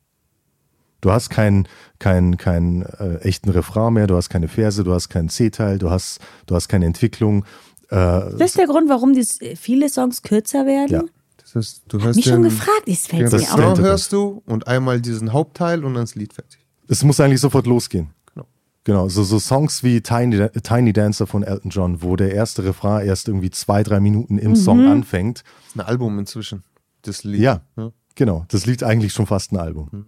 Du 1.07 1.13
hast 1.13 1.31
keinen 1.31 1.69
keinen 2.01 2.37
keinen 2.37 2.83
äh, 2.83 3.19
echten 3.19 3.51
Refrain 3.51 3.93
mehr, 3.93 4.09
du 4.09 4.17
hast 4.17 4.29
keine 4.29 4.49
Verse, 4.49 4.83
du 4.83 4.93
hast 4.93 5.09
keinen 5.09 5.29
C-Teil, 5.29 5.79
du 5.79 5.89
hast 5.89 6.19
du 6.47 6.57
hast 6.57 6.67
keine 6.67 6.85
Entwicklung. 6.85 7.45
Äh, 7.91 7.95
Das 7.97 8.41
ist 8.41 8.59
der 8.59 8.67
Grund, 8.67 8.89
warum 8.89 9.13
die, 9.15 9.25
viele 9.55 9.89
Songs 9.89 10.23
kürzer 10.23 10.67
werden? 10.67 10.91
Ja. 10.91 11.03
Das 11.37 11.55
heißt, 11.55 11.83
du 11.87 12.01
hörst 12.03 12.17
Mich 12.17 12.25
schon 12.25 12.43
den, 12.43 12.51
gefragt, 12.51 12.89
es 12.89 13.07
fällt 13.07 13.23
mir 13.23 13.27
ist 13.29 13.35
auf. 13.35 13.41
Hintergrund. 13.51 13.79
hörst 13.79 14.13
du 14.13 14.43
und 14.47 14.67
einmal 14.67 15.01
diesen 15.01 15.33
Hauptteil 15.33 15.85
und 15.85 15.95
dann 15.95 16.03
das 16.03 16.17
Lied 16.17 16.33
fertig. 16.33 16.67
es 16.89 17.05
muss 17.05 17.21
eigentlich 17.21 17.41
sofort 17.41 17.69
losgehen. 17.69 18.09
Genau. 18.35 18.47
Genau, 18.83 19.09
so, 19.09 19.23
so 19.23 19.39
Songs 19.39 19.85
wie 19.85 20.01
Tiny, 20.01 20.49
Tiny 20.65 20.93
Dancer 20.93 21.29
von 21.29 21.45
Elton 21.45 21.71
John, 21.71 22.03
wo 22.03 22.17
der 22.17 22.33
erste 22.35 22.65
Refrain 22.65 23.07
erst 23.07 23.29
irgendwie 23.29 23.51
zwei, 23.51 23.85
drei 23.85 24.01
Minuten 24.01 24.39
im 24.39 24.57
Song 24.57 24.89
anfängt. 24.89 25.45
Das 25.45 25.69
ist 25.69 25.77
ein 25.77 25.87
Album 25.87 26.19
inzwischen, 26.19 26.65
das 27.03 27.23
Lied. 27.23 27.43
Ja, 27.43 27.61
Ja. 27.77 27.93
genau. 28.17 28.45
Das 28.49 28.67
Lied 28.67 28.83
eigentlich 28.83 29.13
schon 29.13 29.27
fast 29.27 29.53
ein 29.53 29.59
Album. 29.59 30.07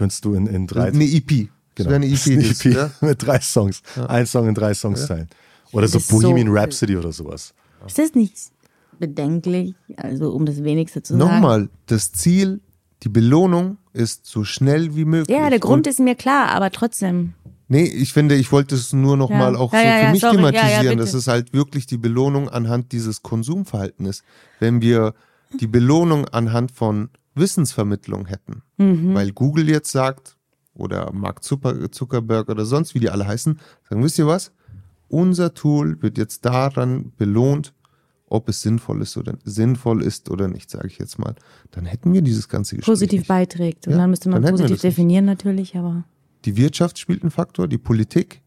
Könntest 0.00 0.24
du 0.24 0.32
in, 0.32 0.46
in 0.46 0.66
drei. 0.66 0.84
Eine 0.88 1.04
EP. 1.04 1.26
Das 1.74 1.86
genau. 1.86 1.90
wäre 1.90 1.96
eine 1.96 2.06
EP. 2.06 2.26
Eine 2.26 2.46
EP 2.48 2.64
ja? 2.64 2.90
mit 3.02 3.22
drei 3.22 3.38
Songs. 3.38 3.82
Ein 4.08 4.24
Song 4.24 4.48
in 4.48 4.54
drei 4.54 4.72
Songs 4.72 5.06
teilen. 5.06 5.28
Oder 5.72 5.88
so 5.88 5.98
ist 5.98 6.08
so- 6.08 6.20
Bohemian 6.20 6.48
Rhapsody 6.48 6.96
oder 6.96 7.12
sowas. 7.12 7.52
Ist 7.86 7.98
das 7.98 8.14
nicht 8.14 8.34
bedenklich? 8.98 9.74
Also, 9.96 10.30
um 10.32 10.46
das 10.46 10.64
Wenigste 10.64 11.02
zu 11.02 11.18
sagen. 11.18 11.30
Nochmal, 11.30 11.68
das 11.84 12.12
Ziel, 12.12 12.60
die 13.02 13.10
Belohnung 13.10 13.76
ist 13.92 14.24
so 14.24 14.42
schnell 14.42 14.96
wie 14.96 15.04
möglich. 15.04 15.36
Ja, 15.36 15.50
der 15.50 15.58
Grund 15.58 15.86
Und, 15.86 15.90
ist 15.90 16.00
mir 16.00 16.14
klar, 16.14 16.48
aber 16.48 16.70
trotzdem. 16.70 17.34
Nee, 17.68 17.84
ich 17.84 18.14
finde, 18.14 18.36
ich 18.36 18.50
wollte 18.52 18.76
es 18.76 18.94
nur 18.94 19.18
noch 19.18 19.28
Ja. 19.28 19.36
mal 19.36 19.54
auch 19.54 19.74
Ja, 19.74 19.80
so 19.80 19.84
ja, 19.86 19.92
für 19.98 20.02
ja, 20.04 20.10
mich 20.12 20.20
sorry. 20.22 20.36
Ja, 20.36 20.42
ja, 20.44 20.50
thematisieren, 20.52 20.96
dass 20.98 21.12
es 21.12 21.26
halt 21.26 21.52
wirklich 21.52 21.86
die 21.86 21.98
Belohnung 21.98 22.48
anhand 22.48 22.92
dieses 22.92 23.22
Konsumverhaltens 23.22 24.08
ist. 24.08 24.24
Wenn 24.60 24.80
wir 24.80 25.12
die 25.60 25.66
Belohnung 25.66 26.26
anhand 26.28 26.72
von 26.72 27.10
Wissensvermittlung 27.34 28.26
hätten, 28.26 28.62
Mhm. 28.78 29.14
weil 29.14 29.32
Google 29.32 29.68
jetzt 29.68 29.90
sagt, 29.92 30.36
oder 30.74 31.12
Mark 31.12 31.42
Zucker- 31.44 31.90
Zuckerberg 31.92 32.48
oder 32.48 32.64
sonst 32.64 32.94
wie 32.94 33.00
die 33.00 33.10
alle 33.10 33.26
heißen, 33.26 33.58
sagen, 33.88 34.02
wisst 34.04 34.18
ihr 34.18 34.26
was? 34.26 34.52
Unser 35.08 35.54
Tool 35.54 36.00
wird 36.02 36.18
jetzt 36.18 36.44
daran 36.44 37.12
belohnt, 37.16 37.74
ob 38.26 38.48
es 38.48 38.62
sinnvoll 38.62 39.02
ist 39.02 39.16
oder 39.16 39.36
sinnvoll 39.44 40.02
ist 40.04 40.30
oder 40.30 40.46
nicht, 40.46 40.70
sage 40.70 40.86
ich 40.86 40.98
jetzt 40.98 41.18
mal. 41.18 41.34
Dann 41.72 41.84
hätten 41.84 42.12
wir 42.12 42.22
dieses 42.22 42.48
ganze 42.48 42.76
Gespräch. 42.76 42.92
Positiv 42.92 43.20
nicht. 43.22 43.28
beiträgt. 43.28 43.86
Und 43.88 43.94
Ja, 43.94 43.98
dann 43.98 44.10
müsste 44.10 44.28
man 44.30 44.40
dann 44.42 44.52
positiv 44.52 44.76
das 44.76 44.82
nicht. 44.84 44.84
definieren 44.84 45.24
natürlich, 45.24 45.76
aber. 45.76 46.04
Die 46.44 46.56
Wirtschaft 46.56 46.98
spielt 46.98 47.22
einen 47.22 47.32
Faktor, 47.32 47.66
die 47.66 47.78
Politik 47.78 48.40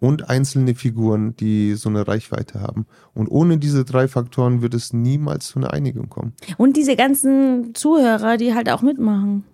und 0.00 0.30
einzelne 0.30 0.74
Figuren, 0.74 1.34
die 1.36 1.74
so 1.74 1.88
eine 1.88 2.06
Reichweite 2.06 2.60
haben. 2.60 2.86
Und 3.14 3.28
ohne 3.28 3.58
diese 3.58 3.84
drei 3.84 4.06
Faktoren 4.08 4.62
wird 4.62 4.74
es 4.74 4.92
niemals 4.92 5.48
zu 5.48 5.58
einer 5.58 5.72
Einigung 5.72 6.08
kommen. 6.08 6.34
Und 6.56 6.76
diese 6.76 6.94
ganzen 6.94 7.74
Zuhörer, 7.74 8.36
die 8.36 8.54
halt 8.54 8.70
auch 8.70 8.82
mitmachen. 8.82 9.44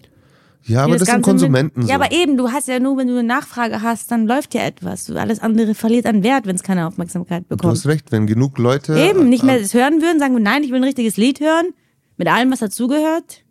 Ja, 0.66 0.84
aber 0.84 0.95
das 0.95 1.07
sind 1.07 1.16
Ganze 1.16 1.30
Konsumenten 1.30 1.80
Mit, 1.80 1.88
so. 1.88 1.92
ja, 1.92 2.01
aber 2.01 2.11
eben, 2.12 2.38
du 2.38 2.51
hast 2.51 2.68
ja 2.68 2.78
nur, 2.78 2.97
wenn 2.97 3.07
du 3.07 3.12
eine 3.18 3.22
Nachfrage 3.22 3.82
hast, 3.82 4.11
dann 4.11 4.26
läuft 4.26 4.55
ja 4.55 4.62
etwas. 4.62 5.11
Alles 5.11 5.40
andere 5.40 5.74
verliert 5.74 6.07
an 6.07 6.22
Wert, 6.22 6.47
wenn 6.47 6.57
es 6.57 6.62
keine 6.62 6.86
Aufmerksamkeit 6.86 7.45
du 7.45 7.57
bekommt. 7.57 7.74
hast 7.74 7.86
recht, 7.86 8.11
wenn 8.12 8.26
genug 8.26 8.57
Leute 8.59 8.99
Eben, 8.99 9.28
nicht 9.28 9.45
mehr 9.45 9.59
äh, 9.59 9.62
es 9.62 9.74
hören 9.74 10.01
würden, 10.01 10.18
sagen 10.18 10.34
wir, 10.34 10.40
nein, 10.40 10.62
ich 10.62 10.70
will 10.70 10.78
ein 10.78 10.84
richtiges 10.84 11.18
Lied 11.18 11.40
hören, 11.40 11.74
mit 12.16 12.28
allem, 12.28 12.51
was 12.51 12.61
dazugehört. 12.61 13.43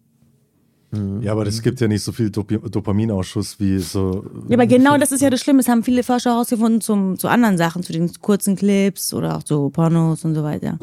Ja, 1.22 1.32
aber 1.32 1.48
es 1.48 1.64
gibt 1.64 1.82
ja 1.82 1.88
nicht 1.88 2.04
so 2.04 2.12
viel 2.12 2.30
Dopi 2.30 2.60
Dopaminausschuss 2.60 3.60
wie 3.60 3.80
so. 3.80 4.24
Ja, 4.48 4.58
aber 4.58 4.68
genau 4.68 4.96
das 4.98 5.12
ist 5.12 5.22
ja 5.22 5.32
das 5.32 5.42
Schlimme. 5.42 5.60
Das 5.60 5.68
haben 5.68 5.84
viele 5.84 6.04
Forscher 6.04 6.32
herausgefunden 6.32 6.80
zum, 6.82 7.18
zu 7.18 7.28
anderen 7.28 7.58
Sachen, 7.58 7.84
zu 7.84 7.92
den 7.94 8.12
kurzen 8.22 8.56
Clips 8.56 9.14
oder 9.14 9.38
auch 9.38 9.44
zu 9.44 9.70
Pornos 9.70 10.24
und 10.24 10.36
so 10.36 10.44
weiter. 10.44 10.78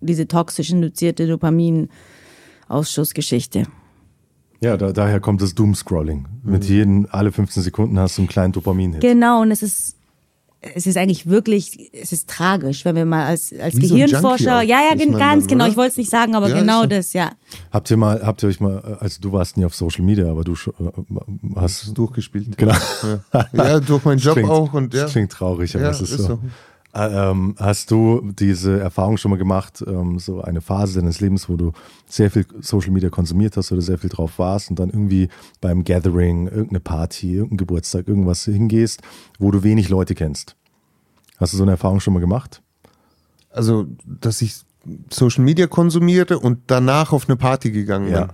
Diese 0.00 0.26
toxisch 0.28 0.70
induzierte 0.70 1.26
Dopamin-Ausschussgeschichte. 1.26 3.64
Ja, 4.60 4.76
da, 4.76 4.92
daher 4.92 5.20
kommt 5.20 5.40
das 5.42 5.54
Doomscrolling. 5.54 6.26
Mit 6.44 6.64
jedem, 6.64 7.06
alle 7.10 7.32
15 7.32 7.62
Sekunden 7.62 7.98
hast 7.98 8.18
du 8.18 8.22
einen 8.22 8.28
kleinen 8.28 8.52
Dopamin-Hit. 8.52 9.00
Genau, 9.00 9.40
und 9.42 9.50
es 9.50 9.62
ist, 9.62 9.96
es 10.62 10.86
ist 10.86 10.96
eigentlich 10.98 11.26
wirklich, 11.26 11.90
es 11.94 12.12
ist 12.12 12.28
tragisch, 12.28 12.84
wenn 12.84 12.94
wir 12.94 13.06
mal 13.06 13.24
als, 13.26 13.52
als 13.58 13.76
Wie 13.76 13.86
so 13.86 13.94
Gehirnforscher, 13.94 14.58
Junkie 14.62 14.68
ja, 14.70 14.80
ja, 14.90 14.94
ganz 15.18 15.44
dann, 15.44 15.46
genau, 15.48 15.64
oder? 15.64 15.70
ich 15.72 15.76
wollte 15.78 15.90
es 15.92 15.96
nicht 15.96 16.10
sagen, 16.10 16.34
aber 16.34 16.48
Ja, 16.50 16.58
genau 16.60 16.82
so. 16.82 16.86
das, 16.88 17.12
ja. 17.14 17.30
Habt 17.72 17.90
ihr 17.90 17.96
mal, 17.96 18.20
habt 18.24 18.42
ihr 18.42 18.48
euch 18.50 18.60
mal, 18.60 18.98
also 19.00 19.20
du 19.22 19.32
warst 19.32 19.56
nie 19.56 19.64
auf 19.64 19.74
Social 19.74 20.04
Media, 20.04 20.30
aber 20.30 20.44
du 20.44 20.52
sch- 20.52 20.72
äh, 20.78 20.90
hast 21.56 21.96
durchgespielt. 21.96 22.58
Genau. 22.58 22.74
Ja, 23.32 23.46
ja 23.54 23.80
durch 23.80 24.04
meinen 24.04 24.18
Job 24.18 24.34
Klingt- 24.34 24.50
auch 24.50 24.72
und 24.74 24.92
ja. 24.92 25.04
Das 25.04 25.12
klingt 25.12 25.32
traurig, 25.32 25.74
aber 25.74 25.84
Ja, 25.84 25.90
es 25.90 26.00
ist, 26.02 26.10
ist 26.10 26.18
so. 26.18 26.26
so. 26.26 26.38
Äh, 26.92 27.30
ähm, 27.30 27.54
hast 27.58 27.90
du 27.92 28.32
diese 28.32 28.80
Erfahrung 28.80 29.16
schon 29.16 29.30
mal 29.30 29.36
gemacht, 29.36 29.84
ähm, 29.86 30.18
so 30.18 30.42
eine 30.42 30.60
Phase 30.60 30.98
deines 31.00 31.20
Lebens, 31.20 31.48
wo 31.48 31.56
du 31.56 31.72
sehr 32.06 32.30
viel 32.30 32.44
Social 32.60 32.90
Media 32.90 33.10
konsumiert 33.10 33.56
hast 33.56 33.70
oder 33.70 33.80
sehr 33.80 33.98
viel 33.98 34.10
drauf 34.10 34.38
warst 34.38 34.70
und 34.70 34.78
dann 34.78 34.90
irgendwie 34.90 35.28
beim 35.60 35.84
Gathering, 35.84 36.48
irgendeine 36.48 36.80
Party, 36.80 37.34
irgendein 37.34 37.58
Geburtstag, 37.58 38.08
irgendwas 38.08 38.44
hingehst, 38.44 39.02
wo 39.38 39.52
du 39.52 39.62
wenig 39.62 39.88
Leute 39.88 40.14
kennst? 40.16 40.56
Hast 41.38 41.52
du 41.52 41.56
so 41.58 41.62
eine 41.62 41.72
Erfahrung 41.72 42.00
schon 42.00 42.12
mal 42.12 42.20
gemacht? 42.20 42.60
Also, 43.50 43.86
dass 44.04 44.42
ich 44.42 44.56
Social 45.10 45.44
Media 45.44 45.66
konsumiere 45.68 46.38
und 46.38 46.58
danach 46.66 47.12
auf 47.12 47.28
eine 47.28 47.36
Party 47.36 47.70
gegangen 47.70 48.10
Ja. 48.10 48.26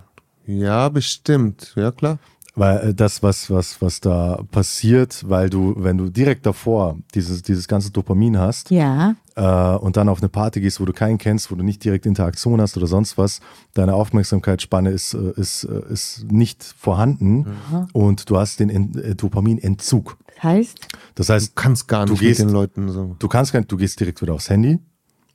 bin. 0.46 0.58
Ja, 0.60 0.88
bestimmt. 0.88 1.72
Ja, 1.76 1.90
klar. 1.90 2.18
Weil 2.58 2.78
äh, 2.88 2.94
das, 2.94 3.22
was, 3.22 3.50
was, 3.50 3.80
was 3.82 4.00
da 4.00 4.42
passiert, 4.50 5.24
weil 5.28 5.50
du, 5.50 5.74
wenn 5.76 5.98
du 5.98 6.08
direkt 6.08 6.46
davor 6.46 6.96
dieses, 7.14 7.42
dieses 7.42 7.68
ganze 7.68 7.90
Dopamin 7.90 8.38
hast, 8.38 8.70
Ja, 8.70 9.14
äh, 9.36 9.76
und 9.76 9.96
dann 9.98 10.08
auf 10.08 10.20
eine 10.20 10.30
Party 10.30 10.60
gehst, 10.62 10.80
wo 10.80 10.86
du 10.86 10.92
keinen 10.94 11.18
kennst, 11.18 11.50
wo 11.50 11.54
du 11.54 11.62
nicht 11.62 11.84
direkt 11.84 12.06
Interaktion 12.06 12.60
hast 12.60 12.76
oder 12.78 12.86
sonst 12.86 13.18
was, 13.18 13.40
deine 13.74 13.92
Aufmerksamkeitsspanne 13.94 14.90
ist, 14.90 15.12
äh, 15.14 15.32
ist, 15.36 15.64
äh, 15.64 15.92
ist 15.92 16.24
nicht 16.32 16.62
vorhanden 16.78 17.46
und 17.92 18.30
du 18.30 18.38
hast 18.38 18.58
den 18.60 18.70
En- 18.70 19.16
Dopaminentzug. 19.16 20.16
das 20.36 20.42
heißt, 20.42 20.88
Das 21.14 21.28
heißt, 21.28 21.48
Du 21.48 21.52
kannst 21.54 21.88
gar 21.88 22.06
Du 22.06 22.12
nicht 22.12 22.20
gehst- 22.22 22.40
mit 22.40 22.48
den 22.48 22.54
Leuten 22.54 22.88
so. 22.90 23.16
du 23.18 23.28
kannst 23.28 23.52
gar 23.52 23.60
nicht, 23.60 23.70
du 23.70 23.76
gehst 23.76 24.00
direkt 24.00 24.22
wieder 24.22 24.32
aufs 24.34 24.48
Handy 24.48 24.78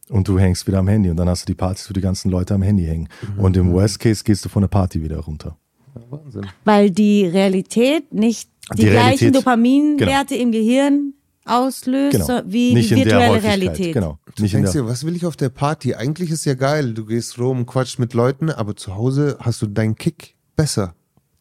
und 0.09 0.27
du 0.27 0.39
hängst 0.39 0.65
wieder 0.67 0.79
am 0.79 0.87
Handy 0.87 1.09
und 1.11 1.17
dann 1.17 1.29
hast 1.29 1.43
du 1.43 1.45
die 1.45 1.55
Partys, 1.55 1.87
wo 1.89 1.93
die 1.93 2.01
ganzen 2.01 2.31
Leute 2.31 2.55
am 2.55 2.63
Handy 2.63 2.85
hängen. 2.85 3.07
Und 3.37 3.55
im 3.57 3.71
Worst 3.73 3.99
Case 3.99 4.23
gehst 4.23 4.43
du 4.43 4.49
von 4.49 4.61
der 4.61 4.67
Party 4.67 5.01
wieder 5.03 5.19
runter. 5.19 5.55
Wahnsinn. 6.11 6.45
weil 6.65 6.91
die 6.91 7.25
Realität 7.25 8.13
nicht 8.13 8.49
die, 8.73 8.77
Die 8.77 8.89
gleichen 8.89 8.97
Realität- 8.99 9.35
Dopaminwerte 9.35 10.35
im 10.35 10.51
Gehirn 10.51 11.13
auslöst, 11.45 12.11
Genau. 12.27 12.41
wie 12.45 12.73
nicht 12.73 12.91
die 12.91 13.01
in 13.01 13.09
der 13.09 13.19
virtuelle. 13.19 13.43
Realität. 13.43 13.93
Genau. 13.93 14.19
Du 14.35 14.43
Nicht 14.43 14.53
in 14.53 14.59
denkst 14.59 14.73
der, 14.73 14.83
dir, 14.83 14.87
was 14.87 15.03
will 15.05 15.15
ich 15.15 15.25
auf 15.25 15.35
der 15.35 15.49
Party? 15.49 15.95
Eigentlich 15.95 16.29
ist 16.31 16.45
ja 16.45 16.53
geil. 16.53 16.93
Du 16.93 17.05
gehst 17.05 17.37
rum, 17.39 17.65
quatschst 17.65 17.97
mit 17.99 18.13
Leuten, 18.13 18.49
aber 18.49 18.75
zu 18.75 18.95
Hause 18.95 19.37
hast 19.39 19.61
du 19.61 19.67
deinen 19.67 19.95
Kick 19.95 20.35
besser. 20.55 20.93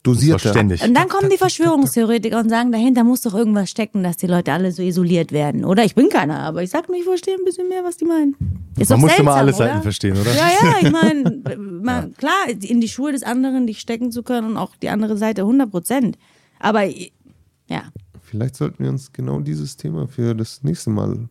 Dosierter. 0.02 0.50
ständig. 0.50 0.82
Und 0.82 0.94
dann 0.94 1.08
kommen 1.08 1.30
die 1.30 1.36
Verschwörungstheoretiker 1.36 2.38
und 2.38 2.48
sagen, 2.48 2.72
dahinter 2.72 3.04
muss 3.04 3.22
doch 3.22 3.34
irgendwas 3.34 3.70
stecken, 3.70 4.02
dass 4.02 4.16
die 4.16 4.26
Leute 4.26 4.52
alle 4.52 4.72
so 4.72 4.82
isoliert 4.82 5.32
werden. 5.32 5.64
Oder 5.64 5.84
ich 5.84 5.94
bin 5.94 6.08
keiner, 6.08 6.40
aber 6.40 6.62
ich 6.62 6.70
sag 6.70 6.88
nur, 6.88 6.96
ich 6.96 7.04
verstehe 7.04 7.34
ein 7.34 7.44
bisschen 7.44 7.68
mehr, 7.68 7.84
was 7.84 7.96
die 7.96 8.04
meinen. 8.04 8.36
Ist 8.78 8.90
Man 8.90 9.00
muss 9.00 9.18
immer 9.18 9.34
alle 9.34 9.48
oder? 9.48 9.56
Seiten 9.58 9.82
verstehen, 9.82 10.16
oder? 10.16 10.32
Ja, 10.34 10.48
ja, 10.48 10.76
ich 10.80 10.90
meine, 10.90 12.10
klar, 12.18 12.48
in 12.48 12.80
die 12.80 12.88
Schuhe 12.88 13.12
des 13.12 13.22
anderen 13.22 13.66
dich 13.66 13.80
stecken 13.80 14.10
zu 14.12 14.22
können 14.22 14.48
und 14.48 14.56
auch 14.56 14.76
die 14.76 14.88
andere 14.88 15.16
Seite 15.16 15.42
100 15.42 15.70
Prozent. 15.70 16.18
Aber 16.58 16.84
ja, 16.84 17.82
Vielleicht 18.30 18.54
sollten 18.54 18.84
wir 18.84 18.90
uns 18.90 19.12
genau 19.12 19.40
dieses 19.40 19.76
Thema 19.76 20.06
für 20.06 20.36
das 20.36 20.62
nächste 20.62 20.88
Mal. 20.88 21.28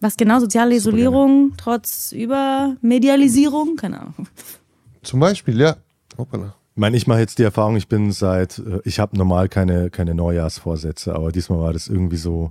was 0.00 0.16
genau, 0.16 0.40
soziale 0.40 0.74
Isolierung 0.74 1.52
trotz 1.56 2.10
Übermedialisierung, 2.10 3.76
keine 3.76 4.00
Ahnung. 4.00 4.26
Zum 5.02 5.20
Beispiel, 5.20 5.60
ja. 5.60 5.76
Hoppala. 6.18 6.56
Ich 6.76 6.80
meine, 6.80 6.94
ich 6.94 7.06
mache 7.06 7.20
jetzt 7.20 7.38
die 7.38 7.42
Erfahrung, 7.42 7.76
ich 7.76 7.88
bin 7.88 8.12
seit, 8.12 8.58
äh, 8.58 8.80
ich 8.84 8.98
habe 8.98 9.16
normal 9.16 9.48
keine, 9.48 9.88
keine 9.88 10.14
Neujahrsvorsätze, 10.14 11.14
aber 11.14 11.32
diesmal 11.32 11.58
war 11.58 11.72
das 11.72 11.88
irgendwie 11.88 12.18
so, 12.18 12.50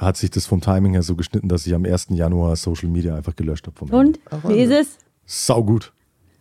hat 0.00 0.16
sich 0.16 0.30
das 0.30 0.46
vom 0.46 0.60
Timing 0.60 0.94
her 0.94 1.04
so 1.04 1.14
geschnitten, 1.14 1.48
dass 1.48 1.64
ich 1.64 1.72
am 1.72 1.84
1. 1.84 2.08
Januar 2.10 2.56
Social 2.56 2.88
Media 2.88 3.14
einfach 3.14 3.36
gelöscht 3.36 3.68
habe 3.68 3.76
vom. 3.76 3.90
Und, 3.90 4.18
wie 4.48 4.58
ist 4.58 4.72
es? 4.72 4.98
Sau 5.26 5.62
gut. 5.62 5.92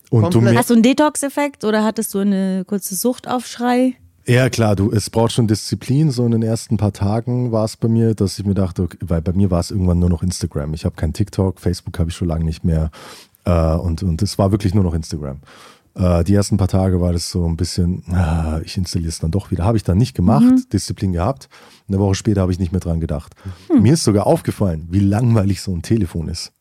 Und 0.09 0.33
du 0.33 0.43
Hast 0.43 0.71
du 0.71 0.73
einen 0.73 0.81
Detox-Effekt 0.81 1.63
oder 1.63 1.83
hattest 1.83 2.11
du 2.15 2.19
eine 2.19 2.65
kurze 2.65 2.95
Suchtaufschrei? 2.95 3.97
ja 4.25 4.49
klar, 4.49 4.75
du, 4.75 4.91
es 4.91 5.11
braucht 5.11 5.33
schon 5.33 5.47
Disziplin. 5.47 6.09
So 6.09 6.25
in 6.25 6.31
den 6.31 6.41
ersten 6.41 6.77
paar 6.77 6.91
Tagen 6.91 7.51
war 7.51 7.65
es 7.65 7.77
bei 7.77 7.87
mir, 7.87 8.15
dass 8.15 8.39
ich 8.39 8.45
mir 8.45 8.55
dachte, 8.55 8.81
okay, 8.81 8.97
weil 8.99 9.21
bei 9.21 9.33
mir 9.33 9.51
war 9.51 9.59
es 9.59 9.69
irgendwann 9.69 9.99
nur 9.99 10.09
noch 10.09 10.23
Instagram. 10.23 10.73
Ich 10.73 10.85
habe 10.85 10.95
kein 10.95 11.13
TikTok, 11.13 11.59
Facebook 11.59 11.99
habe 11.99 12.09
ich 12.09 12.15
schon 12.15 12.27
lange 12.27 12.45
nicht 12.45 12.63
mehr. 12.63 12.89
Äh, 13.45 13.75
und, 13.75 14.01
und 14.01 14.23
es 14.23 14.39
war 14.39 14.51
wirklich 14.51 14.73
nur 14.73 14.83
noch 14.83 14.95
Instagram. 14.95 15.39
Äh, 15.95 16.23
die 16.23 16.33
ersten 16.33 16.57
paar 16.57 16.67
Tage 16.69 17.01
war 17.01 17.11
das 17.13 17.29
so 17.31 17.45
ein 17.45 17.57
bisschen, 17.57 18.03
ah, 18.11 18.59
ich 18.63 18.77
installiere 18.77 19.09
es 19.09 19.19
dann 19.19 19.31
doch 19.31 19.51
wieder. 19.51 19.65
Habe 19.65 19.77
ich 19.77 19.83
dann 19.83 19.97
nicht 19.97 20.15
gemacht, 20.15 20.43
Mhm. 20.43 20.65
Disziplin 20.71 21.11
gehabt. 21.13 21.49
Eine 21.87 21.99
Woche 21.99 22.15
später 22.15 22.41
habe 22.41 22.51
ich 22.51 22.59
nicht 22.59 22.71
mehr 22.71 22.79
dran 22.81 23.01
gedacht. 23.01 23.33
Hm. 23.67 23.81
Mir 23.83 23.93
ist 23.93 24.03
sogar 24.05 24.25
aufgefallen, 24.25 24.87
wie 24.89 24.99
langweilig 24.99 25.61
so 25.61 25.73
ein 25.75 25.81
Telefon 25.81 26.29
ist. 26.29 26.53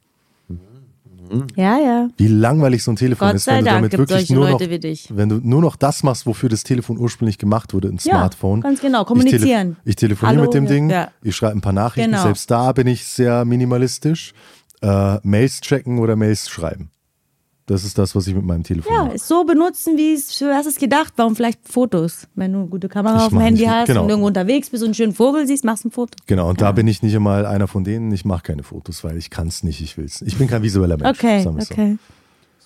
Ja, 1.55 1.79
ja. 1.79 2.09
Wie 2.17 2.27
langweilig 2.27 2.83
so 2.83 2.91
ein 2.91 2.97
Telefon 2.97 3.29
Gott 3.29 3.37
ist, 3.37 3.45
sei 3.45 3.59
wenn 3.59 3.65
du 3.65 3.71
damit 3.71 3.97
wirklich 3.97 4.31
nur 4.31 4.51
Leute 4.51 4.65
noch, 4.65 4.71
wie 4.73 4.79
dich. 4.81 5.09
wenn 5.15 5.29
du 5.29 5.37
nur 5.41 5.61
noch 5.61 5.77
das 5.77 6.03
machst, 6.03 6.27
wofür 6.27 6.49
das 6.49 6.65
Telefon 6.65 6.99
ursprünglich 6.99 7.39
gemacht 7.39 7.73
wurde, 7.73 7.87
ein 7.87 7.99
Ja, 8.03 8.15
Smartphone. 8.17 8.63
ganz 8.63 8.81
genau, 8.81 9.03
Ich, 9.03 9.07
kommunizieren. 9.07 9.43
tele 9.75 9.77
ich 9.85 9.95
telefoniere 9.95 10.39
Hallo, 10.39 10.43
mit 10.47 10.55
dem 10.55 10.65
ja, 10.65 10.71
Ding, 10.71 10.91
ja. 10.91 11.09
ich 11.23 11.37
schreibe 11.37 11.57
ein 11.57 11.61
paar 11.61 11.73
Nachrichten, 11.73 12.11
Genau. 12.11 12.25
selbst 12.25 12.51
da 12.51 12.73
bin 12.73 12.89
ich 12.89 13.05
sehr 13.05 13.45
minimalistisch. 13.45 14.33
Äh, 14.83 15.19
Mails 15.23 15.61
checken 15.61 16.01
oder 16.01 16.17
Mails 16.17 16.49
schreiben. 16.49 16.91
Das 17.71 17.85
ist 17.85 17.97
das, 17.99 18.17
was 18.17 18.27
ich 18.27 18.35
mit 18.35 18.45
meinem 18.45 18.65
Telefon 18.65 18.93
Ja, 18.93 19.05
mache. 19.05 19.15
es 19.15 19.29
so 19.29 19.45
benutzen, 19.45 19.97
wie 19.97 20.13
es, 20.15 20.35
für 20.35 20.53
hast 20.55 20.67
es 20.67 20.77
gedacht. 20.77 21.13
Warum 21.17 21.37
vielleicht 21.37 21.61
Fotos? 21.69 22.27
Wenn 22.35 22.53
du 22.53 22.59
eine 22.61 22.69
gute 22.69 22.89
Kamera 22.89 23.19
Ich 23.19 23.23
auf 23.23 23.29
dem 23.29 23.39
Handy 23.39 23.61
nicht- 23.63 23.71
hast 23.71 23.87
genau. 23.87 24.03
und 24.03 24.09
irgendwo 24.09 24.27
unterwegs 24.27 24.71
bist 24.71 24.83
und 24.83 24.89
einen 24.89 24.95
schönen 24.95 25.15
Vogel 25.15 25.47
siehst, 25.47 25.65
machst 25.65 25.85
du 25.85 25.89
ein 25.89 25.93
Foto. 25.93 26.17
Genau, 26.27 26.49
und 26.51 26.61
da 26.61 26.73
bin 26.73 26.89
ich 26.89 27.01
nicht 27.03 27.15
einmal 27.15 27.47
einer 27.47 27.69
von 27.69 27.85
denen. 27.85 28.11
Ich 28.11 28.25
mache 28.25 28.43
keine 28.43 28.65
Fotos, 28.65 29.05
weil 29.05 29.17
ich 29.17 29.31
kann 29.31 29.47
es 29.47 29.63
nicht, 29.63 29.81
ich 29.81 29.97
will 29.97 30.07
es. 30.07 30.21
Ich 30.23 30.37
bin 30.37 30.49
kein 30.49 30.63
visueller 30.65 30.97
Mensch. 30.97 31.17
Okay, 31.19 31.45
wir's 31.45 31.69
so. 31.69 31.75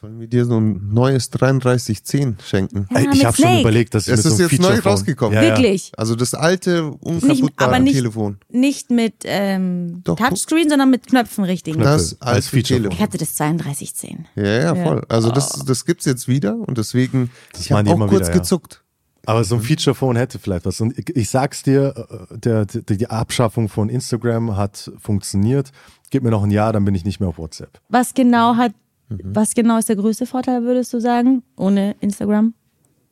Sollen 0.04 0.20
wir 0.20 0.26
dir 0.26 0.44
so 0.44 0.60
ein 0.60 0.92
neues 0.92 1.30
3310 1.30 2.36
schenken? 2.44 2.86
Ja, 2.90 3.10
ich 3.10 3.24
habe 3.24 3.34
schon 3.34 3.60
überlegt, 3.60 3.94
dass 3.94 4.06
ich 4.06 4.12
Es 4.12 4.18
mit 4.18 4.32
ist 4.32 4.36
so 4.36 4.42
einem 4.42 4.50
jetzt 4.50 4.60
neu 4.60 4.90
rausgekommen. 4.90 5.34
Ja, 5.34 5.42
ja. 5.42 5.56
Wirklich. 5.56 5.92
Also 5.96 6.14
das 6.14 6.34
alte, 6.34 6.82
Nicht, 6.82 7.00
unkaputtbare 7.00 7.70
aber 7.70 7.78
nicht, 7.78 7.94
Telefon. 7.94 8.36
nicht 8.50 8.90
mit 8.90 9.14
ähm, 9.24 10.02
Doch. 10.04 10.16
Touchscreen, 10.16 10.68
sondern 10.68 10.90
mit 10.90 11.06
Knöpfen 11.06 11.44
richtig. 11.44 11.76
Knöpfe. 11.76 11.90
Das 11.90 12.20
als 12.20 12.48
Feature. 12.48 12.80
Ich 12.80 12.82
Telefon. 12.88 12.98
hatte 12.98 13.16
das 13.16 13.34
3210. 13.34 14.26
Ja, 14.36 14.44
ja, 14.44 14.74
voll. 14.74 15.06
Also 15.08 15.30
das, 15.30 15.64
das 15.64 15.86
gibt's 15.86 16.04
jetzt 16.04 16.28
wieder 16.28 16.54
und 16.54 16.76
deswegen, 16.76 17.30
ich 17.58 17.70
machen 17.70 17.88
habe 17.88 18.04
auch 18.04 18.08
kurz 18.08 18.24
wieder, 18.24 18.34
ja. 18.34 18.40
gezuckt. 18.40 18.84
Aber 19.24 19.42
so 19.44 19.54
ein 19.54 19.62
Feature-Phone 19.62 20.16
hätte 20.16 20.38
vielleicht 20.38 20.66
was. 20.66 20.82
Und 20.82 20.98
ich, 20.98 21.16
ich 21.16 21.30
sag's 21.30 21.62
dir, 21.62 22.28
äh, 22.30 22.38
der, 22.38 22.66
der, 22.66 22.96
die 22.98 23.08
Abschaffung 23.08 23.70
von 23.70 23.88
Instagram 23.88 24.56
hat 24.58 24.92
funktioniert. 24.98 25.72
Gib 26.10 26.22
mir 26.22 26.30
noch 26.30 26.44
ein 26.44 26.50
Jahr, 26.50 26.72
dann 26.72 26.84
bin 26.84 26.94
ich 26.94 27.04
nicht 27.04 27.20
mehr 27.20 27.30
auf 27.30 27.38
WhatsApp. 27.38 27.80
Was 27.88 28.12
genau 28.12 28.56
hat, 28.56 28.72
Mhm. 29.08 29.20
was 29.24 29.54
genau 29.54 29.78
ist 29.78 29.88
der 29.88 29.96
größte 29.96 30.26
Vorteil, 30.26 30.62
würdest 30.62 30.92
du 30.92 31.00
sagen, 31.00 31.42
ohne 31.56 31.94
Instagram? 32.00 32.54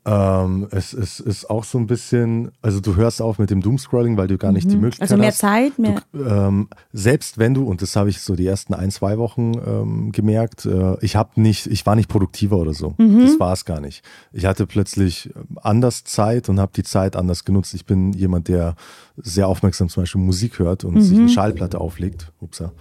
Ähm, 0.05 0.67
es, 0.73 0.93
es 0.95 1.21
ist 1.21 1.49
auch 1.49 1.63
so 1.63 1.79
ein 1.79 1.87
bisschen, 1.87 2.51
also 2.61 2.81
du 2.81 2.97
hörst 2.97 3.23
auf 3.23 3.39
mit 3.39 3.51
dem 3.51 3.61
Doomscrolling, 3.61 4.17
weil 4.17 4.27
du 4.27 4.37
gar 4.37 4.51
nicht 4.51 4.69
die 4.69 4.75
Möglichkeit 4.75 5.03
Also 5.03 5.17
mehr 5.17 5.29
hast. 5.29 5.39
Zeit, 5.39 5.79
mehr. 5.79 6.03
Du, 6.13 6.25
ähm, 6.25 6.69
selbst 6.93 7.39
wenn 7.39 7.55
du, 7.55 7.63
und 7.65 7.83
das 7.83 7.95
habe 7.95 8.11
ich 8.11 8.21
so 8.21 8.35
die 8.35 8.45
ersten 8.45 8.75
ein, 8.75 8.91
zwei 8.91 9.17
Wochen 9.19 9.53
ähm, 9.65 10.11
gemerkt, 10.11 10.67
äh, 10.67 10.97
ich 11.03 11.15
habe 11.15 11.41
nicht, 11.41 11.69
ich 11.69 11.87
war 11.87 11.95
nicht 11.95 12.09
produktiver 12.09 12.57
oder 12.57 12.75
so. 12.75 12.95
Das 12.99 13.39
war 13.39 13.53
es 13.53 13.65
gar 13.65 13.81
nicht. 13.81 14.03
Ich 14.33 14.45
hatte 14.45 14.67
plötzlich 14.67 15.31
ähm, 15.37 15.57
anders 15.63 16.03
Zeit 16.03 16.49
und 16.49 16.59
habe 16.59 16.73
die 16.75 16.83
Zeit 16.83 17.15
anders 17.15 17.45
genutzt. 17.45 17.73
Ich 17.73 17.87
bin 17.87 18.13
jemand, 18.13 18.49
der 18.49 18.75
sehr 19.19 19.47
aufmerksam 19.47 19.89
zum 19.89 20.03
Beispiel 20.03 20.21
Musik 20.21 20.59
hört 20.59 20.83
und 20.83 21.01
sich 21.01 21.17
eine 21.17 21.29
Schallplatte 21.29 21.81
auflegt, 21.81 22.33
upsa, 22.41 22.73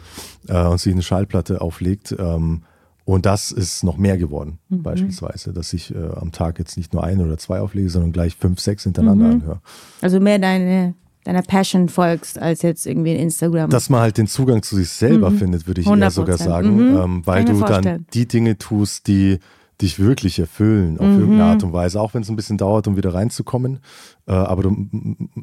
äh, 0.47 0.65
und 0.65 0.79
sich 0.79 0.91
eine 0.91 1.03
Schallplatte 1.03 1.61
auflegt. 1.61 2.15
Ähm, 2.17 2.63
und 3.05 3.25
das 3.25 3.51
ist 3.51 3.83
noch 3.83 3.97
mehr 3.97 4.17
geworden, 4.17 4.59
beispielsweise, 4.69 5.53
dass 5.53 5.73
ich 5.73 5.93
äh, 5.93 5.97
am 6.15 6.31
Tag 6.31 6.59
jetzt 6.59 6.77
nicht 6.77 6.93
nur 6.93 7.03
ein 7.03 7.19
oder 7.21 7.37
zwei 7.37 7.59
auflege, 7.59 7.89
sondern 7.89 8.11
gleich 8.11 8.35
fünf, 8.35 8.59
sechs 8.59 8.83
hintereinander 8.83 9.25
anhöre. 9.25 9.61
Also 10.01 10.19
mehr 10.19 10.37
deine, 10.39 10.93
deiner 11.23 11.41
Passion 11.41 11.89
folgst, 11.89 12.39
als 12.39 12.61
jetzt 12.61 12.85
irgendwie 12.85 13.13
in 13.13 13.19
Instagram. 13.19 13.69
dass 13.69 13.89
man 13.89 14.01
halt 14.01 14.17
den 14.17 14.27
Zugang 14.27 14.61
zu 14.63 14.75
sich 14.75 14.89
selber 14.89 15.31
findet, 15.31 15.67
würde 15.67 15.81
ich 15.81 15.87
eher 15.87 15.93
100%. 15.93 16.09
sogar 16.11 16.37
sagen, 16.37 16.75
Mhm. 16.75 16.97
ähm, 16.97 17.21
weil 17.25 17.43
ich 17.43 17.49
du 17.49 17.59
dann 17.65 18.05
die 18.13 18.27
Dinge 18.27 18.57
tust, 18.57 19.07
die 19.07 19.39
dich 19.81 19.99
wirklich 19.99 20.39
erfüllen, 20.39 20.93
Mhm. 20.93 20.99
auf 20.99 21.07
irgendeine 21.07 21.43
Art 21.45 21.63
und 21.63 21.73
Weise, 21.73 21.99
auch 21.99 22.13
wenn 22.13 22.21
es 22.21 22.29
ein 22.29 22.35
bisschen 22.35 22.57
dauert, 22.57 22.87
um 22.87 22.95
wieder 22.97 23.13
reinzukommen. 23.13 23.79
Äh, 24.27 24.31
aber 24.33 24.63
du, 24.63 24.87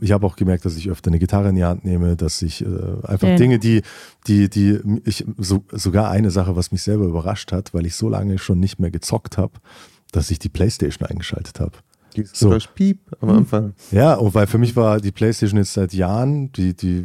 ich 0.00 0.12
habe 0.12 0.26
auch 0.26 0.36
gemerkt, 0.36 0.64
dass 0.64 0.76
ich 0.76 0.88
öfter 0.90 1.10
eine 1.10 1.18
Gitarre 1.18 1.48
in 1.50 1.56
die 1.56 1.64
Hand 1.64 1.84
nehme, 1.84 2.16
dass 2.16 2.40
ich 2.42 2.62
äh, 2.64 2.66
einfach 3.04 3.28
Ja. 3.28 3.36
Dinge, 3.36 3.58
die, 3.58 3.82
die, 4.26 4.48
die, 4.48 4.78
ich, 5.04 5.24
so, 5.38 5.64
sogar 5.72 6.10
eine 6.10 6.30
Sache, 6.30 6.56
was 6.56 6.72
mich 6.72 6.82
selber 6.82 7.04
überrascht 7.06 7.52
hat, 7.52 7.74
weil 7.74 7.86
ich 7.86 7.94
so 7.94 8.08
lange 8.08 8.38
schon 8.38 8.60
nicht 8.60 8.78
mehr 8.78 8.90
gezockt 8.90 9.38
habe, 9.38 9.52
dass 10.12 10.30
ich 10.30 10.38
die 10.38 10.48
Playstation 10.48 11.08
eingeschaltet 11.08 11.60
habe. 11.60 11.72
So. 12.32 12.56
Piep 12.74 12.98
am 13.20 13.28
Anfang. 13.30 13.74
Ja, 13.92 14.14
und 14.14 14.34
weil 14.34 14.48
für 14.48 14.58
mich 14.58 14.74
war 14.74 15.00
die 15.00 15.12
PlayStation 15.12 15.58
jetzt 15.58 15.74
seit 15.74 15.92
Jahren, 15.92 16.50
die, 16.52 16.74
die 16.74 17.04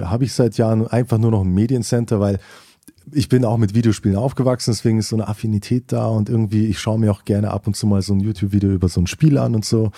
habe 0.00 0.24
ich 0.24 0.32
seit 0.32 0.56
Jahren 0.56 0.86
einfach 0.86 1.18
nur 1.18 1.30
noch 1.30 1.42
ein 1.42 1.52
Mediencenter, 1.52 2.20
weil 2.20 2.38
ich 3.12 3.28
bin 3.28 3.44
auch 3.44 3.56
mit 3.56 3.74
Videospielen 3.74 4.16
aufgewachsen, 4.16 4.72
deswegen 4.72 4.98
ist 4.98 5.08
so 5.08 5.16
eine 5.16 5.28
Affinität 5.28 5.92
da 5.92 6.06
und 6.06 6.28
irgendwie, 6.28 6.66
ich 6.66 6.78
schaue 6.78 6.98
mir 6.98 7.10
auch 7.10 7.24
gerne 7.24 7.50
ab 7.50 7.66
und 7.66 7.76
zu 7.76 7.86
mal 7.86 8.02
so 8.02 8.14
ein 8.14 8.20
YouTube-Video 8.20 8.70
über 8.70 8.88
so 8.88 9.00
ein 9.00 9.06
Spiel 9.06 9.38
an 9.38 9.54
und 9.54 9.64
so. 9.64 9.92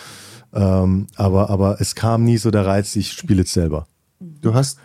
Ähm, 0.52 1.06
aber, 1.16 1.50
aber 1.50 1.80
es 1.80 1.94
kam 1.94 2.24
nie 2.24 2.38
so 2.38 2.50
der 2.50 2.66
Reiz, 2.66 2.96
ich 2.96 3.12
spiele 3.12 3.40
jetzt 3.40 3.52
selber. 3.52 3.86
Du 4.18 4.54
hast 4.54 4.78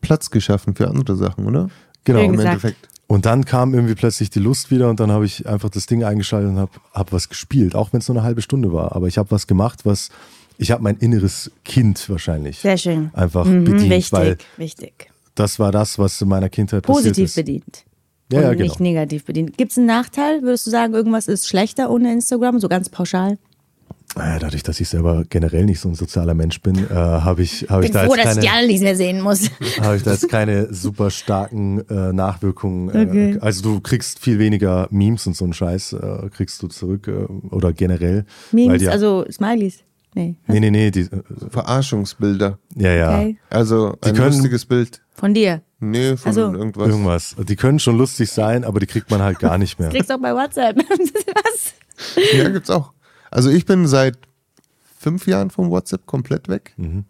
Platz 0.00 0.30
geschaffen 0.30 0.74
für 0.74 0.88
andere 0.88 1.16
Sachen, 1.16 1.46
oder? 1.46 1.68
Genau. 2.04 2.20
Im 2.20 2.32
gesagt. 2.32 2.46
Endeffekt. 2.48 2.88
Und 3.06 3.26
dann 3.26 3.44
kam 3.44 3.74
irgendwie 3.74 3.94
plötzlich 3.94 4.30
die 4.30 4.38
Lust 4.38 4.70
wieder 4.70 4.88
und 4.88 4.98
dann 4.98 5.10
habe 5.10 5.26
ich 5.26 5.46
einfach 5.46 5.68
das 5.68 5.86
Ding 5.86 6.04
eingeschaltet 6.04 6.50
und 6.50 6.58
habe 6.58 6.72
hab 6.92 7.12
was 7.12 7.28
gespielt, 7.28 7.74
auch 7.74 7.92
wenn 7.92 8.00
es 8.00 8.08
nur 8.08 8.16
eine 8.16 8.24
halbe 8.24 8.40
Stunde 8.40 8.72
war. 8.72 8.96
Aber 8.96 9.08
ich 9.08 9.18
habe 9.18 9.30
was 9.30 9.46
gemacht, 9.46 9.84
was 9.84 10.10
ich 10.56 10.70
habe 10.70 10.82
mein 10.82 10.96
inneres 10.98 11.50
Kind 11.64 12.08
wahrscheinlich 12.08 12.60
Sehr 12.60 12.78
schön. 12.78 13.10
einfach 13.12 13.44
Mhm, 13.44 13.64
bedient, 13.64 13.90
wichtig, 13.90 14.12
weil 14.12 14.38
wichtig. 14.56 15.10
Das 15.34 15.58
war 15.58 15.72
das, 15.72 15.98
was 15.98 16.20
in 16.20 16.28
meiner 16.28 16.48
Kindheit 16.48 16.82
passiert 16.84 17.02
Positiv 17.14 17.24
ist. 17.24 17.34
bedient. 17.36 17.84
Ja, 18.32 18.38
und 18.38 18.44
ja, 18.44 18.50
genau. 18.54 18.62
nicht 18.64 18.80
negativ 18.80 19.24
bedient. 19.24 19.56
Gibt 19.58 19.72
es 19.72 19.78
einen 19.78 19.86
Nachteil? 19.86 20.42
Würdest 20.42 20.66
du 20.66 20.70
sagen, 20.70 20.94
irgendwas 20.94 21.28
ist 21.28 21.48
schlechter 21.48 21.90
ohne 21.90 22.12
Instagram? 22.12 22.58
So 22.58 22.68
ganz 22.68 22.88
pauschal? 22.88 23.38
Naja, 24.16 24.38
dadurch, 24.38 24.62
dass 24.62 24.78
ich 24.80 24.88
selber 24.88 25.24
generell 25.28 25.64
nicht 25.64 25.80
so 25.80 25.88
ein 25.88 25.94
sozialer 25.96 26.34
Mensch 26.34 26.60
bin, 26.60 26.76
äh, 26.78 26.94
habe 26.94 27.42
ich, 27.42 27.66
hab 27.68 27.82
ich, 27.82 27.90
da 27.90 28.04
froh, 28.04 28.14
jetzt 28.14 28.24
dass 28.26 28.36
ich 28.36 28.42
die 28.42 28.46
keine, 28.46 28.58
alle 28.58 28.66
nicht 28.68 28.82
mehr 28.82 28.94
sehen 28.96 29.20
muss. 29.20 29.50
hab 29.80 29.96
ich 29.96 30.04
da 30.04 30.12
jetzt 30.12 30.28
keine 30.28 30.72
super 30.72 31.10
starken 31.10 31.80
äh, 31.88 32.12
Nachwirkungen. 32.12 32.88
Äh, 32.90 33.04
Okay. 33.08 33.38
Also 33.40 33.62
du 33.62 33.80
kriegst 33.80 34.20
viel 34.20 34.38
weniger 34.38 34.86
Memes 34.90 35.26
und 35.26 35.36
so 35.36 35.44
einen 35.44 35.52
Scheiß, 35.52 35.94
äh, 35.94 36.28
kriegst 36.30 36.62
du 36.62 36.68
zurück 36.68 37.08
äh, 37.08 37.24
oder 37.52 37.72
generell. 37.72 38.24
weil 38.52 38.66
Memes, 38.66 38.78
die, 38.82 38.88
also 38.88 39.24
Smileys. 39.30 39.80
Nee. 40.14 40.36
Nee, 40.46 40.60
nee, 40.60 40.70
nee, 40.70 40.90
die, 40.92 41.00
äh, 41.00 41.08
Verarschungsbilder. 41.50 42.58
ja, 42.76 42.92
ja. 42.92 43.18
Okay. 43.18 43.36
Also 43.50 43.96
ein 44.00 44.14
können- 44.14 44.26
lustiges 44.32 44.64
Bild. 44.64 45.00
Von 45.14 45.32
dir. 45.32 45.62
Nee, 45.80 46.16
von 46.16 46.28
Also- 46.30 46.52
irgendwas. 46.52 46.88
Irgendwas. 46.88 47.36
Die 47.48 47.56
können 47.56 47.78
schon 47.78 47.96
lustig 47.96 48.30
sein, 48.30 48.64
aber 48.64 48.80
die 48.80 48.86
kriegt 48.86 49.10
man 49.10 49.22
halt 49.22 49.38
gar 49.38 49.58
nicht 49.58 49.78
mehr. 49.78 49.90
Kriegst 49.90 50.10
auch 50.12 50.18
bei 50.20 50.34
WhatsApp. 50.34 50.76
Was? 50.88 51.74
Ja, 52.34 52.48
gibt's 52.50 52.70
auch. 52.70 52.92
Also 53.30 53.48
ich 53.50 53.64
bin 53.64 53.86
seit 53.86 54.18
fünf 54.98 55.26
Jahren 55.26 55.50
vom 55.50 55.70
WhatsApp 55.70 56.06
komplett 56.06 56.48
weg. 56.48 56.72
Mhm. 56.76 57.04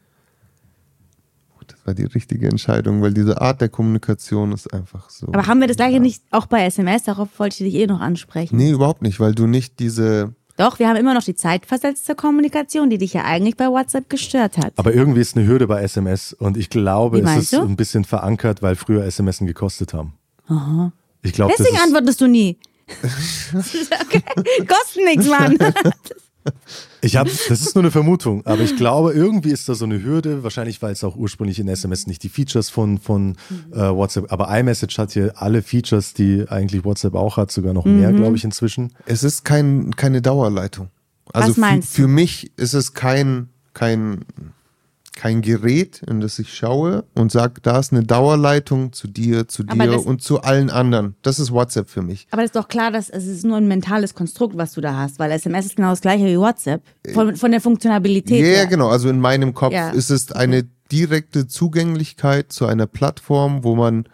Das 1.66 1.78
war 1.86 1.94
die 1.94 2.04
richtige 2.04 2.48
Entscheidung, 2.48 3.00
weil 3.00 3.14
diese 3.14 3.40
Art 3.40 3.62
der 3.62 3.70
Kommunikation 3.70 4.52
ist 4.52 4.72
einfach 4.74 5.08
so. 5.08 5.28
Aber 5.28 5.46
haben 5.46 5.60
wir 5.60 5.66
das 5.66 5.76
gleiche 5.78 5.98
nicht 5.98 6.22
auch 6.30 6.44
bei 6.46 6.64
SMS? 6.66 7.04
Darauf 7.04 7.28
wollte 7.38 7.64
ich 7.64 7.72
dich 7.72 7.80
eh 7.82 7.86
noch 7.86 8.00
ansprechen. 8.00 8.56
Nee, 8.56 8.70
überhaupt 8.70 9.00
nicht, 9.00 9.18
weil 9.20 9.34
du 9.34 9.46
nicht 9.46 9.78
diese. 9.80 10.34
Doch, 10.56 10.78
wir 10.78 10.88
haben 10.88 10.96
immer 10.96 11.14
noch 11.14 11.24
die 11.24 11.34
zeitversetzte 11.34 12.14
Kommunikation, 12.14 12.88
die 12.88 12.98
dich 12.98 13.12
ja 13.12 13.24
eigentlich 13.24 13.56
bei 13.56 13.66
WhatsApp 13.68 14.08
gestört 14.08 14.56
hat. 14.58 14.72
Aber 14.76 14.94
irgendwie 14.94 15.20
ist 15.20 15.36
eine 15.36 15.46
Hürde 15.46 15.66
bei 15.66 15.82
SMS 15.82 16.32
und 16.32 16.56
ich 16.56 16.70
glaube, 16.70 17.20
es 17.20 17.36
ist 17.36 17.52
du? 17.52 17.62
ein 17.62 17.76
bisschen 17.76 18.04
verankert, 18.04 18.62
weil 18.62 18.76
früher 18.76 19.10
SMSen 19.10 19.46
gekostet 19.46 19.94
haben. 19.94 20.14
Ich 21.22 21.32
glaube, 21.32 21.54
Deswegen 21.58 21.78
antwortest 21.78 22.20
du 22.20 22.28
nie. 22.28 22.58
okay. 23.52 24.22
Kosten 24.68 25.04
nichts, 25.04 25.26
Mann. 25.26 25.58
Ich 27.00 27.16
habe, 27.16 27.30
das 27.48 27.60
ist 27.60 27.74
nur 27.74 27.84
eine 27.84 27.90
Vermutung, 27.90 28.44
aber 28.46 28.62
ich 28.62 28.76
glaube, 28.76 29.12
irgendwie 29.12 29.50
ist 29.50 29.68
da 29.68 29.74
so 29.74 29.84
eine 29.84 30.02
Hürde, 30.02 30.42
wahrscheinlich 30.42 30.80
weil 30.82 30.92
es 30.92 31.04
auch 31.04 31.16
ursprünglich 31.16 31.58
in 31.58 31.68
SMS 31.68 32.06
nicht 32.06 32.22
die 32.22 32.28
Features 32.28 32.70
von, 32.70 32.98
von 32.98 33.36
äh, 33.72 33.78
WhatsApp, 33.78 34.32
aber 34.32 34.48
iMessage 34.58 34.98
hat 34.98 35.12
hier 35.12 35.32
alle 35.36 35.62
Features, 35.62 36.14
die 36.14 36.46
eigentlich 36.48 36.84
WhatsApp 36.84 37.14
auch 37.14 37.36
hat, 37.36 37.52
sogar 37.52 37.74
noch 37.74 37.84
mehr, 37.84 38.12
glaube 38.12 38.36
ich, 38.36 38.44
inzwischen. 38.44 38.92
Es 39.06 39.22
ist 39.22 39.44
kein, 39.44 39.94
keine 39.96 40.22
Dauerleitung. 40.22 40.88
Also 41.32 41.50
Was 41.50 41.56
meinst 41.56 41.94
für, 41.94 42.02
für 42.02 42.08
mich 42.08 42.52
ist 42.56 42.74
es 42.74 42.94
kein, 42.94 43.48
kein, 43.72 44.24
kein 45.16 45.42
Gerät, 45.42 46.02
in 46.08 46.20
das 46.20 46.38
ich 46.38 46.54
schaue 46.54 47.04
und 47.14 47.30
sage, 47.30 47.60
da 47.62 47.78
ist 47.78 47.92
eine 47.92 48.02
Dauerleitung 48.02 48.92
zu 48.92 49.06
dir, 49.06 49.46
zu 49.46 49.62
Aber 49.68 49.86
dir 49.86 50.04
und 50.04 50.22
zu 50.22 50.40
allen 50.40 50.70
anderen. 50.70 51.14
Das 51.22 51.38
ist 51.38 51.52
WhatsApp 51.52 51.88
für 51.88 52.02
mich. 52.02 52.26
Aber 52.30 52.42
das 52.42 52.48
ist 52.48 52.56
doch 52.56 52.68
klar, 52.68 52.90
dass 52.90 53.10
es 53.10 53.26
ist 53.26 53.44
nur 53.44 53.56
ein 53.56 53.68
mentales 53.68 54.14
Konstrukt, 54.14 54.56
was 54.56 54.72
du 54.72 54.80
da 54.80 54.96
hast, 54.96 55.18
weil 55.18 55.30
SMS 55.30 55.66
ist 55.66 55.76
genau 55.76 55.90
das 55.90 56.00
gleiche 56.00 56.24
wie 56.26 56.38
WhatsApp. 56.38 56.82
Von, 57.12 57.36
von 57.36 57.50
der 57.50 57.60
Funktionalität. 57.60 58.40
Ja, 58.40 58.44
her. 58.44 58.66
genau. 58.66 58.88
Also 58.88 59.08
in 59.08 59.20
meinem 59.20 59.54
Kopf 59.54 59.72
Ja. 59.72 59.90
ist 59.90 60.10
es 60.10 60.32
eine 60.32 60.66
direkte 60.90 61.46
Zugänglichkeit 61.46 62.52
zu 62.52 62.66
einer 62.66 62.86
Plattform, 62.86 63.62
wo 63.64 63.76
man 63.76 64.08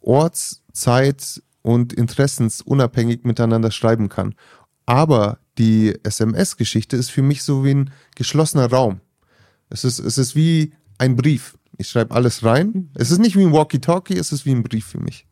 orts-, 0.00 0.62
zeit- 0.72 1.42
und 1.62 1.92
interessensunabhängig 1.92 3.24
miteinander 3.24 3.70
schreiben 3.70 4.08
kann. 4.08 4.34
Aber 4.86 5.38
die 5.56 5.94
SMS-Geschichte 6.02 6.96
ist 6.96 7.10
für 7.10 7.22
mich 7.22 7.42
so 7.42 7.64
wie 7.64 7.74
ein 7.74 7.90
geschlossener 8.16 8.68
Raum. 8.70 9.00
Es 9.74 9.82
ist, 9.84 9.98
es 9.98 10.18
ist 10.18 10.36
wie 10.36 10.72
ein 10.98 11.16
Brief. 11.16 11.58
Ich 11.78 11.88
schreibe 11.88 12.14
alles 12.14 12.44
rein. 12.44 12.90
Es 12.94 13.10
ist 13.10 13.18
nicht 13.18 13.36
wie 13.36 13.42
ein 13.44 13.52
Walkie-Talkie, 13.52 14.16
es 14.16 14.30
ist 14.30 14.46
wie 14.46 14.52
ein 14.52 14.62
Brief 14.62 14.86
für 14.86 15.00
mich. 15.00 15.26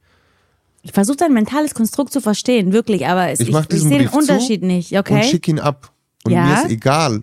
Ich 0.82 0.90
versuche 0.90 1.18
dein 1.18 1.32
mentales 1.32 1.74
Konstrukt 1.74 2.12
zu 2.12 2.20
verstehen, 2.20 2.72
wirklich, 2.72 3.06
aber 3.06 3.28
es, 3.28 3.38
Ich 3.38 3.50
ich, 3.50 3.56
ich, 3.56 3.80
sehe 3.82 3.98
den 4.00 4.08
Unterschied 4.08 4.64
nicht, 4.64 4.90
Und 4.90 4.98
okay? 4.98 5.22
schicke 5.22 5.52
ihn 5.52 5.60
ab. 5.60 5.92
Und 6.24 6.32
Ja. 6.32 6.44
mir 6.44 6.54
ist 6.64 6.70
egal, 6.72 7.22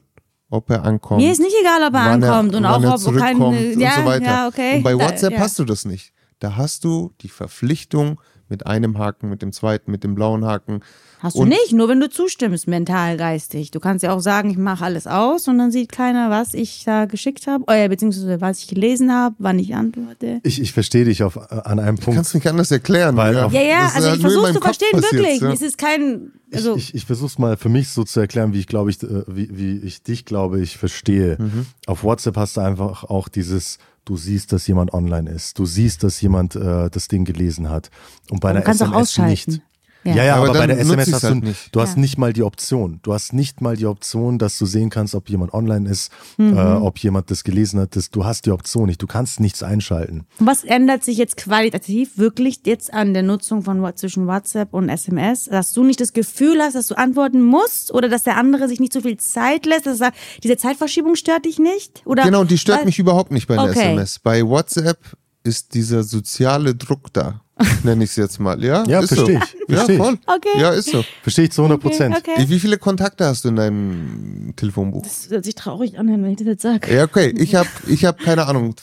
ob 0.49 0.69
er 0.69 0.85
ankommt. 0.85 1.21
Mir 1.21 1.33
ist 1.33 1.39
nicht 1.41 1.55
egal, 1.59 1.85
ob 1.85 1.93
er 1.93 1.99
ankommt 2.03 2.55
und 2.55 2.63
wann 2.63 2.85
auch 2.85 3.01
er 3.01 3.07
ob 3.07 3.17
keine, 3.17 3.45
und 3.45 3.79
ja, 3.81 3.95
so 3.97 4.05
weiter. 4.05 4.25
ja, 4.25 4.47
okay. 4.47 4.77
Und 4.77 4.83
bei 4.83 4.93
Da- 4.93 4.99
WhatsApp 4.99 5.33
ja. 5.33 5.39
hast 5.39 5.59
du 5.59 5.65
das 5.65 5.83
nicht. 5.83 6.13
Da 6.39 6.55
hast 6.55 6.85
du 6.85 7.11
die 7.19 7.27
Verpflichtung 7.27 8.21
mit 8.47 8.65
einem 8.65 8.97
Haken, 8.97 9.27
mit 9.29 9.41
dem 9.41 9.51
zweiten, 9.51 9.91
mit 9.91 10.05
dem 10.05 10.15
blauen 10.15 10.45
Haken. 10.45 10.79
Hast 11.21 11.35
du 11.35 11.41
Und- 11.41 11.49
nicht, 11.49 11.73
nur 11.73 11.89
wenn 11.89 11.99
du 11.99 12.09
zustimmst, 12.09 12.67
mental, 12.67 13.17
geistig. 13.17 13.71
Du 13.71 13.79
kannst 13.81 14.03
ja 14.03 14.13
auch 14.13 14.21
sagen, 14.21 14.49
ich 14.51 14.57
mache 14.57 14.85
alles 14.85 15.05
aus 15.05 15.47
und 15.49 15.57
dann 15.57 15.69
sieht 15.69 15.91
keiner, 15.91 16.29
was 16.29 16.53
ich 16.53 16.83
da 16.85 17.05
geschickt 17.05 17.45
habe, 17.45 17.63
äh, 17.67 17.89
beziehungsweise 17.89 18.39
was 18.39 18.59
ich 18.59 18.67
gelesen 18.67 19.11
habe, 19.13 19.35
wann 19.37 19.59
ich 19.59 19.75
antworte. 19.75 20.39
Ich, 20.43 20.61
ich 20.61 20.71
verstehe 20.71 21.03
dich 21.05 21.21
auf, 21.23 21.35
äh, 21.35 21.39
an 21.65 21.79
einem 21.79 21.97
Du 21.97 22.03
Punkt. 22.03 22.15
kannst 22.17 22.33
nicht 22.35 22.47
anders 22.47 22.71
erklären. 22.71 23.17
Weil 23.17 23.37
auf- 23.37 23.51
Ja, 23.51 23.61
ja, 23.61 23.79
Das 23.81 23.89
ist 23.89 23.95
also 23.97 24.07
halt 24.07 24.15
ich 24.17 24.21
versuche 24.21 24.53
zu 24.53 24.61
verstehen, 24.61 24.91
passiert, 24.93 25.13
wirklich. 25.23 25.41
ja. 25.41 25.51
Es 25.51 25.61
ist 25.61 25.77
kein, 25.77 26.31
also 26.53 26.75
ich 26.77 26.89
ich, 26.89 26.95
ich 26.95 27.05
versuche 27.05 27.27
es 27.27 27.37
mal 27.37 27.57
für 27.57 27.69
mich 27.69 27.89
so 27.89 28.03
zu 28.05 28.19
erklären, 28.21 28.53
wie 28.53 28.59
ich 28.59 28.67
glaube 28.67 28.89
ich, 28.89 29.03
äh, 29.03 29.23
wie, 29.27 29.49
wie 29.57 29.77
ich 29.79 30.01
dich 30.03 30.23
glaube 30.25 30.61
ich 30.61 30.77
verstehe. 30.77 31.35
Mhm. 31.37 31.65
Auf 31.85 32.03
WhatsApp 32.03 32.37
hast 32.37 32.55
du 32.55 32.61
einfach 32.61 33.03
auch 33.03 33.27
dieses, 33.27 33.77
du 34.05 34.15
siehst, 34.15 34.53
dass 34.53 34.65
jemand 34.67 34.93
online 34.93 35.29
ist, 35.29 35.59
du 35.59 35.65
siehst, 35.65 36.03
dass 36.03 36.21
jemand 36.21 36.55
äh, 36.55 36.89
das 36.89 37.09
Ding 37.09 37.25
gelesen 37.25 37.69
hat. 37.69 37.89
Und 38.31 38.39
bei 38.39 38.53
du 38.53 38.59
einer 38.59 38.67
SMS 38.69 38.93
ausschalten. 38.95 39.51
nicht. 39.51 39.61
Ja. 40.05 40.15
Ja, 40.15 40.23
ja, 40.23 40.35
Aber 40.37 40.49
aber, 40.51 40.59
bei 40.59 40.67
der 40.67 40.79
SMS 40.79 41.11
hast 41.11 41.23
du, 41.23 41.27
halt 41.27 41.43
nicht. 41.43 41.75
du 41.75 41.81
hast 41.81 41.95
Ja. 41.95 41.99
nicht 41.99 42.17
mal 42.17 42.31
die 42.31 42.43
Option. 42.43 42.99
Du 43.03 43.13
hast 43.13 43.33
nicht 43.33 43.59
mal 43.59 43.75
die 43.75 43.85
Option, 43.85 44.37
dass 44.39 44.57
du 44.57 44.65
sehen 44.65 44.89
kannst, 44.89 45.13
ob 45.13 45.29
jemand 45.29 45.53
online 45.53 45.89
ist, 45.89 46.09
Mhm. 46.37 46.57
äh, 46.57 46.61
ob 46.61 46.99
jemand 46.99 47.29
das 47.31 47.43
gelesen 47.43 47.81
hat. 47.81 47.97
Das, 47.97 48.09
du 48.09 48.23
hast 48.23 48.45
die 48.45 48.51
Option 48.51 48.85
nicht. 48.87 49.01
Du 49.01 49.07
kannst 49.07 49.41
nichts 49.41 49.61
einschalten. 49.61 50.25
Was 50.39 50.63
ändert 50.63 51.03
sich 51.03 51.17
jetzt 51.17 51.35
qualitativ 51.35 52.17
wirklich 52.17 52.61
jetzt 52.65 52.93
an 52.93 53.13
der 53.13 53.23
Nutzung 53.23 53.61
von 53.63 53.85
zwischen 53.95 54.25
WhatsApp 54.25 54.73
und 54.73 54.87
SMS? 54.87 55.45
Dass 55.45 55.73
du 55.73 55.83
nicht 55.83 55.99
das 55.99 56.13
Gefühl 56.13 56.61
hast, 56.61 56.75
dass 56.75 56.87
du 56.87 56.97
antworten 56.97 57.41
musst 57.43 57.93
oder 57.93 58.07
dass 58.07 58.23
der 58.23 58.37
andere 58.37 58.69
sich 58.69 58.79
nicht 58.79 58.93
so 58.93 59.01
viel 59.01 59.17
Zeit 59.17 59.65
lässt, 59.65 59.85
dass 59.85 59.99
er, 59.99 60.13
diese 60.43 60.55
Zeitverschiebung 60.55 61.15
stört 61.15 61.43
dich 61.45 61.59
nicht? 61.59 62.03
Oder 62.05 62.23
Genau, 62.23 62.45
die 62.45 62.57
stört 62.57 62.79
Weil- 62.79 62.85
mich 62.85 62.99
überhaupt 62.99 63.31
nicht 63.31 63.47
bei 63.47 63.55
einer 63.59 63.69
Okay. 63.71 63.79
SMS. 63.91 64.19
Bei 64.19 64.45
WhatsApp 64.47 64.97
ist 65.43 65.73
dieser 65.73 66.03
soziale 66.03 66.75
Druck 66.75 67.11
da, 67.13 67.41
nenne 67.83 68.03
ich 68.03 68.11
es 68.11 68.15
jetzt 68.15 68.39
mal. 68.39 68.63
Ja, 68.63 68.83
Ja, 68.87 68.99
ist 68.99 69.09
verstehe 69.13 69.37
so. 69.39 69.43
ich, 69.43 69.65
verstehe 69.75 69.97
ja, 69.97 70.01
ich. 70.01 70.05
voll. 70.07 70.17
Okay. 70.25 70.59
Ja, 70.61 70.69
ist 70.71 70.89
so. 70.89 71.03
Verstehe 71.21 71.45
ich 71.45 71.51
zu 71.51 71.61
100 71.61 71.81
Prozent. 71.81 72.15
Okay, 72.17 72.31
okay. 72.37 72.49
Wie 72.49 72.59
viele 72.59 72.77
Kontakte 72.77 73.25
hast 73.25 73.43
du 73.45 73.49
in 73.49 73.55
deinem 73.55 74.53
Telefonbuch? 74.55 75.03
Das 75.03 75.29
hört 75.29 75.45
sich 75.45 75.55
traurig 75.55 75.97
an, 75.99 76.07
wenn 76.07 76.25
ich 76.31 76.37
das 76.37 76.47
jetzt 76.47 76.61
sage. 76.63 76.93
Ja, 76.93 77.03
okay. 77.03 77.33
Ich 77.37 77.55
habe, 77.55 77.69
ich 77.87 78.05
hab 78.05 78.19
keine 78.19 78.45
Ahnung, 78.47 78.75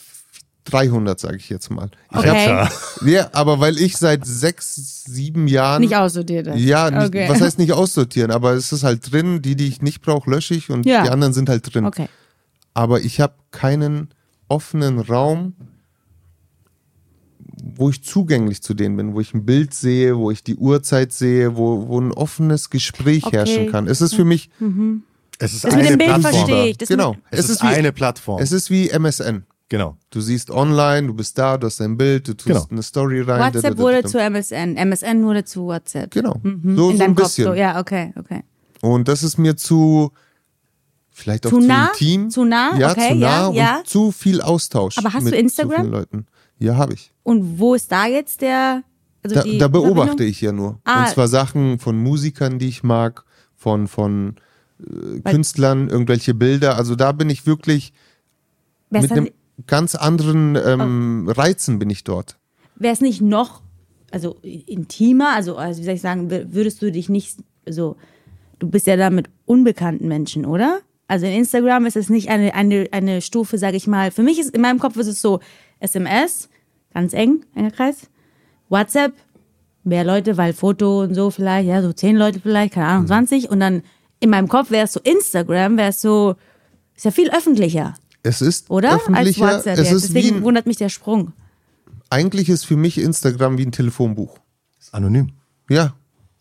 300 0.65 1.17
sage 1.19 1.37
ich 1.37 1.49
jetzt 1.49 1.69
mal. 1.71 1.89
Ich 2.11 2.17
Okay. 2.17 2.47
hab, 2.49 2.71
ja, 3.05 3.29
aber 3.31 3.59
weil 3.61 3.77
ich 3.77 3.95
seit 3.97 4.25
sechs, 4.25 5.03
sieben 5.05 5.47
Jahren 5.47 5.81
Nicht 5.81 5.95
aussortiert. 5.95 6.47
Ja, 6.57 6.91
nicht, 6.91 7.07
Okay. 7.07 7.29
was 7.29 7.39
heißt 7.39 7.57
nicht 7.57 7.71
aussortieren, 7.71 8.31
aber 8.31 8.51
es 8.53 8.73
ist 8.73 8.83
halt 8.83 9.09
drin, 9.11 9.41
die, 9.41 9.55
die 9.55 9.67
ich 9.67 9.81
nicht 9.81 10.01
brauche, 10.01 10.29
lösche 10.29 10.55
ich 10.55 10.69
und 10.69 10.85
Ja. 10.85 11.03
die 11.03 11.09
anderen 11.09 11.31
sind 11.33 11.47
halt 11.47 11.73
drin. 11.73 11.85
Okay. 11.85 12.09
Aber 12.73 12.99
ich 12.99 13.21
habe 13.21 13.33
keinen 13.51 14.09
offenen 14.49 14.99
Raum, 14.99 15.53
wo 17.77 17.89
ich 17.89 18.03
zugänglich 18.03 18.61
zu 18.61 18.73
denen 18.73 18.97
bin, 18.97 19.13
wo 19.13 19.19
ich 19.21 19.33
ein 19.33 19.45
Bild 19.45 19.73
sehe, 19.73 20.17
wo 20.17 20.31
ich 20.31 20.43
die 20.43 20.55
Uhrzeit 20.55 21.11
sehe, 21.13 21.55
wo, 21.55 21.87
wo 21.87 21.99
ein 22.01 22.11
offenes 22.11 22.69
Gespräch 22.69 23.25
Okay. 23.25 23.37
herrschen 23.37 23.71
kann. 23.71 23.87
Es 23.87 24.01
ist 24.01 24.13
für 24.15 24.25
mich, 24.25 24.49
Es 25.39 25.53
ist 25.53 25.63
Das 25.65 25.73
eine 25.73 25.83
mit 25.83 25.91
dem 25.91 25.97
Bild 25.99 26.09
Plattform. 26.09 26.33
verstehe 26.33 26.67
ich. 26.71 26.77
Das 26.79 26.89
genau, 26.89 27.11
mit- 27.13 27.21
Es, 27.29 27.49
ist, 27.49 27.61
eine 27.61 27.91
Plattform. 27.91 28.41
es 28.41 28.51
ist 28.51 28.69
wie 28.71 28.89
MSN. 28.89 29.43
genau. 29.69 29.95
Du 30.09 30.19
siehst 30.21 30.49
online, 30.49 31.05
du 31.07 31.13
bist 31.13 31.37
da, 31.37 31.57
du 31.57 31.67
hast 31.67 31.79
dein 31.79 31.95
Bild, 31.97 32.27
du 32.27 32.33
tust 32.33 32.47
Genau. 32.47 32.65
eine 32.71 32.81
Story 32.81 33.21
rein. 33.21 33.39
WhatsApp 33.41 33.61
da, 33.61 33.69
da, 33.69 33.75
da, 33.75 33.77
wurde 33.81 34.03
zu 34.05 34.17
MSN, 34.19 34.75
MSN 34.77 35.23
wurde 35.23 35.45
zu 35.45 35.65
WhatsApp. 35.67 36.09
Genau, 36.11 36.39
Mhm. 36.41 36.61
so, 36.63 36.69
In 36.69 36.75
so 36.75 36.89
ein 36.89 36.97
deinem 36.97 37.15
Kopf 37.15 37.25
bisschen. 37.25 37.43
so. 37.45 37.53
Ja, 37.53 37.79
okay, 37.79 38.13
okay. 38.17 38.43
Und 38.81 39.07
das 39.07 39.21
ist 39.21 39.37
mir 39.37 39.55
zu, 39.55 40.11
vielleicht 41.11 41.45
auch 41.45 41.51
Zu 41.51 41.59
nah? 41.59 41.89
intim. 41.93 42.29
Zu 42.31 42.43
nah? 42.45 42.75
Ja, 42.77 42.91
Okay, 42.91 43.09
zu 43.09 43.15
nah 43.15 43.27
ja, 43.27 43.47
und 43.47 43.55
ja. 43.55 43.81
zu 43.85 44.11
viel 44.11 44.41
Austausch. 44.41 44.97
Aber 44.97 45.13
hast 45.13 45.23
mit 45.23 45.33
du 45.33 45.37
Instagram? 45.37 45.75
Zu 45.75 45.81
vielen 45.81 45.91
Leuten. 45.91 46.25
Ja, 46.59 46.75
habe 46.75 46.93
ich. 46.93 47.11
Und 47.23 47.59
wo 47.59 47.75
ist 47.75 47.91
da 47.91 48.07
jetzt 48.07 48.41
der? 48.41 48.83
Also 49.23 49.35
Da, 49.35 49.43
die 49.43 49.57
da 49.57 49.67
beobachte 49.67 50.07
Verbindung? 50.09 50.27
ich 50.27 50.41
ja 50.41 50.51
nur. 50.51 50.79
Ah. 50.83 51.01
Und 51.03 51.09
zwar 51.09 51.27
Sachen 51.27 51.79
von 51.79 51.97
Musikern, 52.01 52.59
die 52.59 52.67
ich 52.67 52.83
mag, 52.83 53.25
von, 53.55 53.87
von 53.87 54.35
äh, 54.79 55.19
Künstlern, 55.21 55.89
irgendwelche 55.89 56.33
Bilder. 56.33 56.77
Also 56.77 56.95
da 56.95 57.11
bin 57.11 57.29
ich 57.29 57.45
wirklich 57.45 57.93
mit 58.89 59.11
einem 59.11 59.29
ganz 59.65 59.95
anderen 59.95 60.55
ähm, 60.55 61.25
Oh. 61.27 61.31
Reizen 61.31 61.79
bin 61.79 61.89
ich 61.89 62.03
dort. 62.03 62.37
wäre 62.75 62.93
es 62.93 63.01
nicht 63.01 63.21
noch, 63.21 63.61
also 64.11 64.37
intimer, 64.43 65.33
also, 65.35 65.57
also 65.57 65.81
wie 65.81 65.85
soll 65.85 65.95
ich 65.95 66.01
sagen, 66.01 66.29
wür- 66.31 66.53
würdest 66.53 66.81
du 66.81 66.91
dich 66.91 67.09
nicht, 67.09 67.37
so, 67.67 67.97
du 68.59 68.69
bist 68.69 68.87
ja 68.87 68.95
da 68.95 69.09
mit 69.09 69.29
unbekannten 69.45 70.07
Menschen, 70.07 70.45
oder? 70.45 70.79
Also 71.07 71.25
in 71.25 71.33
Instagram 71.33 71.85
ist 71.85 71.95
es 71.97 72.09
nicht 72.09 72.29
eine, 72.29 72.53
eine, 72.53 72.87
eine 72.91 73.21
Stufe, 73.21 73.57
sage 73.57 73.77
ich 73.77 73.87
mal, 73.87 74.11
für 74.11 74.23
mich 74.23 74.39
ist, 74.39 74.53
in 74.55 74.61
meinem 74.61 74.79
Kopf 74.79 74.95
ist 74.97 75.07
es 75.07 75.21
so, 75.21 75.39
SMS, 75.79 76.49
ganz 76.93 77.13
eng, 77.13 77.45
enger 77.55 77.71
Kreis, 77.71 78.09
WhatsApp, 78.69 79.13
mehr 79.83 80.03
Leute, 80.03 80.37
weil 80.37 80.53
Foto 80.53 81.01
und 81.03 81.13
so 81.15 81.29
vielleicht, 81.29 81.67
ja, 81.67 81.81
so 81.81 81.93
zehn 81.93 82.15
Leute 82.17 82.39
vielleicht, 82.39 82.73
keine 82.73 82.87
Mhm. 82.87 82.91
Ahnung, 82.93 83.07
20 83.07 83.49
und 83.49 83.59
dann 83.59 83.83
in 84.19 84.29
meinem 84.29 84.47
Kopf 84.47 84.71
wäre 84.71 84.85
es 84.85 84.93
so 84.93 84.99
Instagram, 85.01 85.77
wäre 85.77 85.89
es 85.89 86.01
so, 86.01 86.35
ist 86.95 87.05
ja 87.05 87.11
viel 87.11 87.29
öffentlicher, 87.31 87.93
Es 88.23 88.41
ist 88.41 88.69
oder? 88.69 88.91
Als 88.93 89.01
öffentlicher. 89.03 89.45
WhatsApp. 89.45 89.77
es 89.77 89.89
ja. 89.89 89.95
ist 89.95 90.09
wie 90.09 90.13
Deswegen 90.21 90.37
ein, 90.37 90.43
wundert 90.43 90.65
mich 90.65 90.77
der 90.77 90.89
Sprung. 90.89 91.33
eigentlich 92.09 92.49
ist 92.49 92.65
für 92.65 92.75
mich 92.75 92.97
Instagram 92.97 93.57
wie 93.57 93.65
ein 93.65 93.71
Telefonbuch. 93.71 94.39
Ist 94.79 94.93
anonym. 94.93 95.31
Ja, 95.69 95.93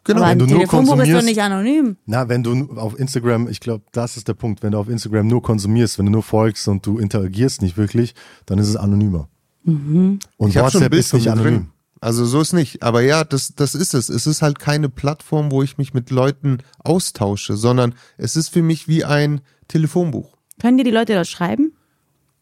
genau. 0.06 0.20
Aber 0.22 0.30
wenn 0.30 0.32
ein 0.32 0.38
du 0.38 0.46
nur 0.46 0.54
Telefonbuch 0.60 0.94
ist 0.94 0.98
doch 1.00 1.04
konsumierst- 1.18 1.24
nicht 1.26 1.40
anonym. 1.42 1.96
Na, 2.06 2.28
wenn 2.28 2.42
du 2.42 2.70
auf 2.76 2.98
Instagram, 2.98 3.48
ich 3.48 3.60
glaube, 3.60 3.84
das 3.92 4.16
ist 4.16 4.26
der 4.28 4.34
Punkt, 4.34 4.62
wenn 4.62 4.72
du 4.72 4.78
auf 4.78 4.88
Instagram 4.88 5.26
nur 5.26 5.42
konsumierst, 5.42 5.98
wenn 5.98 6.06
du 6.06 6.12
nur 6.12 6.22
folgst 6.22 6.66
und 6.68 6.86
du 6.86 6.98
interagierst 6.98 7.60
nicht 7.62 7.76
wirklich, 7.76 8.14
dann 8.46 8.58
ist 8.58 8.68
es 8.68 8.76
anonymer. 8.76 9.28
Und 9.64 10.20
Ich 10.48 10.56
habe 10.56 10.70
schon 10.70 10.82
ein 10.82 10.92
WhatsApp 10.92 10.94
ist 10.94 11.12
nicht 11.12 11.28
anonym. 11.30 11.54
drin. 11.54 11.66
Also 12.00 12.24
so 12.24 12.40
ist 12.40 12.52
nicht. 12.52 12.82
Aber 12.82 13.00
ja, 13.02 13.24
das, 13.24 13.54
das 13.56 13.74
ist 13.74 13.94
es. 13.94 14.08
Es 14.08 14.26
ist 14.26 14.42
halt 14.42 14.58
keine 14.60 14.88
Plattform, 14.88 15.50
wo 15.50 15.62
ich 15.62 15.76
mich 15.78 15.92
mit 15.94 16.10
Leuten 16.10 16.58
austausche, 16.84 17.56
sondern 17.56 17.94
es 18.16 18.36
ist 18.36 18.48
für 18.50 18.62
mich 18.62 18.86
wie 18.86 19.04
ein 19.04 19.40
Telefonbuch. 19.66 20.36
Können 20.60 20.78
dir 20.78 20.84
die 20.84 20.90
Leute 20.90 21.14
dort 21.14 21.26
schreiben? 21.26 21.72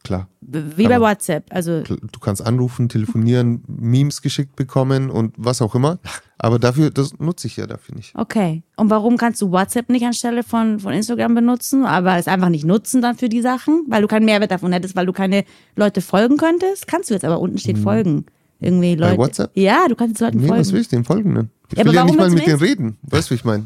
Klar. 0.02 0.28
Wie 0.42 0.86
bei 0.86 1.00
WhatsApp. 1.00 1.46
Also 1.50 1.80
Du 1.82 2.20
kannst 2.20 2.44
anrufen, 2.44 2.90
telefonieren, 2.90 3.62
Memes 3.66 4.20
geschickt 4.20 4.54
bekommen 4.54 5.08
und 5.08 5.34
was 5.38 5.62
auch 5.62 5.74
immer. 5.74 5.98
Aber 6.44 6.58
dafür, 6.58 6.90
das 6.90 7.18
nutze 7.18 7.46
ich 7.46 7.56
ja 7.56 7.66
dafür 7.66 7.94
nicht. 7.94 8.14
okay. 8.16 8.62
Und 8.76 8.90
warum 8.90 9.16
kannst 9.16 9.40
du 9.40 9.50
WhatsApp 9.50 9.88
nicht 9.88 10.04
anstelle 10.04 10.42
von, 10.42 10.78
von 10.78 10.92
Instagram 10.92 11.34
benutzen, 11.34 11.86
aber 11.86 12.18
es 12.18 12.28
einfach 12.28 12.50
nicht 12.50 12.64
nutzen 12.66 13.00
dann 13.00 13.16
für 13.16 13.30
die 13.30 13.40
Sachen, 13.40 13.84
weil 13.88 14.02
du 14.02 14.08
keinen 14.08 14.26
Mehrwert 14.26 14.50
davon 14.50 14.70
hättest, 14.72 14.94
weil 14.94 15.06
du 15.06 15.12
keine 15.14 15.44
Leute 15.74 16.02
folgen 16.02 16.36
könntest? 16.36 16.86
Kannst 16.86 17.08
du 17.08 17.14
jetzt, 17.14 17.24
aber 17.24 17.40
unten 17.40 17.56
steht 17.56 17.78
folgen. 17.78 18.26
Irgendwie 18.60 18.94
Leute. 18.94 19.16
WhatsApp? 19.16 19.52
Ja, 19.54 19.86
du 19.88 19.94
kannst 19.96 20.20
Leuten 20.20 20.38
Nee, 20.38 20.48
folgen. 20.48 20.60
was 20.60 20.72
will 20.72 20.80
ich 20.82 20.88
den 20.88 21.04
Folgenden? 21.04 21.50
Ich 21.72 21.78
Ja, 21.78 21.84
will 21.86 21.94
ja 21.94 22.04
nicht 22.04 22.16
mal 22.18 22.28
mit 22.28 22.46
denen 22.46 22.58
reden. 22.60 22.98
Weißt 23.02 23.28
du, 23.30 23.30
wie 23.30 23.36
ich 23.36 23.44
meine? 23.44 23.64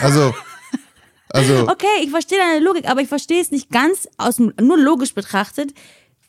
Also, 0.00 0.32
also 1.30 1.68
Okay, 1.68 1.86
ich 2.04 2.10
verstehe 2.10 2.38
deine 2.38 2.64
Logik, 2.64 2.88
aber 2.88 3.00
ich 3.00 3.08
verstehe 3.08 3.40
es 3.40 3.50
nicht 3.50 3.70
ganz 3.70 4.08
aus 4.16 4.38
nur 4.38 4.78
logisch 4.78 5.14
betrachtet. 5.14 5.72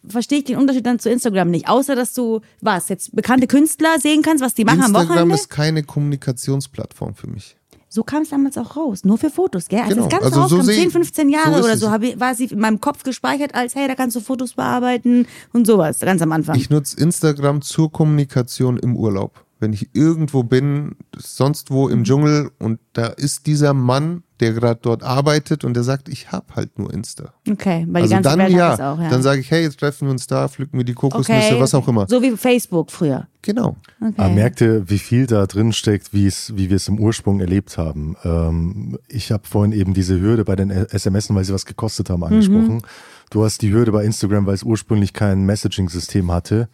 Verstehe 0.07 0.39
ich 0.39 0.43
den 0.45 0.57
Unterschied 0.57 0.85
dann 0.85 0.99
zu 0.99 1.09
Instagram 1.09 1.49
nicht. 1.49 1.67
Außer, 1.69 1.95
dass 1.95 2.13
du, 2.13 2.41
was, 2.61 2.89
jetzt 2.89 3.15
bekannte 3.15 3.47
Künstler 3.47 3.99
sehen 3.99 4.21
kannst, 4.21 4.43
was 4.43 4.53
die 4.53 4.65
machen 4.65 4.81
am 4.81 4.87
Instagram 4.87 5.09
Wochenende. 5.09 5.35
ist 5.35 5.49
keine 5.49 5.83
Kommunikationsplattform 5.83 7.15
für 7.15 7.27
mich. 7.27 7.55
So 7.89 8.03
kam 8.03 8.23
es 8.23 8.29
damals 8.29 8.57
auch 8.57 8.75
raus. 8.75 9.03
Nur 9.05 9.19
für 9.19 9.29
Fotos, 9.29 9.67
gell? 9.67 9.81
Als 9.81 9.89
Genau. 9.89 10.03
das 10.07 10.11
ganz 10.11 10.23
Also 10.23 10.47
so 10.47 10.55
rauskam, 10.55 10.61
seh- 10.65 10.81
10, 10.81 10.91
15 10.91 11.29
Jahre 11.29 11.57
so 11.59 11.63
oder 11.65 11.77
so, 11.77 11.93
ich, 12.01 12.19
war 12.19 12.33
sie 12.33 12.45
in 12.45 12.59
meinem 12.59 12.81
Kopf 12.81 13.03
gespeichert 13.03 13.53
als, 13.53 13.75
hey, 13.75 13.87
da 13.87 13.93
kannst 13.93 14.15
du 14.15 14.19
Fotos 14.19 14.53
bearbeiten 14.53 15.27
und 15.53 15.67
sowas, 15.67 15.99
ganz 15.99 16.21
am 16.23 16.31
Anfang. 16.31 16.55
Ich 16.55 16.71
nutze 16.71 16.97
Instagram 16.99 17.61
zur 17.61 17.91
Kommunikation 17.91 18.77
im 18.77 18.95
Urlaub. 18.97 19.45
Wenn 19.59 19.73
ich 19.73 19.89
irgendwo 19.93 20.41
bin, 20.43 20.95
sonst 21.15 21.69
wo 21.69 21.85
Mhm. 21.85 21.93
im 21.93 22.03
Dschungel 22.03 22.51
und 22.57 22.79
da 22.93 23.07
ist 23.07 23.45
dieser 23.45 23.73
Mann, 23.75 24.23
der 24.43 24.53
gerade 24.53 24.79
dort 24.81 25.03
arbeitet 25.03 25.63
und 25.63 25.73
der 25.73 25.83
sagt, 25.83 26.09
ich 26.09 26.31
hab 26.31 26.55
halt 26.55 26.77
nur 26.77 26.93
Insta. 26.93 27.33
okay, 27.49 27.85
weil 27.89 28.03
also 28.03 28.15
die 28.15 28.21
ganze 28.21 28.29
dann 28.29 28.39
Welt 28.39 28.51
ja, 28.51 28.71
hat 28.71 28.79
das 28.79 28.85
auch, 28.85 28.99
ja. 28.99 29.09
dann 29.09 29.23
sage 29.23 29.39
ich, 29.39 29.49
hey, 29.49 29.63
jetzt 29.63 29.79
treffen 29.79 30.07
wir 30.07 30.11
uns 30.11 30.27
da, 30.27 30.49
pflücken 30.49 30.77
wir 30.77 30.83
die 30.83 30.93
Kokosnüsse, 30.93 31.53
okay. 31.53 31.59
was 31.59 31.73
auch 31.73 31.87
immer. 31.87 32.07
So 32.09 32.21
wie 32.21 32.31
Facebook 32.31 32.91
früher. 32.91 33.27
Genau. 33.41 33.77
Okay. 34.01 34.13
Aber 34.17 34.29
merkt 34.29 34.61
ihr, 34.61 34.89
wie 34.89 34.99
viel 34.99 35.27
da 35.27 35.45
drin 35.45 35.71
steckt, 35.71 36.13
wie 36.13 36.27
es, 36.27 36.55
wie 36.55 36.69
wir 36.69 36.75
es 36.75 36.87
im 36.87 36.99
Ursprung 36.99 37.39
erlebt 37.39 37.77
haben? 37.77 38.15
Ähm, 38.23 38.97
ich 39.07 39.31
habe 39.31 39.43
vorhin 39.47 39.71
eben 39.71 39.93
diese 39.93 40.19
Hürde 40.19 40.43
bei 40.43 40.55
den 40.55 40.69
SMS, 40.69 41.33
weil 41.33 41.43
sie 41.43 41.53
was 41.53 41.65
gekostet 41.65 42.09
haben, 42.09 42.23
angesprochen. 42.23 42.81
Du 43.29 43.43
hast 43.43 43.61
die 43.61 43.71
Hürde 43.71 43.91
bei 43.91 44.03
Instagram, 44.03 44.45
weil 44.45 44.55
es 44.55 44.63
ursprünglich 44.63 45.13
kein 45.13 45.45
Messaging-System 45.45 46.31
hatte. 46.31 46.67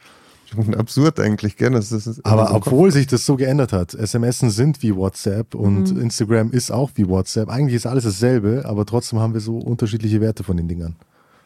Absurd 0.77 1.19
eigentlich, 1.19 1.57
gell? 1.57 1.71
Das 1.71 1.91
ist 1.91 2.26
Aber 2.26 2.53
obwohl 2.55 2.91
sich 2.91 3.07
das 3.07 3.26
so 3.26 3.35
geändert 3.35 3.71
hat, 3.73 3.93
SMS 3.93 4.39
sind 4.39 4.81
wie 4.81 4.95
WhatsApp 4.95 5.55
und 5.55 5.91
Instagram 5.97 6.51
ist 6.51 6.71
auch 6.71 6.91
wie 6.95 7.07
WhatsApp. 7.07 7.49
Eigentlich 7.49 7.76
ist 7.76 7.85
alles 7.85 8.03
dasselbe, 8.03 8.63
aber 8.65 8.85
trotzdem 8.85 9.19
haben 9.19 9.34
wir 9.34 9.41
so 9.41 9.57
unterschiedliche 9.57 10.21
Werte 10.21 10.43
von 10.43 10.57
den 10.57 10.67
Dingern. 10.67 10.95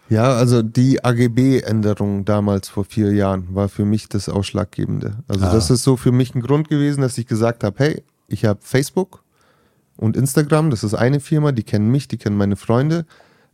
Ja, 0.09 0.33
also 0.35 0.61
die 0.61 1.03
AGB-Änderung 1.03 2.25
damals 2.25 2.69
vor 2.69 2.83
vier 2.85 3.13
Jahren 3.13 3.47
war 3.55 3.69
für 3.69 3.85
mich 3.85 4.09
das 4.09 4.29
Ausschlaggebende. 4.29 5.17
Also 5.27 5.45
Ah. 5.45 5.51
das 5.53 5.69
ist 5.69 5.83
so 5.83 5.95
für 5.97 6.11
mich 6.11 6.35
ein 6.35 6.41
Grund 6.41 6.69
gewesen, 6.69 7.01
dass 7.01 7.17
ich 7.17 7.25
gesagt 7.27 7.63
habe, 7.63 7.75
hey, 7.79 8.03
ich 8.27 8.45
habe 8.45 8.59
Facebook 8.61 9.23
und 9.97 10.17
Instagram, 10.17 10.69
das 10.69 10.83
ist 10.83 10.93
eine 10.93 11.19
Firma, 11.19 11.51
die 11.51 11.63
kennen 11.63 11.89
mich, 11.89 12.07
die 12.07 12.17
kennen 12.17 12.37
meine 12.37 12.55
Freunde. 12.55 13.05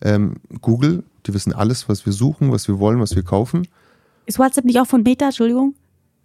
Ähm, 0.01 0.35
Google, 0.61 1.03
die 1.25 1.33
wissen 1.33 1.53
alles, 1.53 1.87
was 1.89 2.05
wir 2.05 2.13
suchen, 2.13 2.51
was 2.51 2.67
wir 2.67 2.79
wollen, 2.79 2.99
was 2.99 3.15
wir 3.15 3.23
kaufen. 3.23 3.67
Ist 4.29 4.37
WhatsApp 4.37 4.63
nicht 4.63 4.79
auch 4.79 4.85
von 4.85 5.01
Meta, 5.01 5.25
Entschuldigung? 5.25 5.73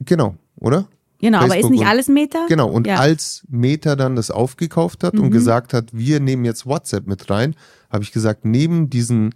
Genau, 0.01 0.35
oder? 0.61 0.89
Genau, 1.21 1.39
aber 1.39 1.47
ist 1.47 1.53
Facebook 1.55 1.71
nicht 1.71 1.87
alles 1.87 2.09
Meta? 2.09 2.45
Genau, 2.51 2.69
und 2.69 2.87
ja. 2.87 2.97
als 2.97 3.45
Meta 3.49 3.97
dann 3.97 4.15
das 4.15 4.31
aufgekauft 4.31 5.03
hat 5.03 5.15
und 5.15 5.31
gesagt 5.31 5.73
hat, 5.73 5.89
wir 5.95 6.21
nehmen 6.21 6.45
jetzt 6.45 6.67
WhatsApp 6.67 7.07
mit 7.07 7.31
rein, 7.31 7.57
habe 7.89 8.05
ich 8.05 8.13
gesagt, 8.13 8.45
neben 8.45 8.91
diesen 8.91 9.35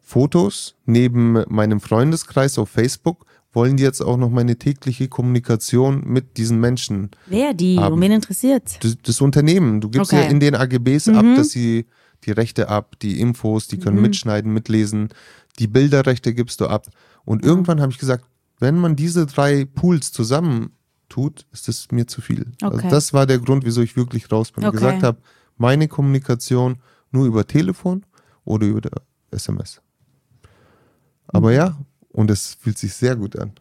Fotos, 0.00 0.74
neben 0.86 1.44
meinem 1.46 1.78
Freundeskreis 1.78 2.58
auf 2.58 2.68
Facebook, 2.68 3.26
wollen 3.52 3.76
die 3.76 3.84
jetzt 3.84 4.00
auch 4.00 4.16
noch 4.16 4.30
meine 4.30 4.56
tägliche 4.56 5.06
Kommunikation 5.06 6.02
mit 6.04 6.36
diesen 6.36 6.58
Menschen. 6.58 7.12
Wer 7.26 7.54
die? 7.54 7.78
haben. 7.78 7.94
Und 7.94 8.00
wen 8.00 8.10
interessiert? 8.10 8.82
Das, 8.82 8.96
das 9.00 9.20
Unternehmen, 9.20 9.80
du 9.80 9.88
gibst 9.88 10.12
Okay. 10.12 10.22
Mhm. 10.22 10.26
ja 10.26 10.30
in 10.32 10.40
den 10.40 10.54
AGBs 10.56 11.10
ab, 11.10 11.24
dass 11.36 11.50
sie 11.50 11.86
die 12.24 12.32
Rechte 12.32 12.70
ab, 12.70 12.96
die 13.02 13.20
Infos, 13.20 13.68
die 13.68 13.78
können 13.78 14.02
mitschneiden, 14.02 14.52
mitlesen, 14.52 15.10
die 15.60 15.68
Bilderrechte 15.68 16.34
gibst 16.34 16.60
du 16.60 16.66
ab. 16.66 16.86
Und 17.28 17.44
irgendwann 17.44 17.82
habe 17.82 17.92
ich 17.92 17.98
gesagt, 17.98 18.24
wenn 18.58 18.78
man 18.78 18.96
diese 18.96 19.26
drei 19.26 19.66
Pools 19.66 20.12
zusammen 20.12 20.70
tut, 21.10 21.44
ist 21.52 21.68
das 21.68 21.88
mir 21.90 22.06
zu 22.06 22.22
viel. 22.22 22.52
Also 22.62 22.78
Okay. 22.78 22.88
das 22.88 23.12
war 23.12 23.26
der 23.26 23.38
Grund, 23.38 23.66
wieso 23.66 23.82
ich 23.82 23.96
wirklich 23.96 24.32
raus 24.32 24.50
bin. 24.50 24.64
und 24.64 24.68
Okay. 24.70 24.78
gesagt 24.78 25.02
habe, 25.02 25.18
meine 25.58 25.88
Kommunikation 25.88 26.78
nur 27.10 27.26
über 27.26 27.46
Telefon 27.46 28.06
oder 28.46 28.66
über 28.66 28.88
SMS. 29.30 29.82
Aber 31.26 31.52
ja, 31.52 31.78
und 32.08 32.30
es 32.30 32.54
fühlt 32.54 32.78
sich 32.78 32.94
sehr 32.94 33.14
gut 33.14 33.38
an. 33.38 33.52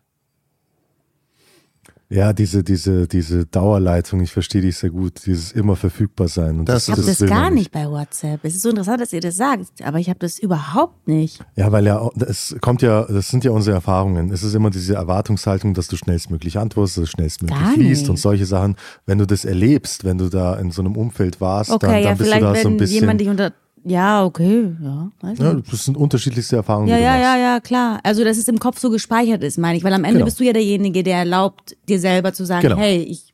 Ja, 2.10 2.32
diese, 2.32 2.64
diese, 2.64 3.06
diese 3.06 3.46
Dauerleitung, 3.46 4.22
ich 4.22 4.32
verstehe 4.32 4.62
dich 4.62 4.78
sehr 4.78 4.92
gut, 4.92 5.26
dieses 5.26 5.52
immer 5.52 5.76
verfügbar 5.76 6.30
sein. 6.30 6.60
Und 6.60 6.70
Das 6.70 6.88
Ich 6.88 6.94
habe 6.94 7.02
das, 7.02 7.20
man 7.20 7.30
gar 7.30 7.50
nicht 7.50 7.70
bei 7.72 7.90
WhatsApp. 7.90 8.40
Es 8.44 8.56
ist 8.56 8.62
so 8.62 8.70
interessant, 8.70 9.02
dass 9.02 9.12
ihr 9.12 9.20
das 9.20 9.36
sagt, 9.36 9.66
aber 9.84 10.00
ich 10.00 10.08
habe 10.10 10.20
das 10.20 10.40
überhaupt 10.40 11.06
nicht. 11.08 11.44
Ja, 11.58 11.70
weil 11.74 11.86
ja, 11.86 12.10
es 12.26 12.56
kommt 12.62 12.82
ja, 12.82 13.04
das 13.04 13.28
sind 13.28 13.44
ja 13.44 13.52
unsere 13.52 13.76
Erfahrungen. 13.76 14.32
Es 14.32 14.42
ist 14.42 14.54
immer 14.54 14.70
diese 14.70 14.96
Erwartungshaltung, 14.96 15.74
dass 15.74 15.90
du 15.90 15.98
schnellstmöglich 15.98 16.58
antwortest, 16.58 16.98
dass 16.98 17.04
du 17.06 17.12
schnellstmöglich 17.12 17.60
Gar 17.60 17.76
liest 17.76 18.04
nicht. 18.04 18.10
und 18.10 18.18
solche 18.18 18.46
Sachen. 18.46 18.78
Wenn 19.06 19.18
du 19.18 19.28
das 19.28 19.44
erlebst, 19.44 20.06
wenn 20.06 20.18
du 20.18 20.30
da 20.30 20.56
in 20.56 20.72
so 20.72 20.82
einem 20.82 20.96
Umfeld 20.96 21.42
warst, 21.42 21.72
Okay, 21.72 21.86
dann, 21.88 21.94
dann 21.94 22.04
ja, 22.04 22.14
bist 22.14 22.34
du 22.34 22.40
da 22.40 22.56
so 22.56 22.60
ein 22.60 22.64
wenn 22.74 22.78
bisschen. 22.78 23.00
jemand 23.02 23.20
dich 23.20 23.28
unter. 23.28 23.52
Ja, 23.84 24.26
okay, 24.26 24.76
ja, 24.84 25.12
weiß 25.22 25.40
ja, 25.40 25.54
das 25.54 25.86
sind 25.86 25.96
unterschiedlichste 25.98 26.58
Erfahrungen. 26.58 26.88
Ja, 26.90 26.96
die 26.98 27.02
du 27.02 27.06
ja, 27.06 27.12
machst. 27.14 27.24
ja, 27.24 27.38
ja, 27.38 27.60
klar. 27.62 28.00
Also, 28.04 28.24
dass 28.24 28.38
es 28.38 28.48
im 28.50 28.60
Kopf 28.60 28.80
so 28.80 28.90
gespeichert 28.90 29.44
ist, 29.44 29.58
meine 29.58 29.78
ich. 29.78 29.84
Weil 29.84 29.94
am 29.94 30.04
Ende 30.04 30.16
Genau. 30.16 30.26
bist 30.26 30.40
du 30.40 30.44
ja 30.44 30.52
derjenige, 30.54 31.04
der 31.04 31.20
erlaubt, 31.20 31.78
dir 31.88 32.00
selber 32.00 32.34
zu 32.34 32.46
sagen, 32.46 32.64
Genau. 32.64 32.78
hey, 32.78 32.98
ich 33.04 33.34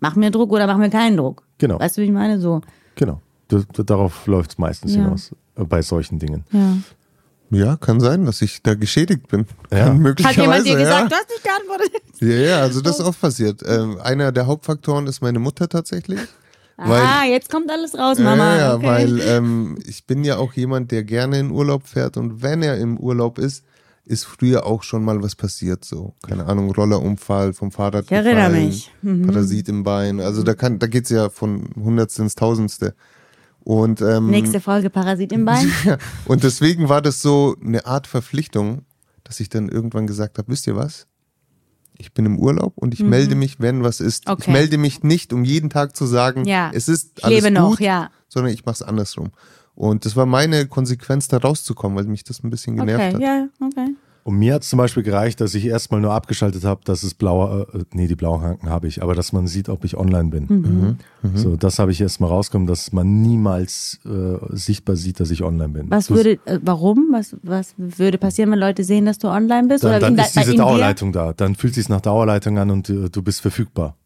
mach 0.00 0.14
mir 0.14 0.30
Druck 0.30 0.52
oder 0.52 0.66
mach 0.68 0.76
mir 0.78 0.90
keinen 0.90 1.16
Druck. 1.16 1.42
Genau. 1.58 1.80
Weißt 1.80 1.96
du, 1.96 2.02
wie 2.02 2.06
ich 2.06 2.12
meine? 2.12 2.38
So. 2.40 2.60
Genau. 2.94 3.20
Du, 3.48 3.64
du, 3.72 3.82
darauf 3.82 4.26
läuft 4.26 4.52
es 4.52 4.58
meistens 4.58 4.94
Ja. 4.94 5.02
hinaus, 5.02 5.32
äh, 5.56 5.64
bei 5.64 5.82
solchen 5.82 6.18
Dingen. 6.18 6.44
Ja. 6.52 6.76
Ja, 7.54 7.76
kann 7.76 8.00
sein, 8.00 8.24
dass 8.24 8.40
ich 8.40 8.62
da 8.62 8.74
geschädigt 8.74 9.28
bin. 9.28 9.46
Ja. 9.70 9.78
Kann 9.84 9.88
Hat 9.88 9.96
möglicherweise, 9.98 10.42
jemand 10.42 10.66
dir 10.66 10.72
ja. 10.72 10.78
gesagt, 10.78 11.12
du 11.12 11.16
hast 11.16 11.28
nicht 11.28 11.44
geantwortet? 11.44 12.02
Ja, 12.20 12.28
ja, 12.28 12.60
also 12.60 12.80
das 12.80 12.98
ist 13.00 13.04
oft 13.04 13.20
passiert. 13.20 13.62
Ähm, 13.66 13.98
einer 14.02 14.32
der 14.32 14.46
Hauptfaktoren 14.46 15.06
ist 15.06 15.20
meine 15.22 15.38
Mutter 15.38 15.68
tatsächlich. 15.68 16.20
Weil, 16.88 17.00
ah, 17.00 17.24
jetzt 17.24 17.50
kommt 17.50 17.70
alles 17.70 17.96
raus, 17.96 18.18
Mama. 18.18 18.56
ja, 18.56 18.74
okay. 18.74 18.86
weil 18.86 19.20
ähm, 19.26 19.78
ich 19.86 20.06
bin 20.06 20.24
ja 20.24 20.36
auch 20.36 20.52
jemand, 20.54 20.90
der 20.90 21.04
gerne 21.04 21.38
in 21.38 21.50
Urlaub 21.50 21.86
fährt 21.86 22.16
und 22.16 22.42
wenn 22.42 22.62
er 22.62 22.78
im 22.78 22.98
Urlaub 22.98 23.38
ist, 23.38 23.64
ist 24.04 24.24
früher 24.24 24.66
auch 24.66 24.82
schon 24.82 25.04
mal 25.04 25.22
was 25.22 25.36
passiert, 25.36 25.84
so 25.84 26.14
keine 26.26 26.46
Ahnung, 26.46 26.72
Rollerunfall 26.72 27.52
vom 27.52 27.70
Fahrrad 27.70 28.06
Ich 28.06 28.12
erinnere 28.12 28.46
gefallen, 28.46 28.66
mich. 28.66 28.90
Mhm. 29.02 29.26
Parasit 29.26 29.68
im 29.68 29.84
Bein, 29.84 30.20
also 30.20 30.42
da 30.42 30.54
kann, 30.54 30.78
da 30.78 30.86
geht's 30.86 31.10
ja 31.10 31.30
von 31.30 31.70
Hundertste 31.76 32.22
ins 32.22 32.34
Tausendste. 32.34 32.94
Und 33.64 34.00
ähm, 34.00 34.28
Nächste 34.28 34.60
Folge 34.60 34.90
Parasit 34.90 35.32
im 35.32 35.44
Bein. 35.44 35.70
und 36.26 36.42
deswegen 36.42 36.88
war 36.88 37.00
das 37.00 37.22
so 37.22 37.54
eine 37.64 37.86
Art 37.86 38.08
Verpflichtung, 38.08 38.82
dass 39.22 39.38
ich 39.38 39.48
dann 39.48 39.68
irgendwann 39.68 40.08
gesagt 40.08 40.38
habe, 40.38 40.50
wisst 40.50 40.66
ihr 40.66 40.74
was? 40.74 41.06
Ich 41.98 42.12
bin 42.12 42.26
im 42.26 42.38
Urlaub 42.38 42.72
und 42.76 42.94
ich 42.94 43.00
melde 43.00 43.34
mich, 43.34 43.60
wenn 43.60 43.82
was 43.84 44.00
ist. 44.00 44.24
Ich 44.24 44.28
Mhm. 44.28 44.32
Okay. 44.32 44.50
melde 44.52 44.78
mich 44.78 45.02
nicht, 45.02 45.32
um 45.32 45.44
jeden 45.44 45.70
Tag 45.70 45.94
zu 45.96 46.06
sagen, 46.06 46.44
Ja. 46.46 46.70
es 46.74 46.88
ist 46.88 47.12
Ich 47.18 47.24
alles 47.24 47.42
lebe 47.44 47.54
gut, 47.54 47.62
noch, 47.72 47.80
ja. 47.80 48.10
sondern 48.28 48.52
ich 48.52 48.64
mache 48.64 48.74
es 48.74 48.82
andersrum. 48.82 49.30
Und 49.74 50.04
das 50.04 50.16
war 50.16 50.26
meine 50.26 50.66
Konsequenz, 50.66 51.28
da 51.28 51.38
rauszukommen, 51.38 51.96
weil 51.96 52.04
mich 52.04 52.24
das 52.24 52.42
ein 52.44 52.50
bisschen 52.50 52.76
genervt 52.76 53.02
Okay, 53.04 53.14
hat. 53.14 53.20
ja, 53.22 53.48
okay. 53.60 53.94
Und 54.24 54.36
mir 54.38 54.54
hat 54.54 54.62
es 54.62 54.68
zum 54.68 54.76
Beispiel 54.76 55.02
gereicht, 55.02 55.40
dass 55.40 55.52
ich 55.56 55.64
erstmal 55.66 56.00
nur 56.00 56.12
abgeschaltet 56.12 56.62
habe, 56.64 56.80
dass 56.84 57.02
es 57.02 57.12
blaue, 57.12 57.66
äh, 57.74 57.78
nee, 57.92 58.06
die 58.06 58.14
blauen 58.14 58.40
Haken 58.40 58.70
habe 58.70 58.86
ich, 58.86 59.02
aber 59.02 59.16
dass 59.16 59.32
man 59.32 59.48
sieht, 59.48 59.68
ob 59.68 59.84
ich 59.84 59.96
online 59.96 60.30
bin. 60.30 60.46
Mhm. 61.22 61.36
So, 61.36 61.56
das 61.56 61.80
habe 61.80 61.90
ich 61.90 62.00
erstmal 62.00 62.30
rausgekommen, 62.30 62.68
dass 62.68 62.92
man 62.92 63.20
niemals 63.22 63.98
äh, 64.04 64.36
sichtbar 64.50 64.94
sieht, 64.94 65.18
dass 65.18 65.32
ich 65.32 65.42
online 65.42 65.70
bin. 65.70 65.90
Was 65.90 66.06
Du- 66.06 66.14
würde, 66.14 66.38
äh, 66.44 66.60
warum? 66.62 67.08
Was, 67.10 67.34
was 67.42 67.74
würde 67.76 68.16
passieren, 68.18 68.52
wenn 68.52 68.60
Leute 68.60 68.84
sehen, 68.84 69.06
dass 69.06 69.18
du 69.18 69.26
online 69.26 69.66
bist? 69.66 69.82
dann, 69.82 69.90
Oder 69.90 69.98
dann 70.00 70.14
in, 70.14 70.20
ist 70.20 70.36
da- 70.36 70.40
diese 70.42 70.52
in 70.52 70.56
dir? 70.58 70.62
Dauerleitung 70.62 71.12
da. 71.12 71.32
Dann 71.32 71.56
fühlt 71.56 71.74
sich 71.74 71.88
nach 71.88 72.00
Dauerleitung 72.00 72.58
an 72.58 72.70
und 72.70 72.88
äh, 72.90 73.10
du 73.10 73.22
bist 73.22 73.40
verfügbar. 73.40 73.96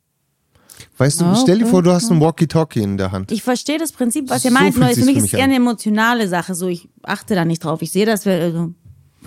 Weißt 0.98 1.20
du, 1.20 1.24
Ah, 1.26 1.34
stell 1.36 1.58
dir 1.58 1.64
okay, 1.64 1.70
vor, 1.72 1.82
du 1.82 1.92
hast 1.92 2.10
ein 2.10 2.20
Walkie-Talkie 2.20 2.80
in 2.80 2.96
der 2.96 3.12
Hand. 3.12 3.32
Ich 3.32 3.42
verstehe 3.42 3.78
das 3.78 3.92
Prinzip, 3.92 4.30
was 4.30 4.44
ihr 4.46 4.50
So 4.50 4.54
meint, 4.58 4.76
nur 4.78 4.88
für 4.88 5.04
mich 5.04 5.16
ist 5.16 5.24
es 5.24 5.32
eher 5.34 5.44
eine 5.44 5.56
emotionale 5.56 6.26
Sache. 6.28 6.54
So, 6.54 6.68
ich 6.68 6.88
achte 7.02 7.34
da 7.34 7.44
nicht 7.44 7.64
drauf. 7.64 7.82
Ich 7.82 7.90
sehe, 7.92 8.06
dass 8.06 8.24
wir. 8.24 8.32
Also, 8.32 8.70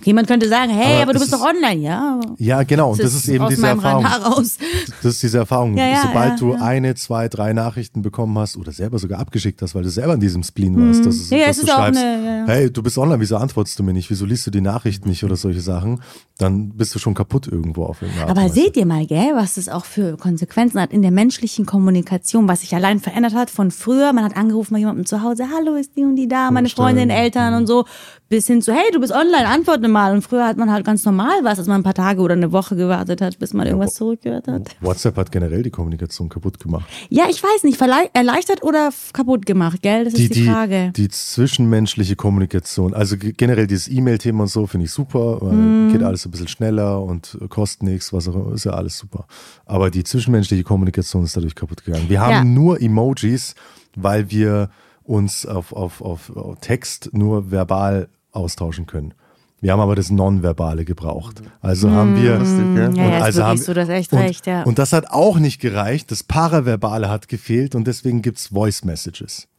jemand 0.03 0.27
könnte 0.29 0.47
sagen, 0.47 0.71
hey, 0.71 0.93
Aber 0.93 1.01
aber, 1.03 1.13
du 1.13 1.19
bist 1.19 1.33
doch 1.33 1.39
ist- 1.39 1.55
online, 1.55 1.81
ja. 1.81 2.19
Ja, 2.37 2.63
genau. 2.63 2.91
Und 2.91 3.03
das, 3.03 3.13
ist 3.13 3.27
eben 3.27 3.47
diese 3.49 3.67
Erfahrung. 3.67 4.05
Raus. 4.05 4.57
Das 5.03 5.13
ist 5.15 5.23
diese 5.23 5.39
Erfahrung. 5.39 5.75
Ja, 5.77 5.87
ja, 5.87 6.01
Sobald 6.03 6.29
ja, 6.31 6.35
du 6.37 6.53
eine, 6.53 6.95
zwei, 6.95 7.27
drei 7.27 7.51
Nachrichten 7.53 8.01
bekommen 8.01 8.37
hast 8.39 8.55
oder 8.55 8.71
selber 8.71 8.97
sogar 8.97 9.19
abgeschickt 9.19 9.61
hast, 9.61 9.75
weil 9.75 9.83
du 9.83 9.89
selber 9.89 10.13
in 10.13 10.19
diesem 10.21 10.41
Spleen 10.43 10.75
warst, 10.87 11.05
dass, 11.05 11.15
es- 11.15 11.31
Mhm. 11.31 11.39
Dass 11.45 11.57
du 11.59 11.67
schreibst, 11.67 12.01
eine- 12.01 12.45
hey, 12.47 12.71
du 12.71 12.81
bist 12.81 12.97
online, 12.97 13.19
wieso 13.19 13.35
antwortest 13.37 13.77
du 13.77 13.83
mir 13.83 13.91
nicht? 13.93 14.09
Wieso 14.09 14.25
liest 14.25 14.47
du 14.47 14.51
die 14.51 14.61
Nachrichten 14.61 15.09
nicht 15.09 15.23
oder 15.25 15.35
solche 15.35 15.61
Sachen? 15.61 16.01
Dann 16.37 16.69
bist 16.69 16.95
du 16.95 16.99
schon 16.99 17.13
kaputt 17.13 17.47
irgendwo 17.47 17.83
auf 17.83 18.01
irgendeine 18.01 18.29
Art 18.29 18.37
Aber 18.37 18.49
seht 18.49 18.77
ihr 18.77 18.85
mal, 18.85 19.05
gell, 19.05 19.31
was 19.35 19.55
das 19.55 19.67
auch 19.67 19.83
für 19.83 20.15
Konsequenzen 20.15 20.79
hat 20.79 20.93
in 20.93 21.01
der 21.01 21.11
menschlichen 21.11 21.65
Kommunikation, 21.65 22.47
was 22.47 22.61
sich 22.61 22.73
allein 22.73 22.99
verändert 23.01 23.33
hat 23.35 23.49
von 23.49 23.69
früher. 23.71 24.13
Man 24.13 24.23
hat 24.23 24.37
angerufen 24.37 24.73
bei 24.75 24.79
jemandem 24.79 25.05
zu 25.05 25.21
Hause, 25.21 25.47
hallo, 25.53 25.75
ist 25.75 25.97
die 25.97 26.03
und 26.03 26.15
die 26.15 26.29
da, 26.29 26.51
meine 26.51 26.69
Freundin, 26.69 27.09
Eltern 27.09 27.53
und 27.55 27.67
so, 27.67 27.83
bis 28.29 28.45
hin 28.47 28.61
zu, 28.61 28.71
hey, 28.71 28.91
du 28.93 28.99
bist 28.99 29.11
online, 29.11 29.47
antworte 29.47 29.87
mal. 29.87 30.13
Und 30.13 30.21
früher 30.21 30.45
hat 30.45 30.55
man 30.57 30.71
halt 30.71 30.85
ganz 30.85 31.03
normal 31.03 31.39
was, 31.43 31.57
dass 31.57 31.67
man 31.67 31.81
ein 31.81 31.83
paar 31.83 31.93
Tage 31.95 32.21
oder 32.21 32.33
eine 32.35 32.51
Woche 32.51 32.75
gewartet 32.75 33.21
hat, 33.21 33.39
bis 33.39 33.53
man 33.53 33.65
irgendwas 33.65 33.95
zurückgehört 33.95 34.47
hat. 34.47 34.75
WhatsApp 34.81 35.17
hat 35.17 35.31
generell 35.31 35.63
die 35.63 35.71
Kommunikation 35.71 36.29
kaputt 36.29 36.59
gemacht. 36.59 36.85
Ja, 37.09 37.25
ich 37.29 37.41
weiß 37.43 37.63
nicht, 37.63 37.81
erleichtert 38.13 38.61
oder 38.63 38.91
kaputt 39.13 39.45
gemacht, 39.45 39.81
gell? 39.81 40.05
Das 40.05 40.13
ist 40.13 40.35
die, 40.35 40.45
Frage. 40.45 40.91
Die, 40.95 41.01
die 41.03 41.09
zwischenmenschliche 41.09 42.15
Kommunikation, 42.15 42.93
also 42.93 43.17
ge- 43.17 43.33
generell 43.35 43.65
dieses 43.65 43.87
E-Mail-Thema 43.87 44.43
und 44.43 44.47
so 44.49 44.67
finde 44.67 44.85
ich 44.85 44.91
super, 44.91 45.41
weil 45.41 45.55
Mhm. 45.55 45.91
geht 45.91 46.03
alles 46.03 46.25
ein 46.25 46.31
bisschen 46.31 46.47
schneller 46.47 47.01
und 47.01 47.37
kostet 47.49 47.83
nichts, 47.83 48.13
was 48.13 48.27
auch 48.27 48.35
immer, 48.35 48.53
ist 48.53 48.65
ja 48.65 48.71
alles 48.73 48.97
super. 48.97 49.25
Aber 49.65 49.89
die 49.89 50.03
zwischenmenschliche 50.03 50.63
Kommunikation 50.63 51.23
ist 51.23 51.35
dadurch 51.35 51.55
kaputt 51.55 51.83
gegangen. 51.83 52.09
Wir 52.09 52.21
haben 52.21 52.31
Ja. 52.31 52.43
nur 52.43 52.79
Emojis, 52.81 53.55
weil 53.95 54.29
wir 54.29 54.69
uns 55.03 55.47
auf, 55.47 55.73
auf, 55.73 56.01
auf, 56.01 56.35
auf 56.35 56.59
Text 56.59 57.09
nur 57.13 57.49
verbal 57.49 58.09
austauschen 58.39 58.85
können. 58.87 59.13
Wir 59.61 59.73
haben 59.73 59.81
aber 59.81 59.95
das 59.97 60.09
Nonverbale 60.09 60.85
gebraucht. 60.85 61.41
Also 61.59 61.91
haben 61.91 62.15
wir. 62.15 62.37
Lustig, 62.39 62.59
ja? 62.77 62.81
Ja, 62.83 62.87
Und 62.87 62.95
ja, 62.95 63.17
ist 63.17 63.23
also 63.23 63.43
haben- 63.43 63.57
so, 63.57 63.73
das 63.73 63.89
echt 63.89 64.13
und, 64.13 64.19
recht, 64.19 64.47
ja. 64.47 64.63
Und 64.63 64.79
das 64.79 64.93
hat 64.93 65.11
auch 65.11 65.37
nicht 65.37 65.59
gereicht. 65.59 66.11
Das 66.11 66.23
Paraverbale 66.23 67.09
hat 67.09 67.27
gefehlt 67.27 67.75
und 67.75 67.85
deswegen 67.85 68.21
gibt's 68.21 68.47
Voice 68.47 68.85
Messages. 68.85 69.49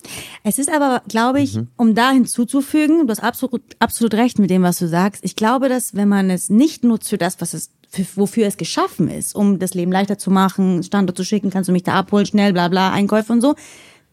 Es 0.43 0.59
ist 0.59 0.73
aber, 0.73 1.03
glaube 1.07 1.43
ich, 1.43 1.57
Mhm. 1.57 1.69
um 1.77 1.95
da 1.95 2.13
hinzuzufügen, 2.13 3.07
du 3.07 3.11
hast 3.11 3.23
absolut, 3.23 3.61
absolut 3.79 4.15
recht 4.15 4.39
mit 4.39 4.49
dem, 4.49 4.63
was 4.63 4.79
du 4.79 4.89
sagst. 4.89 5.23
Ich 5.23 5.37
glaube, 5.37 5.69
dass 5.69 5.95
wenn 5.95 6.09
man 6.09 6.31
es 6.31 6.49
nicht 6.49 6.83
nutzt 6.83 7.11
für 7.11 7.19
das, 7.19 7.39
was 7.43 7.53
es, 7.53 7.69
für, 7.91 8.07
wofür 8.17 8.47
es 8.47 8.57
geschaffen 8.57 9.07
ist, 9.09 9.35
um 9.35 9.59
das 9.59 9.75
Leben 9.75 9.93
leichter 9.93 10.17
zu 10.17 10.31
machen, 10.31 10.83
Standort 10.83 11.19
zu 11.19 11.25
schicken, 11.27 11.51
kannst 11.51 11.69
du 11.69 11.73
mich 11.75 11.83
da 11.83 11.93
abholen, 11.93 12.25
schnell, 12.25 12.55
bla 12.55 12.69
bla, 12.69 12.91
Einkäufe 12.91 13.35
und 13.35 13.43
so. 13.43 13.55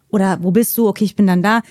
Oder 0.09 0.39
wo 0.41 0.51
bist 0.51 0.77
du? 0.77 0.89
Okay, 0.89 1.05
ich 1.05 1.15
bin 1.15 1.27
dann 1.27 1.41
da. 1.41 1.61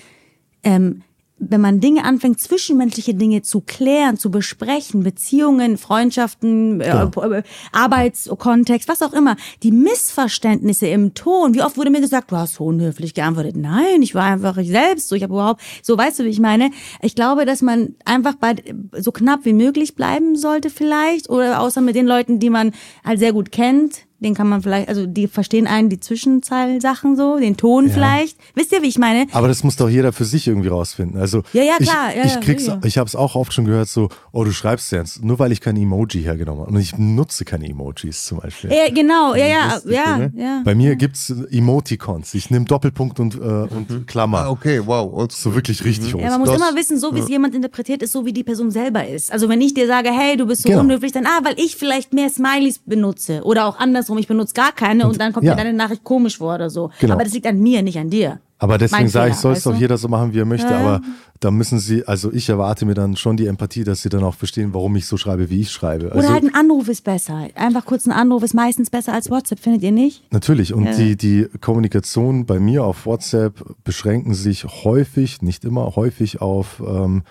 Ähm, 0.63 1.03
wenn 1.39 1.61
man 1.61 1.79
Dinge 1.79 2.03
anfängt, 2.03 2.41
zwischenmenschliche 2.41 3.13
Dinge 3.13 3.43
zu 3.43 3.61
klären, 3.61 4.17
zu 4.17 4.31
besprechen, 4.31 5.03
Beziehungen, 5.03 5.77
Freundschaften, 5.77 6.81
äh, 6.81 7.03
äh, 7.03 7.43
Arbeitskontext, 7.71 8.89
was 8.89 9.01
auch 9.01 9.13
immer, 9.13 9.35
die 9.61 9.71
Missverständnisse 9.71 10.87
im 10.87 11.13
Ton, 11.13 11.53
wie 11.53 11.61
oft 11.61 11.77
wurde 11.77 11.91
mir 11.91 12.01
gesagt, 12.01 12.31
du 12.31 12.37
hast 12.37 12.55
so 12.55 12.65
unhöflich 12.65 13.13
geantwortet. 13.13 13.55
Nein, 13.55 14.01
ich 14.01 14.15
war 14.15 14.25
einfach 14.25 14.57
ich 14.57 14.69
selbst, 14.69 15.09
so 15.09 15.15
ich 15.15 15.23
habe 15.23 15.33
überhaupt, 15.33 15.61
so 15.83 15.97
weißt 15.97 16.19
du, 16.19 16.23
wie 16.23 16.29
ich 16.29 16.39
meine? 16.39 16.71
Ich 17.01 17.13
glaube, 17.13 17.45
dass 17.45 17.61
man 17.61 17.95
einfach 18.03 18.35
bei 18.35 18.55
so 18.97 19.11
knapp 19.11 19.45
wie 19.45 19.53
möglich 19.53 19.95
bleiben 19.95 20.35
sollte 20.35 20.69
vielleicht 20.69 21.29
oder 21.29 21.61
außer 21.61 21.81
mit 21.81 21.95
den 21.95 22.07
Leuten, 22.07 22.39
die 22.39 22.49
man 22.49 22.71
halt 23.03 23.19
sehr 23.19 23.33
gut 23.33 23.51
kennt, 23.51 24.06
den 24.19 24.33
kann 24.33 24.47
man 24.49 24.61
vielleicht, 24.61 24.89
also 24.89 25.05
die 25.05 25.27
verstehen 25.27 25.67
einen 25.67 25.89
die 25.89 25.99
Zwischenzeilsachen 25.99 27.15
so, 27.15 27.37
den 27.37 27.57
Ton 27.57 27.89
vielleicht. 27.89 28.37
Wisst 28.55 28.71
ihr, 28.71 28.81
wie 28.81 28.87
ich 28.87 28.97
meine? 28.97 29.27
Aber 29.31 29.47
das 29.47 29.63
muss 29.63 29.75
doch 29.75 29.89
jeder 29.89 30.11
für 30.13 30.25
sich 30.25 30.47
irgendwie 30.47 30.69
rausfinden. 30.69 31.19
Also 31.19 31.43
Ja, 31.53 31.63
ja, 31.63 31.73
ich, 31.79 31.87
klar, 31.89 32.15
ja, 32.15 32.23
ich 32.25 32.33
ja, 32.33 32.39
krieg's, 32.39 32.63
sicher. 32.65 32.79
ich 32.83 32.97
habe 32.97 33.07
es 33.07 33.15
auch 33.15 33.35
oft 33.35 33.53
schon 33.53 33.65
gehört, 33.65 33.87
so, 33.89 34.09
oh, 34.31 34.43
du 34.43 34.51
schreibst 34.51 34.91
jetzt, 34.91 35.23
nur 35.23 35.39
weil 35.39 35.51
ich 35.51 35.61
kein 35.61 35.77
Emoji 35.77 36.21
hergenommen 36.23 36.61
habe. 36.61 36.71
Und 36.71 36.79
ich 36.79 36.97
nutze 36.97 37.45
keine 37.45 37.67
Emojis 37.69 38.25
zum 38.25 38.39
Beispiel. 38.39 38.71
Ja, 38.71 38.89
genau, 38.93 39.35
ja, 39.35 39.45
ja, 39.47 39.73
lustig, 39.75 39.91
ja, 39.93 40.29
ja. 40.35 40.61
Bei 40.65 40.73
mir 40.75 40.95
gibt's 40.95 41.29
Emoticons. 41.51 42.33
Ich 42.33 42.49
nehme 42.49 42.65
Doppelpunkt 42.65 43.19
und, 43.19 43.35
äh, 43.35 43.39
und 43.39 44.07
Klammer. 44.07 44.39
Ah, 44.45 44.49
okay, 44.49 44.81
wow. 44.85 45.11
old 45.13 45.31
So 45.31 45.53
wirklich 45.55 45.83
richtig 45.83 46.11
Ja, 46.13 46.29
man 46.31 46.39
muss 46.39 46.49
Das- 46.49 46.57
immer 46.57 46.75
wissen, 46.75 46.97
so 46.99 47.13
wie 47.13 47.19
es 47.19 47.29
jemand 47.29 47.53
interpretiert, 47.55 48.01
ist 48.01 48.11
so, 48.13 48.25
wie 48.25 48.33
die 48.33 48.43
Person 48.43 48.71
selber 48.71 49.07
ist. 49.07 49.31
Also 49.31 49.49
wenn 49.49 49.61
ich 49.61 49.73
dir 49.73 49.87
sage, 49.87 50.09
hey, 50.11 50.37
du 50.37 50.45
bist 50.45 50.63
so 50.63 50.69
Genau. 50.69 50.81
unhöflich, 50.81 51.11
dann, 51.11 51.25
ah, 51.25 51.39
weil 51.43 51.55
ich 51.59 51.75
vielleicht 51.75 52.13
mehr 52.13 52.29
Smileys 52.29 52.79
benutze. 52.79 53.43
Oder 53.43 53.65
auch 53.65 53.77
andersrum, 54.07 54.17
ich 54.17 54.27
benutze 54.27 54.53
gar 54.53 54.71
keine 54.71 55.07
und, 55.07 55.19
dann 55.19 55.33
kommt 55.33 55.45
ja. 55.45 55.55
mir 55.55 55.63
deine 55.63 55.73
Nachricht 55.73 56.03
komisch 56.03 56.37
vor 56.37 56.55
oder 56.55 56.69
so. 56.69 56.91
Genau. 56.99 57.13
Aber 57.13 57.23
das 57.23 57.33
liegt 57.33 57.47
an 57.47 57.59
mir, 57.59 57.81
nicht 57.81 57.97
an 57.97 58.09
dir. 58.09 58.39
Aber 58.59 58.77
deswegen 58.79 59.07
sage 59.07 59.31
ich, 59.31 59.37
soll 59.37 59.53
es 59.53 59.63
doch 59.63 59.75
jeder 59.75 59.97
so 59.97 60.07
machen, 60.07 60.33
wie 60.33 60.39
er 60.39 60.45
möchte. 60.45 60.75
Aber 60.75 61.01
da 61.39 61.51
müssen 61.51 61.77
sie, 61.77 62.07
also 62.07 62.31
ich 62.33 62.49
erwarte 62.49 62.85
mir 62.85 62.95
dann 62.95 63.15
schon 63.15 63.37
die 63.37 63.45
Empathie, 63.45 63.83
dass 63.83 64.01
sie 64.01 64.09
dann 64.09 64.23
auch 64.23 64.33
verstehen, 64.33 64.73
warum 64.73 64.95
ich 64.95 65.05
so 65.05 65.15
schreibe, 65.15 65.51
wie 65.51 65.61
ich 65.61 65.71
schreibe. 65.71 66.07
Oder 66.07 66.15
Also 66.15 66.29
halt 66.31 66.43
ein 66.43 66.55
Anruf 66.55 66.87
ist 66.87 67.03
besser. 67.03 67.49
Einfach 67.53 67.85
kurz 67.85 68.07
ein 68.07 68.11
Anruf 68.11 68.41
ist 68.41 68.55
meistens 68.55 68.89
besser 68.89 69.13
als 69.13 69.29
WhatsApp, 69.29 69.59
findet 69.59 69.83
ihr 69.83 69.91
nicht? 69.91 70.23
Natürlich. 70.31 70.73
Und 70.73 70.97
die, 70.97 71.15
die 71.15 71.47
Kommunikation 71.61 72.47
bei 72.47 72.59
mir 72.59 72.83
auf 72.83 73.05
WhatsApp 73.05 73.63
beschränken 73.83 74.33
sich 74.33 74.65
häufig, 74.65 75.43
nicht 75.43 75.63
immer, 75.63 75.95
häufig 75.95 76.41
auf 76.41 76.81
ähm, 76.85 77.23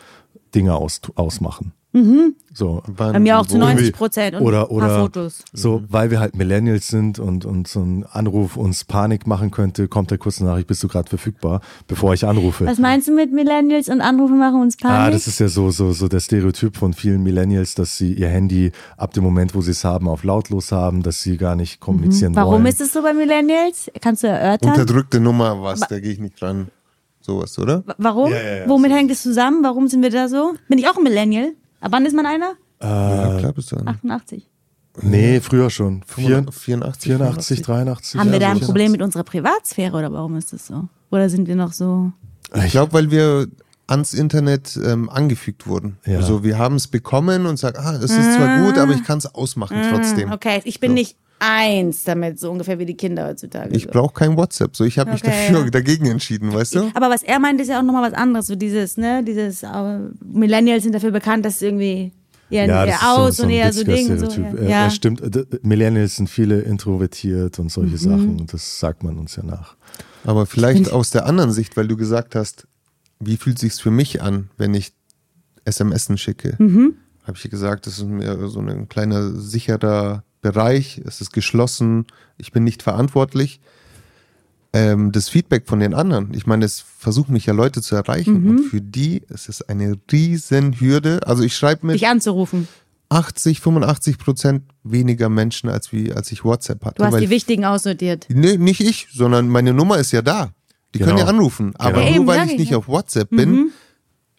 Dinge 0.54 0.76
aus, 0.76 1.00
ausmachen. 1.16 1.72
So. 2.52 2.82
Wann, 2.86 3.12
Bei 3.14 3.18
mir 3.20 3.38
auch 3.38 3.46
zu 3.46 3.54
wo? 3.54 3.58
90 3.58 3.78
Irgendwie- 3.78 3.92
Prozent 3.92 4.36
und 4.36 4.42
oder, 4.42 4.62
ein 4.64 4.76
oder 4.76 4.86
paar 4.86 5.00
Fotos. 5.02 5.42
So, 5.52 5.82
weil 5.88 6.10
wir 6.10 6.20
halt 6.20 6.36
Millennials 6.36 6.88
sind 6.88 7.18
und, 7.18 7.44
und 7.44 7.68
so 7.68 7.80
ein 7.80 8.04
Anruf 8.10 8.56
uns 8.56 8.84
Panik 8.84 9.26
machen 9.26 9.50
könnte, 9.50 9.88
kommt 9.88 10.10
der 10.10 10.18
kurze 10.18 10.44
Nachricht, 10.44 10.66
bist 10.66 10.82
du 10.82 10.88
gerade 10.88 11.08
verfügbar, 11.08 11.60
bevor 11.86 12.12
ich 12.14 12.26
anrufe. 12.26 12.66
Was 12.66 12.78
meinst 12.78 13.08
du 13.08 13.12
mit 13.12 13.32
Millennials 13.32 13.88
und 13.88 14.00
Anrufe 14.00 14.34
machen 14.34 14.60
uns 14.60 14.76
Panik? 14.76 14.98
Ah, 14.98 15.10
das 15.10 15.26
ist 15.26 15.38
ja 15.40 15.48
so, 15.48 15.70
so, 15.70 15.92
so 15.92 16.08
der 16.08 16.20
Stereotyp 16.20 16.76
von 16.76 16.92
vielen 16.92 17.22
Millennials, 17.22 17.74
dass 17.74 17.96
sie 17.96 18.12
ihr 18.12 18.28
Handy 18.28 18.72
ab 18.96 19.12
dem 19.14 19.24
Moment, 19.24 19.54
wo 19.54 19.60
sie 19.60 19.70
es 19.72 19.84
haben, 19.84 20.08
auf 20.08 20.24
lautlos 20.24 20.72
haben, 20.72 21.02
dass 21.02 21.22
sie 21.22 21.36
gar 21.36 21.56
nicht 21.56 21.80
kommunizieren 21.80 22.32
Mhm. 22.32 22.36
Warum 22.36 22.52
wollen. 22.54 22.66
ist 22.66 22.80
es 22.80 22.92
so 22.92 23.02
bei 23.02 23.12
Millennials? 23.14 23.90
Kannst 24.00 24.22
du 24.22 24.28
erörtern? 24.28 24.70
Unterdrückte 24.70 25.20
Nummer, 25.20 25.62
was, 25.62 25.80
da 25.80 25.98
gehe 26.00 26.12
ich 26.12 26.18
nicht 26.20 26.40
dran. 26.40 26.68
Sowas, 27.20 27.58
oder? 27.58 27.82
Wa- 27.86 27.94
Warum? 27.98 28.30
Ja, 28.30 28.36
ja, 28.40 28.56
ja, 28.58 28.68
Womit 28.68 28.92
hängt 28.92 29.10
es 29.10 29.22
zusammen? 29.22 29.62
Warum 29.64 29.88
sind 29.88 30.00
wir 30.02 30.10
da 30.10 30.28
so? 30.28 30.54
Bin 30.68 30.78
ich 30.78 30.88
auch 30.88 30.96
ein 30.96 31.02
Millennial? 31.02 31.52
Ab 31.80 31.92
wann 31.92 32.06
ist 32.06 32.14
man 32.14 32.26
einer? 32.26 32.54
ja, 32.82 33.38
klar 33.38 33.52
bist 33.52 33.72
du 33.72 33.76
Ah. 33.76 33.80
an. 33.80 33.88
88. 33.88 34.48
Nee, 35.02 35.40
früher 35.40 35.68
schon. 35.70 36.02
Vier, 36.06 36.44
84, 36.50 37.02
84, 37.12 37.62
83. 37.62 38.18
Haben 38.20 38.26
ja, 38.28 38.32
wir 38.32 38.40
da 38.40 38.46
so 38.54 38.60
ein 38.60 38.60
Problem 38.66 38.92
mit 38.92 39.02
unserer 39.02 39.24
Privatsphäre 39.24 39.96
oder 39.96 40.12
warum 40.12 40.36
ist 40.36 40.52
das 40.52 40.66
so? 40.66 40.88
Oder 41.10 41.28
sind 41.28 41.48
wir 41.48 41.56
noch 41.56 41.72
so? 41.72 42.12
Ich 42.64 42.70
glaube, 42.70 42.92
weil 42.94 43.10
wir 43.10 43.46
ans 43.86 44.14
Internet 44.14 44.78
ähm, 44.82 45.08
angefügt 45.10 45.66
wurden. 45.66 45.98
Ja. 46.06 46.16
Also 46.18 46.42
wir 46.42 46.58
haben 46.58 46.76
es 46.76 46.88
bekommen 46.88 47.46
und 47.46 47.58
sagen, 47.58 47.78
ah, 47.78 47.92
es 47.94 48.10
ist 48.10 48.34
zwar 48.36 48.64
gut, 48.64 48.78
aber 48.78 48.92
ich 48.92 49.04
kann 49.04 49.18
es 49.18 49.26
ausmachen 49.34 49.76
trotzdem. 49.90 50.32
Okay, 50.32 50.60
ich 50.64 50.80
bin 50.80 50.94
nicht 50.94 51.16
eins 51.38 52.04
damit, 52.04 52.40
so 52.40 52.50
ungefähr 52.50 52.78
wie 52.78 52.86
die 52.86 52.96
Kinder 52.96 53.26
heutzutage. 53.28 53.74
Ich 53.76 53.84
so. 53.84 53.90
brauche 53.90 54.14
kein 54.14 54.36
WhatsApp. 54.36 54.74
So, 54.76 54.84
ich 54.84 54.98
habe 54.98 55.10
mich 55.12 55.22
Okay, 55.22 55.32
dafür 55.48 55.64
ja. 55.64 55.70
dagegen 55.70 56.06
entschieden, 56.06 56.52
weißt 56.52 56.74
du? 56.76 56.90
Aber 56.94 57.10
was 57.10 57.22
er 57.22 57.38
meint, 57.38 57.60
ist 57.60 57.68
ja 57.68 57.78
auch 57.78 57.82
nochmal 57.82 58.10
was 58.10 58.18
anderes. 58.18 58.46
So 58.46 58.56
dieses, 58.56 58.96
ne, 58.96 59.22
dieses, 59.22 59.62
äh, 59.62 59.68
Millennials 60.24 60.82
sind 60.84 60.94
dafür 60.94 61.10
bekannt, 61.10 61.44
dass 61.44 61.58
sie 61.58 61.66
irgendwie 61.66 62.12
eher, 62.48 62.66
Ja, 62.66 62.84
eher 62.84 62.86
das 62.86 62.94
ist 62.94 63.00
so, 63.02 63.06
aus 63.08 63.36
so 63.36 63.42
und 63.42 63.48
ein 63.50 63.54
eher 63.54 63.72
so 63.72 63.80
witziger 63.86 63.96
Ding 63.96 64.10
und 64.24 64.30
so. 64.30 64.40
Ja. 64.40 64.50
Äh, 64.54 64.70
ja. 64.70 64.90
stimmt. 64.90 65.64
Millennials 65.64 66.16
sind 66.16 66.30
viele 66.30 66.60
introvertiert 66.60 67.58
und 67.58 67.70
solche 67.70 67.92
Mhm. 67.94 67.98
Sachen 67.98 68.40
und 68.40 68.52
das 68.52 68.78
sagt 68.80 69.02
man 69.02 69.18
uns 69.18 69.36
ja 69.36 69.42
nach. 69.42 69.76
Aber 70.24 70.46
vielleicht 70.46 70.90
aus 70.90 71.10
der 71.10 71.26
anderen 71.26 71.52
Sicht, 71.52 71.76
weil 71.76 71.86
du 71.86 71.96
gesagt 71.96 72.34
hast, 72.34 72.66
wie 73.20 73.36
fühlt 73.36 73.58
sich's 73.58 73.78
für 73.80 73.90
mich 73.90 74.22
an, 74.22 74.50
wenn 74.56 74.74
ich 74.74 74.92
SMSen 75.68 76.18
schicke? 76.18 76.54
Mhm. 76.58 76.94
Habe 77.24 77.36
ich 77.42 77.50
gesagt, 77.50 77.86
das 77.86 77.98
ist 77.98 78.06
mir 78.06 78.48
so 78.48 78.60
ein 78.60 78.88
kleiner 78.88 79.30
sicherer 79.32 80.22
Bereich, 80.42 81.00
es 81.06 81.20
ist 81.20 81.32
geschlossen, 81.32 82.06
ich 82.38 82.52
bin 82.52 82.64
nicht 82.64 82.82
verantwortlich. 82.82 83.60
Ähm, 84.72 85.12
das 85.12 85.28
Feedback 85.28 85.66
von 85.66 85.80
den 85.80 85.94
anderen, 85.94 86.34
ich 86.34 86.46
meine, 86.46 86.64
es 86.64 86.80
versuchen 86.98 87.32
mich 87.32 87.46
ja 87.46 87.54
Leute 87.54 87.80
zu 87.82 87.94
erreichen 87.96 88.42
Mhm. 88.42 88.50
und 88.50 88.58
für 88.64 88.80
die 88.80 89.22
ist 89.28 89.48
es 89.48 89.62
eine 89.62 89.94
riesen 90.12 90.78
Hürde. 90.80 91.20
Also 91.26 91.42
ich 91.44 91.56
schreibe 91.56 91.86
mit 91.86 91.94
Dich 91.96 92.06
anzurufen. 92.08 92.68
80, 93.08 93.60
85 93.60 94.18
Prozent 94.18 94.62
weniger 94.82 95.28
Menschen, 95.28 95.70
als, 95.70 95.92
wie, 95.92 96.12
als 96.12 96.30
ich 96.32 96.44
WhatsApp 96.44 96.84
hatte. 96.84 96.96
Du 96.96 97.04
hast 97.04 97.12
weil 97.12 97.20
die 97.20 97.30
wichtigen 97.30 97.64
aussortiert. 97.64 98.26
Nee, 98.28 98.56
nicht 98.58 98.80
ich, 98.80 99.06
sondern 99.12 99.48
meine 99.48 99.72
Nummer 99.72 99.98
ist 99.98 100.10
ja 100.12 100.22
da. 100.22 100.50
Die 100.92 100.98
können 100.98 101.10
Genau. 101.12 101.20
ja 101.20 101.26
anrufen. 101.26 101.72
Aber 101.76 102.02
Ja, 102.02 102.16
nur 102.16 102.26
weil 102.26 102.44
ich 102.46 102.52
ich, 102.54 102.58
nicht 102.58 102.70
ja. 102.72 102.78
auf 102.78 102.88
WhatsApp 102.88 103.30
bin, 103.30 103.70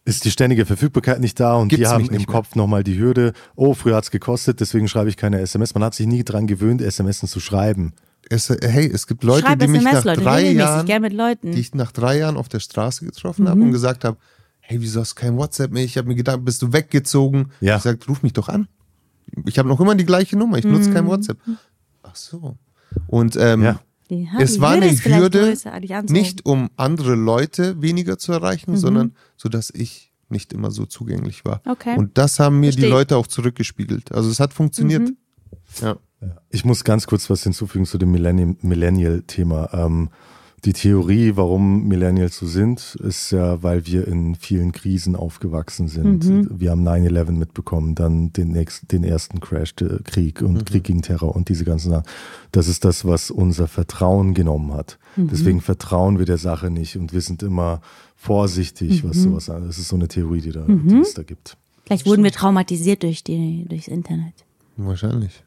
Ist 0.08 0.24
die 0.26 0.32
ständige 0.32 0.66
Verfügbarkeit 0.66 1.20
nicht 1.20 1.40
da 1.40 1.56
und 1.56 1.72
die 1.72 1.76
Gibt's 1.76 1.92
haben 1.92 2.04
mich 2.04 2.12
im 2.12 2.18
mehr. 2.18 2.26
Kopf 2.26 2.56
nochmal 2.56 2.84
die 2.84 2.98
Hürde, 2.98 3.34
oh, 3.56 3.74
früher 3.74 3.96
hat's 3.98 4.10
gekostet, 4.10 4.60
deswegen 4.62 4.88
schreibe 4.88 5.10
ich 5.10 5.18
keine 5.18 5.40
SMS. 5.42 5.74
Man 5.74 5.84
hat 5.84 5.94
sich 5.96 6.08
nie 6.08 6.24
dran 6.24 6.48
gewöhnt, 6.48 6.82
SMS 6.82 7.20
zu 7.20 7.40
schreiben. 7.42 7.94
es, 8.30 8.50
hey, 8.50 8.90
es 8.92 9.06
gibt 9.08 9.24
Leute, 9.24 9.46
Schreib 9.46 9.60
die 9.60 9.68
mich 9.68 9.82
nach 9.82 9.92
SMS, 9.92 10.06
Leute, 10.06 10.22
drei 10.22 10.52
Jahren, 10.52 10.86
gern 10.86 11.02
mit 11.02 11.14
Leuten. 11.14 11.52
die 11.52 11.60
ich 11.60 11.74
nach 11.76 11.92
drei 11.92 12.18
Jahren 12.20 12.38
auf 12.38 12.48
der 12.48 12.60
Straße 12.62 13.06
getroffen 13.06 13.50
habe 13.50 13.62
und 13.62 13.72
gesagt 13.72 14.06
habe, 14.06 14.18
hey, 14.62 14.82
wieso 14.82 15.02
hast 15.02 15.12
du 15.18 15.22
kein 15.22 15.38
WhatsApp 15.38 15.72
mehr? 15.72 15.84
Ich 15.84 15.98
habe 15.98 16.08
mir 16.08 16.16
gedacht, 16.16 16.44
bist 16.44 16.62
du 16.62 16.72
weggezogen? 16.72 17.52
Ja. 17.60 17.76
Ich 17.78 17.84
gesagt, 17.84 18.08
ruf 18.08 18.24
mich 18.24 18.34
doch 18.34 18.48
an. 18.50 18.68
Ich 19.46 19.60
habe 19.60 19.68
noch 19.68 19.80
immer 19.82 19.96
die 19.96 20.06
gleiche 20.06 20.38
Nummer, 20.38 20.58
ich 20.58 20.66
nutze 20.66 20.92
kein 20.92 21.06
WhatsApp. 21.08 21.38
Ach 22.04 22.16
so. 22.16 22.58
Und 23.08 23.36
ähm, 23.36 23.62
Ja. 23.64 23.80
Es 24.40 24.60
war 24.62 24.72
eine 24.72 24.90
Hürde, 24.92 25.58
nicht 26.10 26.46
um 26.46 26.70
andere 26.78 27.16
Leute 27.16 27.82
weniger 27.82 28.18
zu 28.18 28.32
erreichen, 28.32 28.78
sondern 28.78 29.16
so, 29.36 29.50
dass 29.50 29.70
ich 29.70 30.14
nicht 30.30 30.54
immer 30.54 30.72
so 30.72 30.86
zugänglich 30.86 31.46
war. 31.46 31.62
Okay. 31.66 31.98
Und 31.98 32.18
das 32.18 32.40
haben 32.40 32.60
mir 32.60 32.68
Verstehe. 32.68 32.86
die 32.86 32.90
Leute 32.92 33.18
auch 33.18 33.28
zurückgespiegelt. 33.28 34.12
Also 34.12 34.30
es 34.30 34.40
hat 34.40 34.54
funktioniert. 34.54 35.10
Ja. 35.82 35.98
Ich 36.50 36.66
muss 36.66 36.84
ganz 36.84 37.06
kurz 37.08 37.30
was 37.30 37.44
hinzufügen 37.44 37.86
zu 37.86 37.98
dem 37.98 38.12
Millennium- 38.12 38.58
Millennial-Thema. 38.62 39.70
Ähm, 39.74 40.10
die 40.68 40.74
Theorie, 40.74 41.38
warum 41.38 41.88
Millennials 41.88 42.38
so 42.38 42.46
sind, 42.46 42.96
ist 42.96 43.32
ja, 43.32 43.64
weil 43.64 43.86
wir 43.86 44.06
in 44.06 44.36
vielen 44.36 44.74
Krisen 44.74 45.16
aufgewachsen 45.16 45.88
sind. 45.88 46.26
Wir 46.60 46.72
haben 46.72 46.86
9-11 46.86 47.32
mitbekommen, 47.32 47.96
dann 47.96 48.34
den, 48.34 48.52
nächsten, 48.52 48.86
den 48.90 49.06
ersten 49.06 49.40
Crash, 49.40 49.76
der 49.76 50.00
Krieg 50.04 50.42
und 50.42 50.66
Krieg 50.66 50.84
gegen 50.84 51.02
Terror 51.02 51.34
und 51.34 51.48
diese 51.48 51.64
ganzen 51.64 51.92
Sachen. 51.92 52.04
Das 52.52 52.68
ist 52.68 52.84
das, 52.84 53.06
was 53.06 53.32
unser 53.32 53.70
Vertrauen 53.70 54.34
genommen 54.34 54.74
hat. 54.74 55.00
Deswegen 55.16 55.62
vertrauen 55.62 56.20
wir 56.20 56.26
der 56.26 56.38
Sache 56.38 56.70
nicht 56.70 56.98
und 56.98 57.14
wir 57.14 57.22
sind 57.22 57.44
immer 57.44 57.80
vorsichtig, 58.18 59.06
was 59.06 59.16
sowas 59.24 59.50
angeht. 59.50 59.70
Das 59.70 59.78
ist 59.78 59.88
so 59.88 59.96
eine 59.96 60.10
Theorie, 60.10 60.42
die, 60.42 60.52
da, 60.52 60.66
die 60.68 60.98
es 60.98 61.14
da 61.14 61.24
gibt. 61.24 61.56
Vielleicht 61.86 62.06
wurden 62.06 62.26
wir 62.26 62.32
traumatisiert 62.34 63.04
durch 63.04 63.24
die, 63.24 63.66
durchs 63.70 63.88
Internet. 63.88 64.34
Wahrscheinlich. 64.76 65.44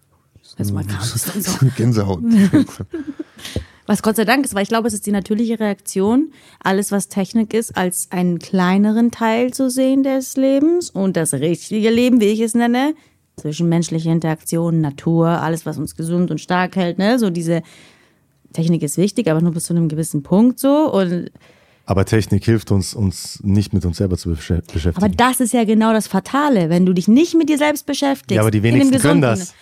Das 0.57 0.73
mal 0.73 0.87
es 0.89 1.25
dann 1.25 1.43
so. 1.43 1.67
Gänsehaut. 1.77 2.23
Was 3.91 4.03
Gott 4.03 4.15
sei 4.15 4.25
Dank 4.25 4.45
ist, 4.45 4.55
weil 4.55 4.63
ich 4.63 4.69
glaube, 4.69 4.87
es 4.87 4.95
ist 4.95 5.05
die 5.07 5.11
natürliche 5.11 5.59
Reaktion, 5.59 6.31
alles, 6.63 6.93
was 6.93 7.09
Technik 7.09 7.53
ist, 7.53 7.77
als 7.77 8.07
einen 8.13 8.39
kleineren 8.39 9.11
Teil 9.11 9.53
zu 9.53 9.69
sehen 9.69 10.05
des 10.05 10.37
Lebens 10.37 10.91
und 10.91 11.17
das 11.17 11.35
richtige 11.35 11.91
Leben, 11.91 12.21
wie 12.21 12.27
ich 12.27 12.39
es 12.39 12.55
nenne, 12.55 12.95
zwischenmenschliche 13.37 14.09
Interaktion, 14.09 14.81
Natur, 14.81 15.27
alles, 15.27 15.67
was 15.67 15.77
uns 15.77 15.97
gesund 15.97 16.31
und 16.31 16.41
stark 16.41 16.77
hält, 16.77 16.99
ne, 16.99 17.19
so 17.19 17.31
diese 17.31 17.63
Technik 18.53 18.85
ist 18.85 18.97
wichtig, 18.97 19.29
aber 19.29 19.41
nur 19.41 19.51
bis 19.55 19.65
zu 19.65 19.73
einem 19.73 19.89
gewissen 19.89 20.23
Punkt 20.23 20.61
so 20.61 20.93
und 20.93 21.33
Aber 21.85 22.05
Technik 22.05 22.45
hilft 22.45 22.71
uns, 22.71 22.95
uns 22.95 23.41
nicht 23.43 23.73
mit 23.73 23.85
uns 23.85 23.97
selber 23.97 24.17
zu 24.17 24.29
beschä- 24.29 24.63
beschäftigen. 24.73 25.05
Aber 25.05 25.09
das 25.09 25.41
ist 25.41 25.53
ja 25.53 25.65
genau 25.65 25.93
das 25.93 26.07
Fatale, 26.07 26.71
wenn 26.71 26.87
du 26.87 26.93
dich 26.93 27.09
nicht 27.09 27.35
mit 27.35 27.49
dir 27.49 27.59
selbst 27.59 27.87
beschäftigst. 27.87 28.37
Ja, 28.37 28.43
aber 28.43 28.53
die 28.53 28.63
wenigsten 28.63 28.97
können 29.01 29.21
das. 29.21 29.53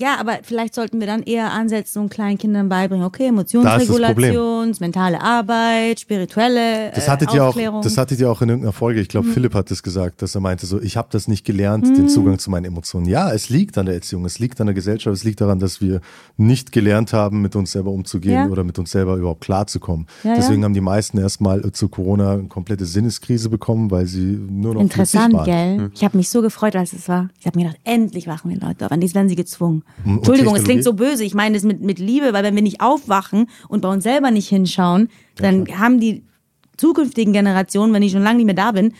Ja, 0.00 0.16
aber 0.20 0.38
vielleicht 0.42 0.74
sollten 0.74 1.00
wir 1.00 1.06
dann 1.06 1.22
eher 1.22 1.52
ansetzen 1.52 2.00
und 2.02 2.08
kleinen 2.10 2.38
Kindern 2.38 2.68
beibringen, 2.68 3.04
okay, 3.04 3.26
Emotionsregulation, 3.28 4.74
mentale 4.80 5.20
Arbeit, 5.20 6.00
spirituelle 6.00 6.90
Das 6.94 7.06
äh, 7.06 7.10
hattet 7.10 7.34
ihr 7.34 7.44
auch, 7.44 7.56
das 7.82 7.96
hattet 7.98 8.20
ihr 8.20 8.30
auch 8.30 8.42
in 8.42 8.48
irgendeiner 8.48 8.72
Folge. 8.72 9.00
Ich 9.00 9.08
glaube, 9.08 9.28
Philipp 9.28 9.54
hat 9.54 9.70
das 9.70 9.82
gesagt, 9.82 10.22
dass 10.22 10.34
er 10.34 10.40
meinte 10.40 10.66
so, 10.66 10.80
ich 10.80 10.96
habe 10.96 11.08
das 11.10 11.28
nicht 11.28 11.44
gelernt, 11.44 11.86
den 11.86 12.08
Zugang 12.08 12.38
zu 12.38 12.50
meinen 12.50 12.64
Emotionen. 12.66 13.06
Ja, 13.06 13.32
es 13.32 13.48
liegt 13.48 13.78
an 13.78 13.86
der 13.86 13.94
Erziehung, 13.96 14.24
es 14.24 14.38
liegt 14.38 14.60
an 14.60 14.66
der 14.66 14.74
Gesellschaft, 14.74 15.14
es 15.16 15.24
liegt 15.24 15.40
daran, 15.40 15.58
dass 15.58 15.80
wir 15.80 16.00
nicht 16.36 16.72
gelernt 16.72 17.12
haben, 17.12 17.42
mit 17.42 17.56
uns 17.56 17.72
selber 17.72 17.90
umzugehen 17.90 18.34
Ja. 18.34 18.46
oder 18.46 18.64
mit 18.64 18.78
uns 18.78 18.90
selber 18.90 19.16
überhaupt 19.16 19.40
klarzukommen. 19.40 20.06
Ja, 20.24 20.34
Deswegen 20.36 20.60
ja. 20.60 20.66
haben 20.66 20.74
die 20.74 20.80
meisten 20.80 21.18
erstmal 21.18 21.64
äh, 21.64 21.72
zu 21.72 21.88
Corona 21.88 22.34
eine 22.34 22.44
komplette 22.44 22.84
Sinneskrise 22.84 23.48
bekommen, 23.48 23.90
weil 23.90 24.06
sie 24.06 24.38
nur 24.50 24.74
noch 24.74 24.80
Interessant, 24.80 25.44
gell? 25.44 25.90
Ich 25.94 26.04
habe 26.04 26.16
mich 26.16 26.28
so 26.28 26.42
gefreut, 26.42 26.76
als 26.76 26.92
es 26.92 27.08
war. 27.08 27.28
Ich 27.40 27.46
habe 27.46 27.58
mir 27.58 27.64
gedacht, 27.66 27.80
endlich 27.84 28.26
wachen 28.26 28.50
die 28.50 28.56
Leute 28.56 28.84
auf. 28.86 28.92
An 28.92 29.00
dies 29.00 29.14
werden 29.14 29.28
sie 29.28 29.36
gezwungen. 29.36 29.82
Und 30.04 30.18
Entschuldigung, 30.18 30.54
es 30.56 30.64
klingt 30.64 30.84
so 30.84 30.92
böse. 30.92 31.24
Ich 31.24 31.34
meine 31.34 31.54
das 31.54 31.64
mit, 31.64 31.80
mit 31.80 31.98
Liebe, 31.98 32.32
weil 32.32 32.44
wenn 32.44 32.54
wir 32.54 32.62
nicht 32.62 32.80
aufwachen 32.80 33.48
und 33.68 33.80
bei 33.80 33.88
uns 33.88 34.04
selber 34.04 34.30
nicht 34.30 34.48
hinschauen, 34.48 35.08
dann 35.36 35.66
haben 35.78 36.00
die 36.00 36.24
zukünftigen 36.76 37.32
Generationen, 37.32 37.92
wenn 37.92 38.02
ich 38.02 38.12
schon 38.12 38.22
lange 38.22 38.36
nicht 38.36 38.46
mehr 38.46 38.54
da 38.54 38.72
bin, 38.72 38.94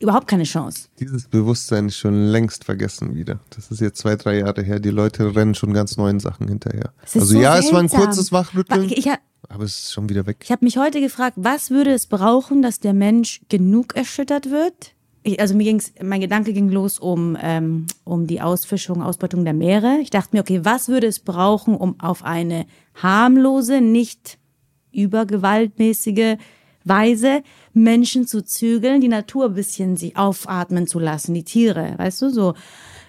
überhaupt 0.00 0.28
keine 0.28 0.44
Chance. 0.44 0.88
Dieses 1.00 1.28
Bewusstsein 1.28 1.86
ist 1.86 1.96
schon 1.96 2.26
längst 2.26 2.64
vergessen 2.64 3.14
wieder. 3.14 3.40
Das 3.50 3.70
ist 3.70 3.80
jetzt 3.80 3.98
zwei, 3.98 4.16
drei 4.16 4.38
Jahre 4.38 4.62
her. 4.62 4.78
Die 4.80 4.90
Leute 4.90 5.34
rennen 5.34 5.54
schon 5.54 5.72
ganz 5.72 5.96
neuen 5.96 6.20
Sachen 6.20 6.48
hinterher. 6.48 6.92
Es 7.02 7.14
Also 7.14 7.26
so 7.34 7.40
ja, 7.40 7.58
es 7.58 7.72
war 7.72 7.80
ein 7.80 7.88
seltsam. 7.88 8.06
kurzes 8.06 8.32
Wachrütteln, 8.32 8.84
Ich, 8.84 8.98
ich, 8.98 9.08
aber 9.48 9.64
es 9.64 9.78
ist 9.84 9.92
schon 9.92 10.08
wieder 10.08 10.26
weg. 10.26 10.38
Ich 10.42 10.50
habe 10.50 10.64
mich 10.64 10.76
heute 10.76 11.00
gefragt, 11.00 11.36
was 11.40 11.70
würde 11.70 11.92
es 11.92 12.06
brauchen, 12.06 12.62
dass 12.62 12.80
der 12.80 12.92
Mensch 12.92 13.40
genug 13.48 13.94
erschüttert 13.96 14.50
wird? 14.50 14.93
Ich, 15.26 15.40
also 15.40 15.54
mir 15.54 15.64
ging's, 15.64 15.92
mein 16.02 16.20
Gedanke 16.20 16.52
ging 16.52 16.68
los 16.68 16.98
um, 16.98 17.36
ähm, 17.42 17.86
um 18.04 18.26
die 18.26 18.42
Ausfischung, 18.42 19.02
Ausbeutung 19.02 19.44
der 19.44 19.54
Meere. 19.54 19.98
Ich 20.02 20.10
dachte 20.10 20.36
mir, 20.36 20.42
okay, 20.42 20.60
was 20.64 20.88
würde 20.88 21.06
es 21.06 21.18
brauchen, 21.18 21.76
um 21.76 21.98
auf 21.98 22.24
eine 22.24 22.66
harmlose, 22.94 23.80
nicht 23.80 24.38
übergewaltmäßige 24.92 26.36
Weise 26.84 27.42
Menschen 27.72 28.26
zu 28.26 28.44
zügeln, 28.44 29.00
die 29.00 29.08
Natur 29.08 29.46
ein 29.46 29.54
bisschen 29.54 29.96
sich 29.96 30.16
aufatmen 30.16 30.86
zu 30.86 30.98
lassen, 30.98 31.34
die 31.34 31.42
Tiere, 31.44 31.94
weißt 31.96 32.22
du, 32.22 32.30
so. 32.30 32.54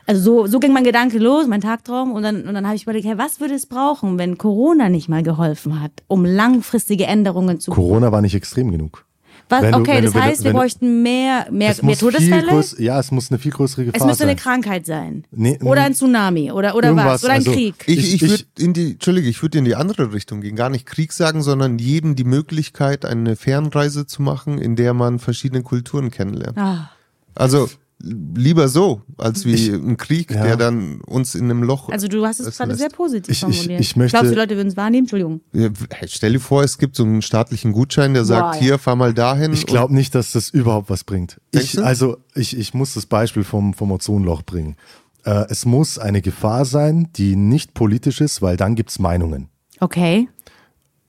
Also 0.07 0.21
so, 0.21 0.47
so 0.47 0.59
ging 0.59 0.71
mein 0.71 0.83
Gedanke 0.83 1.17
los, 1.17 1.47
mein 1.47 1.61
Tagtraum 1.61 2.11
und 2.11 2.21
dann, 2.21 2.47
und 2.47 2.53
dann 2.53 2.67
habe 2.67 2.75
ich 2.75 2.83
überlegt, 2.83 3.07
hey, 3.07 3.17
was 3.17 3.39
würde 3.39 3.55
es 3.55 3.65
brauchen, 3.65 4.19
wenn 4.19 4.37
Corona 4.37 4.87
nicht 4.87 5.09
mal 5.09 5.23
geholfen 5.23 5.81
hat, 5.81 5.91
um 6.07 6.25
langfristige 6.25 7.05
Änderungen 7.07 7.59
zu 7.59 7.71
Corona 7.71 8.11
war 8.11 8.21
nicht 8.21 8.35
extrem 8.35 8.71
genug. 8.71 9.05
Was, 9.49 9.61
Wenn 9.61 9.71
du- 9.73 9.77
okay, 9.79 9.97
du- 9.97 10.03
das 10.03 10.13
du- 10.13 10.21
heißt, 10.21 10.43
wir 10.43 10.51
bräuchten 10.53 11.03
mehr, 11.03 11.47
mehr, 11.51 11.75
mehr 11.81 11.97
Todesfälle. 11.97 12.47
größ, 12.47 12.77
ja, 12.79 12.99
es 12.99 13.11
muss 13.11 13.29
eine 13.31 13.39
viel 13.39 13.51
größere 13.51 13.85
Gefahr 13.85 14.01
es 14.01 14.05
müsste 14.05 14.23
sein. 14.23 14.29
eine 14.29 14.39
Krankheit 14.39 14.85
sein. 14.85 15.23
Nee, 15.31 15.59
oder 15.61 15.81
mm, 15.81 15.85
ein 15.85 15.93
Tsunami 15.93 16.51
oder, 16.51 16.75
oder 16.75 16.95
was. 16.95 17.23
Oder 17.23 17.33
ein 17.33 17.39
also- 17.39 17.51
Krieg. 17.53 17.75
Ich, 17.85 17.97
Ich- 17.99 18.13
ich, 18.15 18.23
ich- 18.23 18.29
würde 18.29 18.43
in 18.57 18.73
die, 18.73 18.91
Entschuldige, 18.93 19.29
ich 19.29 19.41
würde 19.41 19.57
in 19.59 19.65
die 19.65 19.75
andere 19.75 20.13
Richtung 20.13 20.41
gehen. 20.41 20.55
Gar 20.55 20.69
nicht 20.69 20.85
Krieg 20.85 21.13
sagen, 21.13 21.41
sondern 21.43 21.77
jedem 21.77 22.15
die 22.15 22.23
Möglichkeit, 22.23 23.05
eine 23.05 23.35
Fernreise 23.35 24.07
zu 24.07 24.21
machen, 24.21 24.57
in 24.57 24.75
der 24.75 24.93
man 24.93 25.19
verschiedene 25.19 25.61
Kulturen 25.63 26.09
kennenlernt. 26.11 26.57
Ah. 26.57 26.89
Also 27.35 27.69
lieber 27.99 28.67
so, 28.67 29.01
als 29.17 29.45
wie 29.45 29.69
ein 29.69 29.97
Krieg, 29.97 30.31
ja. 30.31 30.43
der 30.43 30.57
dann 30.57 30.99
uns 31.01 31.33
in 31.33 31.45
einem 31.45 31.63
Loch. 31.63 31.89
Also 31.89 32.07
du 32.07 32.25
hast 32.25 32.39
es 32.39 32.45
das 32.47 32.57
gerade 32.57 32.69
lässt. 32.71 32.81
sehr 32.81 32.89
positiv 32.89 33.31
Ich- 33.31 33.43
ich- 33.43 33.55
formuliert. 33.57 33.79
ich 33.81 33.95
möchte- 33.95 34.11
Glaubst 34.17 34.31
du, 34.31 34.35
die 34.35 34.39
Leute 34.41 34.55
würden 34.57 34.67
es 34.67 34.77
wahrnehmen? 34.77 35.03
Entschuldigung. 35.05 35.41
Ja, 35.53 35.69
Stell 36.07 36.33
dir 36.33 36.39
vor, 36.39 36.63
es 36.63 36.77
gibt 36.77 36.95
so 36.95 37.03
einen 37.03 37.21
staatlichen 37.21 37.71
Gutschein, 37.71 38.13
der 38.13 38.25
sagt, 38.25 38.55
ja. 38.55 38.61
hier, 38.61 38.79
fahr 38.79 38.95
mal 38.95 39.13
dahin. 39.13 39.53
Ich 39.53 39.65
glaube 39.65 39.93
nicht, 39.95 40.13
dass 40.13 40.33
das 40.33 40.49
überhaupt 40.49 40.89
was 40.89 41.03
bringt. 41.03 41.39
Ich, 41.51 41.81
also 41.83 42.17
ich, 42.35 42.57
ich 42.57 42.73
muss 42.73 42.93
das 42.93 43.05
Beispiel 43.05 43.43
vom, 43.43 43.73
vom 43.73 43.91
Ozonloch 43.91 44.43
bringen. 44.43 44.75
Äh, 45.23 45.45
es 45.49 45.65
muss 45.65 45.97
eine 45.97 46.21
Gefahr 46.21 46.65
sein, 46.65 47.09
die 47.15 47.35
nicht 47.35 47.73
politisch 47.73 48.21
ist, 48.21 48.41
weil 48.41 48.57
dann 48.57 48.75
gibt's 48.75 48.99
Meinungen. 48.99 49.47
Okay. 49.79 50.27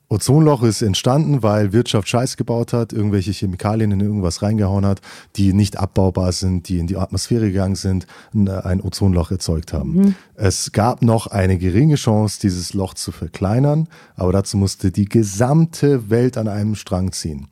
Ozonloch 0.08 0.62
ist 0.62 0.82
entstanden, 0.82 1.42
weil 1.42 1.72
Wirtschaft 1.72 2.08
Scheiß 2.08 2.36
gebaut 2.36 2.72
hat, 2.72 2.92
irgendwelche 2.92 3.32
Chemikalien 3.32 3.90
in 3.90 3.98
irgendwas 3.98 4.40
reingehauen 4.40 4.86
hat, 4.86 5.00
die 5.34 5.52
nicht 5.52 5.78
abbaubar 5.78 6.30
sind, 6.30 6.68
die 6.68 6.78
in 6.78 6.86
die 6.86 6.96
Atmosphäre 6.96 7.46
gegangen 7.46 7.74
sind, 7.74 8.06
ein 8.32 8.80
Ozonloch 8.80 9.32
erzeugt 9.32 9.72
haben. 9.72 10.14
Es 10.36 10.70
gab 10.70 11.02
noch 11.02 11.26
eine 11.26 11.58
geringe 11.58 11.96
Chance, 11.96 12.38
dieses 12.40 12.72
Loch 12.72 12.94
zu 12.94 13.10
verkleinern, 13.10 13.88
aber 14.14 14.30
dazu 14.30 14.56
musste 14.56 14.92
die 14.92 15.06
gesamte 15.06 16.08
Welt 16.08 16.38
an 16.38 16.46
einem 16.46 16.76
Strang 16.76 17.10
ziehen. 17.10 17.48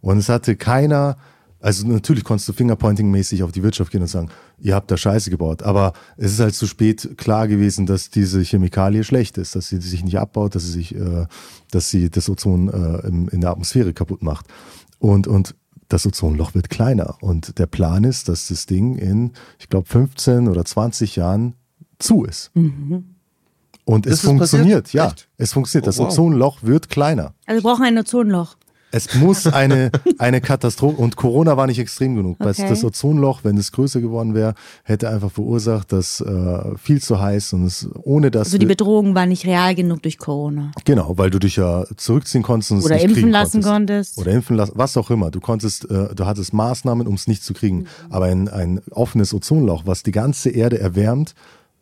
Und 0.00 0.18
es 0.18 0.28
hatte 0.28 0.54
keiner, 0.54 1.16
also 1.66 1.84
natürlich 1.88 2.22
konntest 2.22 2.48
du 2.48 2.52
Fingerpointing-mäßig 2.52 3.42
auf 3.42 3.50
die 3.50 3.64
Wirtschaft 3.64 3.90
gehen 3.90 4.00
und 4.00 4.06
sagen, 4.06 4.28
ihr 4.60 4.76
habt 4.76 4.88
da 4.88 4.96
Scheiße 4.96 5.30
gebaut. 5.30 5.64
Aber 5.64 5.94
es 6.16 6.30
ist 6.30 6.38
halt 6.38 6.54
zu 6.54 6.68
spät 6.68 7.14
klar 7.16 7.48
gewesen, 7.48 7.86
dass 7.86 8.08
diese 8.08 8.40
Chemikalie 8.40 9.02
schlecht 9.02 9.36
ist, 9.36 9.56
dass 9.56 9.68
sie 9.68 9.80
sich 9.80 10.04
nicht 10.04 10.16
abbaut, 10.16 10.54
dass 10.54 10.62
sie 10.62 10.70
sich, 10.70 10.94
äh, 10.94 11.26
dass 11.72 11.90
sie 11.90 12.08
das 12.08 12.28
Ozon 12.28 12.68
äh, 12.68 13.08
im, 13.08 13.28
in 13.30 13.40
der 13.40 13.50
Atmosphäre 13.50 13.92
kaputt 13.92 14.22
macht. 14.22 14.46
Und, 15.00 15.26
und 15.26 15.56
das 15.88 16.06
Ozonloch 16.06 16.54
wird 16.54 16.70
kleiner. 16.70 17.16
Und 17.20 17.58
der 17.58 17.66
Plan 17.66 18.04
ist, 18.04 18.28
dass 18.28 18.46
das 18.46 18.66
Ding 18.66 18.96
in, 18.96 19.32
ich 19.58 19.68
glaube, 19.68 19.88
15 19.88 20.46
oder 20.46 20.64
20 20.64 21.16
Jahren 21.16 21.54
zu 21.98 22.22
ist. 22.22 22.52
Und 23.84 24.06
es 24.06 24.20
funktioniert, 24.20 24.84
passiert? 24.84 24.92
ja. 24.92 25.08
Echt? 25.08 25.28
Es 25.36 25.52
funktioniert. 25.52 25.88
Das 25.88 25.98
Oh, 25.98 26.04
wow. 26.04 26.12
Ozonloch 26.12 26.62
wird 26.62 26.90
kleiner. 26.90 27.34
Also 27.44 27.60
wir 27.60 27.68
brauchen 27.68 27.84
ein 27.84 27.98
Ozonloch. 27.98 28.56
Es 28.96 29.14
muss 29.14 29.46
eine, 29.46 29.90
eine 30.18 30.40
Katastrophe, 30.40 30.96
und 30.96 31.16
Corona 31.16 31.56
war 31.56 31.66
nicht 31.66 31.78
extrem 31.78 32.14
genug. 32.16 32.38
Okay. 32.40 32.66
Das 32.68 32.82
Ozonloch, 32.82 33.40
wenn 33.44 33.56
es 33.58 33.72
größer 33.72 34.00
geworden 34.00 34.34
wäre, 34.34 34.54
hätte 34.84 35.10
einfach 35.10 35.30
verursacht, 35.30 35.92
dass 35.92 36.20
äh, 36.20 36.76
viel 36.78 37.02
zu 37.02 37.20
heiß 37.20 37.52
und 37.52 37.64
es 37.66 37.88
ohne 38.02 38.30
dass 38.30 38.48
Also 38.48 38.58
die 38.58 38.66
Bedrohung 38.66 39.14
war 39.14 39.26
nicht 39.26 39.46
real 39.46 39.74
genug 39.74 40.02
durch 40.02 40.18
Corona. 40.18 40.70
genau, 40.84 41.18
weil 41.18 41.30
du 41.30 41.38
dich 41.38 41.56
ja 41.56 41.84
zurückziehen 41.96 42.42
konntest 42.42 42.72
und 42.72 42.78
es 42.78 42.84
Oder 42.86 42.94
nicht 42.94 43.04
impfen 43.04 43.16
kriegen 43.22 43.30
lassen 43.32 43.62
konntest. 43.62 44.14
konntest. 44.14 44.18
Oder 44.18 44.32
impfen 44.32 44.56
lassen, 44.56 44.72
was 44.76 44.96
auch 44.96 45.10
immer. 45.10 45.30
Du 45.30 45.40
konntest, 45.40 45.90
äh, 45.90 46.14
du 46.14 46.24
hattest 46.26 46.52
Maßnahmen, 46.54 47.06
um 47.06 47.14
es 47.14 47.26
nicht 47.26 47.44
zu 47.44 47.52
kriegen. 47.52 47.78
Mhm. 47.80 47.86
Aber 48.10 48.26
ein, 48.26 48.48
ein 48.48 48.80
offenes 48.90 49.34
Ozonloch, 49.34 49.82
was 49.86 50.02
die 50.02 50.12
ganze 50.12 50.50
Erde 50.50 50.78
erwärmt, 50.80 51.34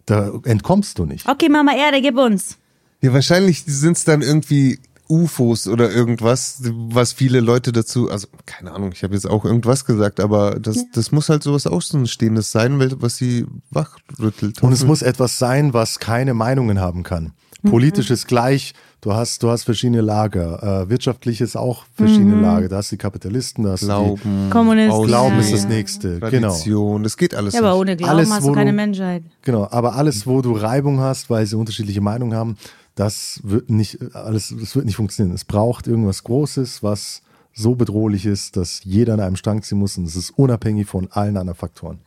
da 0.07 0.33
entkommst 0.45 0.99
du 0.99 1.07
nicht. 1.07 1.29
Okay, 1.29 1.49
Mama 1.49 1.73
Erde, 1.77 2.03
gib 2.03 2.19
uns. 2.19 2.59
Ja, 3.01 3.13
wahrscheinlich 3.13 3.65
sind 3.65 3.97
es 3.97 4.05
dann 4.05 4.23
irgendwie 4.23 4.79
UFOs 5.09 5.69
oder 5.69 5.91
irgendwas, 5.93 6.63
was 6.89 7.13
viele 7.13 7.41
Leute 7.41 7.73
dazu, 7.73 8.11
also 8.11 8.27
keine 8.47 8.73
Ahnung, 8.73 8.91
ich 8.93 9.03
habe 9.03 9.15
jetzt 9.15 9.29
auch 9.29 9.45
irgendwas 9.45 9.85
gesagt, 9.85 10.19
aber 10.21 10.59
das, 10.59 10.85
das 10.95 11.13
muss 11.13 11.29
halt 11.29 11.43
sowas 11.43 11.67
Außenstehendes 11.67 12.51
sein, 12.51 12.79
weil- 12.79 13.01
was 13.03 13.17
sie 13.17 13.47
wachrüttelt. 13.71 14.63
Und 14.63 14.73
es 14.73 14.85
muss 14.85 15.03
etwas 15.03 15.39
sein, 15.39 15.75
was 15.75 15.99
keine 15.99 16.33
Meinungen 16.35 16.81
haben 16.81 17.03
kann. 17.03 17.33
Politisch 17.63 18.11
ist 18.11 18.27
gleich, 18.29 18.75
du 19.01 19.15
hast, 19.15 19.43
du 19.43 19.49
hast 19.49 19.63
verschiedene 19.65 20.03
Lager, 20.03 20.83
äh, 20.83 20.91
wirtschaftlich 20.91 21.41
ist 21.41 21.57
auch 21.57 21.85
verschiedene 21.95 22.39
Lager. 22.39 22.69
Da 22.69 22.77
hast 22.77 22.91
du 22.93 22.97
die 22.97 23.01
Kapitalisten, 23.01 23.65
da 23.65 23.71
hast 23.73 23.85
du 23.85 23.87
Glauben, 23.87 24.51
Kommunisten. 24.51 25.01
die 25.01 25.07
Glauben 25.07 25.35
Ja, 25.37 25.41
ist 25.41 25.53
das 25.55 25.63
ja. 25.63 25.69
nächste. 25.71 26.21
Genau. 26.21 26.49
Tradition, 26.49 27.03
das 27.03 27.17
geht 27.17 27.35
alles 27.35 27.55
Ja, 27.55 27.61
aber 27.61 27.71
nicht. 27.71 27.79
ohne 27.81 27.97
Glauben 27.97 28.11
Alles, 28.19 28.31
hast 28.31 28.47
du 28.47 28.53
keine 28.53 28.71
du- 28.71 28.77
Menschheit. 28.77 29.23
Genau, 29.41 29.67
aber 29.71 29.95
alles, 29.97 30.27
wo 30.27 30.43
du 30.43 30.53
Reibung 30.53 31.01
hast, 31.01 31.31
weil 31.31 31.47
sie 31.47 31.57
unterschiedliche 31.57 32.03
Meinungen 32.03 32.35
haben, 32.37 32.57
das 32.95 33.41
wird 33.43 33.71
nicht, 33.71 34.15
alles, 34.15 34.55
das 34.59 34.77
wird 34.77 34.87
nicht 34.87 34.97
funktionieren. 34.97 35.35
Es 35.35 35.45
braucht 35.45 35.87
irgendwas 35.87 36.25
Großes, 36.25 36.83
was 36.83 37.23
so 37.53 37.75
bedrohlich 37.75 38.27
ist, 38.27 38.57
dass 38.57 38.83
jeder 38.85 39.15
an 39.15 39.21
einem 39.21 39.37
Strang 39.37 39.63
ziehen 39.63 39.79
muss 39.79 39.97
und 39.97 40.05
es 40.05 40.17
ist 40.17 40.31
unabhängig 40.31 40.87
von 40.87 41.09
allen 41.13 41.37
anderen 41.37 41.57
Faktoren. 41.57 41.99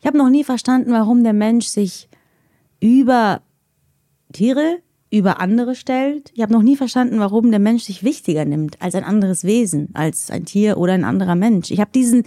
Ich 0.00 0.06
habe 0.06 0.18
noch 0.18 0.28
nie 0.28 0.44
verstanden, 0.44 0.90
warum 0.92 1.22
der 1.22 1.32
Mensch 1.32 1.66
sich 1.66 2.08
über 2.80 3.42
Tiere, 4.32 4.78
über 5.10 5.40
andere 5.40 5.76
stellt. 5.76 6.32
Ich 6.34 6.42
habe 6.42 6.52
noch 6.52 6.62
nie 6.62 6.76
verstanden, 6.76 7.20
warum 7.20 7.50
der 7.50 7.60
Mensch 7.60 7.84
sich 7.84 8.02
wichtiger 8.02 8.44
nimmt 8.44 8.82
als 8.82 8.94
ein 8.96 9.04
anderes 9.04 9.44
Wesen, 9.44 9.88
als 9.94 10.30
ein 10.30 10.44
Tier 10.44 10.78
oder 10.78 10.94
ein 10.94 11.04
anderer 11.04 11.36
Mensch. 11.36 11.70
Ich 11.70 11.80
habe 11.80 11.90
diesen, 11.94 12.24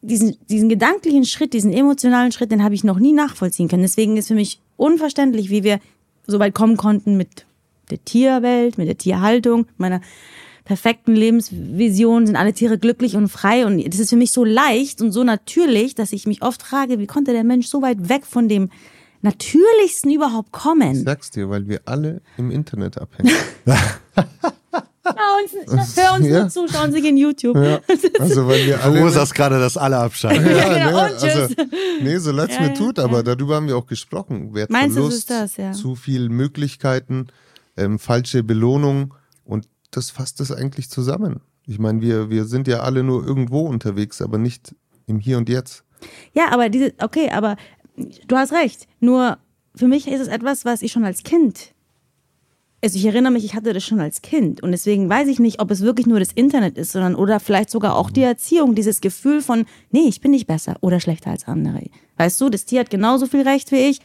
diesen, 0.00 0.36
diesen 0.48 0.70
gedanklichen 0.70 1.26
Schritt, 1.26 1.52
diesen 1.52 1.72
emotionalen 1.72 2.32
Schritt, 2.32 2.50
den 2.50 2.64
habe 2.64 2.74
ich 2.74 2.84
noch 2.84 2.98
nie 2.98 3.12
nachvollziehen 3.12 3.68
können. 3.68 3.82
Deswegen 3.82 4.16
ist 4.16 4.28
für 4.28 4.34
mich 4.34 4.60
unverständlich, 4.76 5.50
wie 5.50 5.62
wir 5.62 5.78
so 6.26 6.38
weit 6.38 6.54
kommen 6.54 6.76
konnten 6.76 7.16
mit 7.16 7.46
der 7.90 8.04
Tierwelt, 8.04 8.78
mit 8.78 8.88
der 8.88 8.98
Tierhaltung, 8.98 9.66
meiner 9.76 10.00
perfekten 10.64 11.14
Lebensvision, 11.14 12.26
sind 12.26 12.36
alle 12.36 12.54
Tiere 12.54 12.78
glücklich 12.78 13.16
und 13.16 13.28
frei. 13.28 13.66
Und 13.66 13.86
das 13.86 14.00
ist 14.00 14.10
für 14.10 14.16
mich 14.16 14.32
so 14.32 14.44
leicht 14.44 15.02
und 15.02 15.12
so 15.12 15.22
natürlich, 15.24 15.94
dass 15.94 16.12
ich 16.12 16.26
mich 16.26 16.42
oft 16.42 16.62
frage, 16.62 16.98
wie 16.98 17.06
konnte 17.06 17.32
der 17.32 17.44
Mensch 17.44 17.66
so 17.66 17.82
weit 17.82 18.08
weg 18.08 18.24
von 18.24 18.48
dem 18.48 18.70
Natürlichsten 19.20 20.10
überhaupt 20.10 20.48
Ich 20.54 20.62
kommen? 20.62 21.04
sag's 21.04 21.30
dir, 21.30 21.50
weil 21.50 21.68
wir 21.68 21.82
alle 21.84 22.22
im 22.38 22.50
Internet 22.50 22.98
abhängen. 22.98 23.32
Hör 25.04 25.12
uns, 25.42 25.96
hör 25.96 26.14
uns 26.16 26.26
Ja. 26.26 26.40
nur 26.40 26.48
zu, 26.48 26.68
schauen 26.68 26.92
Sie 26.92 27.06
in 27.06 27.16
YouTube. 27.16 27.56
ja. 27.56 27.80
Also 28.20 28.46
weil 28.46 28.64
wir 28.66 28.82
alle. 28.82 29.00
Du 29.00 29.08
sagst 29.10 29.34
gerade, 29.34 29.58
dass 29.58 29.76
alle 29.76 29.98
abschalten. 29.98 30.46
ja, 30.56 30.68
genau, 30.72 30.90
ne, 30.92 31.12
und 31.12 31.18
tschüss. 31.20 31.36
also, 31.36 31.54
nee, 32.02 32.16
so 32.18 32.32
leid's 32.32 32.54
Ja, 32.54 32.60
mir 32.62 32.68
ja, 32.68 32.74
tut, 32.74 32.98
aber 32.98 33.22
darüber 33.22 33.56
haben 33.56 33.66
wir 33.68 33.76
auch 33.76 33.86
gesprochen. 33.86 34.52
Meinst 34.68 34.96
du, 34.96 35.06
es 35.06 35.14
ist 35.14 35.30
das, 35.30 35.56
ja? 35.56 35.72
zu 35.72 35.94
viel 35.94 36.28
Möglichkeiten, 36.30 37.26
ähm, 37.76 37.98
falsche 37.98 38.42
Belohnung 38.42 39.14
und 39.44 39.68
das 39.90 40.10
fasst 40.10 40.40
es 40.40 40.50
eigentlich 40.50 40.88
zusammen. 40.88 41.40
Ich 41.66 41.78
meine, 41.78 42.00
wir, 42.00 42.30
wir 42.30 42.44
sind 42.46 42.66
ja 42.68 42.80
alle 42.80 43.02
nur 43.02 43.26
irgendwo 43.26 43.60
unterwegs, 43.60 44.20
aber 44.22 44.38
nicht 44.38 44.74
im 45.06 45.18
Hier 45.18 45.38
und 45.38 45.48
Jetzt. 45.48 45.84
Ja, 46.32 46.50
aber 46.50 46.68
diese, 46.68 46.92
okay, 47.00 47.30
aber 47.30 47.56
du 48.26 48.36
hast 48.36 48.52
recht. 48.52 48.86
Nur 49.00 49.38
für 49.74 49.88
mich 49.88 50.08
ist 50.08 50.20
es 50.20 50.28
etwas, 50.28 50.64
was 50.64 50.82
ich 50.82 50.92
schon 50.92 51.04
als 51.04 51.22
Kind. 51.22 51.73
Also 52.84 52.98
ich 52.98 53.06
erinnere 53.06 53.32
mich, 53.32 53.46
ich 53.46 53.54
hatte 53.54 53.72
das 53.72 53.82
schon 53.82 53.98
als 53.98 54.20
Kind 54.20 54.62
und 54.62 54.70
deswegen 54.70 55.08
weiß 55.08 55.26
ich 55.28 55.38
nicht, 55.38 55.58
ob 55.58 55.70
es 55.70 55.80
wirklich 55.80 56.06
nur 56.06 56.18
das 56.18 56.32
Internet 56.32 56.76
ist, 56.76 56.92
sondern 56.92 57.14
oder 57.14 57.40
vielleicht 57.40 57.70
sogar 57.70 57.96
auch 57.96 58.10
die 58.10 58.20
Erziehung, 58.20 58.74
dieses 58.74 59.00
Gefühl 59.00 59.40
von, 59.40 59.64
nee, 59.90 60.06
ich 60.06 60.20
bin 60.20 60.32
nicht 60.32 60.46
besser 60.46 60.76
oder 60.82 61.00
schlechter 61.00 61.30
als 61.30 61.48
andere. 61.48 61.84
Weißt 62.18 62.38
du, 62.42 62.50
das 62.50 62.66
Tier 62.66 62.80
hat 62.80 62.90
genauso 62.90 63.24
viel 63.24 63.40
Recht 63.40 63.72
wie 63.72 63.88
ich, 63.88 64.00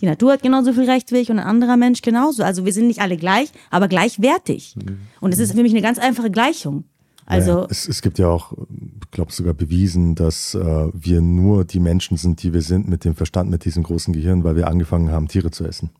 die 0.00 0.06
Natur 0.06 0.32
hat 0.32 0.42
genauso 0.42 0.72
viel 0.72 0.90
Recht 0.90 1.12
wie 1.12 1.18
ich 1.18 1.30
und 1.30 1.38
ein 1.38 1.46
anderer 1.46 1.76
Mensch 1.76 2.02
genauso. 2.02 2.42
Also 2.42 2.64
wir 2.64 2.72
sind 2.72 2.88
nicht 2.88 3.00
alle 3.00 3.16
gleich, 3.16 3.50
aber 3.70 3.86
gleichwertig. 3.86 4.74
Und 5.20 5.32
es 5.32 5.38
ist 5.38 5.54
für 5.54 5.62
mich 5.62 5.70
eine 5.70 5.82
ganz 5.82 6.00
einfache 6.00 6.32
Gleichung. 6.32 6.82
Also 7.26 7.50
ja, 7.50 7.66
es, 7.70 7.88
es 7.88 8.02
gibt 8.02 8.18
ja 8.18 8.26
auch, 8.26 8.52
ich 8.68 9.10
glaube 9.12 9.30
sogar 9.30 9.54
bewiesen, 9.54 10.16
dass 10.16 10.56
äh, 10.56 10.88
wir 10.92 11.20
nur 11.20 11.64
die 11.64 11.78
Menschen 11.78 12.16
sind, 12.16 12.42
die 12.42 12.52
wir 12.52 12.62
sind, 12.62 12.88
mit 12.88 13.04
dem 13.04 13.14
Verstand, 13.14 13.48
mit 13.48 13.64
diesem 13.64 13.84
großen 13.84 14.12
Gehirn, 14.12 14.42
weil 14.42 14.56
wir 14.56 14.66
angefangen 14.66 15.12
haben, 15.12 15.28
Tiere 15.28 15.52
zu 15.52 15.64
essen. 15.64 15.90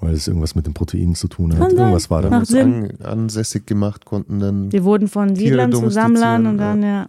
Weil 0.00 0.14
es 0.14 0.28
irgendwas 0.28 0.54
mit 0.54 0.66
den 0.66 0.74
Proteinen 0.74 1.14
zu 1.16 1.26
tun 1.26 1.52
hat. 1.52 1.58
Kann 1.60 1.70
sein. 1.70 1.78
Irgendwas 1.78 2.08
war 2.10 2.22
da. 2.22 2.30
Macht 2.30 2.40
Uns 2.40 2.48
Sinn. 2.50 2.92
an, 3.00 3.06
ansässig 3.06 3.66
gemacht, 3.66 4.04
konnten 4.04 4.38
dann. 4.38 4.70
wir 4.72 4.84
wurden 4.84 5.08
von 5.08 5.34
Siedlern 5.34 5.72
zu 5.72 5.90
Sammlern 5.90 6.46
und 6.46 6.58
dann 6.58 6.82
ja, 6.84 7.08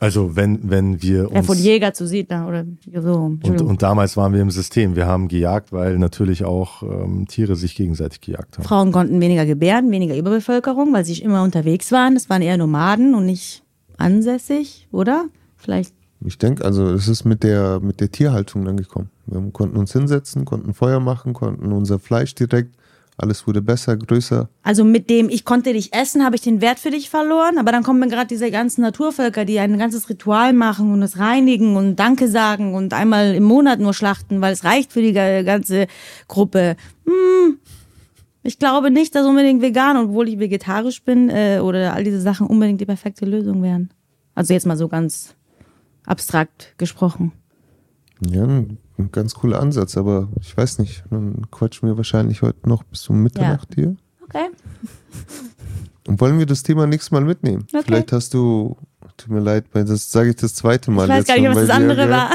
Also 0.00 0.36
wenn, 0.36 0.58
wenn 0.68 1.00
wir 1.00 1.30
ja 1.32 1.42
von 1.42 1.56
uns 1.56 1.64
Jäger 1.64 1.94
zu 1.94 2.06
Siedler 2.06 2.46
oder 2.46 2.66
so. 3.02 3.14
und, 3.14 3.62
und 3.62 3.82
damals 3.82 4.18
waren 4.18 4.34
wir 4.34 4.42
im 4.42 4.50
System. 4.50 4.96
Wir 4.96 5.06
haben 5.06 5.28
gejagt, 5.28 5.72
weil 5.72 5.98
natürlich 5.98 6.44
auch 6.44 6.82
ähm, 6.82 7.26
Tiere 7.26 7.56
sich 7.56 7.74
gegenseitig 7.74 8.20
gejagt 8.20 8.58
haben. 8.58 8.64
Frauen 8.64 8.92
konnten 8.92 9.18
weniger 9.22 9.46
gebären, 9.46 9.90
weniger 9.90 10.14
Überbevölkerung, 10.14 10.92
weil 10.92 11.06
sie 11.06 11.22
immer 11.22 11.42
unterwegs 11.42 11.90
waren. 11.90 12.14
Das 12.14 12.28
waren 12.28 12.42
eher 12.42 12.58
Nomaden 12.58 13.14
und 13.14 13.24
nicht 13.24 13.62
ansässig, 13.96 14.88
oder? 14.92 15.24
Vielleicht. 15.56 15.94
Ich 16.24 16.38
denke, 16.38 16.64
also 16.64 16.88
es 16.88 17.06
ist 17.06 17.24
mit 17.24 17.42
der, 17.42 17.80
mit 17.80 18.00
der 18.00 18.10
Tierhaltung 18.10 18.64
dann 18.64 18.76
gekommen. 18.78 19.10
Wir 19.26 19.40
konnten 19.52 19.76
uns 19.76 19.92
hinsetzen, 19.92 20.44
konnten 20.44 20.72
Feuer 20.72 20.98
machen, 21.00 21.34
konnten 21.34 21.70
unser 21.72 21.98
Fleisch 21.98 22.34
direkt, 22.34 22.74
alles 23.16 23.46
wurde 23.46 23.62
besser, 23.62 23.96
größer. 23.96 24.48
Also 24.62 24.84
mit 24.84 25.08
dem, 25.10 25.28
ich 25.28 25.44
konnte 25.44 25.72
dich 25.72 25.92
essen, 25.94 26.24
habe 26.24 26.34
ich 26.34 26.42
den 26.42 26.60
Wert 26.60 26.80
für 26.80 26.90
dich 26.90 27.10
verloren. 27.10 27.58
Aber 27.58 27.70
dann 27.70 27.82
kommen 27.84 28.00
mir 28.00 28.08
gerade 28.08 28.26
diese 28.26 28.50
ganzen 28.50 28.80
Naturvölker, 28.80 29.44
die 29.44 29.58
ein 29.60 29.78
ganzes 29.78 30.08
Ritual 30.08 30.52
machen 30.52 30.92
und 30.92 31.02
es 31.02 31.18
reinigen 31.18 31.76
und 31.76 31.96
Danke 31.96 32.26
sagen 32.28 32.74
und 32.74 32.92
einmal 32.92 33.34
im 33.34 33.44
Monat 33.44 33.78
nur 33.78 33.94
schlachten, 33.94 34.40
weil 34.40 34.52
es 34.52 34.64
reicht 34.64 34.92
für 34.92 35.02
die 35.02 35.12
ga- 35.12 35.42
ganze 35.42 35.86
Gruppe. 36.26 36.74
Hm, 37.06 37.58
ich 38.42 38.58
glaube 38.58 38.90
nicht, 38.90 39.14
dass 39.14 39.26
unbedingt 39.26 39.62
vegan, 39.62 39.96
obwohl 39.96 40.28
ich 40.28 40.38
vegetarisch 40.40 41.02
bin, 41.04 41.30
äh, 41.30 41.60
oder 41.62 41.94
all 41.94 42.02
diese 42.02 42.20
Sachen 42.20 42.46
unbedingt 42.46 42.80
die 42.80 42.86
perfekte 42.86 43.26
Lösung 43.26 43.62
wären. 43.62 43.90
Also 44.34 44.54
jetzt 44.54 44.66
mal 44.66 44.76
so 44.76 44.88
ganz 44.88 45.34
abstrakt 46.06 46.74
gesprochen. 46.78 47.32
Ja, 48.26 48.44
ein, 48.44 48.78
ganz 49.12 49.34
cooler 49.34 49.60
Ansatz, 49.60 49.96
aber 49.96 50.28
ich 50.40 50.56
weiß 50.56 50.78
nicht, 50.78 51.04
dann 51.10 51.50
quatschen 51.50 51.88
wir 51.88 51.96
wahrscheinlich 51.96 52.42
heute 52.42 52.68
noch 52.68 52.82
bis 52.84 53.08
um 53.08 53.22
Mitternacht 53.22 53.74
hier. 53.74 53.96
Okay. 54.22 54.46
Und 56.06 56.20
wollen 56.20 56.38
wir 56.38 56.46
das 56.46 56.62
Thema 56.62 56.86
nächstes 56.86 57.10
Mal 57.10 57.22
mitnehmen? 57.24 57.66
Okay. 57.72 57.82
Vielleicht 57.86 58.12
hast 58.12 58.34
du, 58.34 58.76
tut 59.16 59.30
mir 59.30 59.40
leid, 59.40 59.64
weil 59.72 59.84
das 59.84 60.10
sage 60.12 60.30
ich 60.30 60.36
das 60.36 60.54
zweite 60.54 60.90
Mal. 60.90 61.04
Ich 61.04 61.10
weiß 61.10 61.18
jetzt 61.18 61.26
gar 61.28 61.34
nicht, 61.36 61.46
schon, 61.46 61.54
was 61.56 61.66
das 61.66 61.76
andere 61.76 62.02
ja- 62.08 62.10
war. 62.10 62.30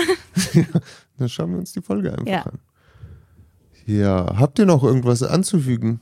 Dann 1.17 1.29
schauen 1.29 1.51
wir 1.51 1.59
uns 1.59 1.71
die 1.73 1.81
Folge 1.81 2.11
einfach 2.11 2.27
Ja. 2.27 2.41
an. 2.43 2.59
Ja, 3.85 4.35
habt 4.37 4.59
ihr 4.59 4.65
noch 4.65 4.83
irgendwas 4.83 5.23
anzufügen? 5.23 5.99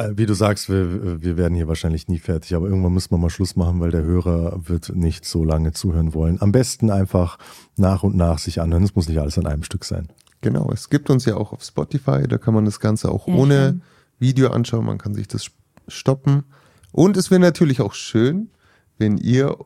Äh, 0.00 0.16
Wie 0.16 0.26
du 0.26 0.34
sagst, 0.34 0.68
wir, 0.70 1.22
wir 1.22 1.36
werden 1.36 1.54
hier 1.54 1.68
wahrscheinlich 1.68 2.08
nie 2.08 2.18
fertig, 2.18 2.54
aber 2.54 2.68
irgendwann 2.68 2.94
müssen 2.94 3.10
wir 3.10 3.18
mal 3.18 3.30
Schluss 3.30 3.56
machen, 3.56 3.80
weil 3.80 3.90
der 3.90 4.02
Hörer 4.02 4.60
wird 4.68 4.94
nicht 4.96 5.24
so 5.24 5.44
lange 5.44 5.72
zuhören 5.72 6.14
wollen. 6.14 6.40
Am 6.40 6.52
besten 6.52 6.90
einfach 6.90 7.38
nach 7.76 8.02
und 8.02 8.16
nach 8.16 8.38
sich 8.38 8.60
anhören. 8.60 8.82
Es 8.82 8.94
muss 8.94 9.08
nicht 9.08 9.20
alles 9.20 9.38
an 9.38 9.46
einem 9.46 9.62
Stück 9.62 9.84
sein. 9.84 10.08
Genau, 10.40 10.70
es 10.72 10.88
gibt 10.88 11.10
uns 11.10 11.26
ja 11.26 11.36
auch 11.36 11.52
auf 11.52 11.62
Spotify, 11.62 12.26
da 12.26 12.38
kann 12.38 12.54
man 12.54 12.64
das 12.64 12.80
Ganze 12.80 13.10
auch 13.10 13.28
Ja, 13.28 13.34
ohne 13.34 13.54
schön. 13.54 13.82
Video 14.18 14.50
anschauen, 14.50 14.86
man 14.86 14.96
kann 14.98 15.14
sich 15.14 15.28
das 15.28 15.50
stoppen. 15.86 16.44
Und 16.92 17.16
es 17.18 17.30
wäre 17.30 17.40
natürlich 17.40 17.80
auch 17.82 17.92
schön, 17.92 18.50
wenn 18.96 19.18
ihr 19.18 19.56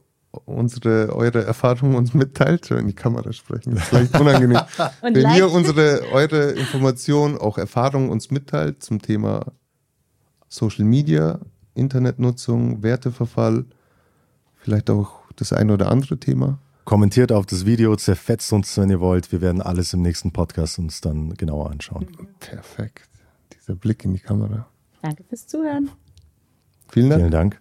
unsere, 0.47 1.15
eure 1.15 1.45
Erfahrungen 1.45 1.95
uns 1.95 2.13
mitteilt, 2.13 2.73
in 2.73 2.89
die 2.89 2.93
Kamera 2.95 3.33
sprechen, 3.33 3.75
das 3.75 3.85
ist 3.85 3.89
vielleicht 3.91 4.21
unangenehm. 4.21 4.61
Wenn 5.01 5.31
ihr 5.31 5.51
unsere, 5.51 6.03
eure 6.13 6.51
Informationen, 6.53 7.39
auch 7.39 7.57
Erfahrungen 7.57 8.11
uns 8.11 8.33
mitteilt 8.33 8.83
zum 8.83 9.01
Thema 9.01 9.47
Social 10.55 10.85
Media, 10.85 11.41
Internetnutzung, 11.75 12.83
Werteverfall, 12.85 13.65
vielleicht 14.57 14.89
auch 14.89 15.23
das 15.35 15.53
ein 15.53 15.71
oder 15.71 15.91
andere 15.91 16.19
Thema. 16.19 16.59
Kommentiert 16.85 17.33
auf 17.33 17.47
das 17.47 17.67
Video, 17.67 17.97
zerfetzt 17.97 18.53
uns, 18.53 18.79
wenn 18.79 18.89
ihr 18.89 19.01
wollt. 19.01 19.33
Wir 19.33 19.41
werden 19.41 19.61
alles 19.61 19.93
im 19.95 20.03
nächsten 20.03 20.33
Podcast 20.33 20.79
uns 20.79 21.01
dann 21.01 21.35
genauer 21.35 21.71
anschauen. 21.71 22.07
Perfekt. 22.39 23.09
Dieser 23.53 23.75
Blick 23.75 24.05
in 24.05 24.13
die 24.13 24.21
Kamera. 24.21 24.67
Danke 25.03 25.25
fürs 25.25 25.47
Zuhören. 25.47 25.91
Vielen 26.89 27.11
Dank. 27.11 27.21
Vielen 27.21 27.33
Dank. 27.33 27.61